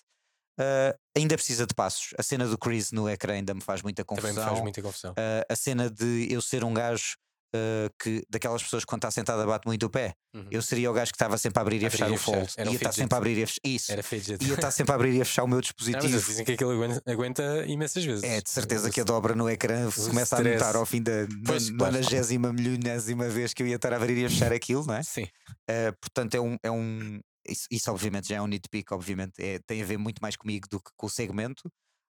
Uh, 0.60 0.94
ainda 1.18 1.36
precisa 1.36 1.66
de 1.66 1.74
passos. 1.74 2.14
A 2.20 2.22
cena 2.22 2.46
do 2.46 2.58
crease 2.58 2.94
no 2.94 3.10
ecrã 3.10 3.34
ainda 3.34 3.54
me 3.54 3.62
faz 3.62 3.82
muita 3.82 4.04
Também 4.06 4.22
confusão. 4.22 4.44
me 4.44 4.50
faz 4.50 4.62
muita 4.62 4.82
confusão. 4.84 5.12
Uh, 5.14 5.44
a 5.50 5.56
cena 5.56 5.90
de 5.90 6.28
eu 6.32 6.42
ser 6.42 6.64
um 6.64 6.74
gajo 6.74 7.16
uh, 7.56 7.90
que 8.02 8.24
daquelas 8.30 8.62
pessoas 8.64 8.84
que 8.84 8.88
quando 8.90 9.00
está 9.00 9.12
sentada 9.12 9.46
bate 9.46 9.68
muito 9.68 9.86
o 9.86 9.90
pé. 9.90 10.14
Uhum. 10.34 10.48
Eu 10.50 10.62
seria 10.62 10.90
o 10.90 10.94
gajo 10.94 11.12
que 11.12 11.16
estava 11.16 11.38
sempre 11.38 11.60
a 11.60 11.62
abrir 11.62 11.82
e 11.82 11.86
a 11.86 11.92
fechar 11.92 12.10
o 12.10 12.16
a 12.16 12.18
fold. 12.18 12.48
Era 12.58 12.70
Ia 12.70 12.76
estar 12.76 12.92
sempre 12.92 13.16
a 13.16 13.18
abrir 13.18 13.38
e 13.38 13.44
a 13.44 13.48
fechar. 13.48 13.60
Isso. 13.64 13.92
Era 13.92 14.04
fidget. 14.04 14.44
Ia 14.46 14.54
estar 14.54 14.72
sempre 14.72 14.92
a 14.92 14.96
abrir 14.96 15.14
e 15.14 15.22
a 15.22 15.26
fechar 15.26 15.44
o 15.44 15.48
meu 15.48 15.58
Não, 15.58 15.62
dispositivo. 15.62 16.04
mas 16.04 16.14
eles 16.14 16.26
dizem 16.26 16.46
que 16.46 16.52
aquilo 16.54 16.72
aguenta, 16.72 17.12
aguenta 17.12 17.66
imensas 17.68 18.04
vezes. 18.06 18.24
É, 18.24 18.42
de 18.42 18.50
certeza 18.50 18.90
que 18.90 19.02
a 19.02 19.04
dobra 19.04 19.36
no 19.36 19.50
ecrã 19.50 19.90
se 19.92 20.08
começa 20.10 20.36
a 20.36 20.40
stress. 20.40 20.58
notar 20.60 20.76
ao 20.76 20.86
fim 20.86 21.02
da 21.02 21.12
Pois, 21.46 21.70
claro. 21.70 21.98
90 22.02 22.54
milionésima 22.54 23.28
vez 23.30 23.54
que 23.54 23.62
eu 23.64 23.68
ia 23.68 23.76
estar 23.76 23.92
a 23.94 23.98
abrir 23.98 24.18
e 24.18 24.26
a 24.26 24.30
fechar 24.30 24.54
aquilo, 24.54 24.86
não 24.86 24.96
é? 24.96 25.04
Sim, 25.04 25.28
Eh, 25.68 25.92
portanto, 26.02 26.36
é 26.36 26.42
um. 26.42 26.58
É 26.64 26.72
um 26.72 27.20
isso, 27.48 27.66
isso, 27.72 27.90
obviamente, 27.92 28.28
já 28.30 28.36
é 28.36 28.42
um 28.42 28.46
nitpick, 28.48 28.92
obviamente, 28.92 29.34
é, 29.40 29.60
tem 29.66 29.82
a 29.82 29.86
ver 29.86 29.98
muito 29.98 30.20
mais 30.22 30.36
comigo 30.36 30.68
do 30.70 30.80
que 30.80 30.92
com 30.96 31.08
o 31.08 31.10
segmento. 31.10 31.72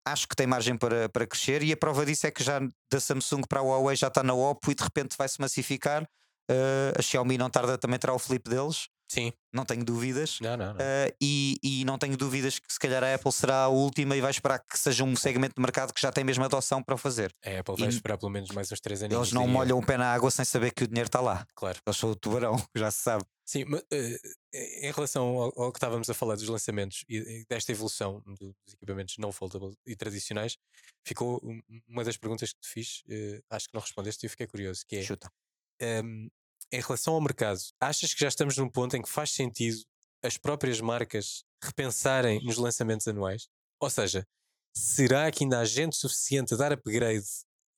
Acho 0.08 0.28
que 0.28 0.36
tem 0.36 0.46
margem 0.46 0.78
para, 0.78 1.10
para 1.10 1.26
crescer 1.26 1.64
e 1.64 1.72
a 1.72 1.78
prova 1.78 2.06
disso 2.06 2.28
é 2.28 2.32
que 2.32 2.44
já 2.44 2.60
da 2.60 3.00
Samsung 3.00 3.42
para 3.48 3.60
a 3.60 3.64
Huawei 3.64 3.96
já 3.96 4.08
está 4.08 4.22
na 4.22 4.34
Oppo 4.34 4.72
e 4.72 4.76
de 4.76 4.84
repente 4.84 5.18
vai-se 5.18 5.42
massificar. 5.42 6.08
Eh, 6.50 6.94
a 6.98 7.02
Xiaomi 7.02 7.38
não 7.38 7.50
tarda 7.50 7.78
também 7.78 7.98
terá 7.98 8.14
o 8.14 8.20
flip 8.20 8.48
deles. 8.48 8.88
Sim. 9.08 9.32
Não 9.54 9.64
tenho 9.64 9.86
dúvidas. 9.86 10.40
Não, 10.42 10.58
não, 10.58 10.74
não. 10.74 10.80
Uh, 10.80 11.14
e, 11.22 11.58
e, 11.64 11.86
não 11.86 11.98
tenho 11.98 12.18
dúvidas 12.18 12.60
que 12.60 12.74
se 12.74 12.80
calhar 12.80 13.04
a 13.04 13.16
Apple 13.16 13.32
será 13.32 13.64
a 13.64 13.68
última 13.68 14.16
e 14.16 14.22
vai 14.22 14.32
esperar 14.32 14.60
que 14.60 14.78
seja 14.78 15.04
um 15.04 15.16
segmento 15.16 15.56
de 15.56 15.62
mercado 15.62 15.94
que 15.94 16.02
já 16.02 16.12
tem 16.12 16.24
mesmo 16.24 16.44
adoção 16.44 16.84
para 16.84 16.96
o 16.96 16.98
fazer. 16.98 17.34
A 17.46 17.60
Apple 17.60 17.76
vai 17.78 17.88
e 17.88 17.90
esperar 17.90 18.18
pelo 18.18 18.32
menos 18.32 18.50
mais 18.52 18.72
uns 18.72 18.80
3 18.80 19.04
anos. 19.04 19.16
Eles 19.16 19.32
não 19.32 19.48
molham 19.48 19.78
o 19.78 19.86
pé 19.86 19.98
na 19.98 20.12
água 20.12 20.30
sem 20.32 20.44
saber 20.44 20.72
que 20.72 20.84
o 20.84 20.88
dinheiro 20.88 21.08
está 21.08 21.22
lá. 21.22 21.46
Claro. 21.56 21.80
Eles 21.86 21.98
são 21.98 22.12
o 22.12 22.16
tubarão, 22.16 22.56
já 22.76 22.92
se 22.92 23.02
sabe. 23.02 23.24
Sim, 23.46 23.66
mas 23.66 23.82
uh, 23.82 24.18
em 24.54 24.92
relação 24.92 25.24
ao, 25.24 25.62
ao, 25.62 25.72
que 25.72 25.78
estávamos 25.78 26.10
a 26.10 26.14
falar 26.16 26.36
dos 26.36 26.48
lançamentos 26.48 27.06
e 27.08 27.46
desta 27.48 27.72
evolução 27.72 28.24
dos 28.26 28.74
equipamentos 28.74 29.18
não 29.20 29.32
foldable 29.32 29.78
e 29.86 29.96
tradicionais, 29.96 30.58
ficou 31.06 31.40
uma 31.88 32.04
das 32.04 32.18
perguntas 32.18 32.52
que 32.52 32.60
te 32.60 32.68
fiz, 32.68 33.04
uh, 33.08 33.44
acho 33.52 33.68
que 33.68 33.74
não 33.76 33.82
respondeste 33.82 34.26
e 34.26 34.28
eu 34.28 34.32
fiquei 34.32 34.48
curioso, 34.48 34.84
que 34.88 34.98
é 34.98 35.04
Chuta. 35.04 35.32
Um, 35.80 35.86
ehm, 35.86 36.30
em 36.72 36.82
relação 36.82 37.14
ao 37.14 37.22
mercado, 37.22 37.60
achas 37.80 38.14
que 38.14 38.20
já 38.20 38.28
estamos 38.28 38.58
num 38.58 38.70
ponto 38.70 38.96
em 38.96 39.02
que 39.02 39.10
faz 39.10 39.32
sentido 39.32 39.78
as 40.24 40.38
próprias 40.38 40.82
marcas 40.82 41.44
repensarem 41.62 42.44
nos 42.44 42.58
lançamentos 42.58 43.08
anuais? 43.08 43.48
Ou 43.80 43.90
seja, 43.90 44.28
será 44.76 45.32
que 45.32 45.44
ainda 45.44 45.60
há 45.60 45.66
gente 45.66 45.96
suficiente 45.96 46.54
a 46.54 46.58
dar 46.58 46.74
upgrade 46.74 47.26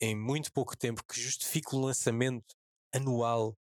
em 0.01 0.15
muito 0.15 0.51
pouco 0.51 0.77
tempo 0.77 1.03
que 1.03 1.19
justifique 1.19 1.75
o 1.75 1.79
lançamento 1.79 2.55
anual 2.93 3.57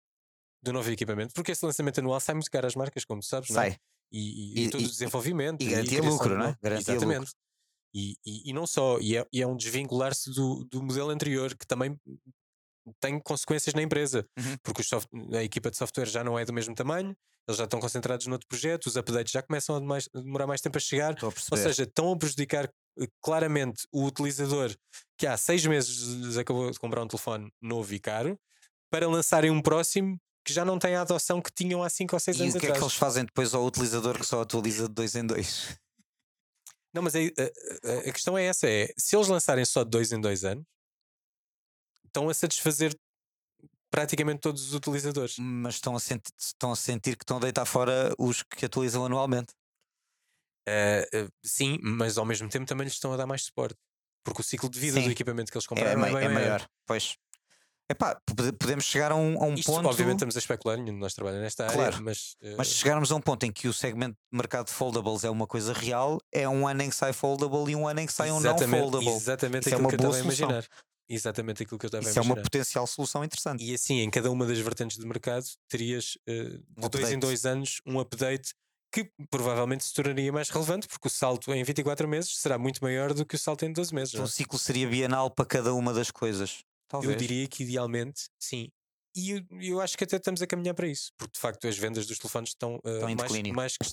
do 0.62 0.72
novo 0.72 0.90
equipamento? 0.90 1.32
Porque 1.34 1.52
esse 1.52 1.64
lançamento 1.64 1.98
anual 1.98 2.20
sai 2.20 2.34
muito 2.34 2.50
caro 2.50 2.66
às 2.66 2.74
marcas, 2.74 3.04
como 3.04 3.20
tu 3.20 3.26
sabes, 3.26 3.48
sai. 3.48 3.68
não 3.68 3.74
é? 3.74 3.78
E, 4.10 4.60
e, 4.60 4.64
e, 4.64 4.70
todo 4.70 4.84
o 4.84 4.88
desenvolvimento. 4.88 5.62
E, 5.62 5.70
garantia 5.70 6.02
lucro, 6.02 6.36
não 6.36 6.46
é? 6.46 6.58
Garantia 6.62 6.94
Exatamente. 6.94 7.20
Lucro. 7.20 7.34
E, 7.94 8.16
e, 8.24 8.50
e, 8.50 8.52
não 8.52 8.66
só, 8.66 8.98
e 9.00 9.16
é, 9.16 9.26
e 9.32 9.42
é 9.42 9.46
um 9.46 9.56
desvincular-se 9.56 10.30
do, 10.30 10.64
do 10.64 10.82
modelo 10.82 11.10
anterior, 11.10 11.54
que 11.54 11.66
também 11.66 11.98
tem 13.00 13.18
consequências 13.20 13.74
na 13.74 13.82
empresa, 13.82 14.26
uhum. 14.38 14.56
porque 14.62 14.82
a 15.36 15.42
equipa 15.42 15.70
de 15.70 15.76
software 15.76 16.06
já 16.06 16.24
não 16.24 16.38
é 16.38 16.44
do 16.44 16.52
mesmo 16.52 16.74
tamanho, 16.74 17.16
eles 17.46 17.58
já 17.58 17.64
estão 17.64 17.80
concentrados 17.80 18.26
noutro 18.26 18.46
projeto, 18.46 18.86
os 18.86 18.96
updates 18.96 19.32
já 19.32 19.42
começam 19.42 19.76
a, 19.76 19.80
mais, 19.80 20.08
a 20.14 20.20
demorar 20.20 20.46
mais 20.46 20.60
tempo 20.60 20.78
a 20.78 20.80
chegar, 20.80 21.16
a 21.22 21.26
ou 21.26 21.56
seja, 21.56 21.82
estão 21.82 22.12
a 22.12 22.16
prejudicar 22.16 22.70
eh, 23.00 23.06
claramente 23.20 23.86
o 23.92 24.04
utilizador 24.04 24.74
que 25.18 25.26
há 25.26 25.36
seis 25.36 25.64
meses 25.66 26.36
acabou 26.36 26.70
de 26.70 26.78
comprar 26.78 27.02
um 27.02 27.08
telefone 27.08 27.50
novo 27.60 27.92
e 27.94 27.98
caro 27.98 28.38
para 28.90 29.08
lançarem 29.08 29.50
um 29.50 29.62
próximo 29.62 30.18
que 30.44 30.52
já 30.52 30.64
não 30.64 30.78
tem 30.78 30.94
a 30.94 31.02
adoção 31.02 31.40
que 31.40 31.52
tinham 31.52 31.82
há 31.82 31.88
5 31.88 32.16
ou 32.16 32.20
6 32.20 32.40
anos 32.40 32.54
atrás. 32.54 32.54
E 32.54 32.58
o 32.58 32.60
que 32.60 32.66
atrás. 32.66 32.76
é 32.76 32.80
que 32.80 32.84
eles 32.84 32.96
fazem 32.96 33.24
depois 33.24 33.54
ao 33.54 33.64
utilizador 33.64 34.18
que 34.18 34.26
só 34.26 34.42
atualiza 34.42 34.88
de 34.88 34.94
2 34.94 35.14
em 35.14 35.26
2? 35.26 35.78
Não, 36.92 37.02
mas 37.02 37.14
a, 37.14 37.18
a, 37.18 38.08
a, 38.08 38.12
questão 38.12 38.36
é 38.36 38.44
essa: 38.44 38.68
é 38.68 38.92
se 38.98 39.16
eles 39.16 39.28
lançarem 39.28 39.64
só 39.64 39.84
de 39.84 39.90
2 39.90 40.12
em 40.12 40.20
2 40.20 40.44
anos, 40.44 40.64
estão 42.12 42.28
a 42.28 42.34
satisfazer 42.34 42.94
praticamente 43.90 44.40
todos 44.40 44.68
os 44.68 44.74
utilizadores. 44.74 45.36
Mas 45.38 45.74
estão 45.74 45.96
a, 45.96 46.00
sentir, 46.00 46.32
estão 46.38 46.72
a 46.72 46.76
sentir 46.76 47.16
que 47.16 47.24
estão 47.24 47.38
a 47.38 47.40
deitar 47.40 47.64
fora 47.64 48.14
os 48.18 48.42
que 48.42 48.66
atualizam 48.66 49.04
anualmente. 49.04 49.52
Uh, 50.68 51.24
uh, 51.24 51.32
sim, 51.42 51.78
mas 51.82 52.16
ao 52.16 52.24
mesmo 52.24 52.48
tempo 52.48 52.66
também 52.66 52.84
lhes 52.84 52.94
estão 52.94 53.12
a 53.12 53.16
dar 53.16 53.26
mais 53.26 53.42
suporte. 53.42 53.76
Porque 54.24 54.40
o 54.40 54.44
ciclo 54.44 54.70
de 54.70 54.78
vida 54.78 55.00
sim. 55.00 55.06
do 55.06 55.10
equipamento 55.10 55.50
que 55.50 55.56
eles 55.56 55.66
compraram 55.66 56.04
é, 56.04 56.12
é, 56.12 56.22
é, 56.22 56.24
é 56.24 56.28
maior. 56.28 56.68
Pois. 56.86 57.16
Epá, 57.90 58.18
podemos 58.58 58.84
chegar 58.84 59.12
a 59.12 59.16
um, 59.16 59.42
a 59.42 59.46
um 59.46 59.54
Isto, 59.54 59.70
ponto. 59.70 59.86
Obviamente 59.86 60.16
estamos 60.16 60.36
a 60.36 60.38
especular, 60.38 60.78
nenhum 60.78 60.94
de 60.94 61.00
nós 61.00 61.12
trabalha 61.12 61.40
nesta 61.40 61.66
claro, 61.66 61.82
área, 61.82 62.00
mas. 62.00 62.36
Uh... 62.40 62.54
Mas 62.56 62.68
se 62.68 62.74
chegarmos 62.76 63.12
a 63.12 63.16
um 63.16 63.20
ponto 63.20 63.44
em 63.44 63.52
que 63.52 63.68
o 63.68 63.72
segmento 63.72 64.16
de 64.32 64.36
mercado 64.36 64.66
de 64.66 64.72
foldables 64.72 65.24
é 65.24 65.30
uma 65.30 65.46
coisa 65.46 65.74
real, 65.74 66.18
é 66.32 66.48
um 66.48 66.66
ano 66.66 66.82
em 66.82 66.88
que 66.88 66.96
sai 66.96 67.12
foldable 67.12 67.70
e 67.70 67.76
um 67.76 67.86
ano 67.86 68.00
em 68.00 68.06
que 68.06 68.12
sai 68.12 68.30
um 68.30 68.40
não 68.40 68.56
foldable. 68.56 69.08
Exatamente 69.08 69.66
Isso 69.66 69.74
aquilo 69.74 69.80
é 69.80 69.82
uma 69.82 69.88
que 69.90 69.94
eu 69.96 70.08
estava 70.08 70.16
a 70.16 70.20
imaginar. 70.20 70.66
Exatamente 71.14 71.62
aquilo 71.62 71.78
que 71.78 71.84
eu 71.84 71.88
estava 71.88 72.02
Isso 72.02 72.10
a 72.10 72.22
imaginar. 72.22 72.34
é 72.34 72.38
uma 72.38 72.42
potencial 72.42 72.86
solução 72.86 73.22
interessante. 73.22 73.62
E 73.62 73.74
assim, 73.74 74.00
em 74.00 74.10
cada 74.10 74.30
uma 74.30 74.46
das 74.46 74.58
vertentes 74.58 74.96
de 74.96 75.06
mercado, 75.06 75.44
terias 75.68 76.16
uh, 76.28 76.58
de 76.58 76.86
um 76.86 76.88
dois 76.88 77.10
em 77.10 77.18
dois 77.18 77.44
anos 77.44 77.80
um 77.86 78.00
update 78.00 78.54
que 78.90 79.10
provavelmente 79.30 79.84
se 79.84 79.92
tornaria 79.94 80.30
mais 80.30 80.50
relevante, 80.50 80.86
porque 80.86 81.08
o 81.08 81.10
salto 81.10 81.52
em 81.52 81.64
24 81.64 82.06
meses 82.06 82.36
será 82.36 82.58
muito 82.58 82.82
maior 82.82 83.14
do 83.14 83.24
que 83.24 83.36
o 83.36 83.38
salto 83.38 83.64
em 83.64 83.72
12 83.72 83.94
meses. 83.94 84.14
Então, 84.14 84.24
o 84.24 84.28
ciclo 84.28 84.58
seria 84.58 84.86
bienal 84.86 85.30
para 85.30 85.46
cada 85.46 85.72
uma 85.72 85.94
das 85.94 86.10
coisas. 86.10 86.62
Talvez. 86.88 87.12
Eu 87.12 87.18
diria 87.18 87.48
que 87.48 87.62
idealmente, 87.62 88.28
sim. 88.38 88.70
E 89.14 89.30
eu, 89.30 89.42
eu, 89.60 89.80
acho 89.80 89.96
que 89.96 90.04
até 90.04 90.16
estamos 90.16 90.40
a 90.40 90.46
caminhar 90.46 90.74
para 90.74 90.86
isso, 90.86 91.12
porque 91.18 91.34
de 91.34 91.38
facto 91.38 91.68
as 91.68 91.76
vendas 91.76 92.06
dos 92.06 92.18
telefones 92.18 92.50
estão, 92.50 92.76
uh, 92.76 93.16
mais, 93.16 93.42
mais 93.52 93.76
que 93.76 93.86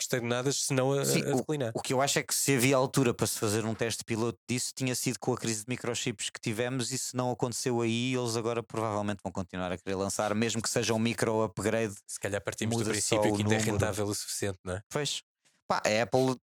estagnadas, 0.00 0.56
se 0.56 0.72
não 0.72 0.92
a, 0.92 1.04
Sim, 1.04 1.20
a 1.22 1.36
declinar. 1.36 1.72
O, 1.74 1.80
o, 1.80 1.82
que 1.82 1.92
eu 1.92 2.00
acho 2.00 2.18
é 2.18 2.22
que 2.22 2.34
se 2.34 2.56
havia 2.56 2.74
altura 2.74 3.12
para 3.12 3.26
se 3.26 3.38
fazer 3.38 3.66
um 3.66 3.74
teste 3.74 4.02
piloto 4.04 4.38
disso, 4.48 4.72
tinha 4.74 4.94
sido 4.94 5.18
com 5.18 5.34
a 5.34 5.36
crise 5.36 5.64
de 5.64 5.68
microchips 5.68 6.30
que 6.30 6.40
tivemos, 6.40 6.92
e 6.92 6.98
se 6.98 7.14
não 7.14 7.30
aconteceu 7.30 7.82
aí, 7.82 8.14
eles 8.14 8.36
agora 8.36 8.62
provavelmente 8.62 9.20
vão 9.22 9.30
continuar 9.30 9.70
a 9.70 9.76
querer 9.76 9.96
lançar, 9.96 10.34
mesmo 10.34 10.62
que 10.62 10.68
seja 10.70 10.94
um 10.94 10.98
micro 10.98 11.42
upgrade. 11.42 11.94
Se 12.06 12.18
calhar 12.18 12.42
partimos 12.42 12.78
do 12.78 12.84
princípio 12.84 13.34
que 13.36 13.42
ainda 13.42 13.54
é 13.54 13.58
rentável 13.58 14.06
o 14.06 14.14
suficiente, 14.14 14.58
não 14.64 14.74
é? 14.74 14.82
Pois. 14.88 15.22
Pá, 15.66 15.82
a 15.84 16.02
Apple 16.02 16.36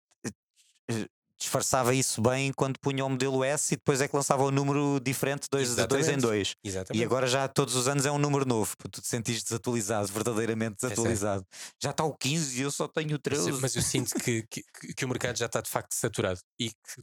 eh, 0.89 1.05
disfarçava 1.39 1.93
isso 1.93 2.21
bem 2.21 2.51
quando 2.53 2.77
punha 2.79 3.05
o 3.05 3.09
modelo 3.09 3.43
S 3.43 3.73
e 3.73 3.77
depois 3.77 4.01
é 4.01 4.07
que 4.07 4.15
lançava 4.15 4.43
o 4.43 4.49
um 4.49 4.51
número 4.51 4.99
diferente 4.99 5.47
dois, 5.49 5.75
de 5.75 5.87
dois 5.87 6.07
em 6.09 6.17
dois. 6.17 6.55
Exatamente. 6.63 7.01
E 7.01 7.05
agora 7.05 7.27
já 7.27 7.47
todos 7.47 7.75
os 7.75 7.87
anos 7.87 8.05
é 8.05 8.11
um 8.11 8.17
número 8.17 8.45
novo, 8.45 8.75
tu 8.91 9.01
te 9.01 9.07
sentires 9.07 9.43
desatualizado, 9.43 10.07
verdadeiramente 10.11 10.75
é 10.83 10.89
desatualizado. 10.89 11.45
É 11.51 11.57
já 11.81 11.91
está 11.91 12.03
o 12.03 12.13
15 12.13 12.59
e 12.59 12.61
eu 12.61 12.71
só 12.71 12.87
tenho 12.87 13.15
o 13.15 13.19
13. 13.19 13.53
Mas, 13.53 13.75
eu 13.75 13.81
sinto 13.81 14.15
que, 14.15 14.43
que, 14.49 14.63
que, 14.95 15.05
o 15.05 15.07
mercado 15.07 15.37
já 15.37 15.45
está 15.45 15.61
de 15.61 15.69
facto 15.69 15.93
saturado 15.93 16.39
e 16.59 16.69
que 16.69 17.01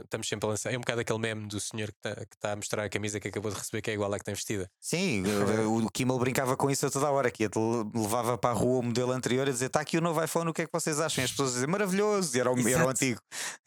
estamos 0.00 0.28
sempre 0.28 0.46
a 0.46 0.50
lançar. 0.50 0.72
É 0.72 0.76
um 0.76 0.80
bocado 0.80 1.00
aquele 1.00 1.18
meme 1.18 1.46
do 1.46 1.60
senhor 1.60 1.88
que 1.88 1.98
está, 1.98 2.14
que 2.14 2.34
está 2.34 2.52
a 2.52 2.56
mostrar 2.56 2.84
a 2.84 2.88
camisa 2.88 3.20
que 3.20 3.28
acabou 3.28 3.50
de 3.50 3.58
receber, 3.58 3.82
que 3.82 3.90
é 3.90 3.94
igual 3.94 4.12
à 4.12 4.18
que 4.18 4.24
tem 4.24 4.34
vestida. 4.34 4.68
Sim, 4.80 5.24
o 5.66 5.90
Kimmel 5.90 6.18
brincava 6.18 6.56
com 6.56 6.70
isso 6.70 6.86
a 6.86 6.90
toda 6.90 7.06
a 7.06 7.10
hora, 7.10 7.30
que 7.30 7.48
levava 7.94 8.38
para 8.38 8.50
a 8.50 8.52
rua 8.52 8.80
o 8.80 8.82
modelo 8.82 9.12
anterior 9.12 9.48
a 9.48 9.52
dizer: 9.52 9.66
está 9.66 9.80
aqui 9.80 9.98
o 9.98 10.00
novo 10.00 10.22
iPhone, 10.22 10.50
o 10.50 10.54
que 10.54 10.62
é 10.62 10.66
que 10.66 10.72
vocês 10.72 11.00
acham? 11.00 11.22
E 11.22 11.24
as 11.24 11.30
pessoas 11.30 11.52
diziam 11.52 11.70
maravilhoso, 11.70 12.36
e 12.36 12.40
era 12.40 12.50
o, 12.50 12.68
era 12.68 12.86
o 12.86 12.88
antigo. 12.88 13.20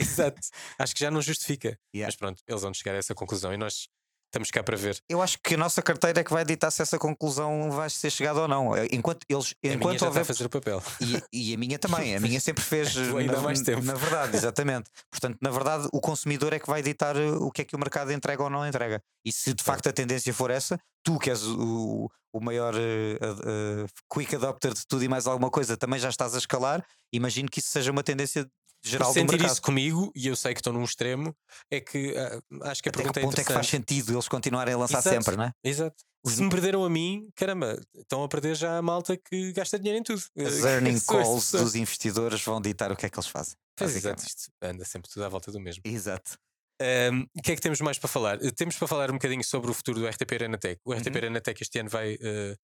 Exato 0.07 0.39
acho 0.79 0.95
que 0.95 1.01
já 1.01 1.11
não 1.11 1.21
justifica. 1.21 1.77
Yeah. 1.93 2.07
Mas 2.07 2.15
pronto, 2.15 2.41
eles 2.47 2.61
vão 2.61 2.73
chegar 2.73 2.93
a 2.93 2.97
essa 2.97 3.13
conclusão 3.13 3.53
e 3.53 3.57
nós 3.57 3.87
estamos 4.27 4.51
cá 4.51 4.61
para 4.61 4.75
ver. 4.77 5.01
Eu 5.09 5.21
acho 5.21 5.37
que 5.41 5.55
a 5.55 5.57
nossa 5.57 5.81
carteira 5.81 6.19
é 6.19 6.23
que 6.23 6.31
vai 6.31 6.43
ditar 6.43 6.69
se 6.69 6.81
essa 6.81 6.99
conclusão 6.99 7.71
vai 7.71 7.89
ser 7.89 8.09
chegada 8.09 8.41
ou 8.41 8.47
não. 8.47 8.71
Enquanto 8.91 9.25
eles. 9.29 9.53
Enquanto 9.63 9.85
a 9.85 9.93
minha 9.93 10.07
houver... 10.07 10.25
fazer 10.25 10.45
o 10.45 10.49
papel. 10.49 10.83
E, 11.31 11.51
e, 11.51 11.53
a 11.53 11.57
minha 11.57 11.79
também. 11.79 12.15
A 12.15 12.19
minha 12.19 12.39
sempre 12.39 12.63
fez. 12.63 12.95
ainda 13.17 13.33
na, 13.33 13.41
mais 13.41 13.61
tempo. 13.61 13.81
Na 13.83 13.93
verdade, 13.93 14.35
exatamente. 14.35 14.89
Portanto, 15.09 15.37
na 15.41 15.49
verdade, 15.49 15.87
o 15.91 16.01
consumidor 16.01 16.53
é 16.53 16.59
que 16.59 16.67
vai 16.67 16.81
ditar 16.81 17.15
eh, 17.15 17.31
o 17.31 17.49
que 17.49 17.61
é 17.61 17.65
que 17.65 17.75
o 17.75 17.79
mercado 17.79 18.11
entrega 18.11 18.43
ou 18.43 18.49
não 18.49 18.67
entrega. 18.67 19.01
E 19.25 19.31
se 19.31 19.53
de 19.53 19.63
facto 19.63 19.87
a 19.87 19.93
tendência 19.93 20.33
for 20.33 20.51
essa, 20.51 20.79
tu 21.03 21.17
que 21.17 21.29
és 21.29 21.43
o, 21.43 22.11
o 22.33 22.39
maior 22.41 22.75
uh, 22.75 22.77
uh, 22.77 23.87
quick 24.13 24.35
adopter 24.35 24.73
de 24.73 24.85
tudo 24.85 25.03
e 25.03 25.07
mais 25.07 25.25
alguma 25.25 25.49
coisa, 25.49 25.77
também 25.77 25.99
já 25.99 26.09
estás 26.09 26.35
a 26.35 26.37
escalar. 26.37 26.85
Imagino 27.11 27.49
que 27.49 27.59
isso 27.59 27.69
seja 27.69 27.91
uma 27.91 28.03
tendência 28.03 28.45
geral 28.83 29.13
sentir 29.13 29.25
do 29.25 29.31
mercado. 29.33 29.51
isso 29.51 29.61
comigo, 29.61 30.11
e 30.15 30.27
eu 30.27 30.35
sei 30.35 30.53
que 30.53 30.59
estou 30.59 30.73
num 30.73 30.83
extremo, 30.83 31.35
é 31.71 31.79
que 31.79 32.11
uh, 32.11 32.63
acho 32.63 32.81
que 32.81 32.89
a 32.89 32.91
Até 32.91 32.97
pergunta 32.97 33.19
que 33.19 33.25
ponto 33.25 33.37
é, 33.37 33.41
é 33.41 33.45
que 33.45 33.53
faz 33.53 33.67
sentido 33.67 34.13
eles 34.13 34.27
continuarem 34.27 34.73
a 34.73 34.77
lançar 34.77 34.99
Exato. 34.99 35.15
sempre, 35.15 35.35
não 35.35 35.45
é? 35.45 35.51
Exato. 35.63 35.95
Se 36.25 36.41
me 36.41 36.49
perderam 36.49 36.83
a 36.83 36.89
mim, 36.89 37.29
caramba, 37.35 37.79
estão 37.95 38.23
a 38.23 38.27
perder 38.27 38.55
já 38.55 38.77
a 38.77 38.81
malta 38.81 39.17
que 39.17 39.53
gasta 39.53 39.79
dinheiro 39.79 39.99
em 39.99 40.03
tudo. 40.03 40.21
As 40.37 40.59
earning 40.65 40.99
calls 40.99 41.51
dos 41.51 41.75
investidores 41.75 42.43
vão 42.43 42.59
ditar 42.59 42.91
o 42.91 42.95
que 42.95 43.05
é 43.05 43.09
que 43.09 43.17
eles 43.17 43.27
fazem. 43.29 43.55
Pois 43.75 43.95
exato, 43.95 44.23
isto 44.25 44.51
anda 44.61 44.83
sempre 44.83 45.09
tudo 45.09 45.23
à 45.23 45.29
volta 45.29 45.51
do 45.51 45.59
mesmo. 45.59 45.81
Exato. 45.85 46.37
Um, 46.81 47.25
o 47.35 47.41
que 47.41 47.51
é 47.51 47.55
que 47.55 47.61
temos 47.61 47.81
mais 47.81 47.97
para 47.97 48.07
falar? 48.07 48.37
Temos 48.55 48.75
para 48.75 48.87
falar 48.87 49.09
um 49.09 49.13
bocadinho 49.13 49.43
sobre 49.43 49.71
o 49.71 49.73
futuro 49.73 49.99
do 49.99 50.07
RTP 50.07 50.33
Arenatec. 50.33 50.81
O 50.85 50.93
RTP 50.93 51.07
uhum. 51.07 51.17
Arenatec 51.17 51.61
este 51.61 51.79
ano 51.79 51.89
vai 51.89 52.15
uh, 52.15 52.55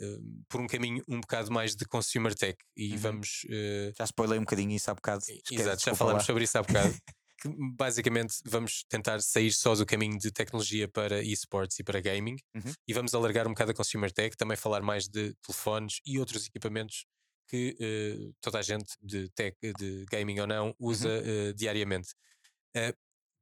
uh, 0.00 0.44
por 0.48 0.60
um 0.60 0.66
caminho 0.66 1.02
um 1.08 1.20
bocado 1.20 1.50
mais 1.50 1.74
de 1.74 1.84
consumer 1.84 2.34
tech 2.34 2.56
e 2.76 2.92
uhum. 2.92 2.98
vamos. 2.98 3.44
Uh, 3.44 3.92
já 3.96 4.04
spoilei 4.04 4.38
um 4.38 4.42
bocadinho 4.42 4.72
isso 4.72 4.90
há 4.90 4.94
bocado. 4.94 5.24
Exato, 5.50 5.82
já 5.84 5.94
falámos 5.94 6.24
sobre 6.24 6.44
isso 6.44 6.58
há 6.58 6.62
bocado. 6.62 6.94
que 7.38 7.50
basicamente 7.76 8.36
vamos 8.46 8.84
tentar 8.88 9.20
sair 9.20 9.52
só 9.52 9.74
do 9.74 9.84
caminho 9.84 10.18
de 10.18 10.30
tecnologia 10.30 10.88
para 10.88 11.22
esports 11.22 11.78
e 11.78 11.84
para 11.84 12.00
gaming 12.00 12.36
uhum. 12.54 12.72
e 12.88 12.94
vamos 12.94 13.14
alargar 13.14 13.46
um 13.46 13.50
bocado 13.50 13.72
a 13.72 13.74
consumer 13.74 14.10
tech, 14.10 14.34
também 14.36 14.56
falar 14.56 14.80
mais 14.80 15.06
de 15.06 15.34
telefones 15.46 16.00
e 16.06 16.18
outros 16.18 16.46
equipamentos 16.46 17.04
que 17.48 17.76
uh, 17.78 18.34
toda 18.40 18.58
a 18.58 18.62
gente 18.62 18.96
de 19.00 19.28
tech, 19.30 19.56
de 19.78 20.04
gaming 20.10 20.40
ou 20.40 20.46
não, 20.46 20.74
usa 20.78 21.08
uhum. 21.08 21.50
uh, 21.50 21.54
diariamente. 21.54 22.08
Uh, 22.76 22.92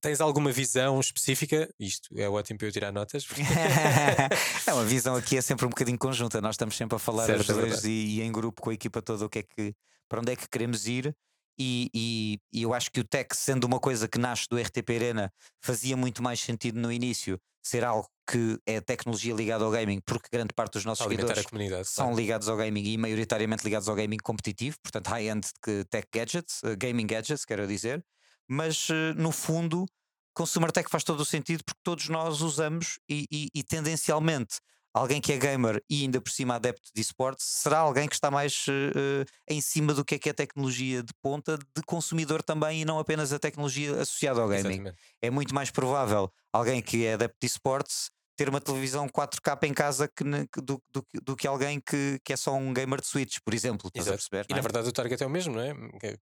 Tens 0.05 0.21
alguma 0.21 0.53
visão 0.53 1.01
específica? 1.01 1.67
Isto 1.81 2.11
é 2.19 2.29
ótimo 2.29 2.59
para 2.59 2.69
eu 2.69 2.73
tirar 2.73 2.93
notas. 2.93 3.25
é 4.69 4.73
uma 4.75 4.85
visão 4.85 5.17
aqui 5.17 5.39
é 5.39 5.41
sempre 5.41 5.65
um 5.65 5.71
bocadinho 5.71 5.97
conjunta. 5.97 6.43
Nós 6.43 6.57
estamos 6.57 6.77
sempre 6.77 6.97
a 6.97 6.99
falar 6.99 7.25
certo, 7.25 7.41
os 7.41 7.47
dois 7.47 7.85
é 7.87 7.89
e, 7.89 8.19
e, 8.19 8.23
em 8.23 8.31
grupo 8.31 8.61
com 8.61 8.69
a 8.69 8.75
equipa 8.75 9.01
toda 9.01 9.25
o 9.25 9.31
que 9.31 9.39
é 9.39 9.43
que 9.43 9.75
para 10.07 10.21
onde 10.21 10.31
é 10.31 10.37
que 10.37 10.47
queremos 10.47 10.87
ir. 10.87 11.17
E, 11.59 11.89
e, 11.95 12.39
e, 12.53 12.63
eu 12.65 12.75
acho 12.75 12.91
que 12.91 13.01
o 13.01 13.05
tech, 13.05 13.35
sendo 13.35 13.65
uma 13.65 13.81
coisa 13.81 14.07
que 14.07 14.19
nasce 14.19 14.47
do 14.47 14.59
RTP 14.59 14.91
Arena, 14.91 15.33
fazia 15.63 15.97
muito 15.97 16.23
mais 16.23 16.39
sentido 16.39 16.79
no 16.79 16.93
início 16.93 17.41
ser 17.63 17.83
algo 17.83 18.07
que 18.31 18.59
é 18.67 18.83
tecnologia 18.83 19.33
ligada 19.33 19.65
ao 19.65 19.71
gaming, 19.71 20.03
porque 20.05 20.29
grande 20.31 20.53
parte 20.53 20.75
dos 20.75 20.85
nossos 20.85 21.03
seguidores 21.03 21.47
são 21.87 22.09
claro. 22.09 22.21
ligados 22.21 22.47
ao 22.51 22.59
gaming 22.59 22.85
e 22.85 22.99
maioritariamente 22.99 23.65
ligados 23.65 23.89
ao 23.89 23.95
gaming 23.95 24.19
competitivo, 24.23 24.77
portanto 24.83 25.07
high-end 25.09 25.49
tech 25.89 26.07
gadgets, 26.13 26.63
uh, 26.63 26.77
gaming 26.77 27.07
gadgets, 27.07 27.47
quero 27.47 27.67
dizer 27.67 28.05
mas 28.49 28.89
eh, 28.91 29.15
no 29.15 29.33
fundo, 29.33 29.87
Consumer 30.35 30.71
Tech 30.73 30.89
faz 30.91 31.05
todo 31.05 31.21
o 31.21 31.25
sentido 31.25 31.63
porque 31.65 31.81
todos 31.83 32.09
nós 32.09 32.41
usamos 32.41 32.99
e, 33.09 33.27
e, 33.31 33.49
e 33.55 33.63
tendencialmente 33.63 34.57
alguém 34.95 35.21
que 35.21 35.33
é 35.33 35.37
gamer 35.37 35.83
e 35.91 36.03
ainda 36.03 36.21
por 36.21 36.31
cima 36.31 36.55
adepto 36.55 36.89
de 36.95 37.01
esportes, 37.03 37.45
será 37.47 37.79
alguém 37.79 38.09
que 38.09 38.15
está 38.15 38.31
mais 38.31 38.65
uh, 38.69 39.25
em 39.49 39.61
cima 39.61 39.93
do 39.93 40.05
que 40.05 40.15
é 40.15 40.19
que 40.19 40.31
é 40.31 40.33
tecnologia 40.33 41.03
de 41.03 41.13
ponta, 41.21 41.59
de 41.59 41.83
consumidor 41.85 42.43
também 42.43 42.83
e 42.83 42.85
não 42.85 43.01
apenas 43.01 43.33
a 43.33 43.39
tecnologia 43.39 44.01
associada 44.01 44.41
ao 44.41 44.49
gaming. 44.49 44.75
Exatamente. 44.75 44.97
É 45.21 45.31
muito 45.31 45.53
mais 45.53 45.71
provável 45.71 46.31
alguém 46.53 46.81
que 46.81 47.05
é 47.05 47.15
adepto 47.15 47.37
de 47.41 47.47
esportes 47.47 48.11
ter 48.37 48.49
uma 48.49 48.61
televisão 48.61 49.09
4K 49.09 49.67
em 49.67 49.75
casa 49.75 50.09
que, 50.09 50.25
do, 50.61 50.83
do, 50.93 51.07
do, 51.23 51.37
que 51.37 51.47
alguém 51.47 51.81
que, 51.81 52.19
que 52.25 52.33
é 52.33 52.37
só 52.37 52.55
um 52.55 52.73
gamer 52.73 53.01
de 53.01 53.07
Switch, 53.07 53.39
por 53.45 53.55
exemplo. 53.55 53.89
Estás 53.89 54.07
Exato. 54.07 54.15
a 54.15 54.19
perceber? 54.19 54.47
E 54.49 54.53
é? 54.53 54.57
na 54.57 54.63
verdade 54.63 54.89
o 54.89 54.93
target 54.93 55.23
é 55.23 55.27
o 55.27 55.31
mesmo, 55.31 55.55
não 55.55 55.61
é? 55.61 55.75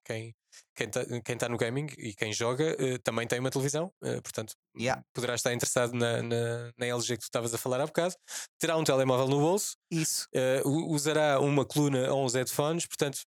Quem, 0.04 0.34
quem 0.74 0.86
está 0.86 1.04
quem 1.24 1.36
tá 1.36 1.48
no 1.48 1.56
gaming 1.56 1.86
e 1.98 2.14
quem 2.14 2.32
joga 2.32 2.76
uh, 2.78 2.98
também 3.02 3.26
tem 3.26 3.38
uma 3.38 3.50
televisão, 3.50 3.92
uh, 4.02 4.22
portanto 4.22 4.54
yeah. 4.78 5.02
poderá 5.14 5.34
estar 5.34 5.52
interessado 5.52 5.94
na, 5.94 6.22
na, 6.22 6.72
na, 6.76 6.86
LG 6.86 7.14
que 7.14 7.20
tu 7.20 7.24
estavas 7.24 7.54
a 7.54 7.58
falar 7.58 7.80
há 7.80 7.86
bocado, 7.86 8.14
terá 8.58 8.76
um 8.76 8.84
telemóvel 8.84 9.28
no 9.28 9.40
bolso, 9.40 9.76
Isso. 9.90 10.28
Uh, 10.64 10.92
usará 10.92 11.40
uma 11.40 11.64
coluna 11.64 12.12
ou 12.12 12.24
uns 12.24 12.34
headphones, 12.34 12.86
portanto 12.86 13.20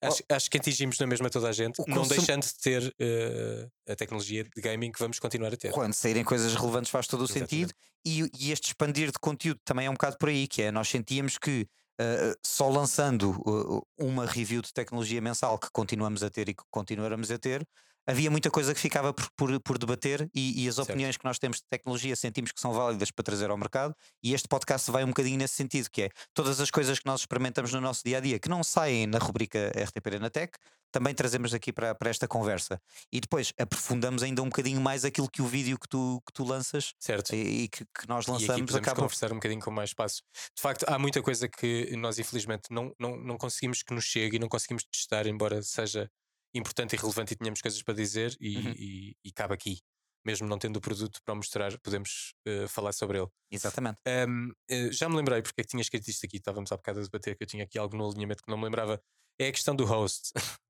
Acho, 0.00 0.22
oh, 0.30 0.34
acho, 0.34 0.50
que 0.50 0.58
atingimos 0.58 0.98
na 0.98 1.06
mesma 1.06 1.28
toda 1.28 1.48
a 1.48 1.52
gente, 1.52 1.82
não 1.88 2.06
deixando 2.06 2.42
de 2.42 2.54
ter 2.54 2.82
uh, 2.84 3.92
a 3.92 3.96
tecnologia 3.96 4.44
de 4.44 4.62
gaming 4.62 4.92
que 4.92 4.98
vamos 4.98 5.18
continuar 5.18 5.52
a 5.52 5.56
ter. 5.56 5.72
Quando 5.72 5.92
saírem 5.92 6.22
coisas 6.22 6.54
relevantes 6.54 6.90
faz 6.90 7.08
todo 7.08 7.22
o 7.22 7.24
Exatamente. 7.24 7.50
sentido 7.50 7.74
e, 8.04 8.30
e, 8.38 8.52
este 8.52 8.68
expandir 8.68 9.10
de 9.10 9.18
conteúdo 9.20 9.60
também 9.64 9.86
é 9.86 9.90
um 9.90 9.94
bocado 9.94 10.16
por 10.16 10.28
aí, 10.28 10.46
que 10.46 10.62
é 10.62 10.70
nós 10.70 10.88
sentíamos 10.88 11.36
que 11.36 11.66
uh, 12.00 12.38
só 12.44 12.68
lançando 12.68 13.32
uh, 13.44 13.82
uma 13.98 14.24
review 14.24 14.62
de 14.62 14.72
tecnologia 14.72 15.20
mensal 15.20 15.58
que 15.58 15.68
continuamos 15.72 16.22
a 16.22 16.30
ter 16.30 16.48
e 16.48 16.54
que 16.54 16.62
continuaremos 16.70 17.30
a 17.32 17.38
ter, 17.38 17.66
havia 18.08 18.30
muita 18.30 18.50
coisa 18.50 18.72
que 18.72 18.80
ficava 18.80 19.12
por, 19.12 19.28
por, 19.36 19.60
por 19.60 19.78
debater 19.78 20.30
e, 20.34 20.64
e, 20.64 20.68
as 20.68 20.76
certo. 20.76 20.88
opiniões 20.88 21.18
que 21.18 21.24
nós 21.26 21.38
temos 21.38 21.58
de 21.58 21.64
tecnologia 21.68 22.16
sentimos 22.16 22.50
que 22.50 22.60
são 22.60 22.72
válidas 22.72 23.10
para 23.10 23.22
trazer 23.22 23.50
ao 23.50 23.56
mercado 23.58 23.94
e 24.22 24.32
este 24.32 24.48
podcast 24.48 24.90
vai 24.90 25.04
um 25.04 25.08
bocadinho 25.08 25.36
nesse 25.36 25.54
sentido, 25.54 25.90
que 25.90 26.02
é 26.02 26.10
todas 26.32 26.58
as 26.58 26.70
coisas 26.70 26.98
que 26.98 27.06
nós 27.06 27.20
experimentamos 27.20 27.70
no 27.72 27.82
nosso 27.82 28.02
dia 28.02 28.16
a 28.16 28.20
dia 28.20 28.38
que 28.38 28.48
não 28.48 28.64
saem 28.64 29.06
na 29.06 29.18
rubrica 29.18 29.70
RTP 29.76 30.18
na 30.18 30.30
Tech, 30.30 30.52
também 30.90 31.14
trazemos 31.14 31.52
aqui 31.52 31.70
para, 31.70 31.94
para 31.94 32.08
esta 32.08 32.26
conversa 32.26 32.80
e 33.12 33.20
depois 33.20 33.52
aprofundamos 33.58 34.22
ainda 34.22 34.42
um 34.42 34.46
bocadinho 34.46 34.80
mais 34.80 35.04
aquilo 35.04 35.28
que 35.30 35.42
o 35.42 35.46
vídeo 35.46 35.78
que 35.78 35.86
tu, 35.86 36.22
que 36.26 36.32
tu 36.32 36.44
lanças 36.44 36.94
certo. 36.98 37.34
e, 37.34 37.64
e 37.64 37.68
que, 37.68 37.84
que, 37.84 38.08
nós 38.08 38.26
lançamos 38.26 38.70
e 38.72 38.74
aqui 38.74 38.78
acaba... 38.78 39.02
conversar 39.02 39.32
um 39.32 39.36
bocadinho 39.36 39.60
com 39.60 39.70
mais 39.70 39.90
espaço. 39.90 40.22
De 40.56 40.62
facto, 40.62 40.86
há 40.88 40.98
muita 40.98 41.20
coisa 41.20 41.46
que 41.46 41.94
nós 41.96 42.18
infelizmente 42.18 42.68
não, 42.70 42.90
não, 42.98 43.16
não 43.18 43.36
conseguimos 43.36 43.82
que 43.82 43.92
nos 43.92 44.04
chegue 44.04 44.36
e 44.36 44.38
não 44.38 44.48
conseguimos 44.48 44.84
testar, 44.84 45.26
embora 45.26 45.60
seja 45.62 46.10
importante 46.54 46.94
e 46.94 46.98
relevante 46.98 47.34
e 47.34 47.36
tínhamos 47.36 47.60
coisas 47.60 47.82
para 47.82 47.94
dizer 47.94 48.36
e, 48.40 48.56
uhum. 48.56 48.74
e, 48.76 49.16
e 49.24 49.32
cabe 49.32 49.54
aqui. 49.54 49.78
Mesmo 50.24 50.48
não 50.48 50.58
tendo 50.58 50.76
o 50.76 50.80
produto 50.80 51.20
para 51.24 51.34
mostrar, 51.34 51.78
podemos 51.78 52.34
uh, 52.46 52.68
falar 52.68 52.92
sobre 52.92 53.18
ele. 53.18 53.28
Exatamente. 53.50 53.98
Um, 54.06 54.48
uh, 54.50 54.54
eh, 54.68 54.92
já 54.92 55.08
me 55.08 55.16
lembrei 55.16 55.40
porque 55.40 55.60
é 55.60 55.64
que 55.64 55.70
tinha 55.70 55.80
escrito 55.80 56.08
isto 56.08 56.26
aqui, 56.26 56.36
estávamos 56.36 56.70
há 56.72 56.76
bocado 56.76 57.00
a 57.00 57.02
debater 57.02 57.36
que 57.36 57.44
eu 57.44 57.46
tinha 57.46 57.64
aqui 57.64 57.78
algo 57.78 57.96
no 57.96 58.06
alinhamento 58.06 58.42
que 58.42 58.50
não 58.50 58.58
me 58.58 58.64
lembrava. 58.64 59.00
É 59.38 59.48
a 59.48 59.52
questão 59.52 59.74
do 59.74 59.84
host. 59.84 60.32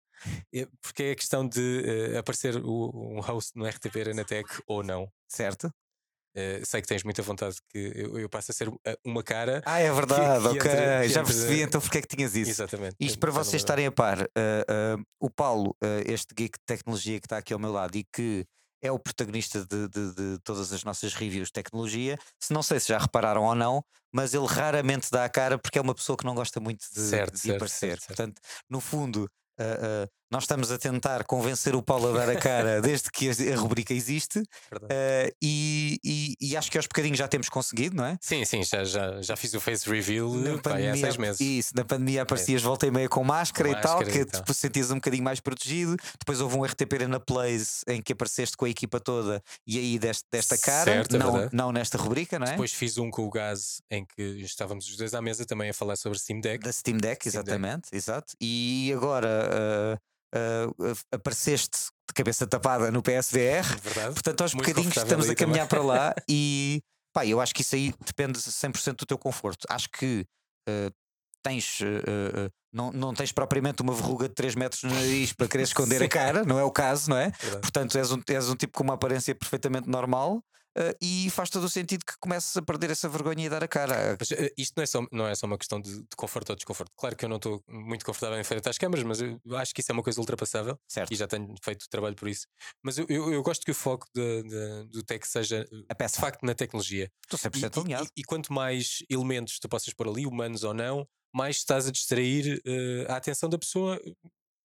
porque 0.82 1.02
é 1.04 1.10
a 1.12 1.16
questão 1.16 1.48
de 1.48 2.12
uh, 2.14 2.18
aparecer 2.18 2.56
o, 2.56 3.16
um 3.16 3.20
host 3.20 3.52
no 3.56 3.66
RTP 3.66 3.96
Arenatec 3.96 4.62
ou 4.66 4.82
não. 4.82 5.10
Certo. 5.28 5.72
Uh, 6.36 6.64
sei 6.64 6.80
que 6.80 6.86
tens 6.86 7.02
muita 7.02 7.22
vontade 7.22 7.56
que 7.70 7.92
eu, 7.94 8.18
eu 8.18 8.28
passe 8.28 8.50
a 8.50 8.54
ser 8.54 8.70
uma 9.04 9.22
cara. 9.22 9.62
Ah, 9.64 9.80
é 9.80 9.90
verdade, 9.92 10.48
que, 10.50 10.58
que 10.58 10.68
ok. 10.68 11.08
Já 11.08 11.24
percebi 11.24 11.62
então 11.62 11.80
porque 11.80 11.98
é 11.98 12.02
que 12.02 12.16
tinhas 12.16 12.36
isso. 12.36 12.50
Exatamente. 12.50 12.96
Isto 13.00 13.18
para 13.18 13.30
vocês 13.30 13.60
estarem 13.60 13.86
a 13.86 13.92
par, 13.92 14.20
uh, 14.20 14.24
uh, 14.24 15.04
o 15.20 15.30
Paulo, 15.30 15.76
este 16.06 16.34
geek 16.34 16.58
de 16.58 16.64
tecnologia 16.64 17.18
que 17.20 17.26
está 17.26 17.38
aqui 17.38 17.52
ao 17.52 17.58
meu 17.58 17.72
lado 17.72 17.96
e 17.96 18.04
que 18.04 18.44
é 18.80 18.92
o 18.92 18.98
protagonista 18.98 19.66
de, 19.66 19.88
de, 19.88 20.14
de, 20.14 20.38
todas 20.44 20.72
as 20.72 20.84
nossas 20.84 21.14
reviews 21.14 21.48
de 21.48 21.52
tecnologia. 21.52 22.16
Se 22.40 22.52
não 22.52 22.62
sei 22.62 22.78
se 22.78 22.88
já 22.88 22.98
repararam 22.98 23.42
ou 23.42 23.54
não, 23.54 23.82
mas 24.12 24.34
ele 24.34 24.46
raramente 24.46 25.10
dá 25.10 25.24
a 25.24 25.28
cara 25.28 25.58
porque 25.58 25.78
é 25.78 25.82
uma 25.82 25.94
pessoa 25.94 26.16
que 26.16 26.24
não 26.24 26.34
gosta 26.34 26.60
muito 26.60 26.84
de, 26.94 27.00
certo, 27.00 27.32
de 27.32 27.40
certo, 27.40 27.56
aparecer. 27.56 27.98
Certo, 27.98 28.06
Portanto, 28.06 28.40
no 28.70 28.80
fundo, 28.80 29.28
Uh, 29.58 30.04
uh, 30.04 30.08
nós 30.30 30.44
estamos 30.44 30.70
a 30.70 30.78
tentar 30.78 31.24
convencer 31.24 31.74
o 31.74 31.82
Paulo 31.82 32.10
a 32.10 32.18
dar 32.18 32.30
a 32.30 32.36
cara 32.36 32.80
desde 32.82 33.10
que 33.10 33.28
a, 33.30 33.56
rubrica 33.56 33.94
existe 33.94 34.38
uh, 34.38 35.34
e, 35.42 35.98
e, 36.04 36.36
e, 36.40 36.56
acho 36.56 36.70
que 36.70 36.76
aos 36.76 36.86
bocadinhos 36.86 37.18
já 37.18 37.26
temos 37.26 37.48
conseguido, 37.48 37.96
não 37.96 38.04
é? 38.04 38.18
Sim, 38.20 38.44
sim, 38.44 38.62
já, 38.62 38.84
já, 38.84 39.22
já 39.22 39.36
fiz 39.36 39.54
o 39.54 39.60
face 39.60 39.88
reveal 39.88 40.32
na 40.34 40.58
pandemia, 40.58 40.92
há 40.92 40.96
seis 40.96 41.16
meses. 41.16 41.40
Isso, 41.40 41.72
na 41.74 41.84
pandemia 41.84 42.22
aparecias 42.22 42.62
é. 42.62 42.64
volta 42.64 42.86
e 42.86 42.90
meia 42.90 43.08
com 43.08 43.24
máscara, 43.24 43.70
com 43.72 43.78
e 43.78 43.80
tal, 43.80 43.98
que 44.04 44.18
então. 44.20 44.42
te 44.42 44.54
sentias 44.54 44.90
um 44.90 44.96
bocadinho 44.96 45.24
mais 45.24 45.40
protegido. 45.40 45.96
Depois 46.18 46.40
houve 46.40 46.56
um 46.56 46.64
RTP 46.64 47.06
na 47.08 47.20
Plays 47.20 47.82
em 47.86 48.02
que 48.02 48.12
apareceste 48.12 48.56
com 48.56 48.64
a 48.64 48.70
equipa 48.70 49.00
toda 49.00 49.42
e 49.66 49.78
aí 49.78 49.98
deste, 49.98 50.24
desta 50.30 50.58
cara, 50.58 50.92
certo, 50.92 51.16
é 51.16 51.18
não, 51.18 51.48
não 51.52 51.72
nesta 51.72 51.98
rubrica, 51.98 52.38
não 52.38 52.46
é? 52.46 52.50
Depois 52.50 52.72
fiz 52.72 52.98
um 52.98 53.10
com 53.10 53.24
o 53.24 53.30
Gaz 53.30 53.80
em 53.90 54.04
que 54.04 54.22
estávamos 54.42 54.88
os 54.88 54.96
dois 54.96 55.14
à 55.14 55.22
mesa 55.22 55.44
também 55.44 55.70
a 55.70 55.74
falar 55.74 55.96
sobre 55.96 56.18
Steam 56.18 56.40
Deck. 56.40 56.64
Da 56.64 56.72
Steam 56.72 56.98
Deck, 56.98 57.28
Steam 57.28 57.42
exatamente, 57.42 57.90
Deck. 57.90 57.96
exato. 57.96 58.34
E 58.40 58.92
agora 58.94 59.28
uh, 59.96 60.00
uh, 60.34 60.96
apareceste 61.12 61.78
de 62.08 62.14
cabeça 62.14 62.46
tapada 62.46 62.90
no 62.90 63.02
PSVR. 63.02 63.64
Verdade. 63.82 64.14
Portanto, 64.14 64.40
aos 64.42 64.54
Muito 64.54 64.66
bocadinhos 64.66 64.96
estamos 64.96 65.28
a 65.28 65.34
caminhar 65.34 65.66
para 65.66 65.82
lá 65.82 66.14
e 66.28 66.80
pá, 67.12 67.26
eu 67.26 67.40
acho 67.40 67.54
que 67.54 67.62
isso 67.62 67.74
aí 67.74 67.94
depende 68.04 68.38
100% 68.38 68.96
do 68.96 69.06
teu 69.06 69.18
conforto. 69.18 69.66
Acho 69.68 69.88
que 69.90 70.26
uh, 70.68 70.92
tens. 71.42 71.80
Uh, 71.80 72.50
não, 72.70 72.92
não 72.92 73.14
tens 73.14 73.32
propriamente 73.32 73.80
uma 73.80 73.94
verruga 73.94 74.28
de 74.28 74.34
3 74.34 74.54
metros 74.54 74.82
no 74.82 74.94
nariz 74.94 75.32
para 75.32 75.48
querer 75.48 75.64
esconder 75.64 76.02
a 76.02 76.08
cara, 76.08 76.44
não 76.44 76.58
é 76.58 76.64
o 76.64 76.70
caso, 76.70 77.08
não 77.08 77.16
é? 77.16 77.30
Verdade. 77.30 77.62
Portanto, 77.62 77.96
és 77.96 78.12
um, 78.12 78.22
és 78.28 78.48
um 78.50 78.54
tipo 78.54 78.76
com 78.76 78.84
uma 78.84 78.94
aparência 78.94 79.34
perfeitamente 79.34 79.88
normal 79.88 80.42
uh, 80.76 80.96
e 81.00 81.30
faz 81.30 81.50
todo 81.50 81.64
o 81.64 81.68
sentido 81.68 82.04
que 82.04 82.14
comeces 82.20 82.56
a 82.56 82.62
perder 82.62 82.90
essa 82.90 83.08
vergonha 83.08 83.46
e 83.46 83.48
dar 83.48 83.62
a 83.62 83.68
cara. 83.68 84.16
Mas, 84.18 84.30
uh, 84.30 84.50
isto 84.56 84.74
não 84.76 84.82
é, 84.82 84.86
só, 84.86 85.06
não 85.12 85.26
é 85.26 85.34
só 85.34 85.46
uma 85.46 85.58
questão 85.58 85.80
de, 85.80 86.02
de, 86.02 86.16
conforto 86.16 86.50
ou 86.50 86.56
desconforto. 86.56 86.92
Claro 86.96 87.16
que 87.16 87.24
eu 87.24 87.28
não 87.28 87.36
estou 87.36 87.62
muito 87.68 88.04
confortável 88.04 88.38
em 88.38 88.44
frente 88.44 88.68
às 88.68 88.78
câmaras, 88.78 89.04
mas 89.04 89.20
eu 89.20 89.56
acho 89.56 89.74
que 89.74 89.80
isso 89.80 89.92
é 89.92 89.94
uma 89.94 90.02
coisa 90.02 90.20
ultrapassável 90.20 90.78
certo. 90.88 91.12
e 91.12 91.16
já 91.16 91.26
tenho 91.26 91.54
feito 91.62 91.88
trabalho 91.88 92.14
por 92.14 92.28
isso. 92.28 92.46
Mas 92.82 92.98
eu, 92.98 93.06
eu, 93.08 93.32
eu 93.32 93.42
gosto 93.42 93.64
que 93.64 93.70
o 93.70 93.74
foco 93.74 94.06
de, 94.14 94.42
de, 94.42 94.84
do 94.90 95.02
tech 95.02 95.26
seja 95.26 95.64
de 95.64 96.20
facto 96.20 96.44
na 96.44 96.54
tecnologia. 96.54 97.10
Estou 97.24 97.38
sempre 97.38 97.60
e, 97.60 97.64
alinhado. 97.64 98.08
E, 98.16 98.20
e, 98.20 98.24
quanto 98.24 98.52
mais 98.52 98.98
elementos 99.08 99.58
tu 99.58 99.68
possas 99.68 99.92
pôr 99.92 100.08
ali, 100.08 100.26
humanos 100.26 100.64
ou 100.64 100.74
não, 100.74 101.06
mais 101.34 101.56
estás 101.56 101.86
a 101.86 101.90
distrair 101.90 102.60
uh, 102.66 103.12
a 103.12 103.16
atenção 103.16 103.48
da 103.48 103.58
pessoa 103.58 104.00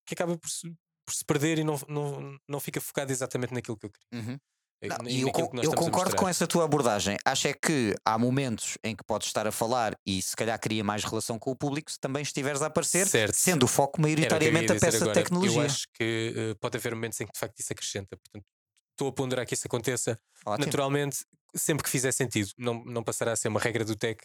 que 0.05 0.13
acaba 0.13 0.37
por 0.37 0.49
se, 0.49 0.73
por 1.05 1.13
se 1.13 1.25
perder 1.25 1.59
e 1.59 1.63
não, 1.63 1.79
não, 1.87 2.37
não 2.47 2.59
fica 2.59 2.81
focado 2.81 3.11
exatamente 3.11 3.53
naquilo 3.53 3.77
que 3.77 3.85
eu 3.85 3.91
queria. 3.91 4.23
Uhum. 4.23 4.39
Não, 4.87 5.07
e 5.07 5.21
eu, 5.21 5.31
eu 5.61 5.73
concordo 5.73 6.15
com 6.15 6.27
essa 6.27 6.45
tua 6.45 6.65
abordagem. 6.65 7.17
Acho 7.23 7.47
é 7.47 7.53
que 7.53 7.95
há 8.05 8.17
momentos 8.17 8.77
em 8.83 8.95
que 8.95 9.03
podes 9.03 9.27
estar 9.27 9.47
a 9.47 9.51
falar 9.51 9.95
e 10.05 10.21
se 10.21 10.35
calhar 10.35 10.59
cria 10.59 10.83
mais 10.83 11.03
relação 11.03 11.39
com 11.39 11.51
o 11.51 11.55
público 11.55 11.89
se 11.89 11.99
também 11.99 12.21
estiveres 12.21 12.61
a 12.61 12.67
aparecer, 12.67 13.07
certo. 13.07 13.33
sendo 13.33 13.63
o 13.63 13.67
foco 13.67 14.01
maioritariamente 14.01 14.71
a 14.71 14.75
peça 14.79 14.97
agora. 14.97 15.13
de 15.13 15.19
tecnologia. 15.19 15.61
Eu 15.61 15.65
acho 15.65 15.87
que 15.93 16.33
uh, 16.51 16.55
pode 16.59 16.77
haver 16.77 16.93
momentos 16.95 17.19
em 17.21 17.25
que 17.25 17.33
de 17.33 17.39
facto 17.39 17.59
isso 17.59 17.71
acrescenta. 17.71 18.17
Portanto, 18.17 18.45
estou 18.91 19.07
a 19.07 19.11
ponderar 19.11 19.45
que 19.45 19.53
isso 19.53 19.65
aconteça 19.65 20.19
Ótimo. 20.45 20.65
naturalmente, 20.65 21.25
sempre 21.55 21.83
que 21.83 21.89
fizer 21.89 22.11
sentido. 22.11 22.49
Não, 22.57 22.83
não 22.83 23.03
passará 23.03 23.31
a 23.31 23.35
ser 23.35 23.47
uma 23.47 23.59
regra 23.59 23.85
do 23.85 23.95
tech 23.95 24.19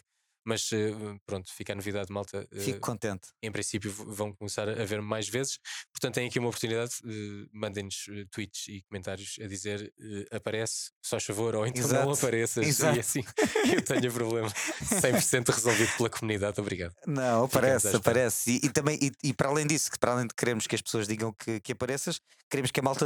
mas 0.49 0.71
uh, 0.71 1.21
pronto, 1.27 1.53
fica 1.53 1.73
a 1.73 1.75
novidade, 1.75 2.11
malta. 2.11 2.47
Uh, 2.51 2.59
Fico 2.59 2.79
contente. 2.79 3.27
Em 3.39 3.51
princípio 3.51 3.91
vão 3.91 4.33
começar 4.33 4.67
a 4.67 4.83
ver 4.83 4.99
mais 4.99 5.29
vezes. 5.29 5.59
Portanto, 5.93 6.15
têm 6.15 6.27
aqui 6.27 6.39
uma 6.39 6.47
oportunidade. 6.47 6.95
Uh, 7.03 7.47
Mandem-nos 7.53 8.05
tweets 8.31 8.67
e 8.67 8.81
comentários 8.89 9.35
a 9.39 9.45
dizer 9.45 9.93
aparece, 10.31 10.91
só 11.03 11.19
favor, 11.19 11.55
ou 11.55 11.67
então 11.67 11.83
Exato. 11.83 12.05
não 12.05 12.13
apareças. 12.13 12.67
Exato. 12.67 12.97
E 12.97 12.99
assim 12.99 13.21
eu 13.75 13.81
tenho 13.83 14.09
o 14.09 14.13
problema 14.13 14.49
100% 14.49 15.53
resolvido 15.53 15.91
pela 15.97 16.09
comunidade. 16.09 16.59
Obrigado. 16.59 16.95
Não, 17.05 17.43
aparece, 17.43 17.95
aparece. 17.95 18.51
E, 18.51 18.65
e 18.65 18.69
também, 18.69 18.97
e, 18.99 19.11
e, 19.23 19.33
para 19.33 19.49
além 19.49 19.67
disso, 19.67 19.91
para 19.99 20.13
além 20.13 20.25
de 20.25 20.33
queremos 20.33 20.65
que 20.65 20.73
as 20.73 20.81
pessoas 20.81 21.07
digam 21.07 21.31
que, 21.33 21.59
que 21.59 21.73
apareças, 21.73 22.19
queremos 22.49 22.71
que 22.71 22.79
a 22.79 22.83
malta 22.83 23.05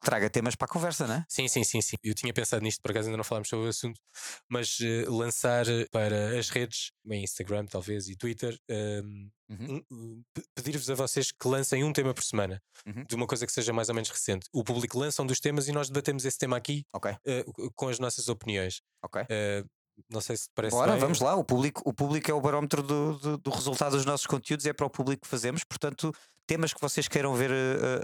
traga 0.00 0.30
temas 0.30 0.54
para 0.54 0.66
a 0.66 0.68
conversa, 0.68 1.06
não 1.06 1.16
é? 1.16 1.24
Sim, 1.28 1.48
sim, 1.48 1.64
sim, 1.64 1.80
sim. 1.80 1.96
Eu 2.02 2.14
tinha 2.14 2.32
pensado 2.32 2.62
nisto, 2.62 2.80
por 2.82 2.90
acaso 2.90 3.08
ainda 3.08 3.16
não 3.16 3.24
falámos 3.24 3.48
sobre 3.48 3.66
o 3.66 3.68
assunto, 3.68 4.00
mas 4.48 4.78
uh, 4.80 5.10
lançar 5.12 5.66
para 5.90 6.38
as 6.38 6.48
redes, 6.48 6.90
bem 7.04 7.22
Instagram 7.24 7.66
talvez 7.66 8.08
e 8.08 8.16
Twitter, 8.16 8.56
um, 8.70 9.30
uhum. 9.48 9.82
um, 9.90 10.22
pedir-vos 10.54 10.88
a 10.90 10.94
vocês 10.94 11.30
que 11.32 11.48
lancem 11.48 11.84
um 11.84 11.92
tema 11.92 12.14
por 12.14 12.22
semana, 12.22 12.60
uhum. 12.86 13.04
de 13.04 13.14
uma 13.14 13.26
coisa 13.26 13.46
que 13.46 13.52
seja 13.52 13.72
mais 13.72 13.88
ou 13.88 13.94
menos 13.94 14.10
recente. 14.10 14.46
O 14.52 14.64
público 14.64 14.98
lança 14.98 15.22
um 15.22 15.26
dos 15.26 15.40
temas 15.40 15.68
e 15.68 15.72
nós 15.72 15.88
debatemos 15.88 16.24
esse 16.24 16.38
tema 16.38 16.56
aqui 16.56 16.84
okay. 16.92 17.12
uh, 17.12 17.72
com 17.74 17.88
as 17.88 17.98
nossas 17.98 18.28
opiniões. 18.28 18.80
Ok. 19.02 19.22
Uh, 19.22 19.68
não 20.10 20.20
sei 20.20 20.36
se 20.36 20.48
parece. 20.54 20.74
Bora, 20.74 20.92
bem. 20.92 21.00
vamos 21.00 21.20
lá. 21.20 21.36
O 21.36 21.44
público, 21.44 21.80
o 21.84 21.92
público 21.92 22.28
é 22.30 22.34
o 22.34 22.40
barómetro 22.40 22.82
do, 22.82 23.16
do, 23.18 23.38
do, 23.38 23.50
resultado 23.50 23.92
dos 23.92 24.04
nossos 24.04 24.26
conteúdos, 24.26 24.66
é 24.66 24.72
para 24.72 24.86
o 24.86 24.90
público 24.90 25.22
que 25.22 25.28
fazemos. 25.28 25.62
Portanto, 25.62 26.12
temas 26.48 26.74
que 26.74 26.80
vocês 26.80 27.06
queiram 27.06 27.32
ver 27.34 27.52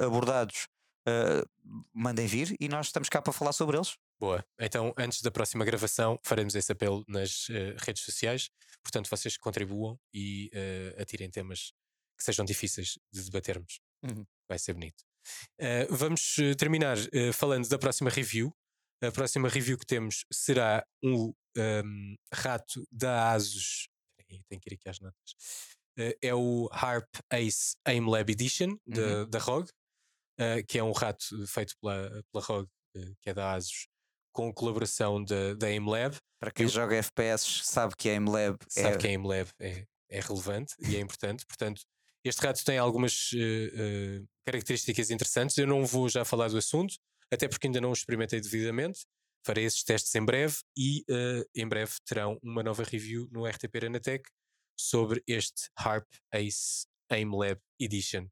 abordados 0.01 0.69
uh, 1.09 1.49
mandem 1.93 2.27
vir 2.27 2.57
e 2.61 2.69
nós 2.69 2.87
estamos 2.87 3.09
cá 3.09 3.21
para 3.23 3.33
falar 3.33 3.53
sobre 3.53 3.77
eles. 3.77 3.97
Boa. 4.19 4.45
Então, 4.59 4.93
antes 4.99 5.23
da 5.23 5.31
próxima 5.31 5.65
gravação, 5.65 6.19
faremos 6.23 6.55
esse 6.55 6.71
apelo 6.71 7.05
nas 7.09 7.49
uh, 7.49 7.77
redes 7.79 8.03
sociais. 8.03 8.51
Portanto, 8.83 9.09
vocês 9.09 9.37
contribuam 9.37 9.99
e 10.13 10.51
uh, 10.55 11.03
atirem 11.03 11.31
temas 11.31 11.73
que 12.19 12.25
sejam 12.25 12.45
difíceis 12.45 12.99
de 13.13 13.23
debatermos. 13.25 13.81
Uhum. 14.03 14.27
Vai 14.49 14.59
ser 14.59 14.75
bonito. 14.75 15.03
Uh, 15.61 15.95
vamos 15.95 16.37
terminar 16.59 16.97
falando 17.33 17.69
da 17.69 17.79
próxima 17.79 18.11
review. 18.11 18.55
A 19.03 19.11
próxima 19.11 19.49
review 19.49 19.79
que 19.79 19.87
temos 19.87 20.27
será 20.31 20.85
um, 21.03 21.33
um 21.57 22.17
rato 22.33 22.87
da 22.93 23.33
Asus. 23.33 23.89
Tenho 24.49 24.61
que 24.61 24.71
ir 24.71 24.75
aqui 24.75 24.89
às 24.89 25.01
notas. 25.01 25.35
É 26.23 26.35
o 26.35 26.69
Harp 26.71 27.09
Ace 27.33 27.77
Aim 27.87 28.07
Lab 28.07 28.31
Edition 28.31 28.77
uhum. 28.87 29.29
da 29.29 29.39
ROG, 29.39 29.71
uh, 30.39 30.65
que 30.67 30.79
é 30.79 30.83
um 30.83 30.93
rato 30.93 31.47
feito 31.47 31.75
pela, 31.81 32.23
pela 32.33 32.45
ROG, 32.45 32.67
uh, 32.97 33.15
que 33.21 33.31
é 33.31 33.35
da 33.35 33.55
Asus, 33.55 33.87
com 34.33 34.53
colaboração 34.53 35.23
da 35.25 35.67
Aim 35.67 35.85
Lab. 35.89 36.17
Para 36.41 36.51
quem 36.51 36.67
Eu, 36.67 36.71
joga 36.71 36.97
FPS, 36.97 37.63
sabe 37.65 37.95
que 37.97 38.09
a 38.09 38.13
Aim 38.13 38.29
Lab 38.29 38.59
sabe 38.69 38.95
é... 38.95 38.99
que 38.99 39.07
a 39.07 39.11
Aim 39.11 39.27
Lab 39.27 39.51
é, 39.61 39.85
é 40.11 40.21
relevante 40.21 40.75
e 40.79 40.97
é 40.97 41.01
importante. 41.01 41.45
Portanto, 41.47 41.83
este 42.25 42.41
rato 42.41 42.65
tem 42.65 42.79
algumas 42.79 43.31
características 44.47 45.11
interessantes. 45.11 45.57
Eu 45.59 45.67
não 45.67 45.85
vou 45.85 46.09
já 46.09 46.25
falar 46.25 46.49
do 46.49 46.59
assunto, 46.59 46.95
até 47.33 47.49
porque 47.49 47.67
ainda 47.67 47.81
não 47.81 47.91
o 47.91 47.95
experimentei 47.95 48.41
devidamente. 48.41 49.07
Farei 49.45 49.65
esses 49.65 49.83
testes 49.83 50.15
em 50.15 50.25
breve 50.25 50.59
e 50.77 51.03
uh, 51.11 51.45
em 51.55 51.67
breve 51.67 51.93
terão 52.05 52.39
uma 52.43 52.63
nova 52.63 52.85
review 52.85 53.27
no 53.31 53.47
RTP 53.47 53.75
Renatec 53.75 54.29
sobre 54.79 55.23
este 55.27 55.71
Harp 55.79 56.07
Ace 56.35 56.87
Aim 57.11 57.31
Lab 57.35 57.61
Edition. 57.81 58.29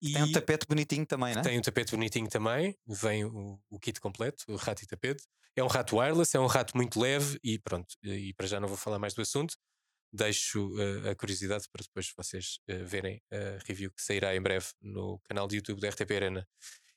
E 0.00 0.12
tem 0.12 0.22
um 0.22 0.32
tapete 0.32 0.66
bonitinho 0.66 1.06
também, 1.06 1.34
né? 1.34 1.42
Tem 1.42 1.58
um 1.58 1.62
tapete 1.62 1.90
bonitinho 1.90 2.28
também, 2.28 2.76
vem 2.86 3.24
o, 3.24 3.60
o, 3.68 3.78
kit 3.78 4.00
completo, 4.00 4.44
o 4.48 4.56
rato 4.56 4.82
e 4.82 4.86
tapete. 4.86 5.24
É 5.56 5.62
um 5.62 5.66
rato 5.66 5.96
wireless, 5.96 6.36
é 6.36 6.40
um 6.40 6.46
rato 6.46 6.76
muito 6.76 7.00
leve 7.00 7.38
e 7.42 7.58
pronto. 7.58 7.94
E 8.04 8.32
para 8.34 8.46
já 8.46 8.60
não 8.60 8.68
vou 8.68 8.76
falar 8.76 8.98
mais 8.98 9.14
do 9.14 9.22
assunto. 9.22 9.56
Deixo 10.12 10.68
uh, 10.68 11.10
a 11.10 11.14
curiosidade 11.14 11.66
para 11.70 11.82
depois 11.82 12.12
vocês 12.16 12.60
uh, 12.70 12.84
verem 12.84 13.20
a 13.30 13.58
review 13.66 13.90
que 13.90 14.00
sairá 14.00 14.34
em 14.34 14.40
breve 14.40 14.66
no 14.80 15.18
canal 15.24 15.48
de 15.48 15.56
YouTube 15.56 15.80
da 15.80 15.88
RTP 15.88 16.12
Arena. 16.12 16.46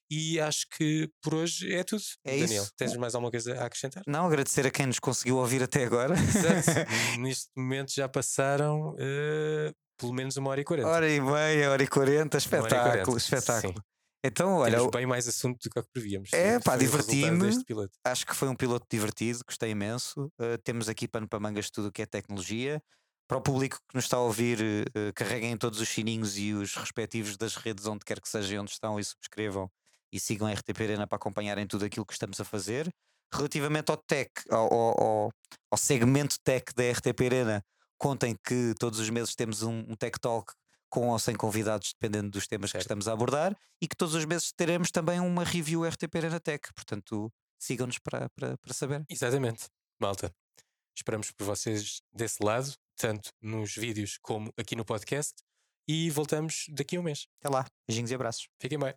E 0.09 0.41
acho 0.41 0.67
que 0.77 1.09
por 1.21 1.33
hoje 1.33 1.73
é 1.73 1.85
tudo. 1.85 2.03
É 2.25 2.37
Daniel, 2.37 2.63
isso. 2.63 2.73
tens 2.75 2.97
mais 2.97 3.15
alguma 3.15 3.31
coisa 3.31 3.55
a 3.61 3.65
acrescentar? 3.65 4.03
Não, 4.05 4.27
agradecer 4.27 4.67
a 4.67 4.69
quem 4.69 4.85
nos 4.85 4.99
conseguiu 4.99 5.37
ouvir 5.37 5.63
até 5.63 5.85
agora. 5.85 6.15
Exato. 6.15 6.91
Neste 7.19 7.49
momento 7.55 7.93
já 7.93 8.09
passaram 8.09 8.89
uh, 8.89 9.73
pelo 10.01 10.13
menos 10.13 10.35
uma 10.35 10.49
hora 10.49 10.59
e 10.59 10.63
quarenta. 10.63 10.89
Hora 10.89 11.07
e 11.07 11.21
meia, 11.21 11.69
hora 11.69 11.83
e 11.83 11.87
quarenta, 11.87 12.37
espetáculo, 12.37 13.17
espetáculo. 13.17 13.75
Sim. 13.75 13.83
Então, 14.23 14.55
olha. 14.55 14.77
Temos 14.77 14.91
bem 14.91 15.05
mais 15.05 15.27
assunto 15.27 15.59
do 15.63 15.69
que 15.69 15.79
o 15.79 15.83
que 15.83 15.89
prevíamos. 15.93 16.33
É, 16.33 16.59
pá, 16.59 16.75
diverti-me. 16.75 17.49
Acho 18.03 18.25
que 18.25 18.35
foi 18.35 18.49
um 18.49 18.55
piloto 18.55 18.85
divertido, 18.89 19.39
gostei 19.47 19.71
imenso. 19.71 20.25
Uh, 20.39 20.57
temos 20.63 20.89
aqui 20.89 21.07
pano 21.07 21.27
para 21.27 21.39
mangas 21.39 21.69
tudo 21.69 21.87
o 21.89 21.91
que 21.91 22.01
é 22.01 22.05
tecnologia. 22.05 22.81
Para 23.27 23.37
o 23.37 23.41
público 23.41 23.77
que 23.87 23.95
nos 23.95 24.05
está 24.05 24.17
a 24.17 24.21
ouvir, 24.21 24.59
uh, 24.59 25.13
carreguem 25.15 25.55
todos 25.55 25.79
os 25.79 25.87
sininhos 25.87 26.37
e 26.37 26.53
os 26.53 26.75
respectivos 26.75 27.37
das 27.37 27.55
redes 27.55 27.85
onde 27.85 28.03
quer 28.03 28.19
que 28.19 28.27
seja 28.27 28.59
onde 28.59 28.71
estão 28.71 28.99
e 28.99 29.03
subscrevam 29.03 29.69
e 30.11 30.19
sigam 30.19 30.47
a 30.47 30.51
RTP 30.51 30.81
Arena 30.81 31.07
para 31.07 31.15
acompanharem 31.15 31.65
tudo 31.65 31.85
aquilo 31.85 32.05
que 32.05 32.13
estamos 32.13 32.39
a 32.39 32.43
fazer. 32.43 32.91
Relativamente 33.33 33.89
ao 33.89 33.97
tech, 33.97 34.29
ao, 34.49 34.73
ao, 34.73 35.29
ao 35.71 35.77
segmento 35.77 36.35
tech 36.43 36.65
da 36.75 36.91
RTP 36.91 37.21
Arena, 37.25 37.63
contem 38.01 38.35
que 38.43 38.73
todos 38.79 38.97
os 38.97 39.11
meses 39.11 39.35
temos 39.35 39.61
um, 39.61 39.85
um 39.87 39.95
Tech 39.95 40.19
Talk 40.19 40.51
com 40.89 41.09
ou 41.09 41.19
sem 41.19 41.35
convidados, 41.35 41.93
dependendo 41.93 42.31
dos 42.31 42.47
temas 42.47 42.71
certo. 42.71 42.81
que 42.81 42.85
estamos 42.85 43.07
a 43.07 43.13
abordar, 43.13 43.55
e 43.79 43.87
que 43.87 43.95
todos 43.95 44.15
os 44.15 44.25
meses 44.25 44.51
teremos 44.51 44.89
também 44.89 45.19
uma 45.19 45.43
review 45.43 45.87
RTP 45.87 46.15
Arena 46.15 46.39
Tech. 46.39 46.67
Portanto, 46.73 47.31
sigam-nos 47.59 47.99
para, 47.99 48.27
para, 48.31 48.57
para 48.57 48.73
saber. 48.73 49.05
Exatamente, 49.07 49.67
malta. 49.99 50.33
Esperamos 50.97 51.31
por 51.31 51.45
vocês 51.45 52.01
desse 52.11 52.43
lado, 52.43 52.73
tanto 52.97 53.29
nos 53.39 53.75
vídeos 53.75 54.17
como 54.21 54.51
aqui 54.57 54.75
no 54.75 54.83
podcast. 54.83 55.35
E 55.87 56.09
voltamos 56.09 56.65
daqui 56.69 56.97
a 56.97 56.99
um 56.99 57.03
mês. 57.03 57.27
Até 57.39 57.55
lá. 57.55 57.65
Beijinhos 57.87 58.11
e 58.11 58.15
abraços. 58.15 58.47
Fiquem 58.59 58.79
bem. 58.79 58.93